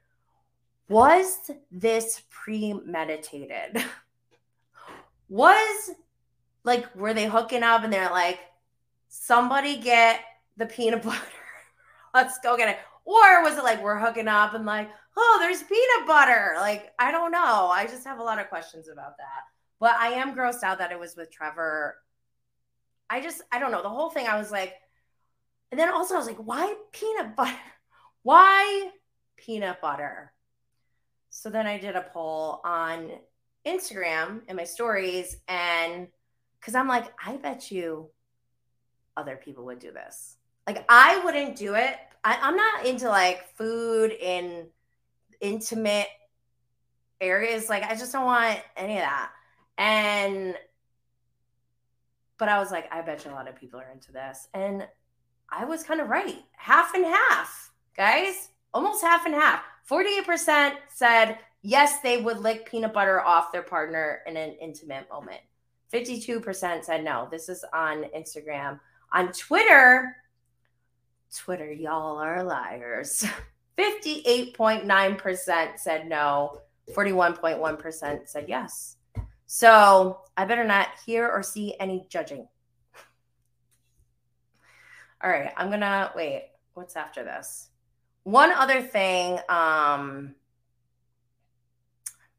was 0.87 1.51
this 1.71 2.21
premeditated 2.29 3.83
was 5.29 5.91
like 6.63 6.95
were 6.95 7.13
they 7.13 7.27
hooking 7.27 7.63
up 7.63 7.83
and 7.83 7.91
they're 7.91 8.11
like 8.11 8.39
somebody 9.07 9.77
get 9.77 10.21
the 10.57 10.65
peanut 10.65 11.01
butter 11.03 11.19
let's 12.13 12.39
go 12.39 12.57
get 12.57 12.69
it 12.69 12.77
or 13.05 13.43
was 13.43 13.57
it 13.57 13.63
like 13.63 13.81
we're 13.81 13.99
hooking 13.99 14.27
up 14.27 14.53
and 14.53 14.65
like 14.65 14.89
oh, 15.19 15.37
there's 15.41 15.63
peanut 15.63 16.07
butter. 16.07 16.53
Like, 16.57 16.91
I 16.97 17.11
don't 17.11 17.31
know. 17.31 17.69
I 17.71 17.85
just 17.87 18.05
have 18.05 18.19
a 18.19 18.23
lot 18.23 18.39
of 18.39 18.49
questions 18.49 18.87
about 18.87 19.17
that. 19.17 19.43
But 19.79 19.95
I 19.95 20.09
am 20.09 20.35
grossed 20.35 20.63
out 20.63 20.79
that 20.79 20.91
it 20.91 20.99
was 20.99 21.15
with 21.15 21.31
Trevor. 21.31 21.97
I 23.09 23.21
just, 23.21 23.41
I 23.51 23.59
don't 23.59 23.71
know. 23.71 23.81
The 23.81 23.89
whole 23.89 24.09
thing, 24.09 24.27
I 24.27 24.37
was 24.37 24.51
like, 24.51 24.73
and 25.71 25.79
then 25.79 25.89
also 25.89 26.15
I 26.15 26.17
was 26.17 26.27
like, 26.27 26.37
why 26.37 26.73
peanut 26.91 27.35
butter? 27.35 27.55
Why 28.23 28.91
peanut 29.37 29.81
butter? 29.81 30.31
So 31.29 31.49
then 31.49 31.67
I 31.67 31.77
did 31.77 31.95
a 31.95 32.05
poll 32.13 32.61
on 32.63 33.11
Instagram 33.65 34.41
in 34.47 34.55
my 34.55 34.63
stories, 34.63 35.37
and 35.47 36.07
because 36.59 36.75
I'm 36.75 36.87
like, 36.87 37.11
I 37.25 37.37
bet 37.37 37.71
you 37.71 38.09
other 39.15 39.35
people 39.35 39.65
would 39.65 39.79
do 39.79 39.91
this. 39.91 40.37
Like, 40.67 40.85
I 40.89 41.23
wouldn't 41.23 41.55
do 41.55 41.75
it. 41.75 41.95
I, 42.23 42.37
I'm 42.41 42.55
not 42.55 42.85
into 42.85 43.07
like 43.07 43.55
food 43.55 44.11
in 44.11 44.67
intimate 45.41 46.07
areas. 47.21 47.69
Like 47.69 47.83
I 47.83 47.95
just 47.95 48.11
don't 48.11 48.25
want 48.25 48.59
any 48.75 48.95
of 48.95 49.01
that. 49.01 49.31
And 49.77 50.55
but 52.37 52.49
I 52.49 52.59
was 52.59 52.71
like, 52.71 52.91
I 52.93 53.01
bet 53.01 53.25
you 53.25 53.31
a 53.31 53.33
lot 53.33 53.49
of 53.49 53.55
people 53.55 53.79
are 53.79 53.91
into 53.91 54.13
this. 54.13 54.47
And 54.53 54.87
I 55.49 55.65
was 55.65 55.83
kind 55.83 55.99
of 55.99 56.07
right. 56.07 56.41
Half 56.53 56.93
and 56.93 57.05
half, 57.05 57.71
guys. 57.97 58.49
Almost 58.73 59.01
half 59.03 59.25
and 59.25 59.35
half. 59.35 59.61
48% 59.89 60.73
said 60.87 61.37
yes, 61.61 61.99
they 62.01 62.21
would 62.21 62.37
lick 62.37 62.69
peanut 62.69 62.93
butter 62.93 63.19
off 63.19 63.51
their 63.51 63.63
partner 63.63 64.19
in 64.25 64.37
an 64.37 64.55
intimate 64.61 65.09
moment. 65.09 65.41
52% 65.93 66.83
said 66.83 67.03
no. 67.03 67.27
This 67.31 67.49
is 67.49 67.65
on 67.73 68.05
Instagram. 68.15 68.79
On 69.11 69.31
Twitter, 69.31 70.15
Twitter, 71.35 71.71
y'all 71.71 72.17
are 72.17 72.43
liars. 72.43 73.25
58.9% 73.79 75.79
said 75.79 76.07
no, 76.07 76.61
41.1% 76.91 78.27
said 78.27 78.45
yes. 78.47 78.97
So 79.45 80.21
I 80.35 80.45
better 80.45 80.65
not 80.65 80.89
hear 81.05 81.29
or 81.29 81.41
see 81.41 81.75
any 81.79 82.05
judging. 82.09 82.47
All 85.23 85.29
right, 85.29 85.53
I'm 85.55 85.71
gonna 85.71 86.11
wait. 86.15 86.49
What's 86.73 86.97
after 86.97 87.23
this? 87.23 87.69
One 88.23 88.51
other 88.51 88.81
thing. 88.81 89.39
Um, 89.47 90.35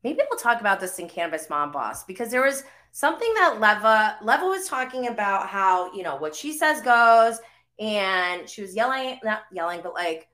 maybe 0.05 0.21
we'll 0.31 0.39
talk 0.39 0.61
about 0.61 0.79
this 0.79 0.99
in 0.99 1.09
Cannabis 1.09 1.49
Mom 1.49 1.73
Boss 1.73 2.05
because 2.05 2.31
there 2.31 2.43
was 2.43 2.65
something 2.93 3.33
that 3.35 3.61
Leva 3.61 4.19
Leva 4.23 4.47
was 4.47 4.69
talking 4.69 5.09
about 5.09 5.49
how 5.49 5.93
you 5.93 6.03
know 6.03 6.17
what 6.17 6.35
she 6.35 6.53
says 6.53 6.81
goes, 6.83 7.41
and 7.79 8.49
she 8.49 8.63
was 8.63 8.75
yelling, 8.75 9.19
not 9.23 9.43
yelling, 9.53 9.81
but 9.83 9.95
like 9.95 10.29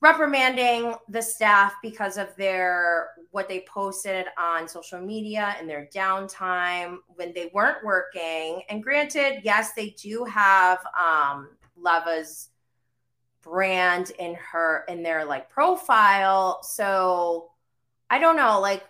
reprimanding 0.00 0.94
the 1.08 1.22
staff 1.22 1.74
because 1.82 2.18
of 2.18 2.34
their 2.36 3.08
what 3.30 3.48
they 3.48 3.64
posted 3.66 4.26
on 4.38 4.68
social 4.68 5.00
media 5.00 5.56
and 5.58 5.68
their 5.68 5.88
downtime 5.94 6.98
when 7.08 7.32
they 7.32 7.50
weren't 7.54 7.82
working. 7.82 8.62
And 8.68 8.82
granted, 8.82 9.40
yes, 9.44 9.72
they 9.72 9.90
do 9.90 10.24
have 10.24 10.78
um, 10.98 11.48
Leva's 11.76 12.50
brand 13.40 14.12
in 14.18 14.34
her 14.34 14.84
in 14.88 15.02
their 15.02 15.24
like 15.24 15.48
profile. 15.48 16.62
So 16.62 17.50
I 18.10 18.18
don't 18.18 18.36
know, 18.36 18.60
like 18.60 18.84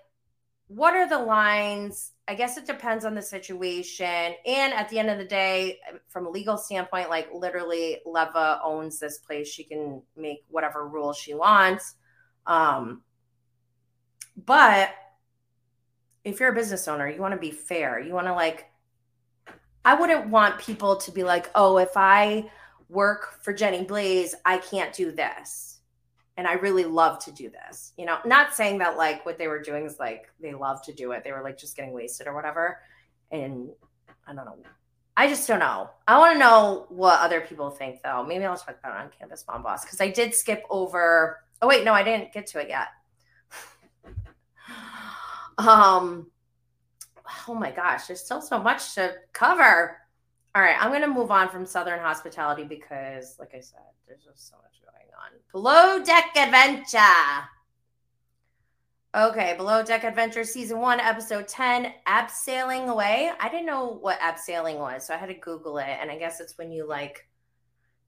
what 0.69 0.95
are 0.95 1.09
the 1.09 1.19
lines? 1.19 2.13
I 2.27 2.35
guess 2.35 2.57
it 2.57 2.67
depends 2.67 3.05
on 3.05 3.15
the 3.15 3.23
situation. 3.23 4.35
And 4.47 4.73
at 4.73 4.89
the 4.89 4.99
end 4.99 5.11
of 5.11 5.19
the 5.19 5.25
day, 5.25 5.79
from 6.09 6.27
a 6.27 6.31
legal 6.31 6.57
standpoint, 6.57 7.11
like 7.11 7.29
literally 7.35 7.99
Leva 8.07 8.61
owns 8.65 8.99
this 8.99 9.19
place. 9.19 9.47
She 9.47 9.65
can 9.65 10.03
make 10.17 10.45
whatever 10.49 10.89
rules 10.89 11.19
she 11.19 11.35
wants. 11.35 11.97
Um, 12.47 13.03
but 14.37 14.91
if 16.25 16.41
you're 16.41 16.53
a 16.53 16.55
business 16.55 16.89
owner, 16.89 17.09
you 17.09 17.21
want 17.21 17.35
to 17.35 17.41
be 17.41 17.51
fair. 17.51 18.01
You 18.01 18.15
want 18.15 18.27
to 18.27 18.33
like, 18.33 18.71
I 19.85 19.95
wouldn't 19.95 20.31
want 20.31 20.59
people 20.59 20.97
to 20.97 21.13
be 21.13 21.25
like, 21.25 21.51
oh, 21.55 21.77
if 21.77 21.91
I 21.95 22.51
work 22.89 23.43
for 23.43 23.53
Jenny 23.53 23.85
Blaze, 23.85 24.35
I 24.47 24.59
can't 24.59 24.95
do 24.95 25.13
this. 25.13 25.74
And 26.37 26.49
I 26.49 26.55
really 26.55 26.85
love 26.85 27.25
to 27.25 27.33
do 27.33 27.49
this. 27.49 27.93
You 27.97 28.07
know, 28.07 28.19
not 28.25 28.55
saying 28.55 28.79
that 28.79 28.97
like 28.97 29.25
what 29.25 29.39
they 29.39 29.47
were 29.47 29.63
doing 29.63 29.87
is 29.87 29.99
like 29.99 30.29
they 30.41 30.53
love 30.53 30.83
to 30.83 30.93
do 30.93 31.13
it. 31.13 31.23
They 31.23 31.33
were 31.33 31.43
like 31.43 31.57
just 31.57 31.77
getting 31.77 31.93
wasted 31.93 32.27
or 32.27 32.35
whatever. 32.35 32.81
And 33.31 33.71
I 34.27 34.35
don't 34.35 34.45
know. 34.45 34.55
I 35.17 35.29
just 35.29 35.47
don't 35.47 35.61
know. 35.61 35.91
I 36.09 36.19
want 36.19 36.33
to 36.33 36.39
know 36.39 36.87
what 36.89 37.21
other 37.21 37.41
people 37.41 37.71
think 37.71 38.01
though. 38.03 38.25
Maybe 38.25 38.45
I'll 38.45 38.57
talk 38.57 38.77
about 38.83 38.97
it 38.97 39.05
on 39.05 39.11
Cannabis 39.17 39.45
Mom 39.47 39.63
Boss 39.63 39.85
because 39.85 40.01
I 40.01 40.09
did 40.09 40.35
skip 40.35 40.65
over. 40.71 41.41
Oh 41.63 41.69
wait, 41.69 41.85
no, 41.85 41.93
I 41.93 42.03
didn't 42.03 42.33
get 42.33 42.49
to 42.49 42.59
it 42.59 42.69
yet. 42.69 42.89
um 45.59 46.27
oh 47.49 47.55
my 47.55 47.71
gosh, 47.71 48.07
there's 48.07 48.25
still 48.25 48.41
so 48.41 48.59
much 48.59 48.95
to 48.95 49.15
cover. 49.33 49.99
All 50.55 50.63
right, 50.63 50.77
I'm 50.79 50.91
going 50.91 51.03
to 51.03 51.09
move 51.09 51.33
on 51.33 51.49
from 51.49 51.67
Southern 51.67 51.99
Hospitality 51.99 52.63
because, 52.63 53.37
like 53.41 53.55
I 53.55 53.61
said, 53.61 53.81
there's 54.07 54.23
just 54.23 54.49
so 54.49 54.57
much 54.63 54.81
going 54.83 55.09
on. 55.21 55.41
Below 55.51 56.05
Deck 56.05 56.37
Adventure. 56.37 57.49
Okay, 59.17 59.55
Below 59.57 59.83
Deck 59.83 60.05
Adventure 60.05 60.45
Season 60.45 60.79
1, 60.79 61.01
Episode 61.01 61.49
10, 61.49 61.93
Abseiling 62.07 62.89
Away. 62.89 63.33
I 63.41 63.49
didn't 63.49 63.67
know 63.67 63.99
what 64.01 64.21
abseiling 64.21 64.79
was, 64.79 65.05
so 65.05 65.15
I 65.15 65.17
had 65.17 65.27
to 65.27 65.35
Google 65.35 65.79
it. 65.79 65.87
And 66.01 66.09
I 66.11 66.19
guess 66.19 66.41
it's 66.41 66.57
when 66.57 66.71
you 66.71 66.87
like 66.87 67.27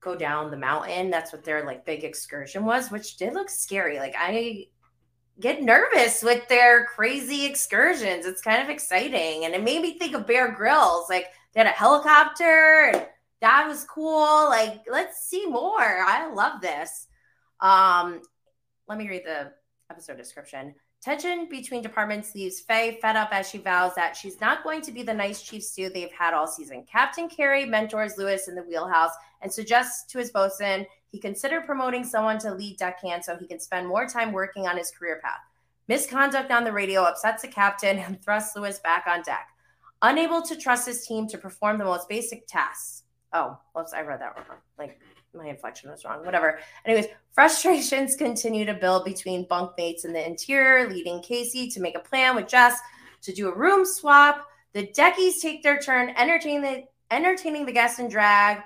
go 0.00 0.14
down 0.14 0.50
the 0.50 0.56
mountain. 0.56 1.10
That's 1.10 1.32
what 1.32 1.44
their 1.44 1.64
like 1.66 1.84
big 1.84 2.04
excursion 2.04 2.64
was, 2.64 2.90
which 2.90 3.16
did 3.16 3.34
look 3.34 3.50
scary. 3.50 3.98
Like 3.98 4.14
I 4.16 4.66
get 5.40 5.62
nervous 5.62 6.22
with 6.22 6.46
their 6.48 6.86
crazy 6.86 7.44
excursions. 7.44 8.24
It's 8.24 8.42
kind 8.42 8.62
of 8.62 8.68
exciting. 8.68 9.44
And 9.44 9.54
it 9.54 9.62
made 9.62 9.82
me 9.82 9.98
think 9.98 10.14
of 10.14 10.26
Bear 10.26 10.52
Grylls. 10.52 11.08
Like 11.08 11.26
they 11.56 11.62
had 11.62 11.68
a 11.68 11.70
helicopter 11.70 13.08
that 13.40 13.66
was 13.66 13.84
cool. 13.84 14.46
Like, 14.48 14.82
let's 14.90 15.26
see 15.26 15.46
more. 15.46 15.80
I 15.80 16.30
love 16.32 16.60
this. 16.60 17.06
Um, 17.60 18.20
let 18.88 18.98
me 18.98 19.08
read 19.08 19.22
the 19.24 19.52
episode 19.90 20.16
description. 20.18 20.74
Tension 21.02 21.48
between 21.48 21.82
departments 21.82 22.34
leaves 22.34 22.60
Faye 22.60 22.98
fed 23.00 23.16
up 23.16 23.28
as 23.32 23.48
she 23.48 23.58
vows 23.58 23.94
that 23.94 24.16
she's 24.16 24.40
not 24.40 24.64
going 24.64 24.82
to 24.82 24.92
be 24.92 25.02
the 25.02 25.14
nice 25.14 25.42
chief 25.42 25.62
stew 25.62 25.88
they've 25.88 26.12
had 26.12 26.34
all 26.34 26.46
season. 26.46 26.84
Captain 26.90 27.28
Kerry 27.28 27.64
mentors 27.64 28.18
Lewis 28.18 28.48
in 28.48 28.54
the 28.54 28.62
wheelhouse 28.62 29.12
and 29.42 29.52
suggests 29.52 30.10
to 30.12 30.18
his 30.18 30.30
bosun 30.30 30.86
he 31.10 31.18
consider 31.18 31.60
promoting 31.60 32.04
someone 32.04 32.38
to 32.38 32.52
lead 32.52 32.78
deckhand 32.78 33.24
so 33.24 33.36
he 33.36 33.46
can 33.46 33.60
spend 33.60 33.86
more 33.86 34.06
time 34.06 34.32
working 34.32 34.66
on 34.66 34.76
his 34.76 34.90
career 34.90 35.20
path. 35.22 35.40
Misconduct 35.88 36.50
on 36.50 36.64
the 36.64 36.72
radio 36.72 37.02
upsets 37.02 37.42
the 37.42 37.48
captain 37.48 37.98
and 37.98 38.20
thrusts 38.20 38.56
Lewis 38.56 38.80
back 38.80 39.06
on 39.06 39.22
deck 39.22 39.48
unable 40.02 40.42
to 40.42 40.56
trust 40.56 40.86
his 40.86 41.06
team 41.06 41.26
to 41.28 41.38
perform 41.38 41.78
the 41.78 41.84
most 41.84 42.08
basic 42.08 42.46
tasks. 42.46 43.04
Oh, 43.32 43.58
whoops, 43.74 43.92
I 43.92 44.02
read 44.02 44.20
that 44.20 44.36
wrong. 44.36 44.58
Like 44.78 45.00
my 45.34 45.46
inflection 45.46 45.90
was 45.90 46.04
wrong. 46.04 46.24
Whatever. 46.24 46.58
Anyways, 46.84 47.06
frustrations 47.32 48.16
continue 48.18 48.64
to 48.64 48.74
build 48.74 49.04
between 49.04 49.46
bunkmates 49.46 50.04
in 50.04 50.12
the 50.12 50.26
interior, 50.26 50.88
leading 50.88 51.22
Casey 51.22 51.68
to 51.68 51.80
make 51.80 51.96
a 51.96 52.00
plan 52.00 52.34
with 52.34 52.48
Jess 52.48 52.78
to 53.22 53.32
do 53.32 53.48
a 53.48 53.54
room 53.54 53.84
swap. 53.84 54.46
The 54.72 54.86
Deckies 54.88 55.40
take 55.40 55.62
their 55.62 55.78
turn 55.78 56.10
entertaining 56.16 56.62
the 56.62 56.84
entertaining 57.10 57.66
the 57.66 57.72
guests 57.72 57.98
in 57.98 58.08
drag 58.08 58.62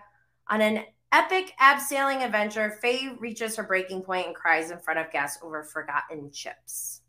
on 0.48 0.61
an 0.61 0.85
epic 1.12 1.52
abseiling 1.61 2.24
adventure. 2.24 2.78
Faye 2.82 3.16
reaches 3.19 3.57
her 3.57 3.62
breaking 3.62 4.02
point 4.02 4.27
and 4.27 4.35
cries 4.35 4.70
in 4.70 4.78
front 4.78 4.98
of 4.98 5.11
guests 5.11 5.39
over 5.43 5.62
forgotten 5.62 6.31
chips. 6.32 7.02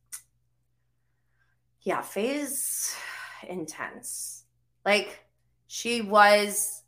Yeah, 1.84 2.02
Faye's 2.02 2.96
intense. 3.48 4.44
Like 4.86 5.26
she 5.68 6.02
was, 6.02 6.84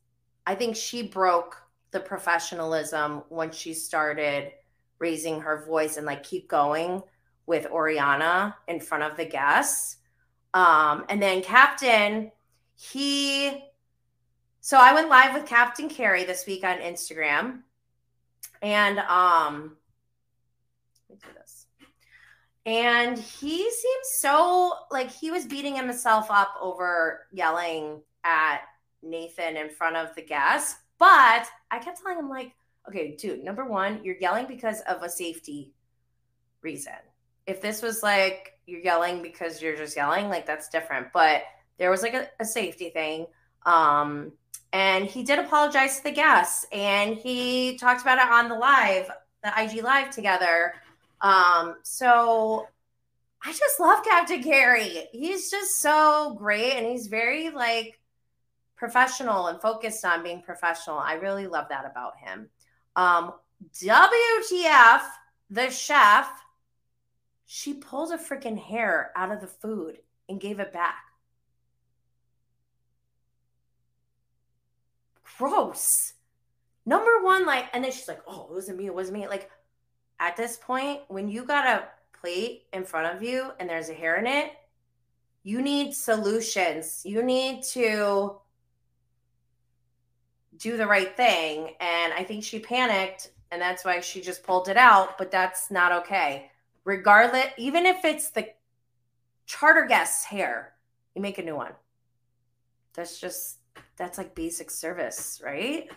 I 0.45 0.55
think 0.55 0.75
she 0.75 1.03
broke 1.03 1.57
the 1.91 1.99
professionalism 1.99 3.23
when 3.29 3.51
she 3.51 3.73
started 3.73 4.51
raising 4.99 5.41
her 5.41 5.65
voice 5.65 5.97
and 5.97 6.05
like 6.05 6.23
keep 6.23 6.47
going 6.47 7.03
with 7.45 7.65
Oriana 7.67 8.55
in 8.67 8.79
front 8.79 9.03
of 9.03 9.17
the 9.17 9.25
guests. 9.25 9.97
Um, 10.53 11.05
and 11.09 11.21
then 11.21 11.41
Captain, 11.41 12.31
he, 12.75 13.63
so 14.61 14.77
I 14.77 14.93
went 14.93 15.09
live 15.09 15.33
with 15.33 15.45
Captain 15.45 15.89
Kerry 15.89 16.23
this 16.23 16.45
week 16.45 16.63
on 16.63 16.77
Instagram. 16.77 17.61
And 18.61 18.99
um, 18.99 19.75
let 21.09 21.17
me 21.17 21.21
do 21.21 21.33
this. 21.37 21.52
And 22.65 23.17
he 23.17 23.57
seems 23.57 24.07
so 24.15 24.73
like 24.89 25.11
he 25.11 25.31
was 25.31 25.45
beating 25.45 25.75
himself 25.75 26.27
up 26.29 26.55
over 26.61 27.27
yelling 27.31 28.01
at 28.23 28.61
Nathan 29.01 29.57
in 29.57 29.69
front 29.69 29.97
of 29.97 30.15
the 30.15 30.21
guests. 30.21 30.79
But 30.97 31.45
I 31.71 31.79
kept 31.79 32.01
telling 32.01 32.19
him, 32.19 32.29
like, 32.29 32.53
okay, 32.87 33.15
dude, 33.17 33.43
number 33.43 33.65
one, 33.65 33.99
you're 34.03 34.17
yelling 34.17 34.45
because 34.47 34.81
of 34.81 35.03
a 35.03 35.09
safety 35.09 35.73
reason. 36.61 36.93
If 37.45 37.61
this 37.61 37.81
was 37.81 38.01
like 38.01 38.53
you're 38.65 38.79
yelling 38.79 39.21
because 39.21 39.61
you're 39.61 39.75
just 39.75 39.97
yelling, 39.97 40.29
like 40.29 40.45
that's 40.45 40.69
different. 40.69 41.07
But 41.13 41.43
there 41.77 41.91
was 41.91 42.01
like 42.01 42.13
a, 42.13 42.29
a 42.39 42.45
safety 42.45 42.89
thing. 42.89 43.27
Um, 43.65 44.31
and 44.71 45.05
he 45.05 45.23
did 45.23 45.39
apologize 45.39 45.97
to 45.97 46.03
the 46.03 46.11
guests 46.11 46.65
and 46.71 47.15
he 47.15 47.77
talked 47.77 48.01
about 48.01 48.17
it 48.17 48.31
on 48.31 48.49
the 48.49 48.55
live, 48.55 49.09
the 49.43 49.51
IG 49.61 49.83
live 49.83 50.09
together. 50.09 50.73
Um, 51.23 51.77
so 51.83 52.67
I 53.43 53.51
just 53.51 53.79
love 53.79 54.03
Captain 54.03 54.43
Kerry. 54.43 55.07
He's 55.11 55.49
just 55.49 55.79
so 55.79 56.35
great 56.37 56.73
and 56.73 56.85
he's 56.85 57.07
very 57.07 57.49
like 57.49 57.99
professional 58.75 59.47
and 59.47 59.59
focused 59.61 60.03
on 60.03 60.21
being 60.23 60.41
professional. 60.41 60.97
I 60.97 61.13
really 61.13 61.47
love 61.47 61.67
that 61.69 61.85
about 61.89 62.17
him. 62.17 62.49
Um, 62.95 63.33
WTF, 63.73 65.01
the 65.49 65.69
chef, 65.69 66.29
she 67.45 67.73
pulled 67.73 68.11
a 68.11 68.17
freaking 68.17 68.59
hair 68.59 69.11
out 69.15 69.31
of 69.31 69.39
the 69.39 69.47
food 69.47 69.99
and 70.27 70.41
gave 70.41 70.59
it 70.59 70.73
back. 70.73 71.05
Gross. 75.37 76.13
Number 76.85 77.23
one, 77.23 77.45
like, 77.45 77.65
and 77.73 77.83
then 77.83 77.91
she's 77.91 78.07
like, 78.07 78.21
oh, 78.27 78.47
it 78.49 78.53
wasn't 78.53 78.77
me, 78.77 78.85
it 78.85 78.93
wasn't 78.93 79.19
me. 79.19 79.27
Like, 79.27 79.49
at 80.23 80.37
this 80.37 80.55
point, 80.55 81.01
when 81.09 81.27
you 81.27 81.43
got 81.43 81.67
a 81.67 81.83
plate 82.17 82.63
in 82.71 82.85
front 82.85 83.13
of 83.13 83.21
you 83.21 83.51
and 83.59 83.69
there's 83.69 83.89
a 83.89 83.93
hair 83.93 84.15
in 84.15 84.25
it, 84.25 84.53
you 85.43 85.61
need 85.61 85.93
solutions. 85.93 87.01
You 87.03 87.21
need 87.21 87.61
to 87.73 88.37
do 90.55 90.77
the 90.77 90.87
right 90.87 91.15
thing. 91.17 91.75
And 91.81 92.13
I 92.13 92.23
think 92.23 92.45
she 92.45 92.59
panicked 92.59 93.31
and 93.51 93.61
that's 93.61 93.83
why 93.83 93.99
she 93.99 94.21
just 94.21 94.43
pulled 94.43 94.69
it 94.69 94.77
out, 94.77 95.17
but 95.17 95.29
that's 95.29 95.69
not 95.69 95.91
okay. 95.91 96.49
Regardless, 96.85 97.47
even 97.57 97.85
if 97.85 98.05
it's 98.05 98.29
the 98.29 98.47
charter 99.45 99.85
guest's 99.85 100.23
hair, 100.23 100.73
you 101.15 101.21
make 101.21 101.37
a 101.37 101.43
new 101.43 101.57
one. 101.57 101.73
That's 102.93 103.19
just, 103.19 103.57
that's 103.97 104.17
like 104.17 104.35
basic 104.35 104.71
service, 104.71 105.41
right? 105.43 105.91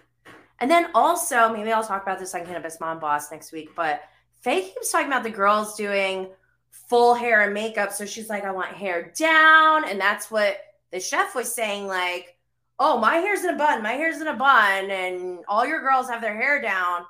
And 0.59 0.69
then 0.69 0.89
also, 0.94 1.53
maybe 1.53 1.70
I'll 1.70 1.85
talk 1.85 2.03
about 2.03 2.19
this 2.19 2.35
on 2.35 2.44
Cannabis 2.44 2.81
Mom 2.81 2.98
Boss 2.98 3.31
next 3.31 3.53
week, 3.53 3.70
but 3.77 4.03
Faye 4.40 4.62
keeps 4.62 4.92
talking 4.92 5.08
about 5.08 5.22
the 5.24 5.30
girls 5.30 5.76
doing 5.76 6.28
full 6.70 7.14
hair 7.14 7.42
and 7.42 7.54
makeup. 7.54 7.92
So 7.92 8.06
she's 8.06 8.28
like, 8.28 8.44
I 8.44 8.52
want 8.52 8.72
hair 8.72 9.12
down. 9.18 9.88
And 9.88 10.00
that's 10.00 10.30
what 10.30 10.58
the 10.92 11.00
chef 11.00 11.34
was 11.34 11.52
saying, 11.52 11.86
like, 11.86 12.36
oh, 12.78 12.98
my 12.98 13.16
hair's 13.16 13.44
in 13.44 13.54
a 13.54 13.58
bun, 13.58 13.82
my 13.82 13.92
hair's 13.92 14.20
in 14.20 14.26
a 14.26 14.34
bun, 14.34 14.90
and 14.90 15.38
all 15.48 15.66
your 15.66 15.80
girls 15.80 16.08
have 16.08 16.20
their 16.20 16.36
hair 16.36 16.60
down. 16.60 17.02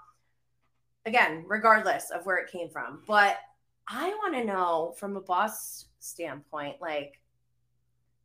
Again, 1.04 1.44
regardless 1.46 2.10
of 2.10 2.24
where 2.24 2.38
it 2.38 2.50
came 2.50 2.68
from. 2.68 3.02
But 3.06 3.36
I 3.88 4.08
want 4.08 4.34
to 4.34 4.44
know 4.44 4.94
from 4.98 5.16
a 5.16 5.20
boss 5.20 5.86
standpoint, 6.00 6.76
like, 6.80 7.20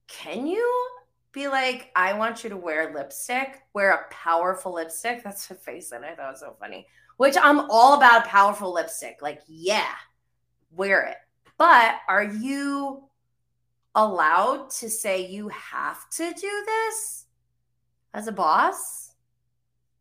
can 0.08 0.48
you 0.48 0.88
be 1.32 1.48
like, 1.48 1.92
I 1.96 2.14
want 2.14 2.44
you 2.44 2.50
to 2.50 2.58
wear 2.58 2.94
lipstick, 2.94 3.62
wear 3.74 3.92
a 3.92 4.14
powerful 4.14 4.74
lipstick? 4.74 5.22
That's 5.24 5.48
the 5.48 5.56
face 5.56 5.90
that 5.90 6.04
I 6.04 6.16
thought 6.16 6.32
was 6.32 6.40
so 6.40 6.56
funny. 6.60 6.88
Which 7.22 7.38
I'm 7.40 7.70
all 7.70 7.94
about 7.94 8.26
a 8.26 8.30
powerful 8.30 8.74
lipstick. 8.74 9.20
Like, 9.22 9.44
yeah, 9.48 9.94
wear 10.72 11.04
it. 11.04 11.18
But 11.56 11.98
are 12.08 12.24
you 12.24 13.04
allowed 13.94 14.72
to 14.80 14.90
say 14.90 15.28
you 15.28 15.48
have 15.50 16.10
to 16.14 16.34
do 16.34 16.64
this 16.66 17.26
as 18.16 18.26
a 18.26 18.32
boss? 18.32 19.12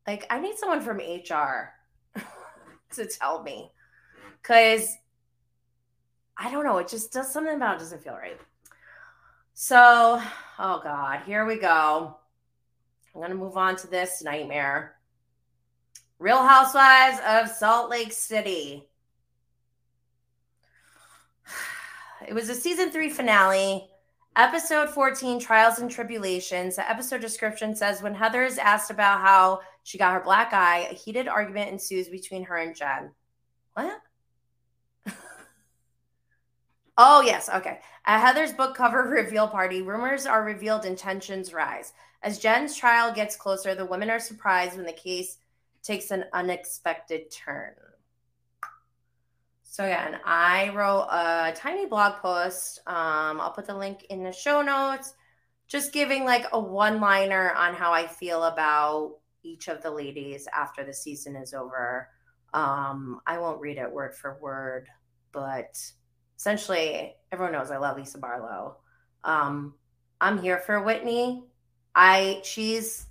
Like, 0.06 0.24
I 0.30 0.40
need 0.40 0.56
someone 0.56 0.80
from 0.80 0.96
HR 0.96 1.74
to 2.94 3.04
tell 3.04 3.42
me 3.42 3.70
because 4.40 4.96
I 6.38 6.50
don't 6.50 6.64
know. 6.64 6.78
It 6.78 6.88
just 6.88 7.12
does 7.12 7.30
something 7.30 7.54
about 7.54 7.76
it 7.76 7.80
doesn't 7.80 8.02
feel 8.02 8.14
right. 8.14 8.40
So, 9.52 10.22
oh 10.58 10.80
God, 10.82 11.20
here 11.26 11.44
we 11.44 11.56
go. 11.56 12.16
I'm 13.14 13.20
going 13.20 13.30
to 13.30 13.36
move 13.36 13.58
on 13.58 13.76
to 13.76 13.88
this 13.88 14.22
nightmare. 14.22 14.96
Real 16.20 16.46
Housewives 16.46 17.18
of 17.26 17.48
Salt 17.48 17.90
Lake 17.90 18.12
City. 18.12 18.86
It 22.28 22.34
was 22.34 22.50
a 22.50 22.54
season 22.54 22.90
three 22.90 23.08
finale, 23.08 23.88
episode 24.36 24.90
14 24.90 25.40
Trials 25.40 25.78
and 25.78 25.90
Tribulations. 25.90 26.76
The 26.76 26.88
episode 26.88 27.22
description 27.22 27.74
says 27.74 28.02
when 28.02 28.14
Heather 28.14 28.44
is 28.44 28.58
asked 28.58 28.90
about 28.90 29.22
how 29.22 29.60
she 29.84 29.96
got 29.96 30.12
her 30.12 30.20
black 30.20 30.52
eye, 30.52 30.86
a 30.90 30.94
heated 30.94 31.26
argument 31.26 31.70
ensues 31.70 32.10
between 32.10 32.44
her 32.44 32.58
and 32.58 32.76
Jen. 32.76 33.12
What? 33.72 34.02
oh, 36.98 37.22
yes. 37.22 37.48
Okay. 37.48 37.80
At 38.04 38.20
Heather's 38.20 38.52
book 38.52 38.76
cover 38.76 39.04
reveal 39.08 39.48
party, 39.48 39.80
rumors 39.80 40.26
are 40.26 40.44
revealed 40.44 40.84
and 40.84 40.98
tensions 40.98 41.54
rise. 41.54 41.94
As 42.22 42.38
Jen's 42.38 42.76
trial 42.76 43.14
gets 43.14 43.34
closer, 43.34 43.74
the 43.74 43.86
women 43.86 44.10
are 44.10 44.20
surprised 44.20 44.76
when 44.76 44.84
the 44.84 44.92
case 44.92 45.38
takes 45.82 46.10
an 46.10 46.24
unexpected 46.32 47.30
turn. 47.30 47.74
So 49.62 49.84
again, 49.84 50.18
I 50.24 50.70
wrote 50.70 51.06
a 51.10 51.52
tiny 51.54 51.86
blog 51.86 52.14
post. 52.20 52.80
Um, 52.86 53.40
I'll 53.40 53.52
put 53.52 53.66
the 53.66 53.76
link 53.76 54.04
in 54.10 54.24
the 54.24 54.32
show 54.32 54.62
notes, 54.62 55.14
just 55.68 55.92
giving 55.92 56.24
like 56.24 56.46
a 56.52 56.58
one-liner 56.58 57.52
on 57.52 57.74
how 57.74 57.92
I 57.92 58.06
feel 58.06 58.44
about 58.44 59.18
each 59.42 59.68
of 59.68 59.80
the 59.80 59.90
ladies 59.90 60.48
after 60.52 60.84
the 60.84 60.92
season 60.92 61.36
is 61.36 61.54
over. 61.54 62.08
Um, 62.52 63.20
I 63.26 63.38
won't 63.38 63.60
read 63.60 63.78
it 63.78 63.90
word 63.90 64.14
for 64.14 64.38
word, 64.40 64.88
but 65.32 65.78
essentially, 66.36 67.14
everyone 67.30 67.52
knows 67.52 67.70
I 67.70 67.76
love 67.76 67.96
Lisa 67.96 68.18
Barlow. 68.18 68.78
Um, 69.22 69.74
I'm 70.20 70.42
here 70.42 70.58
for 70.58 70.82
Whitney. 70.82 71.44
I 71.94 72.40
she's 72.42 73.06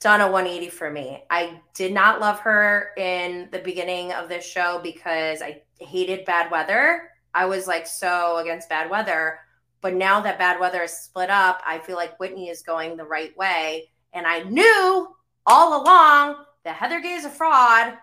done 0.00 0.22
a 0.22 0.30
180 0.30 0.70
for 0.70 0.90
me. 0.90 1.22
I 1.30 1.60
did 1.74 1.92
not 1.92 2.20
love 2.20 2.40
her 2.40 2.90
in 2.96 3.48
the 3.52 3.58
beginning 3.58 4.12
of 4.12 4.28
this 4.28 4.44
show 4.44 4.80
because 4.82 5.42
I 5.42 5.62
hated 5.78 6.24
bad 6.24 6.50
weather. 6.50 7.10
I 7.34 7.46
was 7.46 7.66
like 7.66 7.86
so 7.86 8.38
against 8.38 8.68
bad 8.68 8.90
weather. 8.90 9.38
But 9.82 9.94
now 9.94 10.20
that 10.20 10.38
bad 10.38 10.58
weather 10.58 10.82
is 10.82 10.92
split 10.92 11.30
up, 11.30 11.62
I 11.66 11.78
feel 11.78 11.96
like 11.96 12.18
Whitney 12.18 12.48
is 12.48 12.62
going 12.62 12.96
the 12.96 13.04
right 13.04 13.36
way. 13.36 13.90
And 14.12 14.26
I 14.26 14.42
knew 14.42 15.08
all 15.46 15.82
along 15.82 16.44
that 16.64 16.76
Heather 16.76 17.00
Gay 17.00 17.12
is 17.12 17.24
a 17.24 17.30
fraud. 17.30 17.94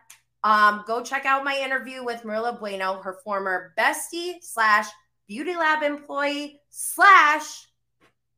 Um, 0.44 0.84
go 0.88 1.04
check 1.04 1.26
out 1.26 1.44
my 1.44 1.60
interview 1.60 2.04
with 2.04 2.24
Murilo 2.24 2.60
Bueno, 2.60 3.02
her 3.02 3.18
former 3.24 3.74
bestie 3.78 4.36
slash 4.42 4.88
beauty 5.28 5.56
lab 5.56 5.84
employee 5.84 6.62
slash 6.70 7.67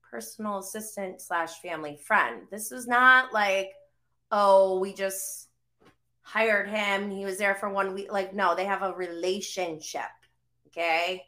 personal 0.09 0.59
assistant 0.59 1.21
slash 1.21 1.61
family 1.61 1.97
friend. 2.05 2.43
This 2.51 2.71
is 2.71 2.87
not 2.87 3.33
like, 3.33 3.71
oh, 4.31 4.79
we 4.79 4.93
just 4.93 5.49
hired 6.21 6.69
him. 6.69 7.09
He 7.09 7.25
was 7.25 7.37
there 7.37 7.55
for 7.55 7.69
one 7.69 7.93
week. 7.93 8.11
Like, 8.11 8.33
no, 8.33 8.55
they 8.55 8.65
have 8.65 8.83
a 8.83 8.93
relationship. 8.93 10.01
Okay. 10.67 11.25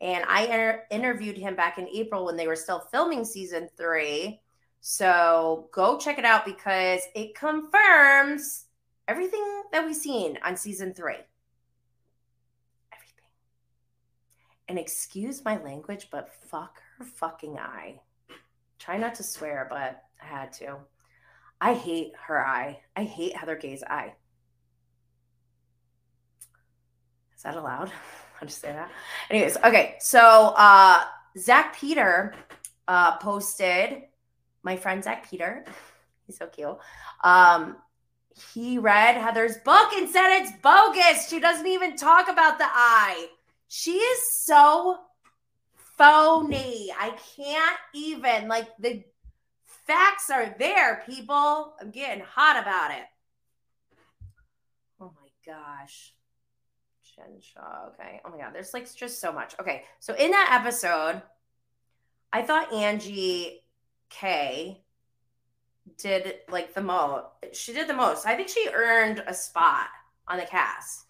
And 0.00 0.24
I 0.28 0.44
inter- 0.44 0.84
interviewed 0.90 1.36
him 1.36 1.56
back 1.56 1.78
in 1.78 1.88
April 1.88 2.24
when 2.24 2.36
they 2.36 2.46
were 2.46 2.56
still 2.56 2.80
filming 2.90 3.24
season 3.24 3.68
three. 3.76 4.40
So 4.80 5.68
go 5.72 5.98
check 5.98 6.18
it 6.18 6.24
out 6.24 6.44
because 6.44 7.00
it 7.14 7.34
confirms 7.34 8.66
everything 9.08 9.62
that 9.72 9.84
we've 9.84 9.96
seen 9.96 10.38
on 10.44 10.56
season 10.56 10.92
three. 10.92 11.16
Everything. 12.92 13.30
And 14.68 14.78
excuse 14.78 15.44
my 15.44 15.60
language, 15.62 16.08
but 16.10 16.34
fuck 16.50 16.80
her 16.98 17.04
fucking 17.04 17.58
eye. 17.58 18.00
Try 18.84 18.98
not 18.98 19.14
to 19.14 19.22
swear, 19.22 19.66
but 19.70 20.02
I 20.22 20.26
had 20.26 20.52
to. 20.54 20.76
I 21.58 21.72
hate 21.72 22.12
her 22.26 22.44
eye. 22.44 22.80
I 22.94 23.04
hate 23.04 23.34
Heather 23.34 23.56
Gay's 23.56 23.82
eye. 23.82 24.12
Is 27.34 27.42
that 27.44 27.56
allowed? 27.56 27.90
I'll 28.40 28.46
just 28.46 28.60
say 28.60 28.72
that. 28.72 28.90
Anyways, 29.30 29.56
okay. 29.64 29.94
So 30.00 30.52
uh 30.58 31.02
Zach 31.38 31.74
Peter 31.78 32.34
uh 32.86 33.16
posted 33.16 34.02
my 34.62 34.76
friend 34.76 35.02
Zach 35.02 35.30
Peter. 35.30 35.64
He's 36.26 36.36
so 36.36 36.46
cute. 36.48 36.76
Um 37.22 37.76
he 38.52 38.76
read 38.76 39.16
Heather's 39.16 39.56
book 39.64 39.94
and 39.94 40.10
said 40.10 40.42
it's 40.42 40.52
bogus. 40.60 41.30
She 41.30 41.40
doesn't 41.40 41.66
even 41.66 41.96
talk 41.96 42.28
about 42.28 42.58
the 42.58 42.66
eye. 42.68 43.28
She 43.68 43.92
is 43.92 44.42
so 44.42 44.98
phony. 45.96 46.92
I 46.98 47.16
can't 47.36 47.78
even. 47.94 48.48
Like 48.48 48.68
the 48.78 49.04
facts 49.64 50.30
are 50.30 50.54
there, 50.58 51.02
people. 51.06 51.74
I'm 51.80 51.90
getting 51.90 52.24
hot 52.24 52.60
about 52.60 52.90
it. 52.92 53.04
Oh 55.00 55.12
my 55.14 55.28
gosh. 55.46 56.14
Jen 57.14 57.40
Shah. 57.40 57.88
Okay. 57.88 58.20
Oh 58.24 58.30
my 58.30 58.38
God. 58.38 58.54
There's 58.54 58.74
like 58.74 58.92
just 58.94 59.20
so 59.20 59.32
much. 59.32 59.54
Okay. 59.60 59.84
So 60.00 60.14
in 60.14 60.30
that 60.30 60.58
episode, 60.60 61.22
I 62.32 62.42
thought 62.42 62.72
Angie 62.72 63.64
K 64.10 64.82
did 65.98 66.36
like 66.48 66.74
the 66.74 66.82
most. 66.82 67.26
She 67.52 67.72
did 67.72 67.88
the 67.88 67.94
most. 67.94 68.26
I 68.26 68.34
think 68.34 68.48
she 68.48 68.68
earned 68.72 69.22
a 69.26 69.34
spot 69.34 69.88
on 70.26 70.38
the 70.38 70.46
cast. 70.46 71.06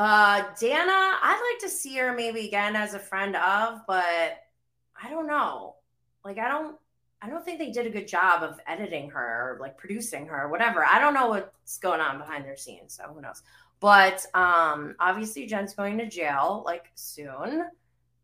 Uh, 0.00 0.44
Dana, 0.58 0.80
I'd 0.86 1.52
like 1.52 1.60
to 1.60 1.68
see 1.68 1.94
her 1.98 2.14
maybe 2.14 2.46
again 2.46 2.74
as 2.74 2.94
a 2.94 2.98
friend 2.98 3.36
of, 3.36 3.82
but 3.86 4.38
I 4.96 5.10
don't 5.10 5.26
know. 5.26 5.74
Like, 6.24 6.38
I 6.38 6.48
don't, 6.48 6.78
I 7.20 7.28
don't 7.28 7.44
think 7.44 7.58
they 7.58 7.70
did 7.70 7.86
a 7.86 7.90
good 7.90 8.08
job 8.08 8.42
of 8.42 8.58
editing 8.66 9.10
her, 9.10 9.20
or 9.20 9.58
like 9.60 9.76
producing 9.76 10.24
her, 10.24 10.48
whatever. 10.48 10.86
I 10.86 11.00
don't 11.00 11.12
know 11.12 11.28
what's 11.28 11.76
going 11.76 12.00
on 12.00 12.16
behind 12.16 12.46
their 12.46 12.56
scenes, 12.56 12.94
so 12.94 13.12
who 13.12 13.20
knows. 13.20 13.42
But 13.78 14.24
um, 14.32 14.94
obviously, 15.00 15.44
Jen's 15.44 15.74
going 15.74 15.98
to 15.98 16.08
jail 16.08 16.62
like 16.64 16.90
soon. 16.94 17.64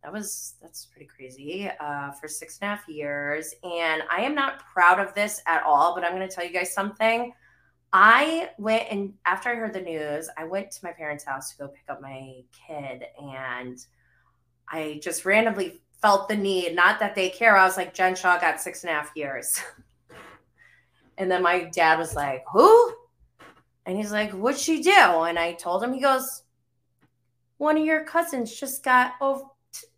That 0.02 0.10
was 0.10 0.54
that's 0.62 0.86
pretty 0.86 1.10
crazy 1.14 1.70
uh, 1.78 2.12
for 2.12 2.26
six 2.26 2.58
and 2.58 2.72
a 2.72 2.74
half 2.74 2.88
years, 2.88 3.54
and 3.62 4.02
I 4.10 4.22
am 4.22 4.34
not 4.34 4.60
proud 4.60 4.98
of 4.98 5.12
this 5.12 5.42
at 5.46 5.62
all. 5.62 5.94
But 5.94 6.06
I'm 6.06 6.14
going 6.14 6.26
to 6.26 6.34
tell 6.34 6.46
you 6.46 6.54
guys 6.54 6.72
something. 6.72 7.34
I 7.98 8.50
went 8.58 8.88
and 8.90 9.14
after 9.24 9.48
I 9.48 9.54
heard 9.54 9.72
the 9.72 9.80
news, 9.80 10.28
I 10.36 10.44
went 10.44 10.70
to 10.70 10.84
my 10.84 10.92
parents' 10.92 11.24
house 11.24 11.52
to 11.52 11.56
go 11.56 11.68
pick 11.68 11.88
up 11.88 12.02
my 12.02 12.42
kid, 12.52 13.06
and 13.18 13.78
I 14.68 15.00
just 15.02 15.24
randomly 15.24 15.80
felt 16.02 16.28
the 16.28 16.36
need. 16.36 16.74
Not 16.74 17.00
that 17.00 17.14
they 17.14 17.30
care. 17.30 17.56
I 17.56 17.64
was 17.64 17.78
like, 17.78 17.94
Jen 17.94 18.14
Shah 18.14 18.38
got 18.38 18.60
six 18.60 18.84
and 18.84 18.90
a 18.90 18.92
half 18.92 19.12
years. 19.16 19.58
and 21.16 21.30
then 21.30 21.42
my 21.42 21.70
dad 21.72 21.98
was 21.98 22.14
like, 22.14 22.44
Who? 22.52 22.92
And 23.86 23.96
he's 23.96 24.12
like, 24.12 24.30
What'd 24.32 24.60
she 24.60 24.82
do? 24.82 24.90
And 24.90 25.38
I 25.38 25.54
told 25.54 25.82
him, 25.82 25.94
he 25.94 26.00
goes, 26.00 26.42
One 27.56 27.78
of 27.78 27.86
your 27.86 28.04
cousins 28.04 28.60
just 28.60 28.84
got 28.84 29.14
over, 29.22 29.44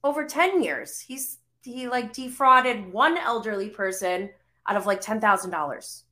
over 0.05 0.25
10 0.25 0.63
years. 0.63 1.01
He's 1.01 1.39
he 1.65 1.89
like 1.89 2.13
defrauded 2.13 2.93
one 2.93 3.19
elderly 3.19 3.71
person 3.71 4.31
out 4.69 4.77
of 4.77 4.87
like 4.87 5.03
$10,000 5.03 6.03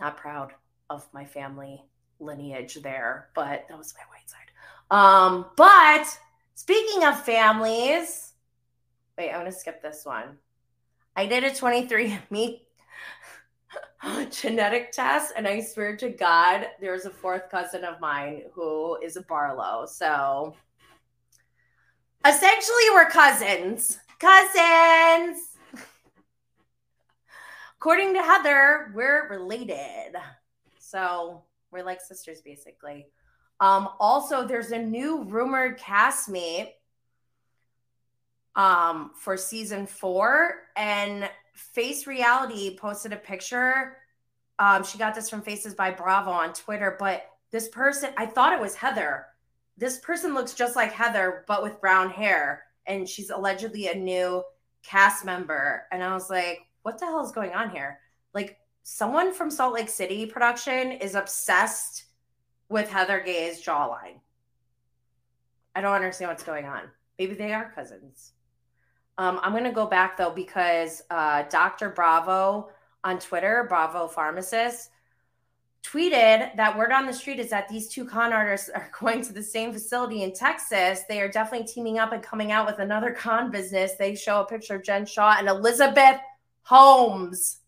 not 0.00 0.16
proud 0.16 0.52
of 0.90 1.06
my 1.12 1.24
family 1.24 1.84
lineage 2.20 2.74
there, 2.76 3.28
but 3.34 3.66
that 3.68 3.78
was 3.78 3.94
my 3.94 4.04
white 4.08 4.28
side. 4.28 4.50
Um, 4.90 5.46
but 5.56 6.06
speaking 6.54 7.04
of 7.04 7.22
families, 7.22 8.32
wait, 9.16 9.30
I'm 9.30 9.40
gonna 9.40 9.52
skip 9.52 9.82
this 9.82 10.04
one. 10.04 10.38
I 11.16 11.26
did 11.26 11.44
a 11.44 11.50
23andMe 11.50 12.60
genetic 14.30 14.92
test, 14.92 15.32
and 15.36 15.46
I 15.46 15.60
swear 15.60 15.96
to 15.96 16.08
God, 16.08 16.66
there's 16.80 17.04
a 17.04 17.10
fourth 17.10 17.50
cousin 17.50 17.84
of 17.84 18.00
mine 18.00 18.42
who 18.52 18.96
is 19.02 19.16
a 19.16 19.22
Barlow. 19.22 19.86
So 19.86 20.54
essentially 22.24 22.90
we're 22.92 23.10
cousins. 23.10 23.98
Cousins. 24.18 25.57
According 27.80 28.14
to 28.14 28.22
Heather, 28.22 28.90
we're 28.92 29.28
related. 29.28 30.16
So 30.80 31.42
we're 31.70 31.84
like 31.84 32.00
sisters, 32.00 32.40
basically. 32.40 33.06
Um, 33.60 33.90
also, 34.00 34.44
there's 34.44 34.72
a 34.72 34.78
new 34.78 35.22
rumored 35.22 35.78
castmate 35.78 36.70
um, 38.56 39.12
for 39.14 39.36
season 39.36 39.86
four, 39.86 40.54
and 40.76 41.30
Face 41.54 42.08
Reality 42.08 42.76
posted 42.76 43.12
a 43.12 43.16
picture. 43.16 43.98
Um, 44.58 44.82
she 44.82 44.98
got 44.98 45.14
this 45.14 45.30
from 45.30 45.42
Faces 45.42 45.74
by 45.74 45.92
Bravo 45.92 46.30
on 46.30 46.52
Twitter, 46.52 46.96
but 46.98 47.26
this 47.52 47.68
person, 47.68 48.10
I 48.16 48.26
thought 48.26 48.52
it 48.52 48.60
was 48.60 48.74
Heather. 48.74 49.26
This 49.76 49.98
person 49.98 50.34
looks 50.34 50.54
just 50.54 50.74
like 50.74 50.90
Heather, 50.90 51.44
but 51.46 51.62
with 51.62 51.80
brown 51.80 52.10
hair, 52.10 52.64
and 52.86 53.08
she's 53.08 53.30
allegedly 53.30 53.86
a 53.86 53.94
new 53.94 54.42
cast 54.82 55.24
member. 55.24 55.84
And 55.92 56.02
I 56.02 56.12
was 56.12 56.28
like, 56.28 56.67
what 56.88 56.98
the 56.98 57.04
hell 57.04 57.22
is 57.22 57.32
going 57.32 57.52
on 57.52 57.68
here? 57.68 58.00
Like, 58.32 58.56
someone 58.82 59.34
from 59.34 59.50
Salt 59.50 59.74
Lake 59.74 59.90
City 59.90 60.24
production 60.24 60.90
is 60.90 61.14
obsessed 61.14 62.04
with 62.70 62.88
Heather 62.88 63.20
Gay's 63.20 63.62
jawline. 63.62 64.20
I 65.74 65.82
don't 65.82 65.92
understand 65.92 66.30
what's 66.30 66.42
going 66.42 66.64
on. 66.64 66.84
Maybe 67.18 67.34
they 67.34 67.52
are 67.52 67.70
cousins. 67.74 68.32
Um, 69.18 69.38
I'm 69.42 69.52
going 69.52 69.64
to 69.64 69.70
go 69.70 69.84
back 69.84 70.16
though 70.16 70.30
because 70.30 71.02
uh, 71.10 71.42
Dr. 71.50 71.90
Bravo 71.90 72.70
on 73.04 73.18
Twitter, 73.18 73.66
Bravo 73.68 74.08
Pharmacist, 74.08 74.88
tweeted 75.84 76.56
that 76.56 76.78
word 76.78 76.90
on 76.90 77.04
the 77.04 77.12
street 77.12 77.38
is 77.38 77.50
that 77.50 77.68
these 77.68 77.88
two 77.88 78.06
con 78.06 78.32
artists 78.32 78.70
are 78.70 78.90
going 78.98 79.20
to 79.24 79.34
the 79.34 79.42
same 79.42 79.74
facility 79.74 80.22
in 80.22 80.32
Texas. 80.32 81.02
They 81.06 81.20
are 81.20 81.28
definitely 81.28 81.66
teaming 81.66 81.98
up 81.98 82.12
and 82.12 82.22
coming 82.22 82.50
out 82.50 82.64
with 82.64 82.78
another 82.78 83.10
con 83.10 83.50
business. 83.50 83.92
They 83.98 84.14
show 84.14 84.40
a 84.40 84.46
picture 84.46 84.76
of 84.76 84.82
Jen 84.82 85.04
Shah 85.04 85.36
and 85.38 85.48
Elizabeth 85.48 86.18
Holmes. 86.62 87.58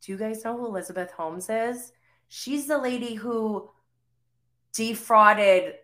Do 0.00 0.12
you 0.12 0.18
guys 0.18 0.44
know 0.44 0.56
who 0.56 0.66
Elizabeth 0.66 1.10
Holmes 1.12 1.48
is? 1.48 1.92
She's 2.28 2.66
the 2.66 2.78
lady 2.78 3.14
who 3.14 3.70
defrauded 4.74 5.74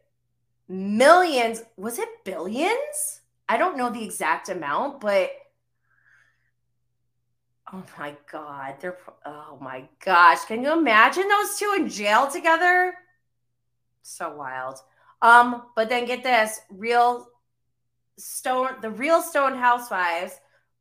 millions. 0.68 1.62
Was 1.76 1.98
it 1.98 2.08
billions? 2.24 3.20
I 3.48 3.56
don't 3.56 3.76
know 3.76 3.90
the 3.90 4.04
exact 4.04 4.48
amount, 4.48 5.00
but 5.00 5.30
oh 7.72 7.84
my 7.98 8.14
God. 8.30 8.76
They're, 8.80 8.98
oh 9.24 9.58
my 9.60 9.88
gosh. 10.04 10.44
Can 10.44 10.62
you 10.62 10.72
imagine 10.72 11.28
those 11.28 11.56
two 11.56 11.74
in 11.76 11.88
jail 11.88 12.28
together? 12.28 12.94
So 14.02 14.34
wild. 14.34 14.78
Um, 15.22 15.64
but 15.76 15.88
then 15.88 16.06
get 16.06 16.22
this 16.22 16.60
real 16.70 17.28
stone, 18.18 18.76
the 18.80 18.90
real 18.90 19.22
Stone 19.22 19.56
Housewives 19.56 20.34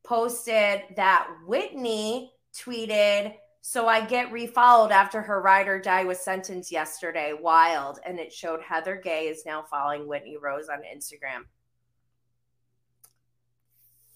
posted 0.09 0.81
that 0.95 1.27
Whitney 1.45 2.33
tweeted 2.53 3.35
so 3.61 3.87
I 3.87 4.03
get 4.03 4.31
refollowed 4.31 4.89
after 4.89 5.21
her 5.21 5.41
ride 5.41 5.67
or 5.67 5.79
die 5.79 6.03
was 6.03 6.19
sentenced 6.19 6.71
yesterday. 6.71 7.33
Wild. 7.39 7.99
And 8.03 8.17
it 8.19 8.33
showed 8.33 8.61
Heather 8.61 8.95
Gay 8.95 9.27
is 9.27 9.45
now 9.45 9.63
following 9.69 10.07
Whitney 10.07 10.37
Rose 10.37 10.69
on 10.69 10.79
Instagram. 10.79 11.43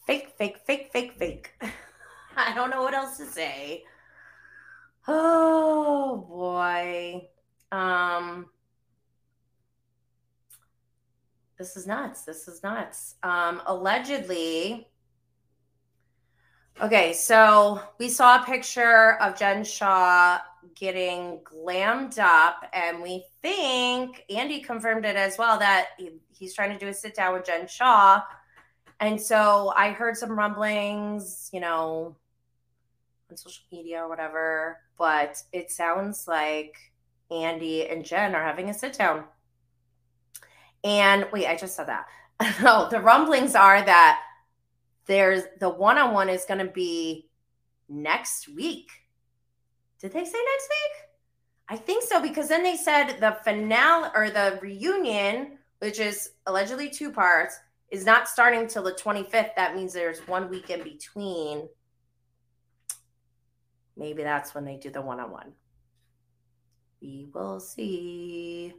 Fake, 0.08 0.34
fake, 0.38 0.58
fake, 0.66 0.90
fake, 0.92 1.14
fake. 1.20 1.54
I 2.36 2.56
don't 2.56 2.72
know 2.72 2.82
what 2.82 2.96
else 2.96 3.18
to 3.18 3.26
say. 3.26 3.84
Oh 5.08 6.26
boy. 6.28 7.28
Um 7.72 8.48
this 11.60 11.78
is 11.78 11.86
nuts. 11.86 12.24
This 12.24 12.48
is 12.48 12.64
nuts. 12.64 13.16
Um 13.22 13.62
allegedly 13.68 14.88
Okay, 16.82 17.14
so 17.14 17.80
we 18.00 18.10
saw 18.10 18.42
a 18.42 18.46
picture 18.46 19.14
of 19.22 19.38
Jen 19.38 19.64
Shah 19.64 20.40
getting 20.76 21.40
glammed 21.44 22.18
up, 22.18 22.68
and 22.74 23.02
we 23.02 23.26
think 23.44 24.26
Andy 24.30 24.60
confirmed 24.60 25.06
it 25.06 25.16
as 25.16 25.38
well 25.38 25.60
that 25.60 25.90
he, 26.00 26.14
he's 26.32 26.56
trying 26.56 26.72
to 26.72 26.80
do 26.80 26.88
a 26.88 26.94
sit 26.94 27.16
down 27.16 27.34
with 27.34 27.46
Jen 27.46 27.68
Shah. 27.68 28.24
And 29.00 29.22
so 29.22 29.72
I 29.78 29.92
heard 29.92 30.18
some 30.18 30.32
rumblings, 30.32 31.50
you 31.54 31.60
know, 31.60 32.16
on 33.30 33.38
social 33.38 33.64
media 33.72 34.00
or 34.00 34.10
whatever, 34.10 34.80
but 34.98 35.42
it 35.52 35.72
sounds 35.72 36.28
like 36.28 36.76
Andy 37.30 37.88
and 37.88 38.04
Jen 38.04 38.34
are 38.34 38.44
having 38.44 38.70
a 38.70 38.74
sit 38.74 38.94
down. 38.94 39.26
And 40.84 41.28
wait, 41.32 41.46
I 41.46 41.56
just 41.56 41.76
said 41.76 41.88
that. 41.88 42.08
no, 42.64 42.90
the 42.90 43.00
rumblings 43.00 43.54
are 43.54 43.82
that 43.84 44.22
there's 45.06 45.44
the 45.60 45.70
one-on-one 45.70 46.30
is 46.30 46.46
going 46.46 46.66
to 46.66 46.72
be 46.72 47.30
next 47.90 48.48
week. 48.48 48.90
Did 50.00 50.12
they 50.12 50.24
say 50.26 50.38
next 50.38 50.70
week? 50.70 51.10
I 51.70 51.78
think 51.78 52.04
so 52.04 52.22
because 52.22 52.50
then 52.50 52.64
they 52.64 52.76
said 52.76 53.20
the 53.20 53.38
finale 53.44 54.10
or 54.16 54.30
the 54.30 54.60
reunion, 54.62 55.58
which 55.80 56.00
is 56.00 56.32
allegedly 56.46 56.90
two 56.90 57.12
parts, 57.12 57.58
is 57.90 58.06
not 58.06 58.28
starting 58.28 58.68
till 58.68 58.84
the 58.84 58.92
25th. 58.92 59.56
That 59.56 59.76
means 59.76 59.94
there's 59.94 60.28
one 60.28 60.50
week 60.50 60.70
in 60.70 60.84
between. 60.84 61.68
Maybe 63.96 64.24
that's 64.24 64.56
when 64.56 64.66
they 64.66 64.78
do 64.78 64.90
the 64.90 65.02
one-on-one. 65.02 65.54
We 67.02 67.28
will 67.34 67.60
see. 67.60 68.74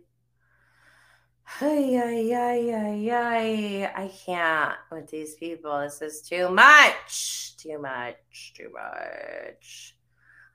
Ay, 1.60 1.96
ay, 1.96 2.34
ay, 2.34 2.74
ay, 2.74 3.10
ay. 3.10 3.92
I 3.94 4.10
can't 4.24 4.76
with 4.90 5.10
these 5.10 5.34
people. 5.34 5.80
This 5.80 6.00
is 6.02 6.22
too 6.22 6.48
much. 6.48 7.56
Too 7.58 7.78
much. 7.78 8.54
Too 8.56 8.70
much. 8.72 9.96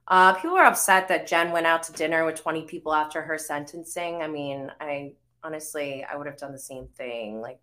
Uh, 0.07 0.33
people 0.33 0.57
are 0.57 0.65
upset 0.65 1.07
that 1.07 1.27
Jen 1.27 1.51
went 1.51 1.67
out 1.67 1.83
to 1.83 1.93
dinner 1.93 2.25
with 2.25 2.41
20 2.41 2.63
people 2.63 2.93
after 2.93 3.21
her 3.21 3.37
sentencing. 3.37 4.21
I 4.21 4.27
mean, 4.27 4.71
I 4.81 5.13
honestly, 5.43 6.03
I 6.03 6.17
would 6.17 6.25
have 6.25 6.37
done 6.37 6.51
the 6.51 6.59
same 6.59 6.87
thing. 6.95 7.39
Like, 7.39 7.59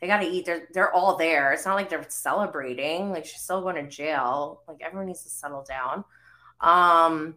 they 0.00 0.08
got 0.08 0.18
to 0.18 0.26
eat. 0.26 0.44
They're, 0.44 0.68
they're 0.74 0.92
all 0.92 1.16
there. 1.16 1.52
It's 1.52 1.64
not 1.64 1.76
like 1.76 1.88
they're 1.88 2.04
celebrating. 2.08 3.10
Like, 3.10 3.26
she's 3.26 3.40
still 3.40 3.62
going 3.62 3.76
to 3.76 3.88
jail. 3.88 4.62
Like, 4.66 4.78
everyone 4.82 5.06
needs 5.06 5.22
to 5.22 5.30
settle 5.30 5.64
down. 5.66 6.04
Um, 6.60 7.36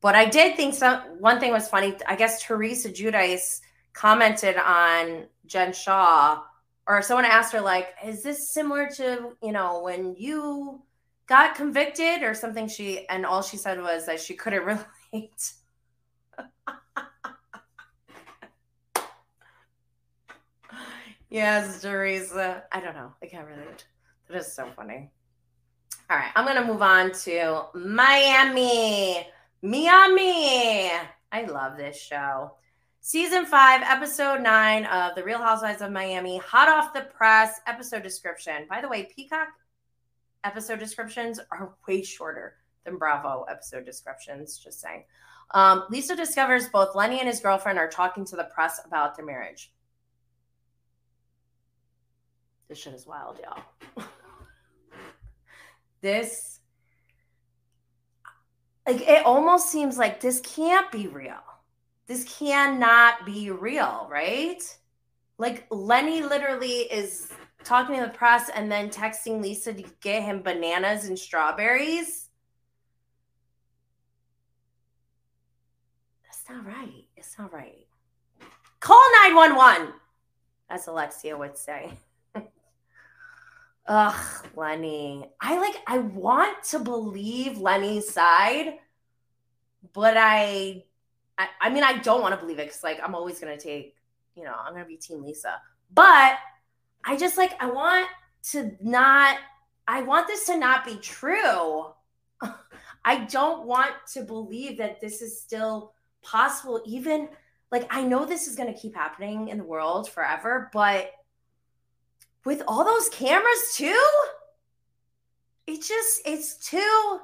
but 0.00 0.16
I 0.16 0.26
did 0.26 0.56
think 0.56 0.74
some 0.74 1.00
one 1.20 1.40
thing 1.40 1.52
was 1.52 1.68
funny. 1.68 1.94
I 2.06 2.16
guess 2.16 2.42
Teresa 2.42 2.90
Giudice 2.90 3.60
commented 3.96 4.56
on 4.58 5.24
Jen 5.46 5.72
Shah, 5.72 6.42
or 6.86 7.00
someone 7.00 7.24
asked 7.24 7.52
her, 7.54 7.60
like, 7.62 7.94
is 8.04 8.22
this 8.22 8.50
similar 8.50 8.88
to, 8.96 9.30
you 9.42 9.52
know, 9.52 9.80
when 9.82 10.14
you 10.16 10.82
got 11.26 11.54
convicted 11.54 12.22
or 12.22 12.34
something? 12.34 12.68
She, 12.68 13.08
and 13.08 13.24
all 13.24 13.42
she 13.42 13.56
said 13.56 13.80
was 13.80 14.04
that 14.06 14.20
she 14.20 14.34
couldn't 14.34 14.64
relate. 15.12 15.52
yes, 21.30 21.80
Teresa. 21.80 22.64
I 22.70 22.80
don't 22.80 22.94
know. 22.94 23.14
I 23.22 23.26
can't 23.26 23.48
relate. 23.48 23.86
That 24.28 24.36
is 24.36 24.52
so 24.52 24.68
funny. 24.76 25.10
All 26.10 26.18
right, 26.18 26.30
I'm 26.36 26.44
going 26.44 26.60
to 26.62 26.70
move 26.70 26.82
on 26.82 27.12
to 27.12 27.62
Miami. 27.74 29.26
Miami. 29.62 30.90
I 31.32 31.44
love 31.48 31.78
this 31.78 31.98
show. 31.98 32.52
Season 33.06 33.46
five, 33.46 33.82
episode 33.82 34.40
nine 34.40 34.84
of 34.86 35.14
The 35.14 35.22
Real 35.22 35.38
Housewives 35.38 35.80
of 35.80 35.92
Miami, 35.92 36.38
hot 36.38 36.68
off 36.68 36.92
the 36.92 37.02
press 37.02 37.60
episode 37.68 38.02
description. 38.02 38.66
By 38.68 38.80
the 38.80 38.88
way, 38.88 39.08
Peacock 39.14 39.46
episode 40.42 40.80
descriptions 40.80 41.38
are 41.52 41.76
way 41.86 42.02
shorter 42.02 42.56
than 42.84 42.98
Bravo 42.98 43.46
episode 43.48 43.84
descriptions, 43.84 44.58
just 44.58 44.80
saying. 44.80 45.04
Um, 45.52 45.84
Lisa 45.88 46.16
discovers 46.16 46.68
both 46.68 46.96
Lenny 46.96 47.20
and 47.20 47.28
his 47.28 47.38
girlfriend 47.38 47.78
are 47.78 47.86
talking 47.86 48.24
to 48.24 48.34
the 48.34 48.48
press 48.52 48.80
about 48.84 49.16
their 49.16 49.24
marriage. 49.24 49.72
This 52.68 52.78
shit 52.78 52.92
is 52.92 53.06
wild, 53.06 53.38
y'all. 53.38 54.04
this, 56.00 56.58
like, 58.84 59.02
it 59.02 59.24
almost 59.24 59.70
seems 59.70 59.96
like 59.96 60.20
this 60.20 60.40
can't 60.40 60.90
be 60.90 61.06
real 61.06 61.36
this 62.06 62.24
cannot 62.38 63.26
be 63.26 63.50
real, 63.50 64.06
right? 64.10 64.62
Like 65.38 65.66
Lenny 65.70 66.22
literally 66.22 66.82
is 66.92 67.28
talking 67.64 67.96
to 67.96 68.02
the 68.02 68.08
press 68.08 68.48
and 68.54 68.70
then 68.70 68.90
texting 68.90 69.42
Lisa 69.42 69.72
to 69.72 69.84
get 70.00 70.22
him 70.22 70.42
bananas 70.42 71.06
and 71.06 71.18
strawberries. 71.18 72.28
That's 76.24 76.48
not 76.48 76.64
right. 76.64 77.04
It's 77.16 77.36
not 77.38 77.52
right. 77.52 77.86
Call 78.78 79.02
911, 79.24 79.92
as 80.70 80.86
Alexia 80.86 81.36
would 81.36 81.58
say. 81.58 81.90
Ugh, 83.88 84.46
Lenny. 84.54 85.28
I 85.40 85.58
like, 85.58 85.82
I 85.88 85.98
want 85.98 86.62
to 86.70 86.78
believe 86.78 87.58
Lenny's 87.58 88.08
side, 88.08 88.78
but 89.92 90.16
I 90.16 90.84
I, 91.38 91.48
I 91.60 91.70
mean, 91.70 91.82
I 91.82 91.98
don't 91.98 92.22
want 92.22 92.34
to 92.34 92.40
believe 92.40 92.58
it 92.58 92.66
because, 92.66 92.82
like, 92.82 93.00
I'm 93.02 93.14
always 93.14 93.40
going 93.40 93.56
to 93.56 93.62
take 93.62 93.96
you 94.36 94.44
know, 94.44 94.54
I'm 94.54 94.74
gonna 94.74 94.84
be 94.84 94.96
Team 94.96 95.24
Lisa. 95.24 95.60
But 95.92 96.38
I 97.04 97.16
just 97.16 97.36
like 97.38 97.60
I 97.60 97.66
want 97.66 98.06
to 98.50 98.76
not 98.80 99.38
I 99.88 100.02
want 100.02 100.28
this 100.28 100.46
to 100.46 100.58
not 100.58 100.84
be 100.84 100.96
true. 100.96 101.86
I 103.04 103.24
don't 103.24 103.66
want 103.66 103.92
to 104.12 104.22
believe 104.22 104.78
that 104.78 105.00
this 105.00 105.22
is 105.22 105.40
still 105.40 105.94
possible, 106.22 106.82
even 106.84 107.28
like 107.72 107.86
I 107.90 108.02
know 108.02 108.26
this 108.26 108.46
is 108.46 108.56
going 108.56 108.72
to 108.72 108.78
keep 108.78 108.94
happening 108.94 109.48
in 109.48 109.58
the 109.58 109.64
world 109.64 110.08
forever, 110.08 110.70
but 110.72 111.12
with 112.44 112.62
all 112.68 112.84
those 112.84 113.08
cameras 113.08 113.74
too, 113.74 114.08
it 115.66 115.82
just 115.82 116.20
it's 116.26 116.56
too 116.56 117.20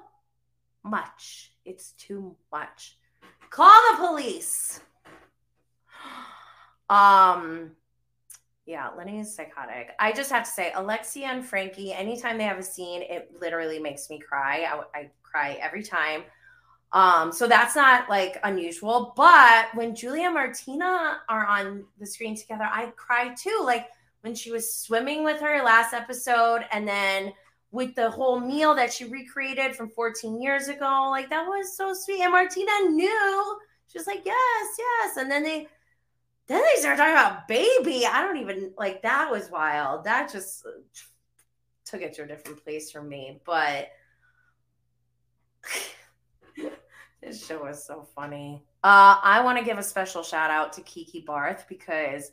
much. 0.82 1.52
It's 1.64 1.92
too 1.92 2.36
much. 2.50 2.96
Call 3.52 3.80
the 3.92 4.08
police. 4.08 4.80
Um 6.90 7.70
yeah, 8.66 8.90
Lenny 8.96 9.18
is 9.18 9.34
psychotic. 9.34 9.90
I 9.98 10.12
just 10.12 10.30
have 10.30 10.44
to 10.44 10.50
say, 10.50 10.72
Alexia 10.74 11.26
and 11.26 11.44
Frankie, 11.44 11.92
anytime 11.92 12.38
they 12.38 12.44
have 12.44 12.58
a 12.58 12.62
scene, 12.62 13.02
it 13.02 13.30
literally 13.40 13.78
makes 13.78 14.08
me 14.08 14.18
cry. 14.18 14.64
I, 14.64 14.98
I 14.98 15.10
cry 15.22 15.58
every 15.60 15.82
time. 15.82 16.24
Um, 16.92 17.32
so 17.32 17.48
that's 17.48 17.74
not 17.74 18.08
like 18.08 18.38
unusual. 18.44 19.14
But 19.16 19.68
when 19.74 19.94
Julia 19.94 20.26
and 20.26 20.34
Martina 20.34 21.22
are 21.28 21.46
on 21.46 21.84
the 21.98 22.06
screen 22.06 22.36
together, 22.36 22.68
I 22.70 22.92
cry 22.96 23.34
too. 23.34 23.62
Like 23.64 23.88
when 24.20 24.34
she 24.34 24.52
was 24.52 24.72
swimming 24.72 25.24
with 25.24 25.40
her 25.40 25.62
last 25.64 25.94
episode, 25.94 26.64
and 26.70 26.86
then 26.86 27.32
with 27.72 27.94
the 27.94 28.10
whole 28.10 28.38
meal 28.38 28.74
that 28.74 28.92
she 28.92 29.06
recreated 29.06 29.74
from 29.74 29.88
14 29.88 30.40
years 30.40 30.68
ago, 30.68 31.08
like 31.10 31.28
that 31.30 31.46
was 31.46 31.76
so 31.76 31.94
sweet. 31.94 32.20
And 32.20 32.30
Martina 32.30 32.70
knew 32.90 33.58
she 33.88 33.98
was 33.98 34.06
like, 34.06 34.22
yes, 34.24 34.68
yes. 34.78 35.16
And 35.16 35.30
then 35.30 35.42
they 35.42 35.66
then 36.46 36.62
they 36.62 36.80
start 36.80 36.98
talking 36.98 37.14
about 37.14 37.48
baby. 37.48 38.06
I 38.06 38.20
don't 38.22 38.36
even 38.36 38.72
like 38.76 39.02
that 39.02 39.30
was 39.30 39.50
wild. 39.50 40.04
That 40.04 40.30
just 40.30 40.66
took 41.84 42.02
it 42.02 42.12
to 42.14 42.22
a 42.22 42.26
different 42.26 42.62
place 42.62 42.90
for 42.90 43.02
me. 43.02 43.40
But 43.44 43.90
this 47.22 47.46
show 47.46 47.64
is 47.66 47.82
so 47.82 48.06
funny. 48.14 48.62
Uh, 48.84 49.16
I 49.22 49.40
want 49.42 49.58
to 49.58 49.64
give 49.64 49.78
a 49.78 49.82
special 49.82 50.22
shout 50.22 50.50
out 50.50 50.72
to 50.74 50.82
Kiki 50.82 51.20
Barth 51.20 51.64
because 51.68 52.32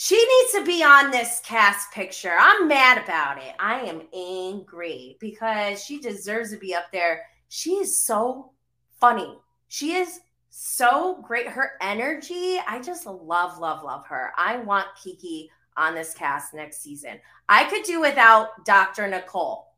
she 0.00 0.14
needs 0.14 0.52
to 0.52 0.64
be 0.64 0.84
on 0.84 1.10
this 1.10 1.40
cast 1.44 1.90
picture. 1.90 2.36
I'm 2.38 2.68
mad 2.68 3.02
about 3.02 3.38
it. 3.38 3.52
I 3.58 3.80
am 3.80 4.02
angry 4.14 5.16
because 5.18 5.82
she 5.82 5.98
deserves 5.98 6.52
to 6.52 6.56
be 6.56 6.72
up 6.72 6.84
there. 6.92 7.22
She 7.48 7.72
is 7.72 8.00
so 8.00 8.52
funny. 9.00 9.40
She 9.66 9.94
is 9.94 10.20
so 10.50 11.20
great. 11.26 11.48
Her 11.48 11.72
energy, 11.80 12.60
I 12.64 12.80
just 12.80 13.06
love, 13.06 13.58
love, 13.58 13.82
love 13.82 14.06
her. 14.06 14.30
I 14.38 14.58
want 14.58 14.86
Kiki 15.02 15.50
on 15.76 15.96
this 15.96 16.14
cast 16.14 16.54
next 16.54 16.80
season. 16.80 17.18
I 17.48 17.64
could 17.64 17.82
do 17.82 18.00
without 18.00 18.64
Dr. 18.64 19.08
Nicole. 19.08 19.72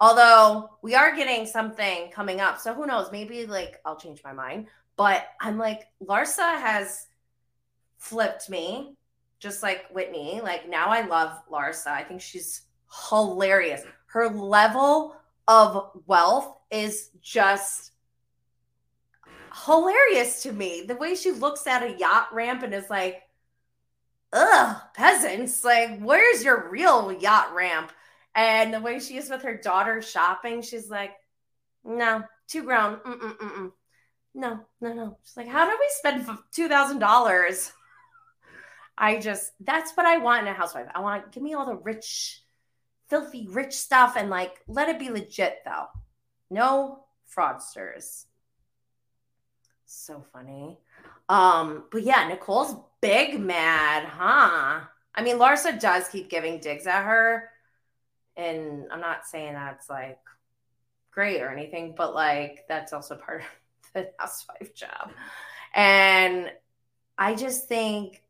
Although 0.00 0.70
we 0.80 0.94
are 0.94 1.14
getting 1.14 1.44
something 1.44 2.10
coming 2.12 2.40
up. 2.40 2.58
So 2.58 2.72
who 2.72 2.86
knows? 2.86 3.12
Maybe 3.12 3.44
like 3.44 3.78
I'll 3.84 4.00
change 4.00 4.22
my 4.24 4.32
mind. 4.32 4.68
But 4.96 5.26
I'm 5.38 5.58
like, 5.58 5.88
Larsa 6.02 6.58
has 6.58 7.08
flipped 8.00 8.50
me, 8.50 8.96
just 9.38 9.62
like 9.62 9.86
Whitney. 9.92 10.40
Like 10.42 10.68
now 10.68 10.88
I 10.88 11.06
love 11.06 11.40
Larsa. 11.50 11.88
I 11.88 12.02
think 12.02 12.20
she's 12.20 12.62
hilarious. 13.08 13.82
Her 14.06 14.28
level 14.28 15.14
of 15.46 15.90
wealth 16.06 16.56
is 16.70 17.10
just 17.20 17.92
hilarious 19.64 20.42
to 20.42 20.52
me. 20.52 20.84
The 20.86 20.96
way 20.96 21.14
she 21.14 21.30
looks 21.30 21.66
at 21.66 21.82
a 21.82 21.96
yacht 21.96 22.32
ramp 22.32 22.62
and 22.62 22.74
is 22.74 22.90
like, 22.90 23.22
ugh, 24.32 24.76
peasants, 24.94 25.64
like, 25.64 26.00
where's 26.00 26.44
your 26.44 26.70
real 26.70 27.12
yacht 27.12 27.54
ramp? 27.54 27.92
And 28.34 28.72
the 28.72 28.80
way 28.80 29.00
she 29.00 29.16
is 29.16 29.28
with 29.28 29.42
her 29.42 29.56
daughter 29.56 30.00
shopping, 30.02 30.62
she's 30.62 30.88
like, 30.88 31.12
no, 31.84 32.22
too 32.46 32.62
grown. 32.62 32.96
Mm-mm-mm-mm. 32.96 33.72
No, 34.34 34.60
no, 34.80 34.92
no. 34.92 35.18
She's 35.24 35.36
like, 35.36 35.48
how 35.48 35.68
do 35.68 35.76
we 35.78 35.88
spend 35.98 36.26
$2,000? 36.56 37.72
I 39.00 39.18
just, 39.18 39.52
that's 39.60 39.92
what 39.96 40.04
I 40.04 40.18
want 40.18 40.46
in 40.46 40.52
a 40.52 40.56
housewife. 40.56 40.86
I 40.94 41.00
want, 41.00 41.32
give 41.32 41.42
me 41.42 41.54
all 41.54 41.64
the 41.64 41.74
rich, 41.74 42.42
filthy, 43.08 43.48
rich 43.50 43.72
stuff 43.72 44.14
and 44.16 44.28
like, 44.28 44.60
let 44.68 44.90
it 44.90 44.98
be 44.98 45.08
legit 45.08 45.58
though. 45.64 45.86
No 46.50 47.04
fraudsters. 47.34 48.26
So 49.86 50.22
funny. 50.32 50.78
Um, 51.30 51.84
but 51.90 52.02
yeah, 52.02 52.28
Nicole's 52.28 52.76
big 53.00 53.40
mad, 53.40 54.04
huh? 54.04 54.80
I 55.14 55.22
mean, 55.22 55.38
Larsa 55.38 55.80
does 55.80 56.08
keep 56.08 56.28
giving 56.28 56.60
digs 56.60 56.86
at 56.86 57.04
her. 57.04 57.48
And 58.36 58.86
I'm 58.92 59.00
not 59.00 59.26
saying 59.26 59.54
that's 59.54 59.88
like 59.88 60.18
great 61.10 61.40
or 61.40 61.48
anything, 61.48 61.94
but 61.96 62.14
like 62.14 62.64
that's 62.68 62.92
also 62.92 63.16
part 63.16 63.40
of 63.40 63.46
the 63.94 64.10
housewife 64.18 64.74
job. 64.74 65.10
And 65.74 66.52
I 67.16 67.34
just 67.34 67.68
think 67.68 68.22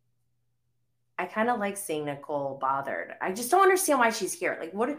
I 1.21 1.27
kind 1.27 1.51
of 1.51 1.61
like 1.61 1.77
seeing 1.77 2.07
Nicole 2.07 2.57
bothered. 2.59 3.13
I 3.21 3.33
just 3.33 3.51
don't 3.51 3.61
understand 3.61 3.99
why 3.99 4.09
she's 4.09 4.33
here. 4.33 4.57
Like, 4.59 4.73
what 4.73 4.99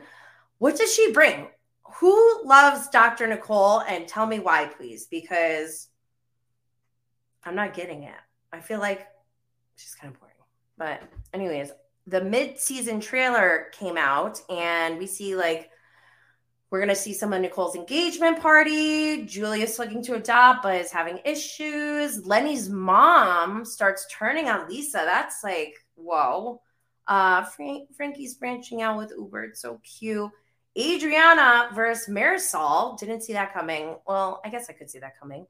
what 0.59 0.77
does 0.77 0.93
she 0.93 1.11
bring? 1.11 1.47
Who 1.95 2.45
loves 2.45 2.89
Dr. 2.89 3.25
Nicole? 3.25 3.81
And 3.81 4.07
tell 4.07 4.27
me 4.27 4.37
why, 4.37 4.67
please, 4.67 5.07
because 5.07 5.87
I'm 7.43 7.55
not 7.55 7.73
getting 7.73 8.03
it. 8.03 8.13
I 8.53 8.59
feel 8.59 8.79
like 8.79 9.07
she's 9.75 9.95
kind 9.95 10.13
of 10.13 10.19
boring. 10.19 10.35
But, 10.77 11.01
anyways, 11.33 11.71
the 12.05 12.21
mid-season 12.21 12.99
trailer 12.99 13.71
came 13.71 13.97
out, 13.97 14.39
and 14.47 14.99
we 14.99 15.07
see 15.07 15.35
like 15.35 15.71
we're 16.71 16.79
gonna 16.79 16.95
see 16.95 17.13
some 17.13 17.33
of 17.33 17.41
Nicole's 17.41 17.75
engagement 17.75 18.39
party. 18.39 19.25
Julia's 19.25 19.77
looking 19.77 20.01
to 20.03 20.15
adopt, 20.15 20.63
but 20.63 20.79
is 20.79 20.91
having 20.91 21.19
issues. 21.25 22.25
Lenny's 22.25 22.69
mom 22.69 23.65
starts 23.65 24.07
turning 24.09 24.47
on 24.47 24.69
Lisa. 24.69 25.03
That's 25.05 25.43
like, 25.43 25.75
whoa. 25.95 26.61
Uh, 27.07 27.43
Frank- 27.43 27.93
Frankie's 27.93 28.35
branching 28.35 28.81
out 28.81 28.97
with 28.97 29.11
Uber. 29.17 29.43
It's 29.43 29.61
so 29.61 29.81
cute. 29.83 30.31
Adriana 30.79 31.69
versus 31.75 32.07
Marisol. 32.07 32.97
Didn't 32.97 33.21
see 33.21 33.33
that 33.33 33.53
coming. 33.53 33.97
Well, 34.07 34.39
I 34.45 34.49
guess 34.49 34.69
I 34.69 34.73
could 34.73 34.89
see 34.89 34.99
that 34.99 35.19
coming. 35.19 35.45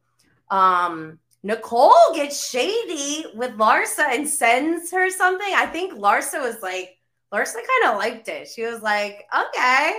Um, 0.49 1.19
Nicole 1.43 2.15
gets 2.15 2.49
shady 2.49 3.25
with 3.35 3.51
Larsa 3.51 4.09
and 4.09 4.27
sends 4.27 4.91
her 4.91 5.11
something. 5.11 5.53
I 5.55 5.67
think 5.67 5.93
Larsa 5.93 6.41
was 6.41 6.63
like, 6.63 6.97
Larsa 7.31 7.55
kind 7.55 7.93
of 7.93 7.99
liked 7.99 8.27
it. 8.27 8.47
She 8.47 8.63
was 8.63 8.81
like, 8.81 9.27
okay. 9.49 9.93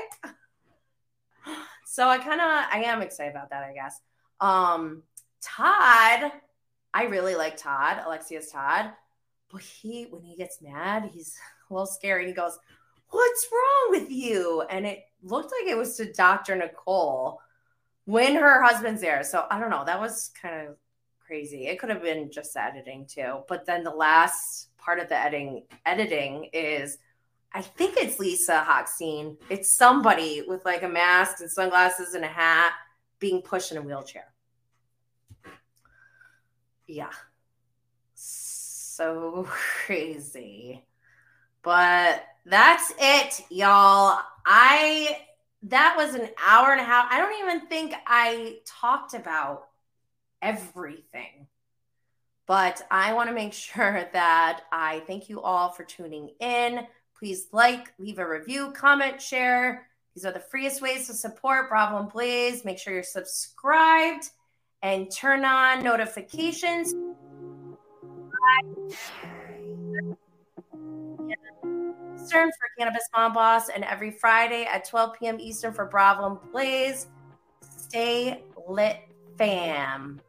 So 1.92 2.08
I 2.08 2.16
kind 2.16 2.40
of, 2.40 2.46
I 2.46 2.84
am 2.86 3.02
excited 3.02 3.32
about 3.32 3.50
that, 3.50 3.64
I 3.64 3.74
guess. 3.74 4.00
Um, 4.40 5.02
Todd, 5.42 6.32
I 6.94 7.04
really 7.04 7.34
like 7.34 7.58
Todd, 7.58 8.00
Alexia's 8.02 8.50
Todd, 8.50 8.92
but 9.52 9.60
he, 9.60 10.04
when 10.04 10.22
he 10.22 10.34
gets 10.34 10.62
mad, 10.62 11.10
he's 11.12 11.36
a 11.70 11.74
little 11.74 11.84
scary. 11.84 12.26
He 12.26 12.32
goes, 12.32 12.58
What's 13.10 13.46
wrong 13.52 14.00
with 14.00 14.10
you? 14.10 14.62
And 14.70 14.86
it 14.86 15.04
looked 15.22 15.52
like 15.52 15.70
it 15.70 15.76
was 15.76 15.98
to 15.98 16.10
Dr. 16.10 16.56
Nicole 16.56 17.38
when 18.06 18.36
her 18.36 18.62
husband's 18.62 19.02
there. 19.02 19.22
So 19.22 19.44
I 19.50 19.60
don't 19.60 19.68
know. 19.68 19.84
That 19.84 20.00
was 20.00 20.30
kind 20.40 20.66
of 20.66 20.76
crazy. 21.20 21.66
It 21.66 21.78
could 21.78 21.90
have 21.90 22.02
been 22.02 22.32
just 22.32 22.56
editing 22.56 23.04
too. 23.04 23.40
But 23.48 23.66
then 23.66 23.84
the 23.84 23.90
last 23.90 24.74
part 24.78 24.98
of 24.98 25.10
the 25.10 25.18
editing 25.18 25.64
editing 25.84 26.48
is 26.54 26.96
I 27.54 27.62
think 27.62 27.96
it's 27.96 28.18
Lisa 28.18 28.64
Hochstein. 28.66 29.36
It's 29.50 29.70
somebody 29.70 30.42
with 30.46 30.64
like 30.64 30.82
a 30.82 30.88
mask 30.88 31.40
and 31.40 31.50
sunglasses 31.50 32.14
and 32.14 32.24
a 32.24 32.28
hat 32.28 32.72
being 33.18 33.42
pushed 33.42 33.72
in 33.72 33.78
a 33.78 33.82
wheelchair. 33.82 34.32
Yeah. 36.86 37.10
So 38.14 39.46
crazy. 39.48 40.84
But 41.62 42.24
that's 42.44 42.92
it, 42.98 43.44
y'all. 43.50 44.20
I 44.44 45.18
that 45.64 45.94
was 45.96 46.14
an 46.14 46.28
hour 46.44 46.72
and 46.72 46.80
a 46.80 46.84
half. 46.84 47.06
I 47.10 47.18
don't 47.18 47.38
even 47.46 47.68
think 47.68 47.94
I 48.06 48.58
talked 48.66 49.14
about 49.14 49.68
everything. 50.40 51.46
But 52.46 52.82
I 52.90 53.14
want 53.14 53.28
to 53.28 53.34
make 53.34 53.52
sure 53.52 54.08
that 54.12 54.62
I 54.72 55.00
thank 55.06 55.28
you 55.28 55.40
all 55.40 55.70
for 55.70 55.84
tuning 55.84 56.30
in. 56.40 56.86
Please 57.22 57.46
like, 57.52 57.92
leave 58.00 58.18
a 58.18 58.28
review, 58.28 58.72
comment, 58.72 59.22
share. 59.22 59.86
These 60.12 60.24
are 60.24 60.32
the 60.32 60.40
freest 60.40 60.82
ways 60.82 61.06
to 61.06 61.14
support 61.14 61.68
and 61.98 62.08
Blaze. 62.10 62.64
Make 62.64 62.80
sure 62.80 62.92
you're 62.92 63.04
subscribed 63.04 64.24
and 64.82 65.08
turn 65.08 65.44
on 65.44 65.84
notifications. 65.84 66.92
Eastern 72.16 72.50
for 72.50 72.68
Cannabis 72.76 73.08
Mom 73.14 73.34
Boss, 73.34 73.68
and 73.68 73.84
every 73.84 74.10
Friday 74.10 74.64
at 74.64 74.84
12 74.84 75.14
p.m. 75.20 75.38
Eastern 75.38 75.72
for 75.72 75.84
and 76.24 76.50
Blaze. 76.50 77.06
Stay 77.76 78.42
lit, 78.66 78.98
fam. 79.38 80.20